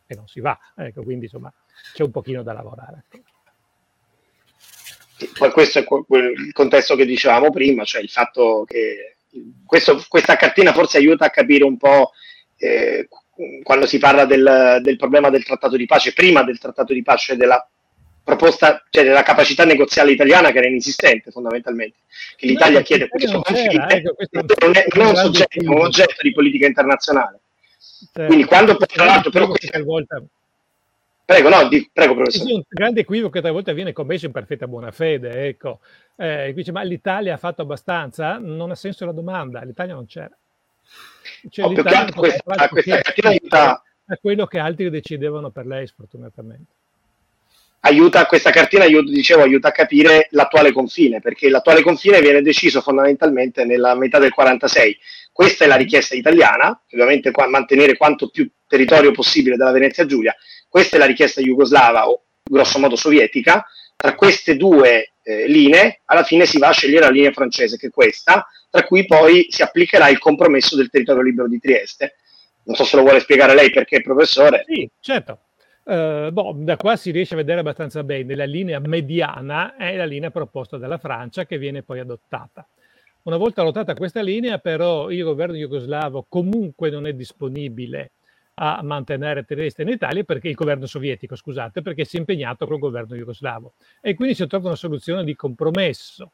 e 0.07 0.15
non 0.17 0.27
si 0.27 0.41
va. 0.41 0.59
Ecco, 0.75 1.03
quindi 1.03 1.27
insomma 1.27 1.53
c'è 1.95 2.03
un 2.03 2.11
pochino 2.11 2.43
da 2.43 2.53
lavorare. 2.53 3.05
Poi 5.39 5.51
questo 5.51 5.79
è 5.79 5.83
il 5.83 6.53
contesto 6.53 6.97
che 6.97 7.05
dicevamo 7.05 7.51
prima, 7.51 7.85
cioè 7.85 8.03
il 8.03 8.09
fatto 8.09 8.65
che 8.67 9.17
questo, 9.65 10.03
questa 10.09 10.37
cartina 10.37 10.73
forse 10.73 10.97
aiuta 10.97 11.27
a 11.27 11.31
capire 11.31 11.65
un 11.65 11.77
po' 11.77 12.13
eh, 12.57 13.07
quando 13.63 13.87
si 13.87 13.99
parla 13.99 14.25
del, 14.25 14.81
del, 14.83 14.97
problema 14.97 15.31
del 15.31 15.45
trattato 15.45 15.77
di 15.77 15.87
pace, 15.87 16.13
prima 16.13 16.43
del 16.43 16.59
trattato 16.59 16.93
di 16.93 17.03
pace, 17.03 17.37
della 17.37 17.67
proposta, 18.23 18.85
cioè 18.91 19.05
della 19.05 19.23
capacità 19.23 19.65
negoziale 19.65 20.13
italiana 20.13 20.51
che 20.51 20.59
era 20.59 20.69
inesistente 20.69 21.31
fondamentalmente, 21.31 21.99
che 22.37 22.47
l'Italia 22.47 22.79
no, 22.79 22.85
chiede 22.85 23.09
questo 23.09 23.41
conflitto, 23.41 23.89
ecco, 23.89 24.15
questo 24.15 24.45
non, 24.61 24.77
è, 24.77 24.85
non 24.95 25.07
è 25.07 25.11
un 25.11 25.17
soggetto, 25.17 25.61
è 25.61 25.67
un 25.67 25.81
oggetto 25.81 26.23
di 26.23 26.33
politica 26.33 26.67
internazionale. 26.67 27.41
Certo. 27.79 28.27
Quindi 28.27 28.45
quando 28.45 28.77
poi 28.77 28.87
tra 28.87 29.05
l'altro 29.05 29.31
però 29.31 29.53
volta... 29.85 30.23
Prego, 31.25 31.49
no, 31.49 31.69
di, 31.69 31.89
prego 31.93 32.15
professore. 32.15 32.45
Sì, 32.45 32.55
un 32.55 32.63
grande 32.69 33.01
equivoco 33.01 33.31
che 33.31 33.41
talvolta 33.41 33.73
viene 33.73 33.93
commesso 33.93 34.27
in 34.27 34.33
perfetta 34.33 34.67
buona 34.67 34.91
fede, 34.91 35.47
ecco. 35.47 35.79
Eh, 36.17 36.53
dice, 36.53 36.73
ma 36.73 36.83
l'Italia 36.83 37.35
ha 37.35 37.37
fatto 37.37 37.63
abbastanza? 37.63 38.39
Non 38.39 38.73
ha 38.73 38.75
senso 38.75 39.05
la 39.05 39.13
domanda, 39.13 39.63
l'Italia 39.63 39.95
non 39.95 40.07
c'era. 40.07 40.37
Cioè, 41.49 41.65
oh, 41.65 41.69
l'Italia 41.69 42.13
questa, 42.13 42.69
questa 42.69 43.01
cartina 43.01 43.83
è 44.07 44.19
quello 44.21 44.47
che 44.47 44.59
altri 44.59 44.91
decidevano 44.91 45.51
per 45.51 45.67
lei, 45.67 45.87
sfortunatamente. 45.87 46.73
Aiuta, 47.83 48.27
questa 48.27 48.51
cartina, 48.51 48.85
io 48.85 49.03
dicevo, 49.03 49.43
aiuta 49.43 49.69
a 49.69 49.73
capire 49.73 50.29
l'attuale 50.33 50.73
confine, 50.73 51.21
perché 51.21 51.49
l'attuale 51.49 51.83
confine 51.83 52.21
viene 52.21 52.43
deciso 52.43 52.83
fondamentalmente 52.83 53.65
nella 53.65 53.95
metà 53.95 54.19
del 54.19 54.33
46. 54.33 54.99
Questa 55.33 55.65
è 55.65 55.67
la 55.67 55.77
richiesta 55.77 56.15
italiana, 56.15 56.79
ovviamente 56.93 57.31
qua, 57.31 57.49
mantenere 57.49 57.97
quanto 57.97 58.29
più 58.29 58.51
territorio 58.67 59.13
possibile 59.13 59.57
della 59.57 59.71
Venezia 59.71 60.05
Giulia. 60.05 60.35
Questa 60.69 60.97
è 60.97 60.99
la 60.99 61.07
richiesta 61.07 61.41
jugoslava 61.41 62.09
o 62.09 62.25
grosso 62.43 62.79
modo 62.79 62.97
sovietica. 62.97 63.65
Tra 63.97 64.15
queste 64.15 64.57
due 64.57 65.13
eh, 65.23 65.47
linee, 65.47 66.01
alla 66.05 66.25
fine 66.25 66.47
si 66.47 66.59
va 66.59 66.69
a 66.69 66.73
scegliere 66.73 67.07
la 67.07 67.11
linea 67.11 67.33
francese, 67.33 67.77
che 67.79 67.87
è 67.87 67.91
questa, 67.91 68.47
tra 68.71 68.85
cui 68.85 69.05
poi 69.05 69.47
si 69.51 69.63
applicherà 69.63 70.09
il 70.09 70.19
compromesso 70.19 70.77
del 70.77 70.89
territorio 70.89 71.23
libero 71.23 71.49
di 71.49 71.59
Trieste. 71.59 72.15
Non 72.63 72.77
so 72.77 72.85
se 72.85 72.97
lo 72.97 73.03
vuole 73.03 73.21
spiegare 73.21 73.55
lei 73.55 73.71
perché, 73.71 74.01
professore. 74.01 74.65
Sì, 74.67 74.89
certo. 75.01 75.41
Uh, 75.83 76.31
boh, 76.31 76.55
da 76.57 76.77
qua 76.77 76.95
si 76.95 77.11
riesce 77.11 77.35
a 77.35 77.39
vedere 77.39 77.61
abbastanza 77.61 78.05
bene. 78.05 78.37
La 78.37 78.45
linea 78.45 78.79
mediana 78.79 79.77
è 79.77 79.97
la 79.97 80.05
linea 80.05 80.31
proposta 80.31 80.77
dalla 80.77 80.99
Francia 80.99 81.47
che 81.47 81.59
viene 81.59 81.83
poi 81.83 81.99
adottata. 81.99 82.67
Una 83.23 83.37
volta 83.37 83.63
adottata 83.63 83.95
questa 83.95 84.23
linea, 84.23 84.59
però, 84.59 85.11
il 85.11 85.23
governo 85.23 85.55
jugoslavo 85.55 86.27
comunque 86.29 86.91
non 86.91 87.07
è 87.07 87.13
disponibile 87.13 88.13
a 88.55 88.81
mantenere 88.83 89.45
Trieste 89.45 89.83
in 89.83 89.89
Italia 89.89 90.23
perché 90.23 90.49
il 90.49 90.55
governo 90.55 90.87
sovietico, 90.87 91.35
scusate, 91.35 91.83
perché 91.83 92.05
si 92.05 92.17
è 92.17 92.19
impegnato 92.19 92.67
col 92.67 92.79
governo 92.79 93.17
jugoslavo. 93.17 93.75
E 94.01 94.15
quindi 94.15 94.35
si 94.35 94.47
trova 94.47 94.69
una 94.69 94.77
soluzione 94.77 95.25
di 95.25 95.35
compromesso 95.35 96.33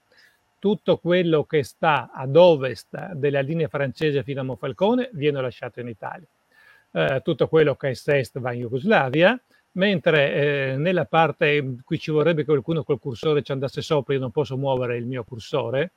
tutto 0.67 0.97
quello 0.97 1.45
che 1.45 1.63
sta 1.63 2.11
ad 2.13 2.35
ovest 2.35 3.13
della 3.13 3.39
linea 3.39 3.69
francese 3.69 4.25
fino 4.25 4.41
a 4.41 4.43
Monfalcone 4.43 5.11
viene 5.13 5.41
lasciato 5.41 5.79
in 5.79 5.87
Italia. 5.87 6.27
Eh, 6.91 7.21
tutto 7.23 7.47
quello 7.47 7.77
che 7.77 7.91
è 7.91 7.91
est 7.91 8.41
va 8.41 8.53
in 8.53 8.63
Jugoslavia, 8.63 9.41
mentre 9.73 10.33
eh, 10.73 10.77
nella 10.77 11.05
parte, 11.05 11.77
qui 11.85 12.01
ci 12.01 12.11
vorrebbe 12.11 12.41
che 12.41 12.47
qualcuno 12.47 12.83
col 12.83 12.99
cursore 12.99 13.43
ci 13.43 13.53
andasse 13.53 13.81
sopra, 13.81 14.15
io 14.15 14.19
non 14.19 14.33
posso 14.33 14.57
muovere 14.57 14.97
il 14.97 15.07
mio 15.07 15.23
cursore, 15.23 15.93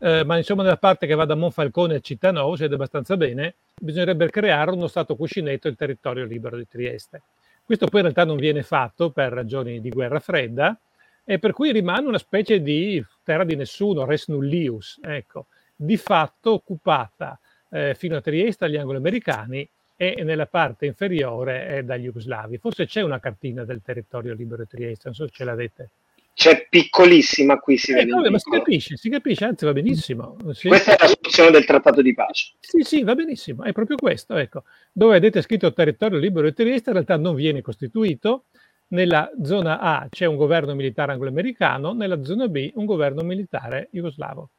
eh, 0.00 0.22
ma 0.22 0.36
insomma 0.36 0.64
nella 0.64 0.76
parte 0.76 1.06
che 1.06 1.14
va 1.14 1.24
da 1.24 1.34
Monfalcone 1.34 1.94
a 1.94 2.00
Cittano, 2.00 2.54
si 2.56 2.60
vede 2.60 2.74
abbastanza 2.74 3.16
bene, 3.16 3.54
bisognerebbe 3.80 4.28
creare 4.28 4.70
uno 4.70 4.86
Stato 4.86 5.16
cuscinetto 5.16 5.66
il 5.66 5.76
territorio 5.76 6.26
libero 6.26 6.58
di 6.58 6.68
Trieste. 6.68 7.22
Questo 7.64 7.86
poi 7.86 8.00
in 8.00 8.12
realtà 8.12 8.26
non 8.26 8.36
viene 8.36 8.62
fatto 8.62 9.08
per 9.08 9.32
ragioni 9.32 9.80
di 9.80 9.88
guerra 9.88 10.20
fredda 10.20 10.78
e 11.24 11.38
per 11.38 11.52
cui 11.52 11.72
rimane 11.72 12.06
una 12.06 12.18
specie 12.18 12.60
di 12.60 13.02
terra 13.22 13.44
di 13.44 13.56
nessuno, 13.56 14.04
res 14.04 14.28
nullius, 14.28 15.00
ecco, 15.02 15.46
di 15.74 15.96
fatto 15.96 16.52
occupata 16.52 17.38
eh, 17.70 17.94
fino 17.94 18.16
a 18.16 18.20
Trieste 18.20 18.66
dagli 18.66 18.76
anglo-americani 18.76 19.68
e 19.96 20.22
nella 20.22 20.46
parte 20.46 20.86
inferiore 20.86 21.66
è 21.66 21.82
dagli 21.82 22.04
jugoslavi. 22.04 22.58
Forse 22.58 22.86
c'è 22.86 23.00
una 23.00 23.20
cartina 23.20 23.64
del 23.64 23.80
territorio 23.82 24.34
libero 24.34 24.62
di 24.62 24.68
Trieste, 24.68 25.02
non 25.06 25.14
so 25.14 25.26
se 25.26 25.32
ce 25.32 25.44
l'avete. 25.44 25.90
C'è 26.34 26.66
piccolissima 26.68 27.60
qui, 27.60 27.76
si 27.78 27.92
eh, 27.92 27.94
vede. 27.94 28.10
Vabbè, 28.10 28.28
ma 28.28 28.38
si 28.38 28.50
capisce, 28.50 28.96
si 28.96 29.08
capisce, 29.08 29.44
anzi 29.44 29.64
va 29.64 29.72
benissimo. 29.72 30.36
Sì. 30.52 30.66
Questa 30.66 30.96
è 30.96 31.00
la 31.00 31.06
soluzione 31.06 31.50
del 31.52 31.64
trattato 31.64 32.02
di 32.02 32.12
pace. 32.12 32.54
Sì, 32.58 32.82
sì, 32.82 33.02
va 33.04 33.14
benissimo, 33.14 33.62
è 33.62 33.72
proprio 33.72 33.96
questo. 33.96 34.36
Ecco. 34.36 34.64
Dove 34.92 35.12
vedete 35.12 35.42
scritto 35.42 35.72
territorio 35.72 36.18
libero 36.18 36.48
di 36.48 36.54
Trieste, 36.54 36.90
in 36.90 36.96
realtà 36.96 37.16
non 37.16 37.36
viene 37.36 37.62
costituito. 37.62 38.46
Nella 38.94 39.28
zona 39.42 39.80
A 39.80 40.06
c'è 40.08 40.24
un 40.24 40.36
governo 40.36 40.72
militare 40.72 41.10
anglo-americano, 41.10 41.92
nella 41.94 42.22
zona 42.22 42.46
B 42.46 42.70
un 42.76 42.84
governo 42.84 43.24
militare 43.24 43.88
jugoslavo. 43.90 44.50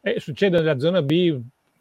E 0.00 0.18
succede 0.18 0.56
nella 0.56 0.78
zona 0.78 1.02
B 1.02 1.38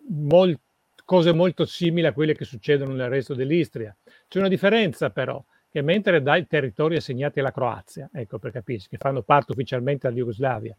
molt, 0.10 0.60
cose 1.06 1.32
molto 1.32 1.64
simili 1.64 2.06
a 2.06 2.12
quelle 2.12 2.36
che 2.36 2.44
succedono 2.44 2.94
nel 2.94 3.08
resto 3.08 3.34
dell'Istria. 3.34 3.96
C'è 4.28 4.40
una 4.40 4.50
differenza 4.50 5.10
però 5.10 5.42
che 5.72 5.82
mentre 5.82 6.22
dai 6.22 6.46
territori 6.48 6.98
assegnati 6.98 7.40
alla 7.40 7.54
Croazia, 7.54 8.10
ecco 8.12 8.40
per 8.40 8.52
capirsi, 8.52 8.90
che 8.90 8.98
fanno 8.98 9.22
parte 9.22 9.54
ufficialmente 9.54 10.10
della 10.10 10.20
Jugoslavia, 10.20 10.76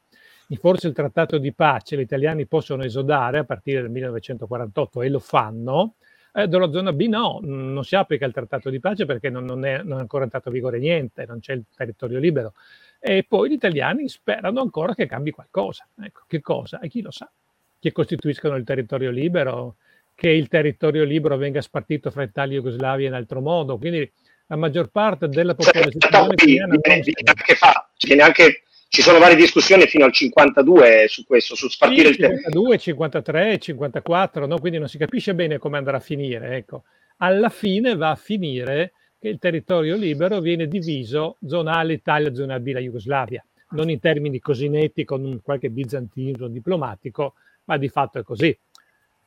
in 0.49 0.59
forse 0.59 0.89
il 0.89 0.93
trattato 0.93 1.39
di 1.39 1.55
pace, 1.55 1.97
gli 1.97 2.01
italiani 2.01 2.45
possono 2.45 2.85
esodare 2.85 3.39
a 3.39 3.45
partire 3.45 3.81
dal 3.81 3.91
1948 3.91 5.01
e 5.01 5.09
lo 5.09 5.19
fanno, 5.19 5.95
eh, 6.37 6.49
dalla 6.49 6.71
zona 6.71 6.93
B 6.93 7.07
no, 7.07 7.39
non 7.43 7.83
si 7.83 7.97
applica 7.97 8.27
il 8.27 8.33
trattato 8.33 8.69
di 8.69 8.79
pace 8.79 9.07
perché 9.07 9.31
non, 9.31 9.47
non, 9.47 9.65
è, 9.65 9.83
non 9.83 9.97
è 9.97 10.01
ancora 10.03 10.25
entrato 10.25 10.51
a 10.51 10.53
vigore 10.53 10.79
niente, 10.79 11.25
non 11.25 11.41
c'è 11.41 11.55
il 11.55 11.65
territorio 11.75 12.19
libero. 12.19 12.53
E 12.99 13.25
poi 13.27 13.49
gli 13.49 13.55
italiani 13.55 14.07
sperano 14.11 14.61
ancora 14.61 14.95
che 14.95 15.07
cambi 15.07 15.31
qualcosa. 15.31 15.89
Ecco, 15.99 16.25
che 16.27 16.43
cosa? 16.43 16.79
E 16.81 16.89
chi 16.89 17.01
lo 17.01 17.11
sa? 17.11 17.31
Che 17.79 17.91
costituiscano 17.91 18.55
il 18.57 18.65
territorio 18.65 19.11
libero, 19.11 19.77
che 20.15 20.29
il 20.29 20.49
territorio 20.49 21.05
libero 21.05 21.39
venga 21.39 21.63
spartito 21.63 22.11
fra 22.11 22.25
Italia 22.25 22.59
e 22.59 22.61
Jugoslavia 22.61 23.09
in 23.09 23.15
altro 23.15 23.41
modo. 23.41 23.79
Quindi 23.79 24.11
la 24.49 24.57
maggior 24.57 24.91
parte 24.91 25.29
della 25.29 25.55
popolazione 25.55 25.97
italiana 25.97 26.35
viene 26.35 26.79
anche 27.25 27.55
fa, 27.55 27.89
viene 27.99 28.23
anche, 28.23 28.63
ci 28.89 29.03
sono 29.03 29.19
varie 29.19 29.37
discussioni 29.37 29.87
fino 29.87 30.05
al 30.05 30.13
52 30.13 31.07
su 31.09 31.25
questo, 31.25 31.55
su 31.55 31.69
spartire 31.69 32.13
sì, 32.13 32.21
il 32.21 32.27
52, 32.27 32.79
53, 32.79 33.59
54, 33.59 34.47
no? 34.47 34.59
quindi 34.59 34.79
non 34.79 34.89
si 34.89 34.99
capisce 34.99 35.35
bene 35.35 35.59
come 35.59 35.79
andrà 35.79 35.97
a 35.97 36.01
finire. 36.01 36.57
Ecco. 36.57 36.85
Alla 37.19 37.49
fine 37.49 37.97
va 37.97 38.11
a 38.11 38.17
finire 38.17 38.93
che 39.19 39.29
il 39.29 39.39
territorio 39.39 39.97
libero 39.97 40.41
viene 40.41 40.69
diviso 40.69 41.37
zona 41.47 41.77
A 41.77 41.83
l'Italia, 41.83 42.35
zona 42.35 42.61
B 42.61 42.73
la 42.73 42.81
Jugoslavia, 42.81 43.45
non 43.71 43.91
in 43.91 43.99
termini 43.99 44.39
così 44.39 44.69
netti 44.69 45.05
con 45.05 45.25
un 45.25 45.41
qualche 45.43 45.71
bizantino 45.71 46.49
diplomatico, 46.49 47.35
ma 47.65 47.77
di 47.79 47.89
fatto 47.89 48.19
è 48.19 48.23
così. 48.23 48.57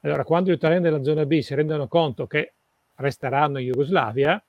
Allora, 0.02 0.24
quando 0.24 0.52
gli 0.52 0.56
italiani 0.56 0.84
della 0.84 1.04
zona 1.04 1.26
B 1.26 1.40
si 1.40 1.54
rendono 1.54 1.88
conto 1.88 2.26
che 2.26 2.54
resteranno 2.96 3.60
in 3.60 3.68
Jugoslavia, 3.68 4.42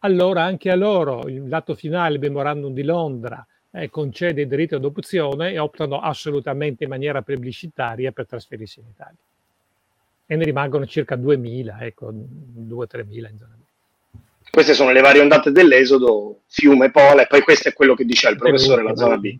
allora 0.00 0.42
anche 0.42 0.70
a 0.70 0.74
loro 0.74 1.26
il 1.28 1.48
lato 1.48 1.74
finale, 1.74 2.14
il 2.14 2.20
memorandum 2.20 2.72
di 2.72 2.82
Londra, 2.82 3.44
eh, 3.72 3.88
concede 3.88 4.42
i 4.42 4.46
diritti 4.46 4.78
d'adozione 4.78 5.52
e 5.52 5.58
optano 5.58 6.00
assolutamente 6.00 6.84
in 6.84 6.90
maniera 6.90 7.22
plebiscitaria 7.22 8.12
per 8.12 8.26
trasferirsi 8.26 8.80
in 8.80 8.86
Italia. 8.92 9.16
E 10.26 10.36
ne 10.36 10.44
rimangono 10.44 10.86
circa 10.86 11.16
2.000, 11.16 11.82
ecco, 11.82 12.12
2-3.000 12.12 13.30
in 13.30 13.38
zona 13.38 13.56
B. 13.56 14.18
Queste 14.50 14.74
sono 14.74 14.92
le 14.92 15.00
varie 15.00 15.22
ondate 15.22 15.50
dell'esodo, 15.50 16.40
fiume, 16.46 16.90
pole, 16.90 17.22
e 17.22 17.26
poi 17.26 17.40
questo 17.40 17.68
è 17.68 17.72
quello 17.72 17.94
che 17.94 18.04
dice 18.04 18.28
il 18.28 18.36
professore, 18.36 18.82
la 18.82 18.94
zona 18.94 19.16
B. 19.16 19.36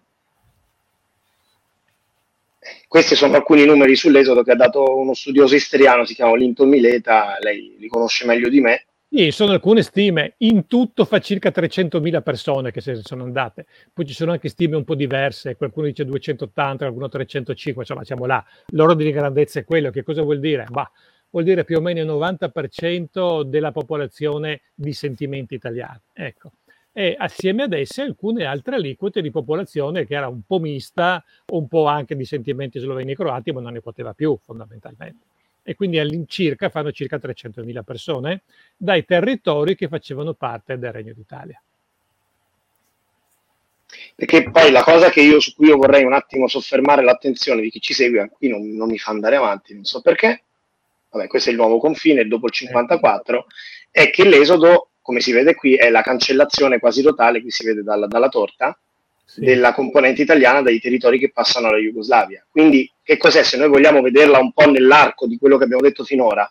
Questi 2.88 3.14
sono 3.14 3.34
alcuni 3.36 3.64
numeri 3.64 3.96
sull'esodo 3.96 4.42
che 4.42 4.52
ha 4.52 4.56
dato 4.56 4.96
uno 4.96 5.14
studioso 5.14 5.54
istriano, 5.54 6.04
si 6.04 6.14
chiama 6.14 6.36
Linton 6.36 6.68
Mileta, 6.68 7.36
lei 7.40 7.76
li 7.78 7.88
conosce 7.88 8.26
meglio 8.26 8.48
di 8.48 8.60
me, 8.60 8.86
sì, 9.14 9.30
sono 9.30 9.52
alcune 9.52 9.82
stime, 9.82 10.34
in 10.38 10.66
tutto 10.66 11.04
fa 11.04 11.18
circa 11.20 11.50
300.000 11.50 12.22
persone 12.22 12.70
che 12.70 12.80
se 12.80 12.92
ne 12.92 13.00
sono 13.02 13.24
andate, 13.24 13.66
poi 13.92 14.06
ci 14.06 14.14
sono 14.14 14.32
anche 14.32 14.48
stime 14.48 14.76
un 14.76 14.84
po' 14.84 14.94
diverse, 14.94 15.54
qualcuno 15.56 15.86
dice 15.86 16.04
280, 16.06 16.84
qualcuno 16.84 17.08
305, 17.08 17.82
insomma 17.82 18.04
siamo 18.04 18.24
là, 18.24 18.42
l'ordine 18.68 19.10
di 19.10 19.16
grandezza 19.16 19.60
è 19.60 19.64
quello, 19.64 19.90
che 19.90 20.02
cosa 20.02 20.22
vuol 20.22 20.40
dire? 20.40 20.66
Bah, 20.70 20.90
vuol 21.30 21.44
dire 21.44 21.64
più 21.64 21.76
o 21.76 21.80
meno 21.82 22.00
il 22.00 22.06
90% 22.06 23.42
della 23.44 23.70
popolazione 23.70 24.62
di 24.74 24.92
sentimenti 24.94 25.54
italiani, 25.54 26.00
ecco. 26.14 26.52
E 26.94 27.14
assieme 27.18 27.62
ad 27.64 27.72
esse 27.72 28.02
alcune 28.02 28.44
altre 28.44 28.76
aliquote 28.76 29.22
di 29.22 29.30
popolazione 29.30 30.04
che 30.06 30.14
era 30.14 30.28
un 30.28 30.42
po' 30.46 30.58
mista, 30.58 31.22
un 31.52 31.66
po' 31.66 31.86
anche 31.86 32.14
di 32.16 32.24
sentimenti 32.26 32.78
sloveni 32.78 33.12
e 33.12 33.14
croati, 33.14 33.50
ma 33.52 33.60
non 33.60 33.72
ne 33.72 33.80
poteva 33.80 34.12
più 34.12 34.38
fondamentalmente 34.42 35.24
e 35.62 35.74
quindi 35.74 35.98
all'incirca 35.98 36.68
fanno 36.68 36.92
circa 36.92 37.16
300.000 37.16 37.82
persone 37.84 38.42
dai 38.76 39.04
territori 39.04 39.76
che 39.76 39.88
facevano 39.88 40.34
parte 40.34 40.78
del 40.78 40.92
Regno 40.92 41.12
d'Italia. 41.14 41.60
Perché 44.14 44.50
poi 44.50 44.70
la 44.70 44.82
cosa 44.82 45.12
io, 45.14 45.38
su 45.38 45.54
cui 45.54 45.66
io 45.66 45.76
vorrei 45.76 46.04
un 46.04 46.12
attimo 46.14 46.48
soffermare 46.48 47.02
l'attenzione 47.02 47.60
di 47.60 47.70
chi 47.70 47.80
ci 47.80 47.92
segue, 47.92 48.30
qui 48.32 48.48
non, 48.48 48.70
non 48.70 48.88
mi 48.88 48.98
fa 48.98 49.10
andare 49.10 49.36
avanti, 49.36 49.74
non 49.74 49.84
so 49.84 50.00
perché, 50.00 50.42
vabbè 51.10 51.26
questo 51.26 51.50
è 51.50 51.52
il 51.52 51.58
nuovo 51.58 51.78
confine, 51.78 52.26
dopo 52.26 52.46
il 52.46 52.52
54, 52.52 53.46
è 53.90 54.10
che 54.10 54.24
l'esodo, 54.24 54.90
come 55.02 55.20
si 55.20 55.32
vede 55.32 55.54
qui, 55.54 55.74
è 55.74 55.90
la 55.90 56.00
cancellazione 56.00 56.78
quasi 56.78 57.02
totale, 57.02 57.40
qui 57.42 57.50
si 57.50 57.64
vede 57.66 57.82
dalla, 57.82 58.06
dalla 58.06 58.28
torta, 58.28 58.78
sì. 59.24 59.40
della 59.40 59.72
componente 59.72 60.22
italiana 60.22 60.62
dai 60.62 60.80
territori 60.80 61.18
che 61.18 61.30
passano 61.30 61.68
alla 61.68 61.78
Jugoslavia. 61.78 62.44
Quindi 62.50 62.90
che 63.02 63.16
cos'è 63.16 63.42
se 63.42 63.56
noi 63.56 63.68
vogliamo 63.68 64.00
vederla 64.00 64.38
un 64.38 64.52
po' 64.52 64.70
nell'arco 64.70 65.26
di 65.26 65.38
quello 65.38 65.58
che 65.58 65.64
abbiamo 65.64 65.82
detto 65.82 66.04
finora, 66.04 66.48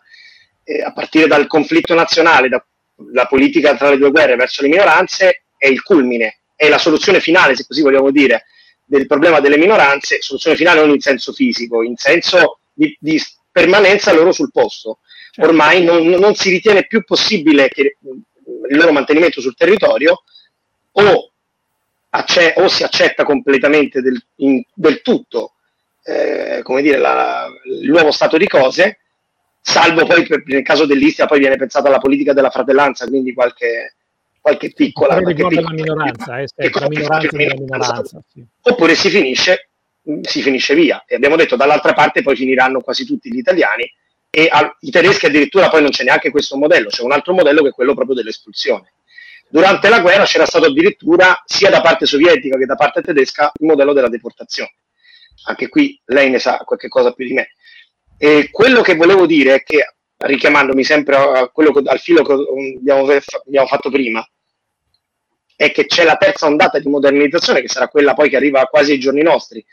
eh, 0.64 0.82
a 0.82 0.92
partire 0.94 1.28
dal 1.28 1.48
conflitto 1.48 1.94
nazionale, 1.94 2.50
dalla 2.50 3.26
politica 3.26 3.76
tra 3.76 3.90
le 3.90 3.98
due 3.98 4.12
guerre 4.12 4.36
verso 4.36 4.62
le 4.62 4.70
minoranze, 4.70 5.44
è 5.58 5.68
il 5.68 5.82
culmine, 5.82 6.42
è 6.56 6.70
la 6.70 6.78
soluzione 6.78 7.20
finale, 7.20 7.56
se 7.56 7.66
così 7.68 7.82
vogliamo 7.82 8.12
dire, 8.12 8.46
del 8.86 9.08
problema 9.08 9.40
delle 9.40 9.58
minoranze, 9.58 10.22
soluzione 10.22 10.58
finale 10.58 10.82
non 10.82 10.90
in 10.90 11.00
senso 11.00 11.32
fisico, 11.32 11.82
in 11.82 11.96
senso 11.96 12.60
di, 12.74 12.96
di 13.00 13.22
permanenza 13.52 14.14
loro 14.14 14.32
sul 14.32 14.52
posto. 14.52 15.00
Certo. 15.32 15.50
Ormai 15.50 15.84
non, 15.84 16.06
non, 16.08 16.36
si 16.36 16.50
ritiene 16.50 16.86
più 16.88 17.04
possibile 17.04 17.70
che 17.70 17.98
il 18.02 18.78
loro 18.78 18.92
mantenimento 18.92 19.40
sul 19.40 19.56
territorio 19.56 20.24
o, 20.92 21.31
acce- 22.12 22.54
o 22.58 22.68
si 22.68 22.84
accetta 22.84 23.24
completamente 23.24 24.02
del, 24.02 24.22
in, 24.38 24.64
del 24.74 25.02
tutto 25.02 25.54
eh, 26.04 26.62
come 26.64 26.82
dire, 26.82 26.98
la, 26.98 27.48
il 27.66 27.90
nuovo 27.90 28.12
stato 28.12 28.38
di 28.38 28.48
cose, 28.48 29.00
salvo 29.62 30.06
poi 30.06 30.26
per, 30.26 30.44
nel 30.46 30.64
caso 30.64 30.86
dell'Istria 30.86 31.28
poi 31.28 31.40
viene 31.40 31.58
pensata 31.58 31.88
alla 31.88 32.00
politica 32.00 32.34
della 32.34 32.50
fratellanza, 32.50 33.08
quindi 33.08 33.34
qualche, 33.34 33.96
qualche 34.40 34.72
piccola... 34.74 35.20
Qualche 35.20 35.48
piccola 35.48 35.62
la 35.62 35.72
minoranza, 35.72 36.40
eh, 36.40 36.48
sì, 36.48 36.80
la 36.80 36.90
minoranza 36.90 37.38
della 37.38 37.54
minoranza. 37.54 38.24
Sì. 38.32 38.44
Oppure 38.62 38.96
si 38.96 39.10
finisce, 39.10 39.70
si 40.22 40.42
finisce 40.42 40.74
via. 40.74 41.04
E 41.08 41.16
abbiamo 41.16 41.36
detto 41.36 41.56
dall'altra 41.56 41.94
parte 41.94 42.24
poi 42.24 42.36
finiranno 42.36 42.82
quasi 42.82 43.06
tutti 43.06 43.32
gli 43.32 43.38
italiani 43.38 43.92
e 44.34 44.48
al, 44.50 44.76
i 44.80 44.92
tedeschi 44.92 45.26
addirittura 45.26 45.70
poi 45.70 45.82
non 45.82 45.92
c'è 45.92 46.04
neanche 46.04 46.32
questo 46.32 46.56
modello, 46.58 46.88
c'è 46.88 47.04
un 47.04 47.12
altro 47.12 47.34
modello 47.34 47.62
che 47.62 47.70
è 47.70 47.74
quello 47.74 47.94
proprio 47.94 48.16
dell'espulsione. 48.16 48.94
Durante 49.52 49.90
la 49.90 50.00
guerra 50.00 50.24
c'era 50.24 50.46
stato 50.46 50.66
addirittura 50.66 51.44
sia 51.46 51.70
da 51.70 51.82
parte 51.82 52.06
sovietica 52.06 52.58
che 52.58 52.66
da 52.66 52.76
parte 52.76 53.02
tedesca 53.02 53.52
il 53.60 53.68
modello 53.68 53.94
della 53.94 54.10
deportazione 54.10 54.74
anche 55.44 55.70
qui 55.70 56.00
lei 56.06 56.30
ne 56.30 56.40
sa 56.40 56.58
qualche 56.58 56.88
cosa 56.88 57.14
più 57.14 57.26
di 57.26 57.34
me. 57.34 57.54
E 58.18 58.50
quello 58.52 58.82
che 58.82 58.96
volevo 58.96 59.26
dire 59.26 59.56
è 59.56 59.64
che, 59.64 59.96
richiamandomi 60.18 60.84
sempre 60.84 61.16
che, 61.54 61.82
al 61.86 62.00
filo 62.00 62.24
che 62.24 62.34
abbiamo, 62.34 63.08
abbiamo 63.46 63.68
fatto 63.68 63.90
prima, 63.90 64.28
è 65.56 65.72
che 65.72 65.86
c'è 65.86 66.04
la 66.04 66.18
terza 66.18 66.46
ondata 66.46 66.80
di 66.80 66.88
modernizzazione, 66.88 67.62
che 67.62 67.68
sarà 67.68 67.88
quella 67.88 68.14
poi 68.14 68.30
che 68.30 68.36
arriva 68.36 68.66
quasi 68.66 68.92
ai 68.92 69.00
giorni 69.00 69.22
nostri, 69.22 69.64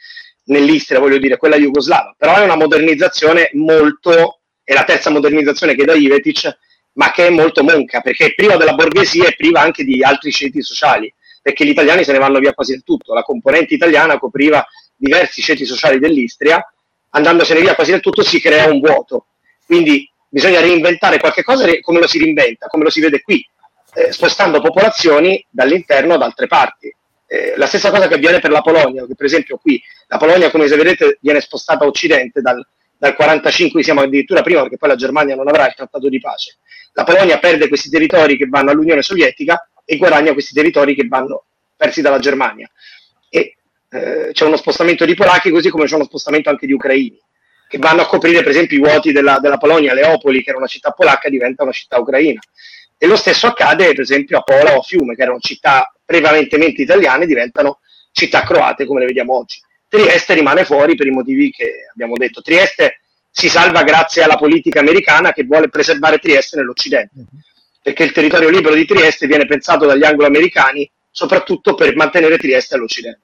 nell'Istria, 0.44 1.00
voglio 1.00 1.18
dire, 1.18 1.36
quella 1.36 1.56
jugoslava, 1.56 2.14
però 2.16 2.36
è 2.36 2.44
una 2.44 2.56
modernizzazione 2.56 3.50
molto, 3.54 4.40
è 4.62 4.72
la 4.72 4.84
terza 4.84 5.10
modernizzazione 5.10 5.74
che 5.74 5.84
da 5.84 5.92
Ivetic, 5.92 6.58
ma 6.98 7.12
che 7.12 7.28
è 7.28 7.30
molto 7.30 7.62
monca, 7.62 8.00
perché 8.00 8.26
è 8.26 8.34
priva 8.34 8.56
della 8.56 8.74
borghesia 8.74 9.28
e 9.28 9.36
priva 9.36 9.60
anche 9.60 9.84
di 9.84 10.02
altri 10.02 10.32
ceti 10.32 10.60
sociali, 10.62 11.12
perché 11.40 11.64
gli 11.64 11.70
italiani 11.70 12.02
se 12.02 12.10
ne 12.12 12.18
vanno 12.18 12.40
via 12.40 12.52
quasi 12.52 12.72
del 12.72 12.82
tutto, 12.82 13.14
la 13.14 13.22
componente 13.22 13.74
italiana 13.74 14.18
copriva 14.18 14.66
diversi 14.96 15.40
ceti 15.40 15.64
sociali 15.64 16.00
dell'Istria, 16.00 16.60
andandosene 17.10 17.60
via 17.60 17.76
quasi 17.76 17.92
del 17.92 18.00
tutto 18.00 18.22
si 18.22 18.40
crea 18.40 18.68
un 18.70 18.80
vuoto. 18.80 19.26
Quindi 19.64 20.10
bisogna 20.28 20.60
reinventare 20.60 21.20
qualche 21.20 21.44
cosa 21.44 21.68
come 21.80 22.00
lo 22.00 22.08
si 22.08 22.18
reinventa, 22.18 22.66
come 22.66 22.82
lo 22.82 22.90
si 22.90 23.00
vede 23.00 23.22
qui, 23.22 23.48
eh, 23.94 24.10
spostando 24.12 24.60
popolazioni 24.60 25.44
dall'interno 25.48 26.14
ad 26.14 26.22
altre 26.22 26.48
parti. 26.48 26.92
Eh, 27.28 27.54
la 27.56 27.66
stessa 27.66 27.90
cosa 27.90 28.08
che 28.08 28.14
avviene 28.14 28.40
per 28.40 28.50
la 28.50 28.60
Polonia, 28.60 29.06
che 29.06 29.14
per 29.14 29.26
esempio 29.26 29.58
qui 29.58 29.80
La 30.08 30.16
Polonia, 30.16 30.50
come 30.50 30.66
vedete, 30.66 31.18
viene 31.20 31.40
spostata 31.40 31.84
a 31.84 31.86
occidente 31.86 32.40
dal, 32.40 32.66
dal 32.98 33.14
45, 33.14 33.82
siamo 33.82 34.00
addirittura 34.00 34.42
prima 34.42 34.62
perché 34.62 34.76
poi 34.76 34.88
la 34.88 34.96
Germania 34.96 35.36
non 35.36 35.48
avrà 35.48 35.66
il 35.66 35.74
trattato 35.74 36.08
di 36.08 36.18
pace. 36.18 36.58
La 36.92 37.04
Polonia 37.04 37.38
perde 37.38 37.68
questi 37.68 37.88
territori 37.88 38.36
che 38.36 38.46
vanno 38.46 38.70
all'Unione 38.70 39.02
Sovietica 39.02 39.70
e 39.84 39.96
guadagna 39.96 40.32
questi 40.32 40.52
territori 40.52 40.94
che 40.94 41.06
vanno 41.06 41.44
persi 41.76 42.02
dalla 42.02 42.18
Germania. 42.18 42.68
E 43.30 43.56
eh, 43.90 44.30
c'è 44.32 44.44
uno 44.44 44.56
spostamento 44.56 45.04
di 45.04 45.14
polacchi 45.14 45.50
così 45.50 45.70
come 45.70 45.86
c'è 45.86 45.94
uno 45.94 46.04
spostamento 46.04 46.50
anche 46.50 46.66
di 46.66 46.72
ucraini 46.72 47.18
che 47.68 47.78
vanno 47.78 48.02
a 48.02 48.06
coprire 48.06 48.40
per 48.40 48.50
esempio 48.50 48.78
i 48.78 48.80
vuoti 48.80 49.12
della, 49.12 49.38
della 49.40 49.58
Polonia, 49.58 49.94
Leopoli 49.94 50.42
che 50.42 50.50
era 50.50 50.58
una 50.58 50.66
città 50.66 50.90
polacca 50.90 51.28
diventa 51.28 51.62
una 51.62 51.72
città 51.72 51.98
ucraina 51.98 52.40
e 52.96 53.06
lo 53.06 53.16
stesso 53.16 53.46
accade 53.46 53.88
per 53.88 54.00
esempio 54.00 54.38
a 54.38 54.42
Pola 54.42 54.74
o 54.74 54.80
a 54.80 54.82
Fiume 54.82 55.14
che 55.14 55.22
erano 55.22 55.38
città 55.38 55.92
prevalentemente 56.04 56.82
italiane 56.82 57.26
diventano 57.26 57.80
città 58.10 58.42
croate 58.42 58.86
come 58.86 59.00
le 59.00 59.06
vediamo 59.06 59.36
oggi. 59.36 59.60
Trieste 59.88 60.34
rimane 60.34 60.64
fuori 60.64 60.94
per 60.94 61.06
i 61.06 61.10
motivi 61.10 61.50
che 61.50 61.86
abbiamo 61.90 62.14
detto. 62.16 62.42
Trieste 62.42 63.00
si 63.30 63.48
salva 63.48 63.82
grazie 63.82 64.22
alla 64.22 64.36
politica 64.36 64.80
americana 64.80 65.32
che 65.32 65.44
vuole 65.44 65.68
preservare 65.68 66.18
Trieste 66.18 66.56
nell'Occidente, 66.56 67.24
perché 67.82 68.04
il 68.04 68.12
territorio 68.12 68.50
libero 68.50 68.74
di 68.74 68.84
Trieste 68.84 69.26
viene 69.26 69.46
pensato 69.46 69.86
dagli 69.86 70.04
anglo-americani 70.04 70.90
soprattutto 71.10 71.74
per 71.74 71.94
mantenere 71.96 72.36
Trieste 72.36 72.74
all'Occidente. 72.74 73.20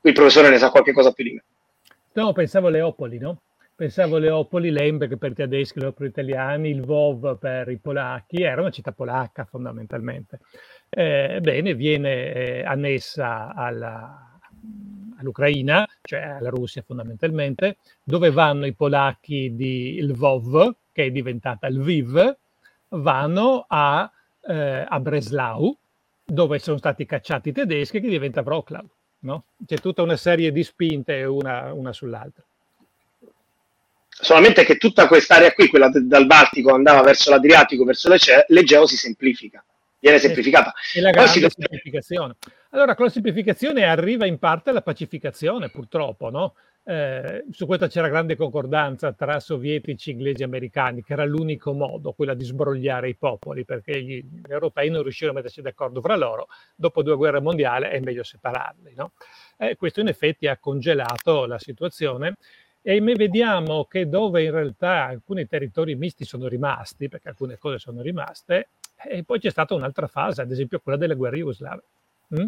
Qui 0.00 0.10
il 0.10 0.16
professore 0.16 0.50
ne 0.50 0.58
sa 0.58 0.70
qualche 0.70 0.92
cosa 0.92 1.12
più 1.12 1.24
di 1.24 1.32
me. 1.32 1.44
No, 2.14 2.32
pensavo 2.32 2.68
Leopoli, 2.68 3.18
no? 3.18 3.40
Pensavo 3.74 4.18
Leopoli, 4.18 4.70
Lemberg 4.70 5.16
per 5.16 5.30
i 5.30 5.34
tedeschi, 5.34 5.80
Leopoli 5.80 6.10
italiani, 6.10 6.70
il 6.70 6.82
Vov 6.82 7.38
per 7.38 7.68
i 7.70 7.78
polacchi, 7.78 8.42
era 8.42 8.60
una 8.60 8.70
città 8.70 8.92
polacca 8.92 9.44
fondamentalmente. 9.44 10.40
Eh, 10.90 11.38
bene, 11.40 11.74
viene 11.74 12.32
eh, 12.32 12.64
annessa 12.64 13.54
alla, 13.54 14.38
all'Ucraina, 15.22 15.88
cioè 16.02 16.20
alla 16.20 16.50
Russia 16.50 16.82
fondamentalmente, 16.86 17.78
dove 18.02 18.30
vanno 18.30 18.66
i 18.66 18.74
polacchi 18.74 19.54
di 19.54 20.00
Lvov, 20.02 20.74
che 20.92 21.06
è 21.06 21.10
diventata 21.10 21.68
Lviv, 21.70 22.36
vanno 22.88 23.64
a, 23.66 24.10
eh, 24.46 24.86
a 24.86 25.00
Breslau, 25.00 25.76
dove 26.24 26.58
sono 26.58 26.76
stati 26.76 27.06
cacciati 27.06 27.48
i 27.48 27.52
tedeschi, 27.52 28.00
che 28.00 28.08
diventa 28.08 28.42
Wroclaw. 28.42 28.86
No? 29.20 29.44
C'è 29.64 29.78
tutta 29.78 30.02
una 30.02 30.16
serie 30.16 30.52
di 30.52 30.62
spinte 30.62 31.22
una, 31.24 31.72
una 31.72 31.92
sull'altra. 31.92 32.42
Solamente 34.08 34.64
che 34.64 34.76
tutta 34.76 35.06
quest'area 35.06 35.52
qui, 35.52 35.68
quella 35.68 35.90
dal 35.90 36.26
Baltico, 36.26 36.74
andava 36.74 37.02
verso 37.02 37.30
l'Adriatico, 37.30 37.84
verso 37.84 38.10
l'Egeo, 38.48 38.86
si 38.86 38.96
semplifica 38.96 39.64
viene 40.02 40.18
semplificata. 40.18 40.74
E 40.94 41.00
la 41.00 41.10
grande 41.10 41.32
deve... 41.34 41.50
semplificazione. 41.50 42.34
Allora, 42.74 42.94
con 42.94 43.04
la 43.04 43.10
semplificazione 43.10 43.84
arriva 43.84 44.24
in 44.24 44.38
parte 44.38 44.72
la 44.72 44.80
pacificazione, 44.80 45.68
purtroppo, 45.68 46.30
no? 46.30 46.54
Eh, 46.84 47.44
su 47.50 47.66
questo 47.66 47.86
c'era 47.86 48.08
grande 48.08 48.34
concordanza 48.34 49.12
tra 49.12 49.40
sovietici, 49.40 50.10
inglesi 50.12 50.40
e 50.40 50.46
americani, 50.46 51.02
che 51.02 51.12
era 51.12 51.26
l'unico 51.26 51.74
modo, 51.74 52.12
quella 52.12 52.32
di 52.32 52.44
sbrogliare 52.44 53.10
i 53.10 53.14
popoli, 53.14 53.66
perché 53.66 54.02
gli, 54.02 54.24
gli 54.24 54.50
europei 54.50 54.88
non 54.88 55.02
riuscirono 55.02 55.36
a 55.36 55.40
mettersi 55.42 55.60
d'accordo 55.60 56.00
fra 56.00 56.16
loro. 56.16 56.48
Dopo 56.74 57.02
due 57.02 57.14
guerre 57.16 57.40
mondiali 57.40 57.88
è 57.88 58.00
meglio 58.00 58.22
separarli. 58.22 58.94
No? 58.94 59.12
Eh, 59.58 59.76
questo 59.76 60.00
in 60.00 60.08
effetti 60.08 60.46
ha 60.46 60.56
congelato 60.56 61.44
la 61.44 61.58
situazione 61.58 62.36
e 62.80 63.00
vediamo 63.00 63.84
che 63.84 64.08
dove 64.08 64.44
in 64.44 64.50
realtà 64.50 65.04
alcuni 65.04 65.46
territori 65.46 65.94
misti 65.94 66.24
sono 66.24 66.48
rimasti, 66.48 67.08
perché 67.08 67.28
alcune 67.28 67.58
cose 67.58 67.78
sono 67.78 68.00
rimaste, 68.00 68.70
e 69.04 69.24
poi 69.24 69.40
c'è 69.40 69.50
stata 69.50 69.74
un'altra 69.74 70.06
fase, 70.06 70.40
ad 70.40 70.50
esempio 70.50 70.80
quella 70.80 70.96
delle 70.96 71.14
guerre 71.14 71.36
jugoslave, 71.36 71.82
hm? 72.34 72.46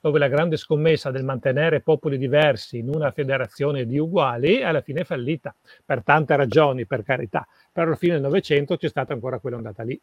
dove 0.00 0.18
la 0.18 0.28
grande 0.28 0.56
scommessa 0.56 1.10
del 1.10 1.24
mantenere 1.24 1.82
popoli 1.82 2.16
diversi 2.16 2.78
in 2.78 2.88
una 2.88 3.10
federazione 3.10 3.84
di 3.84 3.98
uguali 3.98 4.62
alla 4.62 4.80
fine 4.80 5.00
è 5.00 5.04
fallita, 5.04 5.54
per 5.84 6.02
tante 6.02 6.34
ragioni, 6.36 6.86
per 6.86 7.04
carità, 7.04 7.46
però 7.70 7.86
alla 7.88 7.96
fine 7.96 8.14
del 8.14 8.22
Novecento 8.22 8.76
c'è 8.76 8.88
stata 8.88 9.12
ancora 9.12 9.38
quella 9.38 9.56
ondata 9.56 9.82
lì. 9.82 10.00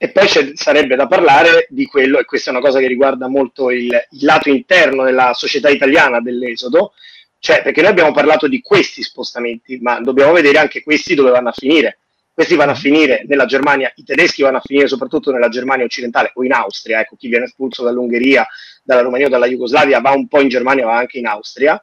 E 0.00 0.10
poi 0.10 0.28
sarebbe 0.54 0.94
da 0.94 1.08
parlare 1.08 1.66
di 1.70 1.86
quello, 1.86 2.18
e 2.18 2.24
questa 2.24 2.50
è 2.50 2.52
una 2.52 2.62
cosa 2.62 2.78
che 2.78 2.86
riguarda 2.86 3.26
molto 3.26 3.70
il, 3.70 3.86
il 3.86 4.24
lato 4.24 4.48
interno 4.48 5.02
della 5.02 5.32
società 5.32 5.70
italiana 5.70 6.20
dell'esodo, 6.20 6.92
cioè 7.40 7.62
perché 7.62 7.80
noi 7.80 7.90
abbiamo 7.90 8.12
parlato 8.12 8.46
di 8.46 8.60
questi 8.60 9.02
spostamenti, 9.02 9.78
ma 9.80 9.98
dobbiamo 10.00 10.32
vedere 10.32 10.58
anche 10.58 10.82
questi 10.82 11.14
dove 11.14 11.30
vanno 11.30 11.48
a 11.48 11.52
finire 11.52 11.98
questi 12.38 12.54
vanno 12.54 12.70
a 12.70 12.76
finire 12.76 13.24
nella 13.26 13.46
Germania, 13.46 13.90
i 13.96 14.04
tedeschi 14.04 14.42
vanno 14.42 14.58
a 14.58 14.62
finire 14.64 14.86
soprattutto 14.86 15.32
nella 15.32 15.48
Germania 15.48 15.84
occidentale 15.84 16.30
o 16.34 16.44
in 16.44 16.52
Austria, 16.52 17.00
ecco 17.00 17.16
chi 17.16 17.26
viene 17.26 17.46
espulso 17.46 17.82
dall'Ungheria, 17.82 18.46
dalla 18.84 19.00
Romania 19.00 19.26
o 19.26 19.28
dalla 19.28 19.48
Jugoslavia 19.48 19.98
va 19.98 20.12
un 20.12 20.28
po' 20.28 20.40
in 20.40 20.48
Germania 20.48 20.86
va 20.86 20.96
anche 20.98 21.18
in 21.18 21.26
Austria, 21.26 21.82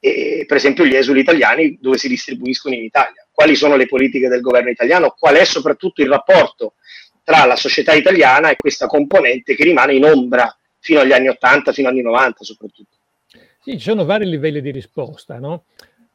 e 0.00 0.46
per 0.48 0.56
esempio 0.56 0.84
gli 0.84 0.96
esuli 0.96 1.20
italiani 1.20 1.78
dove 1.80 1.96
si 1.96 2.08
distribuiscono 2.08 2.74
in 2.74 2.82
Italia. 2.82 3.24
Quali 3.30 3.54
sono 3.54 3.76
le 3.76 3.86
politiche 3.86 4.26
del 4.26 4.40
governo 4.40 4.70
italiano? 4.70 5.14
Qual 5.16 5.36
è 5.36 5.44
soprattutto 5.44 6.02
il 6.02 6.08
rapporto 6.08 6.74
tra 7.22 7.44
la 7.44 7.54
società 7.54 7.92
italiana 7.92 8.50
e 8.50 8.56
questa 8.56 8.88
componente 8.88 9.54
che 9.54 9.62
rimane 9.62 9.94
in 9.94 10.06
ombra 10.06 10.58
fino 10.80 10.98
agli 10.98 11.12
anni 11.12 11.28
80, 11.28 11.72
fino 11.72 11.86
agli 11.86 11.98
anni 11.98 12.02
90 12.02 12.42
soprattutto? 12.42 12.96
Sì, 13.62 13.78
ci 13.78 13.90
sono 13.90 14.04
vari 14.04 14.28
livelli 14.28 14.60
di 14.60 14.72
risposta, 14.72 15.38
no? 15.38 15.66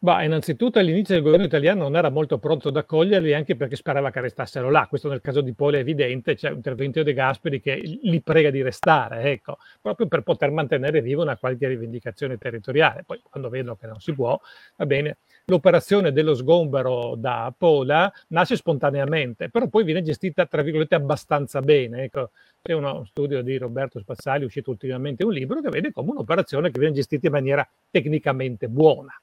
Bah, 0.01 0.23
innanzitutto 0.23 0.79
all'inizio 0.79 1.17
il 1.17 1.21
governo 1.21 1.43
italiano 1.45 1.81
non 1.83 1.97
era 1.97 2.09
molto 2.09 2.37
pronto 2.37 2.69
ad 2.69 2.77
accoglierli 2.77 3.33
anche 3.33 3.57
perché 3.57 3.75
sperava 3.75 4.11
che 4.11 4.21
restassero 4.21 4.69
là. 4.71 4.87
Questo 4.87 5.09
nel 5.09 5.19
caso 5.19 5.41
di 5.41 5.51
Poli 5.53 5.75
è 5.75 5.79
evidente, 5.79 6.35
c'è 6.35 6.51
un 6.51 6.55
intervento 6.55 7.03
De 7.03 7.11
Gasperi 7.11 7.59
che 7.59 7.75
li 8.03 8.21
prega 8.21 8.49
di 8.49 8.61
restare, 8.61 9.23
ecco, 9.23 9.57
proprio 9.81 10.07
per 10.07 10.21
poter 10.21 10.51
mantenere 10.51 11.01
viva 11.01 11.23
una 11.23 11.35
qualche 11.35 11.67
rivendicazione 11.67 12.37
territoriale. 12.37 13.03
Poi 13.05 13.19
quando 13.21 13.49
vedono 13.49 13.75
che 13.75 13.87
non 13.87 13.99
si 13.99 14.13
può, 14.13 14.39
va 14.77 14.85
bene. 14.85 15.17
L'operazione 15.47 16.13
dello 16.13 16.33
sgombero 16.33 17.15
da 17.17 17.53
Pola 17.57 18.09
nasce 18.27 18.55
spontaneamente, 18.55 19.49
però 19.49 19.67
poi 19.67 19.83
viene 19.83 20.01
gestita, 20.01 20.45
tra 20.45 20.61
virgolette, 20.61 20.95
abbastanza 20.95 21.59
bene. 21.59 22.03
Ecco, 22.03 22.29
c'è 22.61 22.71
uno 22.71 23.03
studio 23.03 23.41
di 23.41 23.57
Roberto 23.57 23.99
Spazzali, 23.99 24.45
uscito 24.45 24.69
ultimamente 24.69 25.25
un 25.25 25.33
libro, 25.33 25.59
che 25.59 25.67
vede 25.67 25.91
come 25.91 26.11
un'operazione 26.11 26.71
che 26.71 26.79
viene 26.79 26.95
gestita 26.95 27.27
in 27.27 27.33
maniera 27.33 27.67
tecnicamente 27.91 28.69
buona 28.69 29.13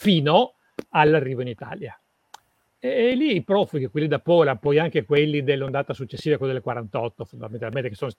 fino 0.00 0.54
all'arrivo 0.92 1.42
in 1.42 1.48
Italia. 1.48 2.00
E 2.78 3.14
lì 3.14 3.34
i 3.34 3.42
profughi, 3.42 3.88
quelli 3.88 4.08
da 4.08 4.18
Pola, 4.18 4.56
poi 4.56 4.78
anche 4.78 5.04
quelli 5.04 5.42
dell'ondata 5.42 5.92
successiva, 5.92 6.38
quelli 6.38 6.54
del 6.54 6.62
48, 6.62 7.26
fondamentalmente, 7.26 7.90
che 7.90 7.94
sono 7.94 8.10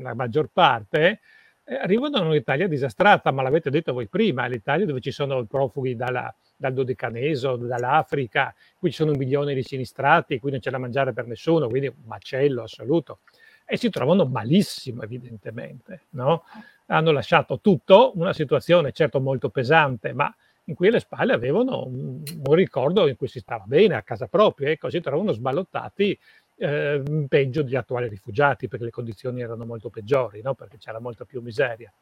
la 0.00 0.14
maggior 0.14 0.48
parte, 0.52 1.18
eh, 1.64 1.74
arrivano 1.74 2.18
in 2.18 2.26
un'Italia 2.26 2.68
disastrata, 2.68 3.32
ma 3.32 3.42
l'avete 3.42 3.68
detto 3.68 3.92
voi 3.92 4.06
prima, 4.06 4.46
l'Italia 4.46 4.86
dove 4.86 5.00
ci 5.00 5.10
sono 5.10 5.44
profughi 5.44 5.96
dalla, 5.96 6.32
dal 6.54 6.72
Dodecaneso, 6.72 7.56
dall'Africa, 7.56 8.54
qui 8.78 8.90
ci 8.90 8.98
sono 8.98 9.10
un 9.10 9.18
milione 9.18 9.54
di 9.54 9.64
sinistrati, 9.64 10.38
qui 10.38 10.52
non 10.52 10.60
c'è 10.60 10.70
da 10.70 10.78
mangiare 10.78 11.12
per 11.12 11.26
nessuno, 11.26 11.66
quindi 11.66 11.88
un 11.88 12.04
macello 12.06 12.62
assoluto. 12.62 13.18
E 13.64 13.76
si 13.76 13.90
trovano 13.90 14.24
malissimo, 14.24 15.02
evidentemente. 15.02 16.02
No? 16.10 16.44
Hanno 16.86 17.10
lasciato 17.10 17.58
tutto, 17.58 18.12
una 18.14 18.32
situazione 18.32 18.92
certo 18.92 19.20
molto 19.20 19.48
pesante, 19.48 20.12
ma 20.12 20.32
in 20.68 20.74
cui 20.74 20.88
alle 20.88 21.00
spalle 21.00 21.32
avevano 21.32 21.84
un, 21.86 22.22
un 22.44 22.54
ricordo 22.54 23.08
in 23.08 23.16
cui 23.16 23.28
si 23.28 23.40
stava 23.40 23.64
bene 23.66 23.94
a 23.94 24.02
casa 24.02 24.26
propria 24.26 24.68
e 24.68 24.78
si 24.88 25.00
trovavano 25.00 25.32
sballottati 25.32 26.18
eh, 26.56 27.02
peggio 27.28 27.62
degli 27.62 27.76
attuali 27.76 28.08
rifugiati 28.08 28.68
perché 28.68 28.84
le 28.84 28.90
condizioni 28.90 29.40
erano 29.40 29.64
molto 29.64 29.88
peggiori, 29.88 30.42
no? 30.42 30.54
perché 30.54 30.76
c'era 30.78 31.00
molta 31.00 31.24
più 31.24 31.40
miseria. 31.40 31.92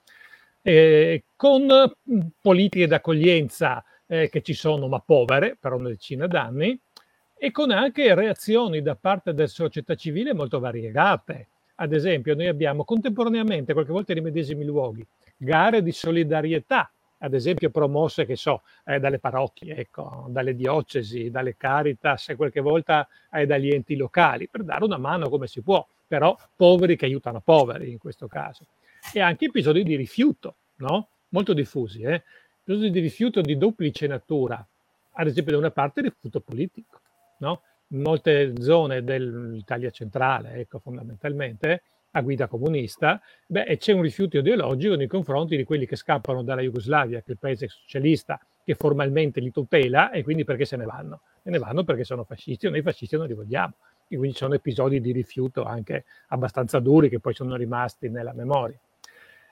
E 0.63 1.25
con 1.37 1.63
mm, 1.65 2.21
politiche 2.41 2.87
d'accoglienza 2.89 3.85
eh, 4.07 4.29
che 4.29 4.43
ci 4.43 4.55
sono 4.55 4.89
ma 4.89 5.01
povere 5.01 5.57
per 5.59 5.73
una 5.73 5.89
decina 5.89 6.27
d'anni 6.27 6.79
e 7.39 7.51
con 7.53 7.71
anche 7.71 8.15
reazioni 8.15 8.83
da 8.83 8.97
parte 8.97 9.33
della 9.33 9.47
società 9.47 9.95
civile 9.95 10.35
molto 10.35 10.59
variegate. 10.59 11.49
Ad 11.77 11.93
esempio, 11.93 12.35
noi 12.35 12.47
abbiamo 12.47 12.85
contemporaneamente, 12.85 13.75
qualche 13.75 13.93
volta 13.93 14.15
nei 14.15 14.23
medesimi 14.23 14.65
luoghi, 14.65 15.07
gare 15.37 15.83
di 15.83 15.93
solidarietà 15.93 16.91
ad 17.27 17.35
esempio 17.35 17.71
promosse, 17.71 18.25
che 18.25 18.37
so, 18.37 18.63
eh, 18.85 18.99
dalle 19.01 19.19
parrocchie, 19.19 19.77
ecco, 19.77 20.27
dalle 20.29 20.55
diocesi, 20.55 21.31
dalle 21.31 21.57
caritas 21.57 22.29
e 22.29 22.37
qualche 22.37 22.61
volta 22.61 23.07
eh, 23.33 23.47
dagli 23.47 23.69
enti 23.69 23.97
locali, 23.97 24.49
per 24.49 24.63
dare 24.63 24.85
una 24.85 24.97
mano 24.97 25.29
come 25.29 25.49
si 25.49 25.61
può, 25.61 25.87
però 26.07 26.37
poveri 26.55 26.97
che 26.97 27.05
aiutano 27.05 27.41
poveri 27.41 27.91
in 27.91 27.99
questo 27.99 28.29
caso. 28.29 28.67
E 29.13 29.21
anche 29.21 29.47
episodi 29.47 29.83
di 29.83 29.97
rifiuto, 29.97 30.55
no? 30.77 31.09
Molto 31.31 31.53
diffusi, 31.53 32.03
eh? 32.03 32.23
Episodi 32.63 32.91
di 32.91 33.01
rifiuto 33.01 33.41
di 33.41 33.59
duplice 33.59 34.07
natura, 34.07 34.65
ad 35.13 35.27
esempio 35.27 35.53
da 35.53 35.59
una 35.59 35.71
parte 35.71 36.01
il 36.01 36.07
rifiuto 36.07 36.41
politico, 36.41 37.01
no? 37.39 37.63
In 37.89 38.03
molte 38.03 38.53
zone 38.61 39.03
dell'Italia 39.03 39.91
centrale, 39.91 40.55
ecco, 40.55 40.79
fondamentalmente, 40.79 41.83
a 42.17 42.23
guida 42.23 42.47
comunista, 42.47 43.21
beh, 43.47 43.77
c'è 43.77 43.93
un 43.93 44.01
rifiuto 44.01 44.39
ideologico 44.39 44.95
nei 44.95 45.07
confronti 45.07 45.55
di 45.55 45.65
quelli 45.65 45.87
che 45.87 45.97
scappano 45.97 46.43
dalla 46.43 46.63
Jugoslavia, 46.63 47.19
che 47.19 47.27
è 47.29 47.31
il 47.33 47.39
paese 47.39 47.69
socialista 47.69 48.41
che 48.65 48.75
formalmente 48.75 49.39
li 49.41 49.51
tutela, 49.51 50.11
e 50.11 50.23
quindi 50.23 50.45
perché 50.45 50.65
se 50.65 50.77
ne 50.77 50.87
vanno? 50.87 51.21
Se 51.43 51.51
ne 51.51 51.59
vanno 51.59 51.85
perché 51.85 52.05
sono 52.05 52.25
fascisti, 52.25 52.67
o 52.67 52.71
noi 52.71 52.81
fascisti 52.81 53.17
non 53.17 53.27
li 53.27 53.35
vogliamo. 53.35 53.75
E 54.09 54.17
quindi 54.17 54.33
ci 54.33 54.39
sono 54.39 54.55
episodi 54.55 55.01
di 55.01 55.13
rifiuto 55.13 55.65
anche 55.65 56.05
abbastanza 56.29 56.79
duri 56.79 57.09
che 57.09 57.21
poi 57.21 57.35
sono 57.35 57.55
rimasti 57.55 58.09
nella 58.09 58.33
memoria. 58.33 58.79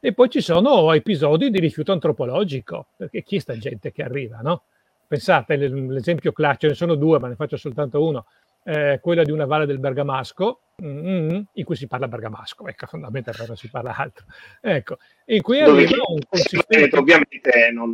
E 0.01 0.13
poi 0.15 0.31
ci 0.31 0.41
sono 0.41 0.93
episodi 0.93 1.51
di 1.51 1.61
rifiuto 1.61 1.93
antropologico, 1.93 2.87
perché 2.97 3.23
chi 3.23 3.37
è 3.37 3.41
sta 3.41 3.57
gente 3.59 3.93
che 3.93 4.03
arriva, 4.03 4.41
no? 4.43 4.63
Pensate, 5.07 5.57
l'esempio 5.57 6.33
classico, 6.33 6.61
ce 6.61 6.69
ne 6.69 6.75
sono 6.75 6.95
due, 6.95 7.19
ma 7.19 7.29
ne 7.29 7.35
faccio 7.37 7.59
soltanto 7.59 8.03
uno, 8.03 8.25
eh, 8.65 8.99
quella 9.01 9.23
di 9.23 9.31
una 9.31 9.45
valle 9.45 9.67
del 9.67 9.79
Bergamasco, 9.79 10.61
mm, 10.83 11.41
in 11.53 11.65
cui 11.65 11.77
si 11.77 11.87
parla 11.87 12.09
bergamasco, 12.09 12.67
ecco, 12.67 12.87
fondamentalmente 12.87 13.47
non 13.47 13.57
si 13.57 13.69
parla 13.69 13.95
altro. 13.97 14.25
Ecco, 14.61 14.99
in 15.27 15.43
cui 15.43 15.61
dove 15.61 15.85
chi, 15.85 15.95
un 15.95 16.19
consistente... 16.29 16.97
ovviamente 16.97 17.71
non... 17.73 17.93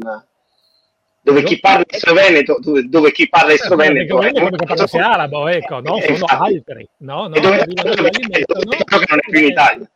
Dove 1.22 1.42
chi 1.42 1.60
parla 1.60 1.84
sloveneto, 1.86 2.56
dove, 2.60 2.88
dove 2.88 3.12
chi 3.12 3.28
parla 3.28 3.54
sloveneto 3.54 4.22
è 4.22 4.32
come 4.32 4.50
parlarsi 4.56 4.96
arabo, 4.96 5.48
ecco, 5.48 5.80
no? 5.80 5.98
Sono 6.00 6.14
esatto. 6.14 6.42
altri, 6.42 6.88
no? 6.98 7.28
no? 7.28 7.34
E 7.34 7.40
dove, 7.40 7.64
dove, 7.66 7.94
dove, 7.94 8.10
dove, 8.10 8.76
che 8.76 9.06
non 9.06 9.18
è 9.18 9.30
più 9.30 9.38
in 9.40 9.46
Italia. 9.46 9.90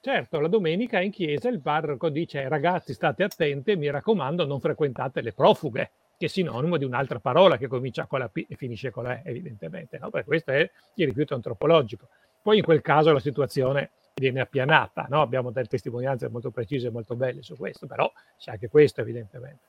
Certo, 0.00 0.38
la 0.38 0.46
domenica 0.46 1.00
in 1.00 1.10
chiesa 1.10 1.48
il 1.48 1.60
parroco 1.60 2.08
dice 2.08 2.48
ragazzi 2.48 2.94
state 2.94 3.24
attenti, 3.24 3.74
mi 3.74 3.90
raccomando 3.90 4.46
non 4.46 4.60
frequentate 4.60 5.20
le 5.20 5.32
profughe 5.32 5.90
che 6.18 6.26
è 6.26 6.28
sinonimo 6.28 6.76
di 6.76 6.84
un'altra 6.84 7.20
parola 7.20 7.56
che 7.56 7.68
comincia 7.68 8.06
con 8.06 8.18
la 8.18 8.28
P 8.28 8.44
e 8.48 8.56
finisce 8.56 8.90
con 8.90 9.04
la 9.04 9.22
E, 9.22 9.30
evidentemente, 9.30 9.98
no? 9.98 10.10
perché 10.10 10.26
questo 10.26 10.50
è 10.50 10.68
il 10.94 11.06
rifiuto 11.06 11.34
antropologico. 11.34 12.08
Poi 12.42 12.58
in 12.58 12.64
quel 12.64 12.82
caso 12.82 13.12
la 13.12 13.20
situazione 13.20 13.90
viene 14.14 14.40
appianata, 14.40 15.06
no? 15.08 15.20
abbiamo 15.22 15.52
delle 15.52 15.68
testimonianze 15.68 16.28
molto 16.28 16.50
precise 16.50 16.88
e 16.88 16.90
molto 16.90 17.14
belle 17.14 17.42
su 17.42 17.56
questo, 17.56 17.86
però 17.86 18.10
c'è 18.36 18.50
anche 18.50 18.68
questo 18.68 19.00
evidentemente. 19.00 19.60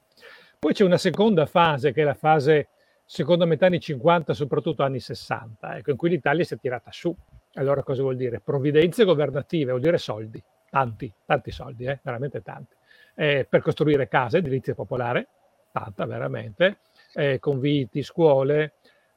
Poi 0.58 0.74
c'è 0.74 0.84
una 0.84 0.98
seconda 0.98 1.46
fase, 1.46 1.94
che 1.94 2.02
è 2.02 2.04
la 2.04 2.16
fase 2.16 2.70
seconda 3.06 3.46
metà 3.46 3.68
anni 3.68 3.80
50, 3.80 4.34
soprattutto 4.34 4.82
anni 4.82 5.00
60, 5.00 5.78
ecco, 5.78 5.92
in 5.92 5.98
cui 5.98 6.10
l'Italia 6.10 6.44
si 6.44 6.56
è 6.56 6.58
tirata 6.58 6.92
su. 6.92 7.16
Allora 7.54 7.84
cosa 7.84 8.02
vuol 8.02 8.16
dire? 8.16 8.40
Provvidenze 8.40 9.04
governative, 9.04 9.70
vuol 9.70 9.82
dire 9.82 10.00
soldi, 10.00 10.42
tanti, 10.70 11.12
tanti 11.26 11.52
soldi, 11.52 11.86
eh? 11.86 12.00
veramente 12.02 12.42
tanti, 12.42 12.76
eh, 13.14 13.46
per 13.48 13.62
costruire 13.62 14.08
case, 14.08 14.40
edilizia 14.40 14.74
popolare, 14.74 15.28
tanta 15.72 16.06
veramente, 16.06 16.80
eh, 17.14 17.40
conviti, 17.40 18.04
scuole, 18.04 18.74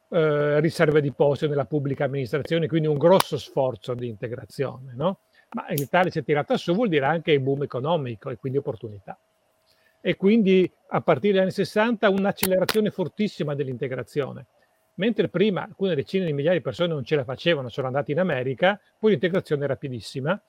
eh, 0.09 0.61
riserve 0.61 1.01
di 1.01 1.13
posti 1.13 1.49
nella 1.49 1.65
pubblica 1.65 2.05
amministrazione, 2.05 2.69
quindi 2.69 2.89
un 2.89 2.99
grosso 2.99 3.39
sforzo 3.39 3.95
di 3.95 4.09
integrazione. 4.09 4.93
No? 4.95 5.21
Ma 5.53 5.67
l'Italia 5.71 6.11
si 6.11 6.19
è 6.19 6.25
tirata 6.25 6.57
su 6.57 6.75
vuol 6.75 6.89
dire 6.89 7.07
anche 7.07 7.39
boom 7.41 7.63
economico 7.63 8.31
e 8.31 8.37
quindi 8.37 8.59
opportunità. 8.59 9.19
E 10.01 10.17
quindi 10.17 10.71
a 10.89 11.01
partire 11.01 11.35
dagli 11.35 11.43
anni 11.43 11.53
60 11.53 12.11
un'accelerazione 12.11 12.91
fortissima 12.91 13.55
dell'integrazione. 13.55 14.47
Mentre 14.95 15.29
prima 15.29 15.63
alcune 15.63 15.95
decine 15.95 16.27
di 16.27 16.33
migliaia 16.33 16.57
di 16.57 16.63
persone 16.63 16.93
non 16.93 17.05
ce 17.05 17.17
la 17.17 17.25
facevano, 17.25 17.71
sono 17.71 17.87
andati 17.87 18.13
in 18.13 18.19
America, 18.19 18.79
poi 18.99 19.13
l'integrazione 19.13 19.65
è 19.65 19.69
rapidissima 19.69 20.41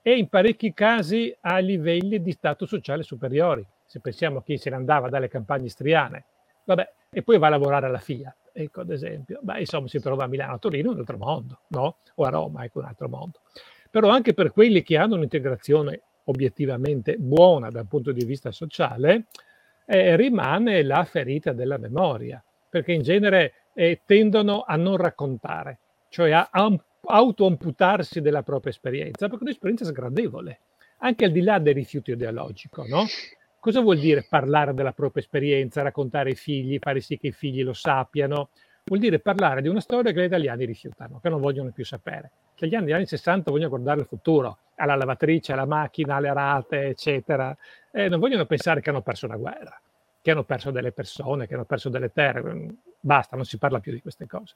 e 0.00 0.16
in 0.16 0.28
parecchi 0.28 0.72
casi 0.72 1.36
a 1.40 1.58
livelli 1.58 2.22
di 2.22 2.32
stato 2.32 2.64
sociale 2.64 3.02
superiori 3.02 3.66
se 3.90 3.98
pensiamo 3.98 4.38
a 4.38 4.42
chi 4.44 4.56
se 4.56 4.70
ne 4.70 4.76
andava 4.76 5.08
dalle 5.08 5.26
campagne 5.26 5.66
istriane, 5.66 6.24
vabbè, 6.62 6.92
e 7.10 7.22
poi 7.24 7.38
va 7.38 7.48
a 7.48 7.50
lavorare 7.50 7.86
alla 7.86 7.98
Fiat, 7.98 8.50
ecco 8.52 8.82
ad 8.82 8.90
esempio, 8.90 9.40
beh, 9.42 9.58
insomma 9.58 9.88
si 9.88 9.98
trova 9.98 10.22
a 10.22 10.26
Milano, 10.28 10.52
a 10.54 10.58
Torino, 10.58 10.92
un 10.92 11.00
altro 11.00 11.16
mondo, 11.16 11.62
no? 11.70 11.96
O 12.14 12.24
a 12.24 12.28
Roma, 12.28 12.62
ecco 12.62 12.78
un 12.78 12.84
altro 12.84 13.08
mondo. 13.08 13.40
Però 13.90 14.08
anche 14.08 14.32
per 14.32 14.52
quelli 14.52 14.84
che 14.84 14.96
hanno 14.96 15.16
un'integrazione 15.16 16.02
obiettivamente 16.26 17.16
buona 17.16 17.68
dal 17.68 17.88
punto 17.88 18.12
di 18.12 18.24
vista 18.24 18.52
sociale, 18.52 19.24
eh, 19.86 20.14
rimane 20.14 20.84
la 20.84 21.02
ferita 21.02 21.52
della 21.52 21.76
memoria, 21.76 22.40
perché 22.68 22.92
in 22.92 23.02
genere 23.02 23.54
eh, 23.74 24.02
tendono 24.06 24.62
a 24.64 24.76
non 24.76 24.98
raccontare, 24.98 25.78
cioè 26.10 26.30
a, 26.30 26.48
a 26.48 26.80
autoamputarsi 27.06 28.20
della 28.20 28.44
propria 28.44 28.70
esperienza, 28.70 29.26
perché 29.26 29.42
è 29.42 29.46
un'esperienza 29.48 29.84
sgradevole, 29.84 30.60
anche 30.98 31.24
al 31.24 31.32
di 31.32 31.40
là 31.40 31.58
del 31.58 31.74
rifiuto 31.74 32.12
ideologico, 32.12 32.86
no? 32.86 33.04
Cosa 33.60 33.82
vuol 33.82 33.98
dire 33.98 34.24
parlare 34.26 34.72
della 34.72 34.92
propria 34.92 35.22
esperienza, 35.22 35.82
raccontare 35.82 36.30
ai 36.30 36.34
figli, 36.34 36.78
fare 36.80 37.00
sì 37.00 37.18
che 37.18 37.26
i 37.26 37.32
figli 37.32 37.62
lo 37.62 37.74
sappiano? 37.74 38.48
Vuol 38.84 39.00
dire 39.00 39.18
parlare 39.18 39.60
di 39.60 39.68
una 39.68 39.80
storia 39.80 40.12
che 40.12 40.22
gli 40.22 40.24
italiani 40.24 40.64
rifiutano, 40.64 41.20
che 41.20 41.28
non 41.28 41.42
vogliono 41.42 41.70
più 41.70 41.84
sapere. 41.84 42.30
Gli 42.54 42.56
italiani 42.56 42.86
degli 42.86 42.94
anni 42.94 43.06
60 43.06 43.50
vogliono 43.50 43.68
guardare 43.68 44.00
il 44.00 44.06
futuro, 44.06 44.60
alla 44.76 44.96
lavatrice, 44.96 45.52
alla 45.52 45.66
macchina, 45.66 46.16
alle 46.16 46.32
rate, 46.32 46.86
eccetera. 46.86 47.54
E 47.92 48.08
non 48.08 48.18
vogliono 48.18 48.46
pensare 48.46 48.80
che 48.80 48.88
hanno 48.88 49.02
perso 49.02 49.26
una 49.26 49.36
guerra, 49.36 49.78
che 50.22 50.30
hanno 50.30 50.44
perso 50.44 50.70
delle 50.70 50.92
persone, 50.92 51.46
che 51.46 51.52
hanno 51.52 51.66
perso 51.66 51.90
delle 51.90 52.10
terre. 52.12 52.66
Basta, 52.98 53.36
non 53.36 53.44
si 53.44 53.58
parla 53.58 53.78
più 53.78 53.92
di 53.92 54.00
queste 54.00 54.26
cose. 54.26 54.54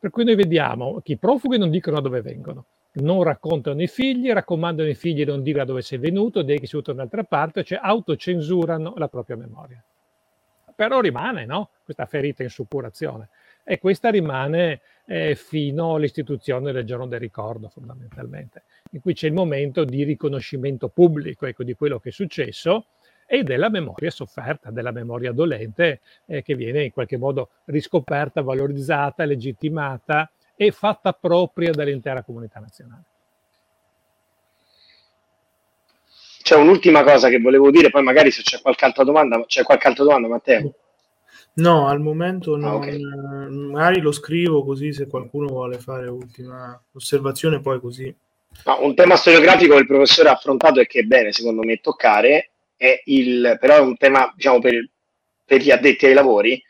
Per 0.00 0.10
cui 0.10 0.24
noi 0.24 0.34
vediamo 0.34 1.00
che 1.00 1.12
i 1.12 1.16
profughi 1.16 1.58
non 1.58 1.70
dicono 1.70 2.00
dove 2.00 2.22
vengono, 2.22 2.64
non 2.96 3.22
raccontano 3.22 3.82
i 3.82 3.88
figli, 3.88 4.30
raccomandano 4.30 4.88
ai 4.88 4.94
figli 4.94 5.24
di 5.24 5.24
non 5.24 5.42
dire 5.42 5.58
da 5.58 5.64
dove 5.64 5.82
sei 5.82 5.98
venuto, 5.98 6.42
di 6.42 6.58
che 6.58 6.66
sei 6.66 6.80
venuto 6.80 6.92
da 6.92 7.02
un'altra 7.02 7.24
parte, 7.24 7.64
cioè 7.64 7.78
autocensurano 7.82 8.94
la 8.96 9.08
propria 9.08 9.36
memoria. 9.36 9.82
Però 10.74 11.00
rimane 11.00 11.46
no? 11.46 11.70
questa 11.84 12.06
ferita 12.06 12.42
in 12.42 12.50
suppurazione 12.50 13.28
e 13.64 13.78
questa 13.78 14.10
rimane 14.10 14.80
eh, 15.06 15.34
fino 15.34 15.94
all'istituzione 15.94 16.72
del 16.72 16.84
giorno 16.84 17.06
del 17.06 17.20
ricordo 17.20 17.68
fondamentalmente, 17.68 18.62
in 18.90 19.00
cui 19.00 19.14
c'è 19.14 19.26
il 19.26 19.32
momento 19.32 19.84
di 19.84 20.04
riconoscimento 20.04 20.88
pubblico 20.88 21.46
ecco, 21.46 21.64
di 21.64 21.74
quello 21.74 21.98
che 21.98 22.10
è 22.10 22.12
successo 22.12 22.86
e 23.26 23.42
della 23.42 23.68
memoria 23.70 24.10
sofferta, 24.10 24.70
della 24.70 24.92
memoria 24.92 25.32
dolente 25.32 26.00
eh, 26.26 26.42
che 26.42 26.54
viene 26.54 26.84
in 26.84 26.92
qualche 26.92 27.16
modo 27.16 27.50
riscoperta, 27.64 28.42
valorizzata, 28.42 29.24
legittimata 29.24 30.30
e 30.56 30.70
fatta 30.72 31.12
propria 31.12 31.70
dall'intera 31.72 32.22
comunità 32.22 32.58
nazionale. 32.58 33.04
C'è 36.42 36.56
un'ultima 36.56 37.02
cosa 37.02 37.28
che 37.28 37.40
volevo 37.40 37.70
dire, 37.70 37.90
poi 37.90 38.02
magari 38.02 38.30
se 38.30 38.42
c'è 38.42 38.60
qualche 38.60 38.84
altra 38.84 39.04
domanda, 39.04 39.44
c'è 39.46 39.62
qualche 39.64 39.88
altra 39.88 40.04
domanda, 40.04 40.28
Matteo? 40.28 40.74
No, 41.54 41.88
al 41.88 42.00
momento 42.00 42.56
non, 42.56 42.70
ah, 42.70 42.74
okay. 42.76 43.00
magari 43.48 44.00
lo 44.00 44.12
scrivo 44.12 44.64
così 44.64 44.92
se 44.92 45.06
qualcuno 45.06 45.48
vuole 45.48 45.78
fare 45.78 46.06
ultima 46.06 46.80
osservazione, 46.92 47.60
poi 47.60 47.80
così. 47.80 48.14
No, 48.64 48.84
un 48.84 48.94
tema 48.94 49.16
storiografico 49.16 49.74
che 49.74 49.80
il 49.80 49.86
professore 49.86 50.28
ha 50.28 50.32
affrontato 50.32 50.80
e 50.80 50.86
che 50.86 51.00
è 51.00 51.02
bene 51.02 51.32
secondo 51.32 51.62
me 51.62 51.78
toccare, 51.78 52.50
è 52.76 53.02
il, 53.06 53.56
però 53.58 53.76
è 53.76 53.80
un 53.80 53.96
tema 53.96 54.30
diciamo, 54.34 54.60
per, 54.60 54.88
per 55.44 55.60
gli 55.60 55.70
addetti 55.70 56.06
ai 56.06 56.14
lavori, 56.14 56.62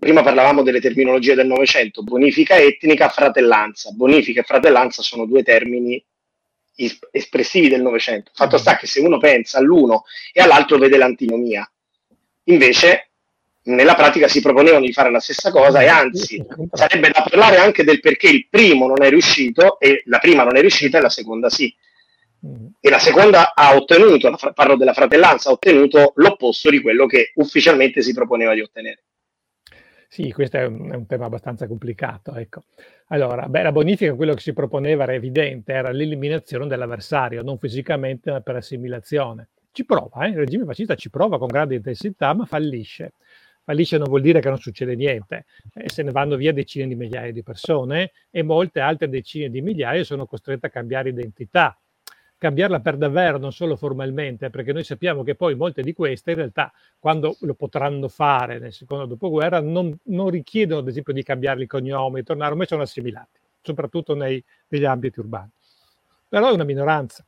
prima 0.00 0.22
parlavamo 0.22 0.62
delle 0.62 0.80
terminologie 0.80 1.34
del 1.34 1.46
Novecento, 1.46 2.02
bonifica 2.02 2.56
etnica, 2.56 3.08
fratellanza. 3.08 3.90
Bonifica 3.92 4.40
e 4.40 4.44
fratellanza 4.44 5.02
sono 5.02 5.26
due 5.26 5.44
termini 5.44 6.02
espressivi 7.12 7.68
del 7.68 7.82
Novecento. 7.82 8.30
Fatto 8.34 8.56
sta 8.56 8.76
che 8.76 8.86
se 8.86 9.00
uno 9.00 9.18
pensa 9.18 9.58
all'uno 9.58 10.04
e 10.32 10.40
all'altro 10.40 10.78
vede 10.78 10.96
l'antinomia. 10.96 11.70
Invece, 12.44 13.10
nella 13.64 13.94
pratica 13.94 14.26
si 14.26 14.40
proponevano 14.40 14.86
di 14.86 14.92
fare 14.92 15.10
la 15.10 15.20
stessa 15.20 15.50
cosa 15.50 15.82
e 15.82 15.86
anzi 15.86 16.42
sarebbe 16.72 17.10
da 17.10 17.22
parlare 17.22 17.58
anche 17.58 17.84
del 17.84 18.00
perché 18.00 18.28
il 18.28 18.48
primo 18.48 18.86
non 18.86 19.02
è 19.02 19.10
riuscito 19.10 19.78
e 19.78 20.02
la 20.06 20.18
prima 20.18 20.44
non 20.44 20.56
è 20.56 20.60
riuscita 20.60 20.96
e 20.96 21.02
la 21.02 21.10
seconda 21.10 21.50
sì. 21.50 21.72
E 22.80 22.88
la 22.88 22.98
seconda 22.98 23.52
ha 23.54 23.76
ottenuto, 23.76 24.34
parlo 24.54 24.76
della 24.76 24.94
fratellanza, 24.94 25.50
ha 25.50 25.52
ottenuto 25.52 26.14
l'opposto 26.16 26.70
di 26.70 26.80
quello 26.80 27.04
che 27.04 27.32
ufficialmente 27.34 28.00
si 28.00 28.14
proponeva 28.14 28.54
di 28.54 28.62
ottenere. 28.62 29.04
Sì, 30.12 30.32
questo 30.32 30.56
è 30.56 30.66
un, 30.66 30.90
è 30.90 30.96
un 30.96 31.06
tema 31.06 31.26
abbastanza 31.26 31.68
complicato. 31.68 32.34
Ecco. 32.34 32.64
Allora, 33.10 33.48
beh, 33.48 33.62
la 33.62 33.70
bonifica, 33.70 34.12
quello 34.16 34.34
che 34.34 34.40
si 34.40 34.52
proponeva 34.52 35.04
era 35.04 35.14
evidente, 35.14 35.72
era 35.72 35.92
l'eliminazione 35.92 36.66
dell'avversario, 36.66 37.42
non 37.42 37.58
fisicamente 37.58 38.32
ma 38.32 38.40
per 38.40 38.56
assimilazione. 38.56 39.50
Ci 39.70 39.84
prova, 39.84 40.26
eh? 40.26 40.30
il 40.30 40.36
regime 40.36 40.64
fascista 40.64 40.96
ci 40.96 41.10
prova 41.10 41.38
con 41.38 41.46
grande 41.46 41.76
intensità, 41.76 42.34
ma 42.34 42.44
fallisce. 42.44 43.12
Fallisce 43.62 43.98
non 43.98 44.08
vuol 44.08 44.22
dire 44.22 44.40
che 44.40 44.48
non 44.48 44.58
succede 44.58 44.96
niente, 44.96 45.44
eh, 45.74 45.88
se 45.88 46.02
ne 46.02 46.10
vanno 46.10 46.34
via 46.34 46.52
decine 46.52 46.88
di 46.88 46.96
migliaia 46.96 47.30
di 47.30 47.44
persone 47.44 48.10
e 48.32 48.42
molte 48.42 48.80
altre 48.80 49.08
decine 49.08 49.48
di 49.48 49.60
migliaia 49.60 50.02
sono 50.02 50.26
costrette 50.26 50.66
a 50.66 50.70
cambiare 50.70 51.10
identità, 51.10 51.78
cambiarla 52.40 52.80
per 52.80 52.96
davvero, 52.96 53.36
non 53.36 53.52
solo 53.52 53.76
formalmente, 53.76 54.48
perché 54.48 54.72
noi 54.72 54.82
sappiamo 54.82 55.22
che 55.22 55.34
poi 55.34 55.54
molte 55.54 55.82
di 55.82 55.92
queste 55.92 56.30
in 56.30 56.38
realtà 56.38 56.72
quando 56.98 57.36
lo 57.40 57.52
potranno 57.52 58.08
fare 58.08 58.58
nel 58.58 58.72
secondo 58.72 59.04
dopoguerra 59.04 59.60
non, 59.60 59.94
non 60.04 60.30
richiedono 60.30 60.80
ad 60.80 60.88
esempio 60.88 61.12
di 61.12 61.22
cambiare 61.22 61.60
il 61.60 61.68
cognome, 61.68 62.20
di 62.20 62.24
tornare, 62.24 62.52
ormai 62.52 62.66
sono 62.66 62.80
assimilati, 62.80 63.38
soprattutto 63.60 64.14
nei, 64.14 64.42
negli 64.68 64.86
ambiti 64.86 65.20
urbani. 65.20 65.50
Però 66.30 66.48
è 66.48 66.52
una 66.52 66.64
minoranza. 66.64 67.22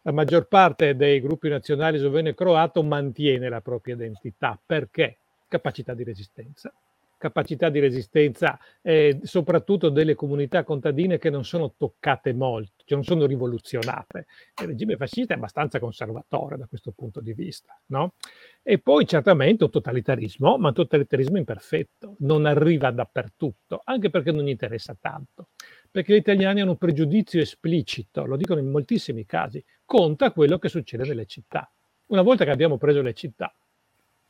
La 0.00 0.12
maggior 0.12 0.48
parte 0.48 0.96
dei 0.96 1.20
gruppi 1.20 1.50
nazionali 1.50 1.98
sloveno 1.98 2.28
e 2.28 2.34
croato 2.34 2.82
mantiene 2.82 3.50
la 3.50 3.60
propria 3.60 3.94
identità. 3.94 4.58
Perché? 4.64 5.18
Capacità 5.48 5.92
di 5.92 6.02
resistenza 6.02 6.72
capacità 7.16 7.68
di 7.68 7.78
resistenza, 7.78 8.58
eh, 8.82 9.18
soprattutto 9.22 9.88
delle 9.88 10.14
comunità 10.14 10.64
contadine 10.64 11.18
che 11.18 11.30
non 11.30 11.44
sono 11.44 11.74
toccate 11.76 12.32
molto, 12.32 12.84
cioè 12.84 12.96
non 12.96 13.04
sono 13.04 13.26
rivoluzionate. 13.26 14.26
Il 14.60 14.68
regime 14.68 14.96
fascista 14.96 15.34
è 15.34 15.36
abbastanza 15.36 15.78
conservatore 15.78 16.56
da 16.56 16.66
questo 16.66 16.92
punto 16.92 17.20
di 17.20 17.32
vista. 17.32 17.78
No? 17.86 18.14
E 18.62 18.78
poi 18.78 19.06
certamente 19.06 19.64
un 19.64 19.70
totalitarismo, 19.70 20.58
ma 20.58 20.68
un 20.68 20.74
totalitarismo 20.74 21.38
imperfetto, 21.38 22.16
non 22.20 22.46
arriva 22.46 22.90
dappertutto, 22.90 23.80
anche 23.84 24.10
perché 24.10 24.32
non 24.32 24.44
gli 24.44 24.50
interessa 24.50 24.96
tanto. 25.00 25.48
Perché 25.90 26.12
gli 26.12 26.18
italiani 26.18 26.60
hanno 26.60 26.72
un 26.72 26.76
pregiudizio 26.76 27.40
esplicito, 27.40 28.26
lo 28.26 28.36
dicono 28.36 28.60
in 28.60 28.70
moltissimi 28.70 29.24
casi, 29.24 29.64
conta 29.84 30.32
quello 30.32 30.58
che 30.58 30.68
succede 30.68 31.04
nelle 31.04 31.26
città. 31.26 31.70
Una 32.08 32.22
volta 32.22 32.44
che 32.44 32.50
abbiamo 32.50 32.76
preso 32.76 33.02
le 33.02 33.14
città, 33.14 33.52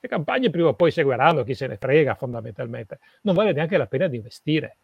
le 0.06 0.08
campagne 0.08 0.50
prima 0.50 0.68
o 0.68 0.74
poi 0.74 0.90
seguiranno, 0.90 1.44
chi 1.44 1.54
se 1.54 1.66
ne 1.66 1.76
frega 1.76 2.14
fondamentalmente. 2.14 2.98
Non 3.22 3.34
vale 3.34 3.52
neanche 3.52 3.76
la 3.76 3.86
pena 3.86 4.06
di 4.06 4.16
investire. 4.16 4.78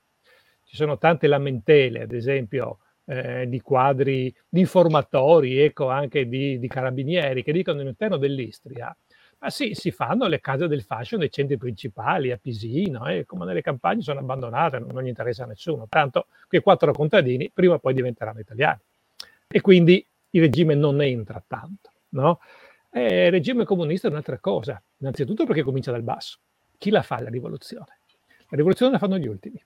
Ci 0.65 0.77
sono 0.77 0.99
tante 0.99 1.27
lamentele, 1.27 2.03
ad 2.03 2.13
esempio, 2.13 2.79
eh, 3.07 3.49
di 3.49 3.61
quadri, 3.61 4.35
di 4.49 4.61
informatori, 4.61 5.59
ecco 5.59 5.89
anche 5.89 6.29
di, 6.29 6.59
di 6.59 6.69
carabinieri, 6.69 7.43
che 7.43 7.53
dicono 7.53 7.81
all'interno 7.81 8.17
dell'Istria 8.17 8.95
ma 9.43 9.51
sì, 9.51 9.75
si 9.75 9.91
fanno 9.91 10.29
le 10.29 10.41
case 10.41 10.69
del 10.69 10.85
fashion 10.85 11.19
nei 11.19 11.31
centri 11.31 11.57
principali, 11.57 12.31
a 12.31 12.39
Pisino, 12.41 13.07
eh, 13.09 13.25
come 13.27 13.45
nelle 13.45 13.61
campagne 13.61 14.01
sono 14.01 14.21
abbandonate, 14.21 14.79
non, 14.79 14.91
non 14.93 15.03
gli 15.03 15.09
interessa 15.09 15.43
a 15.43 15.47
nessuno. 15.47 15.87
Tanto 15.89 16.27
quei 16.47 16.63
quattro 16.63 16.93
contadini 16.93 17.51
prima 17.53 17.75
o 17.75 17.81
poi 17.81 17.93
diventeranno 17.93 18.39
italiani. 18.39 18.79
E 19.49 19.61
quindi 19.61 20.07
il 20.31 20.41
regime 20.43 20.77
non 20.77 21.03
entra 21.03 21.43
tanto. 21.45 21.91
No? 22.11 22.39
Eh, 22.93 23.27
il 23.27 23.31
regime 23.31 23.65
comunista 23.65 24.09
è 24.09 24.11
un'altra 24.11 24.39
cosa, 24.39 24.81
innanzitutto 24.99 25.47
perché 25.47 25.63
comincia 25.63 25.91
dal 25.91 26.03
basso. 26.03 26.39
Chi 26.79 26.91
la 26.91 27.03
fa 27.03 27.21
la 27.21 27.31
rivoluzione? 27.31 27.99
La 28.51 28.57
rivoluzione 28.57 28.93
la 28.93 28.99
fanno 28.99 29.17
gli 29.17 29.27
ultimi, 29.27 29.59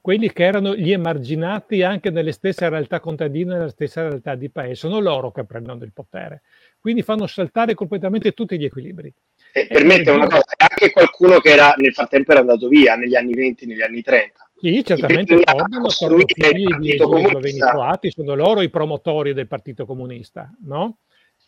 quelli 0.00 0.30
che 0.32 0.44
erano 0.44 0.76
gli 0.76 0.92
emarginati 0.92 1.82
anche 1.82 2.10
nelle 2.10 2.32
stesse 2.32 2.68
realtà 2.68 3.00
contadine, 3.00 3.54
nella 3.54 3.70
stessa 3.70 4.02
realtà 4.02 4.34
di 4.34 4.50
paese, 4.50 4.74
sono 4.74 4.98
loro 4.98 5.32
che 5.32 5.44
prendono 5.44 5.82
il 5.84 5.92
potere 5.92 6.42
quindi 6.80 7.02
fanno 7.02 7.26
saltare 7.26 7.74
completamente 7.74 8.32
tutti 8.32 8.58
gli 8.58 8.64
equilibri. 8.64 9.12
E 9.52 9.66
permette 9.66 10.10
una 10.10 10.26
cosa, 10.26 10.44
anche 10.56 10.90
qualcuno 10.90 11.38
che 11.40 11.50
era 11.50 11.74
nel 11.76 11.92
frattempo 11.92 12.30
era 12.30 12.40
andato 12.40 12.68
via 12.68 12.94
negli 12.94 13.16
anni 13.16 13.34
20, 13.34 13.66
negli 13.66 13.82
anni 13.82 14.02
30. 14.02 14.50
Sì, 14.60 14.84
certamente 14.84 15.34
Orban 15.34 15.88
sono 15.88 16.18
figli 16.18 16.66
di 16.76 16.96
sloveni 16.96 17.58
croati, 17.58 18.10
sono 18.10 18.34
loro 18.34 18.60
i 18.60 18.70
promotori 18.70 19.32
del 19.32 19.46
Partito 19.46 19.86
Comunista, 19.86 20.50
no? 20.64 20.98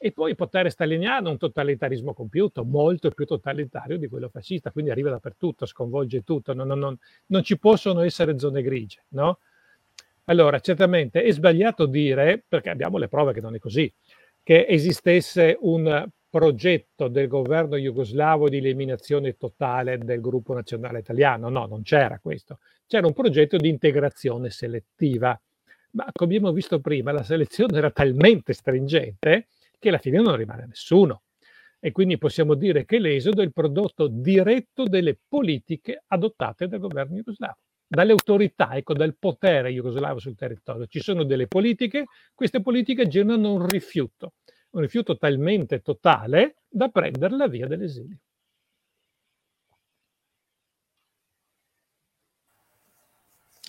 E 0.03 0.13
poi 0.13 0.31
il 0.31 0.37
potere 0.37 0.71
staliniano 0.71 1.29
è 1.29 1.31
un 1.33 1.37
totalitarismo 1.37 2.15
compiuto, 2.15 2.65
molto 2.65 3.11
più 3.11 3.27
totalitario 3.27 3.99
di 3.99 4.09
quello 4.09 4.31
fascista, 4.31 4.71
quindi 4.71 4.91
arriva 4.91 5.11
dappertutto, 5.11 5.67
sconvolge 5.67 6.23
tutto, 6.23 6.55
non, 6.55 6.69
non, 6.69 6.97
non 7.27 7.43
ci 7.43 7.59
possono 7.59 8.01
essere 8.01 8.39
zone 8.39 8.63
grigie, 8.63 9.05
no? 9.09 9.41
Allora, 10.25 10.59
certamente 10.61 11.23
è 11.23 11.31
sbagliato 11.31 11.85
dire, 11.85 12.43
perché 12.49 12.71
abbiamo 12.71 12.97
le 12.97 13.09
prove 13.09 13.35
che 13.35 13.43
non 13.43 13.55
è 13.55 13.59
così, 13.59 13.93
che 14.43 14.65
esistesse 14.67 15.59
un 15.61 16.09
progetto 16.31 17.09
del 17.09 17.29
governo 17.29 17.77
jugoslavo 17.77 18.49
di 18.49 18.57
eliminazione 18.57 19.37
totale 19.37 19.99
del 19.99 20.23
gruppo 20.23 20.55
nazionale 20.55 21.01
italiano. 21.01 21.51
No, 21.51 21.67
non 21.67 21.83
c'era 21.83 22.19
questo. 22.21 22.61
C'era 22.87 23.07
un 23.07 23.13
progetto 23.13 23.59
di 23.59 23.69
integrazione 23.69 24.49
selettiva. 24.49 25.39
Ma 25.91 26.07
come 26.11 26.37
abbiamo 26.37 26.55
visto 26.55 26.81
prima, 26.81 27.13
la 27.13 27.25
selezione 27.25 27.77
era 27.77 27.91
talmente 27.91 28.55
stringente 28.55 29.49
che 29.81 29.89
alla 29.89 29.99
fine 29.99 30.21
non 30.21 30.37
rimane 30.37 30.67
nessuno. 30.67 31.23
E 31.81 31.91
quindi 31.91 32.19
possiamo 32.19 32.55
dire 32.55 32.85
che 32.85 33.01
l'esodo 33.01 33.41
è 33.41 33.45
il 33.45 33.53
prodotto 33.53 34.07
diretto 34.07 34.85
delle 34.85 35.19
politiche 35.27 36.05
adottate 36.07 36.69
dal 36.69 36.79
governo 36.79 37.17
jugoslavo 37.17 37.57
dalle 37.91 38.13
autorità, 38.13 38.77
ecco, 38.77 38.95
dal 38.95 39.17
potere 39.19 39.73
jugoslavo 39.73 40.21
sul 40.21 40.37
territorio. 40.37 40.87
Ci 40.87 41.01
sono 41.01 41.25
delle 41.25 41.49
politiche, 41.49 42.05
queste 42.37 42.63
politiche 42.63 43.09
generano 43.09 43.55
un 43.55 43.67
rifiuto, 43.67 44.35
un 44.71 44.83
rifiuto 44.83 45.19
talmente 45.19 45.81
totale 45.81 46.59
da 46.69 46.89
prendere 46.89 47.37
la 47.37 47.49
via 47.49 47.67
dell'esilio. 47.67 48.19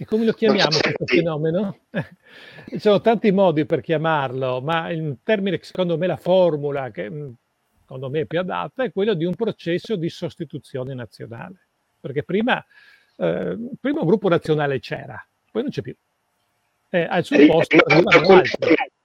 E 0.01 0.05
come 0.05 0.25
lo 0.25 0.33
chiamiamo 0.33 0.79
questo 0.79 1.05
fenomeno? 1.05 1.77
Ci 2.67 2.79
sono 2.79 3.01
tanti 3.01 3.31
modi 3.31 3.67
per 3.67 3.81
chiamarlo, 3.81 4.59
ma 4.59 4.89
il 4.89 5.17
termine, 5.21 5.59
secondo 5.61 5.95
me, 5.95 6.07
la 6.07 6.17
formula 6.17 6.89
che 6.89 7.07
mm, 7.07 7.29
secondo 7.81 8.09
me 8.09 8.21
è 8.21 8.25
più 8.25 8.39
adatta 8.39 8.83
è 8.83 8.91
quello 8.91 9.13
di 9.13 9.25
un 9.25 9.35
processo 9.35 9.95
di 9.95 10.09
sostituzione 10.09 10.95
nazionale. 10.95 11.67
Perché 11.99 12.23
prima 12.23 12.65
eh, 13.17 13.55
prima 13.79 13.99
un 13.99 14.07
gruppo 14.07 14.27
nazionale 14.27 14.79
c'era, 14.79 15.23
poi 15.51 15.61
non 15.61 15.69
c'è 15.71 15.83
più. 15.83 15.95
Eh, 16.89 17.05
al 17.07 17.23
suo 17.23 17.37
posto 17.45 17.77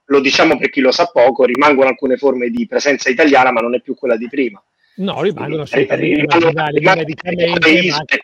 lo 0.07 0.21
diciamo 0.21 0.57
per 0.57 0.71
chi 0.71 0.81
lo 0.81 0.93
sa 0.93 1.11
poco, 1.13 1.45
rimangono 1.45 1.91
alcune 1.91 2.17
forme 2.17 2.49
di 2.49 2.67
presenza 2.67 3.11
italiana, 3.11 3.53
ma 3.53 3.61
non 3.61 3.75
è 3.75 3.83
più 3.83 3.95
quella 3.95 4.17
di 4.17 4.31
prima. 4.31 4.65
No, 4.95 5.21
rimangono 5.21 5.61
assolutamente 5.61 6.25
marginali, 6.27 6.81
numericamente, 6.81 8.23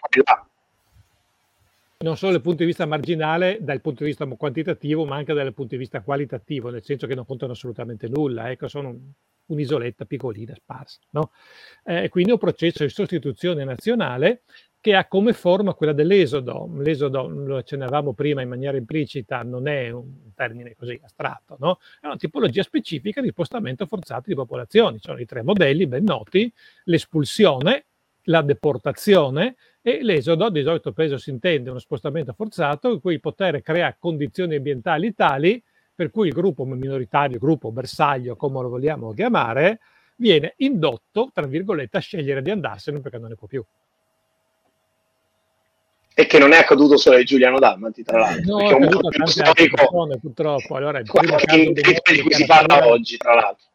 non 2.03 2.17
solo 2.17 2.33
dal 2.33 2.41
punto 2.41 2.59
di 2.59 2.67
vista 2.67 2.87
marginale, 2.87 3.59
dal 3.61 3.81
punto 3.81 4.03
di 4.03 4.11
vista 4.11 4.27
quantitativo, 4.27 5.05
ma 5.05 5.17
anche 5.17 5.33
dal 5.33 5.55
punto 5.55 5.75
di 5.75 5.81
vista 5.81 6.03
qualitativo, 6.03 6.71
nel 6.71 6.83
senso 6.83 7.07
che 7.07 7.15
non 7.15 7.25
contano 7.25 7.53
assolutamente 7.53 8.09
nulla, 8.09 8.51
ecco, 8.51 8.69
sono 8.69 8.99
un'isoletta 9.47 10.05
piccolina, 10.05 10.55
sparsa. 10.55 10.99
No? 11.11 11.31
Eh, 11.85 12.09
quindi 12.09 12.33
un 12.33 12.39
processo 12.39 12.85
di 12.85 12.91
sostituzione 12.91 13.65
nazionale 13.65 14.43
che 14.81 14.97
ha 14.97 15.07
come 15.07 15.33
forma 15.33 15.75
quella 15.75 15.93
dell'esodo. 15.93 16.69
L'esodo, 16.79 17.29
lo 17.29 17.57
accennavamo 17.59 18.15
prima 18.15 18.43
in 18.43 18.49
maniera 18.49 18.77
implicita, 18.77 19.43
non 19.43 19.69
è 19.69 19.91
un 19.91 20.33
termine 20.35 20.75
così 20.75 20.99
astratto, 21.03 21.57
no? 21.61 21.79
è 22.01 22.07
una 22.07 22.17
tipologia 22.17 22.65
specifica 22.65 23.21
di 23.21 23.29
spostamento 23.29 23.87
forzato 23.87 24.25
di 24.27 24.35
popolazioni. 24.35 24.99
Sono 25.01 25.21
i 25.21 25.25
tre 25.25 25.43
modelli 25.43 25.87
ben 25.87 26.03
noti, 26.03 26.53
l'espulsione, 26.85 27.85
la 28.27 28.43
deportazione 28.43 29.55
e 29.83 30.03
l'esodo, 30.03 30.49
di 30.49 30.63
solito 30.63 30.93
peso 30.93 31.19
si 31.19 31.31
intende 31.31 31.71
uno 31.71 31.81
spostamento 31.81 32.33
forzato 32.33 32.93
in 32.93 33.01
cui 33.01 33.15
il 33.15 33.21
potere 33.21 33.63
crea 33.63 33.95
condizioni 33.99 34.55
ambientali 34.55 35.13
tali 35.13 35.63
per 35.95 36.11
cui 36.11 36.29
il 36.29 36.33
gruppo 36.33 36.65
minoritario, 36.65 37.35
il 37.35 37.43
gruppo 37.43 37.71
bersaglio, 37.71 38.37
come 38.37 38.63
lo 38.63 38.69
vogliamo 38.69 39.13
chiamare, 39.13 39.81
viene 40.17 40.55
indotto, 40.59 41.31
tra 41.35 41.47
virgolette, 41.47 41.99
a 41.99 42.01
scegliere 42.01 42.43
di 42.43 42.51
andarsene 42.51 43.01
perché 43.01 43.19
non 43.19 43.29
ne 43.31 43.35
può 43.35 43.47
più 43.47 43.65
e 46.15 46.27
che 46.27 46.39
non 46.39 46.53
è 46.53 46.59
accaduto 46.59 46.97
solo 46.97 47.17
ai 47.17 47.25
Giuliano 47.25 47.59
Dalmati, 47.59 48.03
tra 48.03 48.19
l'altro. 48.19 48.59
No, 48.59 48.69
è 48.69 48.75
un 48.75 48.89
po' 48.89 49.27
storico 49.27 49.77
persone, 49.77 50.19
purtroppo. 50.19 50.77
Allora, 50.77 50.99
il 50.99 51.11
primo 51.11 51.37
caso 51.37 51.57
di 51.57 52.23
cui 52.23 52.35
si 52.35 52.45
parla 52.45 52.87
oggi, 52.87 53.17
tra 53.17 53.35
l'altro. 53.35 53.67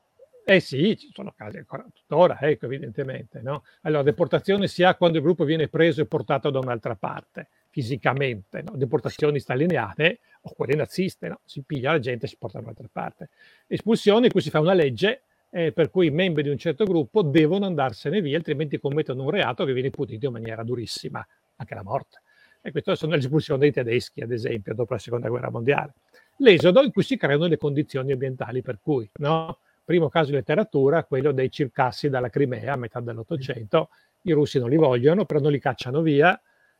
Eh 0.49 0.61
sì, 0.61 0.95
ci 0.97 1.11
sono 1.13 1.33
casi 1.35 1.57
ancora 1.57 1.85
tuttora, 1.93 2.39
ecco, 2.39 2.67
evidentemente. 2.67 3.41
No? 3.41 3.65
Allora, 3.81 4.01
deportazione 4.01 4.69
si 4.69 4.81
ha 4.81 4.95
quando 4.95 5.17
il 5.17 5.23
gruppo 5.23 5.43
viene 5.43 5.67
preso 5.67 5.99
e 5.99 6.05
portato 6.05 6.49
da 6.49 6.59
un'altra 6.59 6.95
parte, 6.95 7.49
fisicamente. 7.69 8.61
No? 8.61 8.77
Deportazioni 8.77 9.41
staliniane 9.41 10.19
o 10.43 10.53
quelle 10.55 10.75
naziste, 10.75 11.27
no? 11.27 11.41
si 11.43 11.63
piglia 11.63 11.91
la 11.91 11.99
gente 11.99 12.27
e 12.27 12.29
si 12.29 12.37
porta 12.37 12.59
da 12.59 12.63
un'altra 12.63 12.87
parte. 12.89 13.27
Espulsione 13.67 14.29
cui 14.29 14.39
si 14.39 14.49
fa 14.49 14.61
una 14.61 14.71
legge 14.71 15.23
eh, 15.49 15.73
per 15.73 15.91
cui 15.91 16.07
i 16.07 16.11
membri 16.11 16.43
di 16.43 16.49
un 16.49 16.57
certo 16.57 16.85
gruppo 16.85 17.23
devono 17.23 17.65
andarsene 17.65 18.21
via, 18.21 18.37
altrimenti 18.37 18.79
commettono 18.79 19.23
un 19.23 19.29
reato 19.29 19.65
che 19.65 19.73
viene 19.73 19.89
punito 19.89 20.27
in 20.27 20.31
maniera 20.31 20.63
durissima, 20.63 21.27
anche 21.57 21.75
la 21.75 21.83
morte. 21.83 22.21
E 22.61 22.71
queste 22.71 22.95
sono 22.95 23.11
le 23.11 23.17
espulsioni 23.17 23.59
dei 23.59 23.73
tedeschi, 23.73 24.21
ad 24.21 24.31
esempio, 24.31 24.73
dopo 24.73 24.93
la 24.93 24.99
seconda 24.99 25.27
guerra 25.27 25.49
mondiale. 25.49 25.95
L'esodo 26.37 26.81
in 26.83 26.93
cui 26.93 27.03
si 27.03 27.17
creano 27.17 27.47
le 27.47 27.57
condizioni 27.57 28.13
ambientali 28.13 28.61
per 28.61 28.79
cui, 28.81 29.09
no? 29.15 29.59
Primo 29.87 30.09
caso 30.09 30.31
di 30.31 30.35
letteratura, 30.35 31.05
quello 31.05 31.31
dei 31.31 31.49
circassi 31.49 32.09
dalla 32.09 32.29
Crimea 32.29 32.73
a 32.73 32.75
metà 32.75 32.99
dell'Ottocento. 32.99 33.87
I 34.23 34.33
russi 34.33 34.59
non 34.59 34.69
li 34.69 34.75
vogliono, 34.75 35.23
però 35.23 35.39
non 35.39 35.49
li 35.49 35.61
cacciano 35.61 36.01
via, 36.01 36.37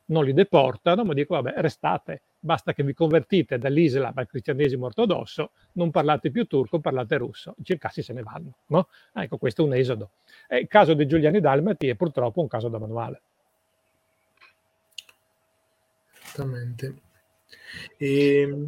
non 0.07 0.25
li 0.25 0.33
deportano, 0.33 1.05
ma 1.05 1.13
dicono, 1.13 1.41
vabbè, 1.41 1.61
restate, 1.61 2.23
basta 2.37 2.73
che 2.73 2.83
vi 2.83 2.93
convertite 2.93 3.57
dall'Islam 3.57 4.11
al 4.13 4.27
cristianesimo 4.27 4.87
ortodosso, 4.87 5.51
non 5.75 5.89
parlate 5.89 6.31
più 6.31 6.47
turco, 6.47 6.81
parlate 6.81 7.15
russo. 7.15 7.55
I 7.59 7.63
circassi 7.63 8.01
se 8.01 8.11
ne 8.11 8.23
vanno, 8.23 8.55
no? 8.65 8.89
Ecco, 9.13 9.37
questo 9.37 9.61
è 9.61 9.65
un 9.65 9.75
esodo. 9.75 10.09
E 10.45 10.57
il 10.57 10.67
caso 10.67 10.93
dei 10.93 11.07
Giuliani 11.07 11.39
Dalmati 11.39 11.87
è 11.87 11.95
purtroppo 11.95 12.41
un 12.41 12.49
caso 12.49 12.67
da 12.67 12.77
manuale. 12.77 13.21
Esattamente. 16.25 16.95
E... 17.95 18.67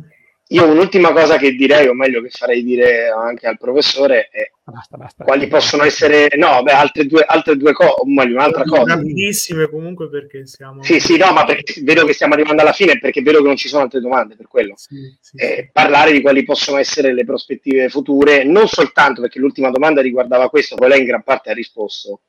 Io 0.51 0.65
un'ultima 0.65 1.11
cosa 1.11 1.37
che 1.37 1.53
direi, 1.53 1.87
o 1.87 1.93
meglio 1.93 2.23
che 2.23 2.29
farei 2.29 2.63
dire 2.63 3.09
anche 3.09 3.45
al 3.45 3.59
professore, 3.59 4.29
è 4.29 4.49
basta, 4.63 4.97
basta, 4.97 5.23
quali 5.23 5.47
possono 5.47 5.83
essere, 5.83 6.29
no, 6.37 6.63
beh, 6.63 6.71
altre 6.71 7.05
due, 7.05 7.21
altre 7.21 7.55
due 7.55 7.71
cose, 7.71 7.93
o 7.99 8.05
meglio, 8.07 8.33
un'altra 8.33 8.63
cosa. 8.63 8.95
Rapidissime 8.95 9.69
comunque 9.69 10.09
perché 10.09 10.47
siamo... 10.47 10.81
Sì, 10.81 10.99
sì, 10.99 11.17
no, 11.17 11.31
ma 11.33 11.45
perché 11.45 11.81
vedo 11.83 12.03
che 12.03 12.13
stiamo 12.13 12.33
arrivando 12.33 12.63
alla 12.63 12.71
fine 12.71 12.97
perché 12.97 13.21
vedo 13.21 13.41
che 13.41 13.47
non 13.47 13.57
ci 13.57 13.67
sono 13.67 13.83
altre 13.83 13.99
domande 13.99 14.35
per 14.35 14.47
quello. 14.47 14.73
Sì, 14.75 14.95
sì, 15.21 15.37
eh, 15.37 15.55
sì. 15.55 15.69
Parlare 15.71 16.11
di 16.11 16.21
quali 16.21 16.43
possono 16.43 16.79
essere 16.79 17.13
le 17.13 17.25
prospettive 17.25 17.89
future, 17.89 18.43
non 18.43 18.67
soltanto 18.67 19.21
perché 19.21 19.37
l'ultima 19.37 19.69
domanda 19.69 20.01
riguardava 20.01 20.49
questo, 20.49 20.75
poi 20.75 20.89
lei 20.89 21.01
in 21.01 21.05
gran 21.05 21.21
parte 21.21 21.51
ha 21.51 21.53
risposto 21.53 22.21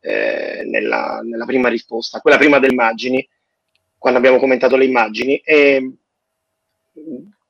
eh, 0.00 0.62
nella, 0.64 1.20
nella 1.22 1.44
prima 1.44 1.68
risposta, 1.68 2.20
quella 2.20 2.38
prima 2.38 2.58
delle 2.58 2.72
immagini, 2.72 3.28
quando 3.98 4.18
abbiamo 4.18 4.38
commentato 4.38 4.76
le 4.76 4.86
immagini. 4.86 5.36
E, 5.44 5.90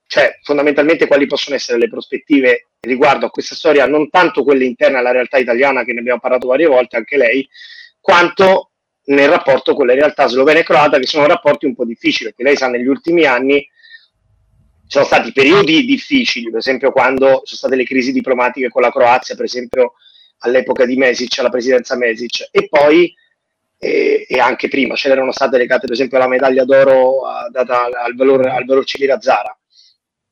cioè, 0.06 0.38
fondamentalmente 0.42 1.06
quali 1.06 1.26
possono 1.26 1.56
essere 1.56 1.78
le 1.78 1.88
prospettive 1.88 2.68
riguardo 2.80 3.26
a 3.26 3.30
questa 3.30 3.54
storia, 3.54 3.86
non 3.86 4.08
tanto 4.08 4.44
quelle 4.44 4.64
interne 4.64 4.98
alla 4.98 5.10
realtà 5.10 5.38
italiana, 5.38 5.84
che 5.84 5.92
ne 5.92 6.00
abbiamo 6.00 6.20
parlato 6.20 6.46
varie 6.46 6.66
volte, 6.66 6.96
anche 6.96 7.16
lei, 7.16 7.46
quanto 8.00 8.70
nel 9.06 9.28
rapporto 9.28 9.74
con 9.74 9.86
le 9.86 9.94
realtà 9.94 10.26
slovena 10.26 10.60
e 10.60 10.64
croata, 10.64 10.98
che 10.98 11.06
sono 11.06 11.26
rapporti 11.26 11.66
un 11.66 11.74
po' 11.74 11.84
difficili, 11.84 12.28
perché 12.28 12.44
lei 12.44 12.56
sa 12.56 12.68
negli 12.68 12.86
ultimi 12.86 13.24
anni 13.24 13.68
sono 14.86 15.04
stati 15.04 15.32
periodi 15.32 15.84
difficili, 15.84 16.50
per 16.50 16.60
esempio 16.60 16.92
quando 16.92 17.26
sono 17.26 17.44
state 17.44 17.74
le 17.74 17.84
crisi 17.84 18.12
diplomatiche 18.12 18.68
con 18.68 18.82
la 18.82 18.90
Croazia, 18.90 19.34
per 19.34 19.44
esempio 19.44 19.94
all'epoca 20.38 20.84
di 20.84 20.96
Mesic, 20.96 21.38
alla 21.38 21.48
presidenza 21.48 21.96
Mesic, 21.96 22.48
e 22.52 22.68
poi 22.68 23.12
e, 23.78 24.26
anche 24.40 24.68
prima 24.68 24.94
ce 24.94 25.08
n'erano 25.08 25.32
state 25.32 25.58
legate 25.58 25.86
per 25.86 25.92
esempio 25.92 26.16
alla 26.16 26.28
medaglia 26.28 26.64
d'oro 26.64 27.20
uh, 27.20 27.50
data 27.50 27.84
al 27.84 28.14
valor, 28.14 28.46
al 28.46 28.64
valor 28.64 28.84
civile 28.84 29.12
a 29.12 29.20
Zara. 29.20 29.55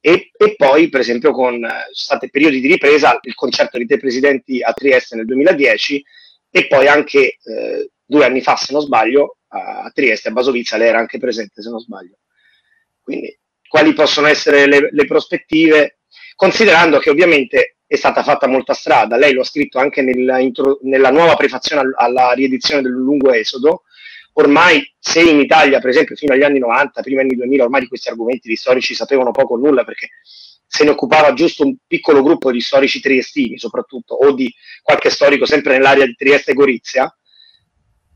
E, 0.07 0.33
e, 0.37 0.55
poi, 0.55 0.91
per 0.91 1.01
esempio, 1.01 1.31
con 1.33 1.55
sono 1.55 1.73
stati 1.91 2.29
periodi 2.29 2.61
di 2.61 2.67
ripresa, 2.67 3.19
il 3.23 3.35
concerto 3.35 3.79
dei 3.79 3.87
tre 3.87 3.97
presidenti 3.97 4.61
a 4.61 4.75
Trieste 4.75 5.17
nel 5.17 5.25
2010 5.25 6.05
e 6.51 6.67
poi 6.67 6.87
anche 6.89 7.39
eh, 7.43 7.91
due 8.05 8.27
anni 8.27 8.43
fa, 8.43 8.55
se 8.55 8.75
non 8.75 8.83
sbaglio, 8.83 9.39
a 9.49 9.91
Trieste, 9.95 10.29
a 10.29 10.33
Basovizza, 10.33 10.77
lei 10.77 10.89
era 10.89 10.99
anche 10.99 11.17
presente, 11.17 11.63
se 11.63 11.71
non 11.71 11.81
sbaglio. 11.81 12.19
Quindi, 13.01 13.35
quali 13.67 13.95
possono 13.95 14.27
essere 14.27 14.67
le, 14.67 14.91
le 14.91 15.07
prospettive? 15.07 16.01
Considerando 16.37 16.99
che 16.99 17.09
ovviamente 17.09 17.77
è 17.87 17.97
stata 17.97 18.23
fatta 18.23 18.47
molta 18.47 18.75
strada, 18.75 19.17
lei 19.17 19.33
lo 19.33 19.41
ha 19.41 19.45
scritto 19.45 19.79
anche 19.79 20.03
nella, 20.03 20.39
intro, 20.39 20.81
nella 20.83 21.11
nuova 21.11 21.35
prefazione 21.35 21.93
alla 21.97 22.33
riedizione 22.33 22.83
del 22.83 22.93
lungo 22.93 23.33
esodo, 23.33 23.85
ormai 24.35 24.95
se 24.99 25.21
in 25.21 25.39
Italia, 25.39 25.81
per 25.81 25.91
esempio, 25.91 26.17
fino 26.17 26.33
agli 26.33 26.43
anni 26.43 26.59
90, 26.59 27.03
prima 27.03 27.21
anni 27.21 27.35
2000, 27.35 27.65
ormai 27.65 27.81
di 27.83 27.89
questi 27.89 28.09
argomenti 28.09 28.49
gli 28.49 28.57
storici 28.57 28.95
sapevano 28.95 29.31
poco 29.31 29.55
o 29.55 29.57
nulla 29.57 29.85
perché 29.85 30.09
se 30.67 30.85
ne 30.85 30.91
occupava 30.91 31.35
giusto 31.35 31.65
un 31.65 31.77
piccolo 31.87 32.23
gruppo 32.23 32.51
di 32.51 32.61
storici 32.61 33.01
triestini, 33.01 33.59
soprattutto, 33.59 34.15
o 34.15 34.33
di 34.33 34.53
qualche 34.83 35.11
storico 35.11 35.47
sempre 35.47 35.75
nell'area 35.75 36.05
di 36.05 36.15
Trieste 36.17 36.51
e 36.51 36.55
Gorizia, 36.55 37.17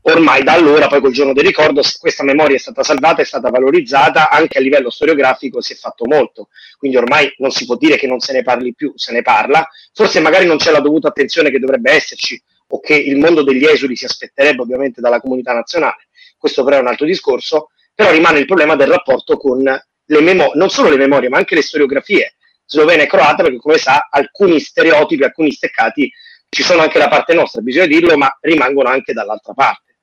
ormai 0.01 0.43
da 0.43 0.53
allora, 0.53 0.87
poi 0.87 0.99
col 0.99 1.13
giorno 1.13 1.31
del 1.31 1.45
ricordo, 1.45 1.81
questa 1.99 2.23
memoria 2.23 2.57
è 2.57 2.59
stata 2.59 2.83
salvata, 2.83 3.21
è 3.21 3.25
stata 3.25 3.49
valorizzata, 3.49 4.29
anche 4.29 4.57
a 4.57 4.61
livello 4.61 4.89
storiografico 4.89 5.61
si 5.61 5.71
è 5.71 5.75
fatto 5.77 6.05
molto. 6.05 6.49
Quindi 6.77 6.97
ormai 6.97 7.33
non 7.37 7.51
si 7.51 7.65
può 7.65 7.77
dire 7.77 7.95
che 7.95 8.07
non 8.07 8.19
se 8.19 8.33
ne 8.33 8.41
parli 8.41 8.73
più, 8.73 8.91
se 8.95 9.13
ne 9.13 9.21
parla. 9.21 9.65
Forse 9.93 10.19
magari 10.19 10.45
non 10.45 10.57
c'è 10.57 10.71
la 10.71 10.81
dovuta 10.81 11.07
attenzione 11.07 11.51
che 11.51 11.59
dovrebbe 11.59 11.91
esserci 11.91 12.41
o 12.71 12.79
che 12.79 12.95
il 12.95 13.17
mondo 13.17 13.43
degli 13.43 13.65
esuli 13.65 13.95
si 13.95 14.05
aspetterebbe 14.05 14.61
ovviamente 14.61 15.01
dalla 15.01 15.19
comunità 15.19 15.53
nazionale 15.53 16.08
questo 16.39 16.63
però 16.63 16.77
è 16.77 16.79
un 16.79 16.87
altro 16.87 17.05
discorso, 17.05 17.69
però 17.93 18.11
rimane 18.11 18.39
il 18.39 18.45
problema 18.45 18.75
del 18.75 18.87
rapporto 18.87 19.37
con 19.37 19.61
le 19.61 20.21
memorie, 20.21 20.53
non 20.55 20.69
solo 20.69 20.89
le 20.89 20.97
memorie, 20.97 21.29
ma 21.29 21.37
anche 21.37 21.53
le 21.53 21.61
storiografie 21.61 22.35
slovena 22.65 23.03
e 23.03 23.07
croata, 23.07 23.43
perché 23.43 23.57
come 23.57 23.77
sa 23.77 24.07
alcuni 24.09 24.59
stereotipi, 24.59 25.23
alcuni 25.23 25.51
steccati 25.51 26.11
ci 26.49 26.63
sono 26.63 26.81
anche 26.81 26.97
da 26.97 27.07
parte 27.07 27.33
nostra, 27.33 27.61
bisogna 27.61 27.87
dirlo, 27.87 28.17
ma 28.17 28.35
rimangono 28.41 28.89
anche 28.89 29.13
dall'altra 29.13 29.53
parte. 29.53 29.97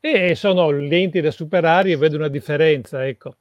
E 0.00 0.34
sono 0.34 0.70
lenti 0.70 1.20
da 1.20 1.30
superare 1.30 1.92
e 1.92 1.96
vedo 1.96 2.16
una 2.16 2.28
differenza, 2.28 3.06
ecco. 3.06 3.36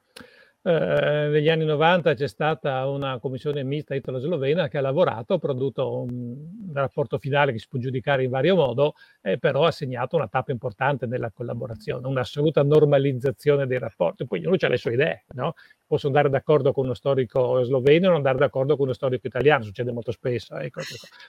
Eh, 0.65 1.27
negli 1.29 1.49
anni 1.49 1.65
90 1.65 2.13
c'è 2.13 2.27
stata 2.29 2.87
una 2.87 3.19
commissione 3.19 3.63
mista 3.63 3.95
italo-slovena 3.95 4.69
che 4.69 4.77
ha 4.77 4.81
lavorato, 4.81 5.33
ha 5.33 5.37
prodotto 5.37 6.03
un, 6.03 6.71
rapporto 6.73 7.17
finale 7.17 7.51
che 7.51 7.59
si 7.59 7.67
può 7.69 7.79
giudicare 7.79 8.23
in 8.23 8.29
vario 8.29 8.55
modo, 8.55 8.95
eh, 9.21 9.37
però 9.37 9.65
ha 9.65 9.71
segnato 9.71 10.15
una 10.15 10.29
tappa 10.29 10.53
importante 10.53 11.05
nella 11.05 11.31
collaborazione, 11.31 12.07
un'assoluta 12.07 12.63
normalizzazione 12.63 13.67
dei 13.67 13.77
rapporti. 13.77 14.25
Poi 14.25 14.39
ognuno 14.39 14.55
ha 14.57 14.67
le 14.69 14.77
sue 14.77 14.93
idee, 14.93 15.25
no? 15.33 15.53
posso 15.85 16.07
andare 16.07 16.29
d'accordo 16.29 16.71
con 16.71 16.85
uno 16.85 16.93
storico 16.93 17.61
sloveno 17.63 18.05
e 18.05 18.07
non 18.07 18.15
andare 18.15 18.37
d'accordo 18.37 18.75
con 18.77 18.85
uno 18.85 18.93
storico 18.93 19.27
italiano, 19.27 19.65
succede 19.65 19.91
molto 19.91 20.13
spesso. 20.13 20.55
Ecco. 20.55 20.79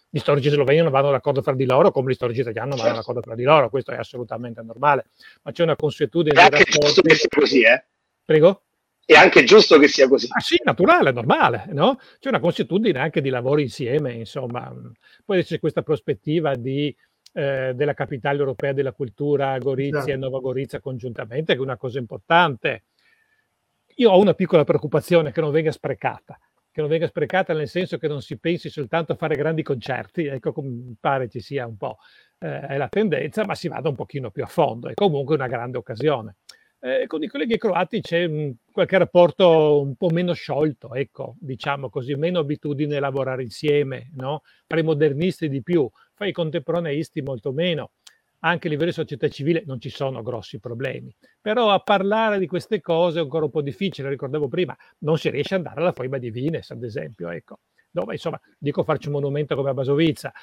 Gli 0.08 0.18
storici 0.20 0.48
sloveni 0.48 0.80
non 0.80 0.92
vanno 0.92 1.10
d'accordo 1.10 1.42
fra 1.42 1.54
di 1.54 1.66
loro 1.66 1.90
come 1.90 2.12
gli 2.12 2.14
storici 2.14 2.40
italiani 2.40 2.68
non 2.68 2.78
vanno 2.78 2.94
d'accordo 2.94 3.20
fra 3.20 3.34
di 3.34 3.42
loro, 3.42 3.68
questo 3.68 3.90
è 3.90 3.96
assolutamente 3.96 4.62
normale, 4.62 5.06
ma 5.42 5.50
c'è 5.50 5.64
una 5.64 5.74
consuetudine... 5.74 6.38
È 6.38 6.44
anche 6.44 6.64
rapporti... 6.70 7.00
che 7.02 7.14
sia 7.16 7.28
così, 7.28 7.62
eh? 7.62 7.84
Prego? 8.24 8.62
È 9.06 9.14
anche 9.14 9.44
giusto 9.44 9.78
che 9.78 9.88
sia 9.88 10.08
così. 10.08 10.26
Ah, 10.30 10.40
sì, 10.40 10.58
naturale, 10.64 11.12
normale, 11.12 11.66
no? 11.68 11.98
C'è 12.18 12.28
una 12.28 12.40
consuetudine 12.40 12.98
anche 12.98 13.20
di 13.20 13.28
lavoro 13.28 13.60
insieme, 13.60 14.12
insomma. 14.12 14.72
Poi 15.24 15.44
c'è 15.44 15.58
questa 15.58 15.82
prospettiva 15.82 16.54
di, 16.54 16.94
eh, 17.34 17.72
della 17.74 17.94
capitale 17.94 18.38
europea 18.38 18.72
della 18.72 18.92
cultura, 18.92 19.58
Gorizia 19.58 19.98
esatto. 19.98 20.12
e 20.12 20.16
Nova 20.16 20.38
Gorizia 20.40 20.80
congiuntamente, 20.80 21.52
che 21.52 21.58
è 21.58 21.62
una 21.62 21.76
cosa 21.76 21.98
importante. 21.98 22.84
Io 23.96 24.10
ho 24.10 24.18
una 24.18 24.34
piccola 24.34 24.64
preoccupazione 24.64 25.32
che 25.32 25.40
non 25.40 25.52
venga 25.52 25.70
sprecata, 25.70 26.38
che 26.72 26.80
non 26.80 26.88
venga 26.88 27.06
sprecata 27.06 27.52
nel 27.52 27.68
senso 27.68 27.98
che 27.98 28.08
non 28.08 28.22
si 28.22 28.38
pensi 28.38 28.70
soltanto 28.70 29.12
a 29.12 29.16
fare 29.16 29.36
grandi 29.36 29.62
concerti, 29.62 30.24
ecco 30.26 30.52
come 30.52 30.94
pare 30.98 31.28
ci 31.28 31.40
sia 31.40 31.66
un 31.66 31.76
po' 31.76 31.98
eh, 32.40 32.76
la 32.76 32.88
tendenza, 32.88 33.44
ma 33.44 33.54
si 33.54 33.68
vada 33.68 33.88
un 33.88 33.94
pochino 33.94 34.30
più 34.30 34.42
a 34.42 34.46
fondo, 34.46 34.88
è 34.88 34.94
comunque 34.94 35.34
una 35.36 35.46
grande 35.46 35.76
occasione 35.76 36.36
eh, 36.84 37.06
con 37.06 37.22
i 37.22 37.28
colleghi 37.28 37.56
croati 37.56 38.02
c'è 38.02 38.24
un, 38.24 38.54
qualche 38.70 38.98
rapporto 38.98 39.80
un 39.80 39.94
po' 39.94 40.10
meno 40.10 40.34
sciolto, 40.34 40.92
ecco, 40.92 41.34
diciamo 41.40 41.88
così, 41.88 42.14
meno 42.14 42.40
abitudine 42.40 42.96
a 42.96 43.00
lavorare 43.00 43.42
insieme, 43.42 44.10
no? 44.16 44.42
Fra 44.66 44.82
di 44.82 45.62
più, 45.62 45.90
fra 46.12 46.26
i 46.26 46.32
contemporaneisti 46.32 47.22
molto 47.22 47.52
meno. 47.52 47.92
Anche 48.40 48.66
a 48.66 48.70
livello 48.70 48.90
di 48.90 48.96
società 48.96 49.26
civile 49.28 49.62
non 49.64 49.80
ci 49.80 49.88
sono 49.88 50.20
grossi 50.22 50.60
problemi. 50.60 51.16
Però 51.40 51.70
a 51.70 51.78
parlare 51.78 52.38
di 52.38 52.46
queste 52.46 52.82
cose 52.82 53.18
è 53.18 53.22
ancora 53.22 53.46
un 53.46 53.50
po' 53.50 53.62
difficile, 53.62 54.10
ricordavo 54.10 54.48
prima, 54.48 54.76
non 54.98 55.16
si 55.16 55.30
riesce 55.30 55.54
ad 55.54 55.60
andare 55.60 55.80
alla 55.80 55.92
foiba 55.92 56.18
di 56.18 56.30
Vines, 56.30 56.70
ad 56.70 56.84
esempio, 56.84 57.30
ecco. 57.30 57.60
Dove, 57.90 58.12
insomma, 58.12 58.38
dico 58.58 58.82
farci 58.82 59.06
un 59.06 59.14
monumento 59.14 59.56
come 59.56 59.70
a 59.70 59.74
Basovizza, 59.74 60.34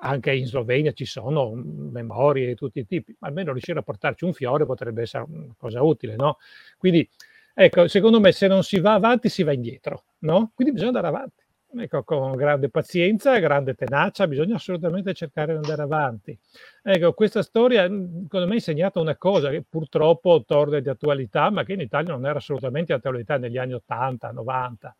anche 0.00 0.32
in 0.32 0.46
Slovenia 0.46 0.92
ci 0.92 1.04
sono 1.04 1.52
memorie 1.54 2.46
di 2.46 2.54
tutti 2.54 2.80
i 2.80 2.86
tipi, 2.86 3.14
ma 3.18 3.28
almeno 3.28 3.52
riuscire 3.52 3.78
a 3.78 3.82
portarci 3.82 4.24
un 4.24 4.32
fiore 4.32 4.64
potrebbe 4.66 5.02
essere 5.02 5.24
una 5.28 5.54
cosa 5.56 5.82
utile, 5.82 6.16
no? 6.16 6.38
Quindi, 6.78 7.08
ecco, 7.54 7.88
secondo 7.88 8.20
me 8.20 8.32
se 8.32 8.46
non 8.46 8.62
si 8.62 8.80
va 8.80 8.94
avanti 8.94 9.28
si 9.28 9.42
va 9.42 9.52
indietro, 9.52 10.04
no? 10.20 10.52
Quindi 10.54 10.74
bisogna 10.74 10.98
andare 10.98 11.16
avanti. 11.16 11.44
Ecco, 11.72 12.02
con 12.02 12.34
grande 12.34 12.68
pazienza, 12.68 13.38
grande 13.38 13.74
tenacia, 13.74 14.26
bisogna 14.26 14.56
assolutamente 14.56 15.14
cercare 15.14 15.52
di 15.52 15.58
andare 15.58 15.82
avanti. 15.82 16.36
Ecco, 16.82 17.12
questa 17.12 17.42
storia, 17.42 17.82
secondo 17.82 18.46
me, 18.46 18.52
ha 18.52 18.54
insegnato 18.54 19.00
una 19.00 19.16
cosa 19.16 19.50
che 19.50 19.62
purtroppo 19.68 20.42
torna 20.44 20.80
di 20.80 20.88
attualità, 20.88 21.48
ma 21.50 21.62
che 21.62 21.74
in 21.74 21.80
Italia 21.80 22.12
non 22.12 22.26
era 22.26 22.38
assolutamente 22.38 22.92
di 22.92 22.98
attualità 22.98 23.36
negli 23.36 23.56
anni 23.56 23.74
80, 23.74 24.32
90, 24.32 24.96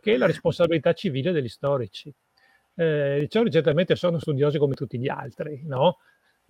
che 0.00 0.14
è 0.14 0.16
la 0.16 0.26
responsabilità 0.26 0.92
civile 0.92 1.30
degli 1.30 1.48
storici 1.48 2.12
eh, 2.78 3.18
diciamo, 3.20 3.48
certamente 3.48 3.96
sono 3.96 4.18
studiosi 4.18 4.58
come 4.58 4.74
tutti 4.74 4.98
gli 4.98 5.08
altri, 5.08 5.62
no? 5.66 5.98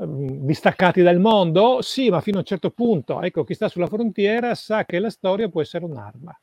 Mm, 0.02 0.44
distaccati 0.46 1.02
dal 1.02 1.18
mondo, 1.18 1.82
sì, 1.82 2.10
ma 2.10 2.20
fino 2.20 2.36
a 2.36 2.40
un 2.40 2.46
certo 2.46 2.70
punto. 2.70 3.20
Ecco, 3.22 3.44
chi 3.44 3.54
sta 3.54 3.68
sulla 3.68 3.86
frontiera 3.86 4.54
sa 4.54 4.84
che 4.84 4.98
la 4.98 5.10
storia 5.10 5.48
può 5.48 5.60
essere 5.60 5.84
un'arma 5.84 6.38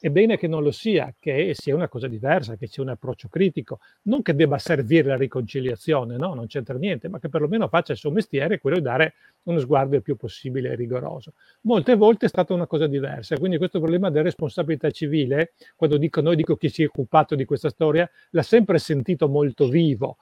è 0.00 0.10
bene 0.10 0.38
che 0.38 0.46
non 0.46 0.62
lo 0.62 0.70
sia, 0.70 1.12
che 1.18 1.52
sia 1.54 1.74
una 1.74 1.88
cosa 1.88 2.06
diversa, 2.06 2.56
che 2.56 2.68
sia 2.68 2.82
un 2.82 2.90
approccio 2.90 3.28
critico, 3.28 3.80
non 4.02 4.22
che 4.22 4.34
debba 4.34 4.58
servire 4.58 5.08
la 5.08 5.16
riconciliazione, 5.16 6.16
no, 6.16 6.34
non 6.34 6.46
c'entra 6.46 6.76
niente, 6.78 7.08
ma 7.08 7.18
che 7.18 7.28
perlomeno 7.28 7.66
faccia 7.68 7.92
il 7.92 7.98
suo 7.98 8.10
mestiere, 8.10 8.60
quello 8.60 8.76
di 8.76 8.82
dare 8.82 9.14
uno 9.44 9.58
sguardo 9.58 9.96
il 9.96 10.02
più 10.02 10.16
possibile 10.16 10.74
rigoroso. 10.76 11.32
Molte 11.62 11.96
volte 11.96 12.26
è 12.26 12.28
stata 12.28 12.54
una 12.54 12.66
cosa 12.66 12.86
diversa, 12.86 13.36
quindi 13.36 13.58
questo 13.58 13.80
problema 13.80 14.08
della 14.10 14.24
responsabilità 14.24 14.90
civile, 14.90 15.54
quando 15.74 15.96
dico 15.96 16.20
noi, 16.20 16.36
dico 16.36 16.56
chi 16.56 16.68
si 16.68 16.82
è 16.82 16.86
occupato 16.86 17.34
di 17.34 17.44
questa 17.44 17.68
storia, 17.68 18.08
l'ha 18.30 18.42
sempre 18.42 18.78
sentito 18.78 19.28
molto 19.28 19.68
vivo, 19.68 20.18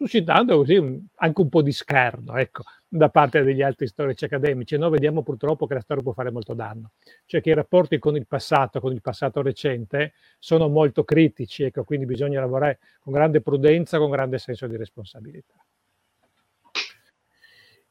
suscitando 0.00 0.56
così 0.56 0.76
un, 0.76 0.98
anche 1.16 1.40
un 1.42 1.50
po' 1.50 1.60
di 1.60 1.72
scherno, 1.72 2.34
ecco 2.36 2.62
da 2.88 3.10
parte 3.10 3.42
degli 3.42 3.60
altri 3.60 3.86
storici 3.86 4.24
accademici. 4.24 4.78
Noi 4.78 4.92
vediamo 4.92 5.22
purtroppo 5.22 5.66
che 5.66 5.74
la 5.74 5.80
storia 5.80 6.02
può 6.02 6.12
fare 6.12 6.30
molto 6.30 6.54
danno, 6.54 6.92
cioè 7.26 7.42
che 7.42 7.50
i 7.50 7.54
rapporti 7.54 7.98
con 7.98 8.16
il 8.16 8.26
passato, 8.26 8.80
con 8.80 8.92
il 8.92 9.02
passato 9.02 9.42
recente, 9.42 10.14
sono 10.38 10.68
molto 10.68 11.04
critici, 11.04 11.64
ecco, 11.64 11.84
quindi 11.84 12.06
bisogna 12.06 12.40
lavorare 12.40 12.78
con 12.98 13.12
grande 13.12 13.42
prudenza, 13.42 13.98
con 13.98 14.08
grande 14.08 14.38
senso 14.38 14.66
di 14.66 14.78
responsabilità. 14.78 15.54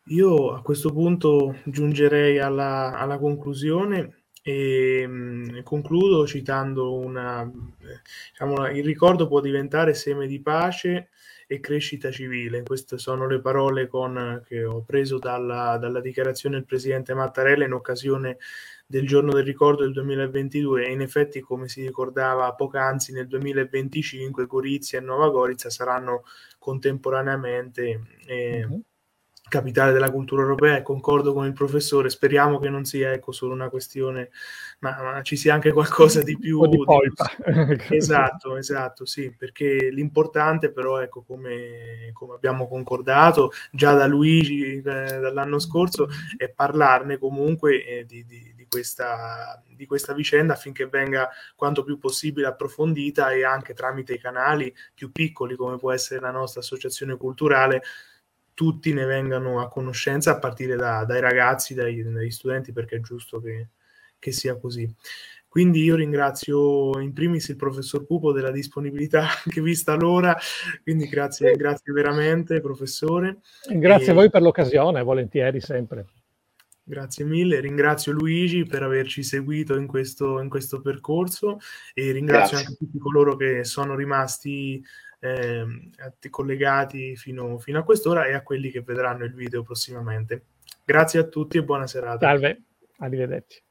Io 0.05 0.53
a 0.53 0.63
questo 0.63 0.91
punto 0.91 1.57
giungerei 1.65 2.39
alla, 2.39 2.97
alla 2.97 3.19
conclusione 3.19 4.23
e 4.41 5.05
mm, 5.07 5.59
concludo 5.61 6.25
citando 6.25 6.97
una, 6.97 7.43
eh, 7.43 8.01
diciamo, 8.31 8.67
il 8.69 8.83
ricordo 8.83 9.27
può 9.27 9.41
diventare 9.41 9.93
seme 9.93 10.25
di 10.25 10.41
pace 10.41 11.09
e 11.51 11.59
crescita 11.59 12.11
civile. 12.11 12.61
Queste 12.61 12.99
sono 12.99 13.25
le 13.25 13.41
parole 13.41 13.87
con, 13.87 14.43
che 14.45 14.63
ho 14.63 14.83
preso 14.83 15.17
dalla, 15.17 15.79
dalla, 15.79 15.99
dichiarazione 15.99 16.57
del 16.57 16.65
presidente 16.65 17.15
Mattarella 17.15 17.65
in 17.65 17.73
occasione 17.73 18.37
del 18.85 19.07
giorno 19.07 19.31
del 19.33 19.45
ricordo 19.45 19.81
del 19.81 19.93
2022 19.93 20.85
e 20.85 20.91
in 20.91 21.01
effetti 21.01 21.39
come 21.39 21.67
si 21.67 21.81
ricordava 21.81 22.53
poc'anzi 22.53 23.13
nel 23.13 23.25
2025 23.25 24.45
Gorizia 24.45 24.99
e 24.99 25.01
Nuova 25.01 25.29
Gorizia 25.29 25.71
saranno 25.71 26.23
contemporaneamente 26.59 27.99
eh, 28.27 28.67
mm-hmm 28.67 28.79
capitale 29.49 29.91
della 29.91 30.11
cultura 30.11 30.43
europea 30.43 30.77
e 30.77 30.81
concordo 30.81 31.33
con 31.33 31.45
il 31.45 31.51
professore, 31.51 32.09
speriamo 32.09 32.59
che 32.59 32.69
non 32.69 32.85
sia 32.85 33.11
ecco, 33.11 33.33
solo 33.33 33.53
una 33.53 33.67
questione, 33.67 34.29
ma, 34.79 34.97
ma 35.01 35.21
ci 35.21 35.35
sia 35.35 35.53
anche 35.53 35.73
qualcosa 35.73 36.23
di 36.23 36.37
più... 36.39 36.65
di. 36.67 36.77
Di... 36.77 37.85
esatto, 37.95 38.55
esatto, 38.55 39.05
sì, 39.05 39.35
perché 39.35 39.89
l'importante 39.91 40.71
però, 40.71 41.01
ecco, 41.01 41.23
come, 41.23 42.11
come 42.13 42.35
abbiamo 42.35 42.69
concordato 42.69 43.51
già 43.71 43.93
da 43.93 44.07
Luigi 44.07 44.77
eh, 44.77 44.81
dall'anno 44.81 45.59
scorso, 45.59 46.07
è 46.37 46.47
parlarne 46.49 47.17
comunque 47.17 47.83
eh, 47.83 48.05
di, 48.05 48.23
di 48.25 48.49
questa, 48.69 49.61
di 49.67 49.85
questa 49.85 50.13
vicenda 50.13 50.53
affinché 50.53 50.87
venga 50.87 51.29
quanto 51.55 51.83
più 51.83 51.97
possibile 51.97 52.47
approfondita 52.47 53.31
e 53.31 53.43
anche 53.43 53.73
tramite 53.73 54.13
i 54.13 54.19
canali 54.19 54.73
più 54.93 55.11
piccoli 55.11 55.55
come 55.55 55.77
può 55.77 55.91
essere 55.91 56.21
la 56.21 56.31
nostra 56.31 56.61
associazione 56.61 57.17
culturale 57.17 57.81
tutti 58.59 58.91
ne 58.91 59.05
vengano 59.05 59.61
a 59.61 59.69
conoscenza 59.69 60.31
a 60.31 60.37
partire 60.37 60.75
da, 60.75 61.05
dai 61.05 61.21
ragazzi, 61.21 61.73
dai, 61.73 62.03
dagli 62.03 62.29
studenti 62.29 62.73
perché 62.73 62.97
è 62.97 62.99
giusto 62.99 63.39
che, 63.39 63.69
che 64.19 64.33
sia 64.33 64.57
così. 64.57 64.93
Quindi 65.47 65.81
io 65.81 65.95
ringrazio 65.95 66.99
in 66.99 67.13
primis 67.13 67.47
il 67.47 67.55
professor 67.55 68.05
Pupo 68.05 68.33
della 68.33 68.51
disponibilità 68.51 69.29
anche 69.45 69.61
vista 69.61 69.95
l'ora, 69.95 70.37
quindi 70.83 71.07
grazie, 71.07 71.53
grazie 71.55 71.93
veramente 71.93 72.59
professore. 72.59 73.37
Grazie 73.65 74.07
e... 74.07 74.11
a 74.11 74.13
voi 74.13 74.29
per 74.29 74.41
l'occasione, 74.41 75.03
volentieri 75.03 75.61
sempre. 75.61 76.07
Grazie 76.83 77.23
mille, 77.23 77.61
ringrazio 77.61 78.11
Luigi 78.11 78.65
per 78.65 78.83
averci 78.83 79.23
seguito 79.23 79.77
in 79.77 79.87
questo, 79.87 80.41
in 80.41 80.49
questo 80.49 80.81
percorso 80.81 81.59
e 81.93 82.11
ringrazio 82.11 82.57
grazie. 82.57 82.73
anche 82.73 82.77
tutti 82.77 82.97
coloro 82.97 83.37
che 83.37 83.63
sono 83.63 83.95
rimasti 83.95 84.83
eh, 85.19 85.65
collegati 86.29 87.15
fino, 87.15 87.59
fino 87.59 87.79
a 87.79 87.83
quest'ora 87.83 88.25
e 88.25 88.33
a 88.33 88.41
quelli 88.41 88.69
che 88.71 88.81
vedranno 88.81 89.25
il 89.25 89.33
video 89.33 89.63
prossimamente. 89.63 90.45
Grazie 90.83 91.19
a 91.19 91.23
tutti 91.23 91.57
e 91.57 91.63
buona 91.63 91.87
serata. 91.87 92.25
Salve, 92.25 92.63
arrivederci. 92.97 93.61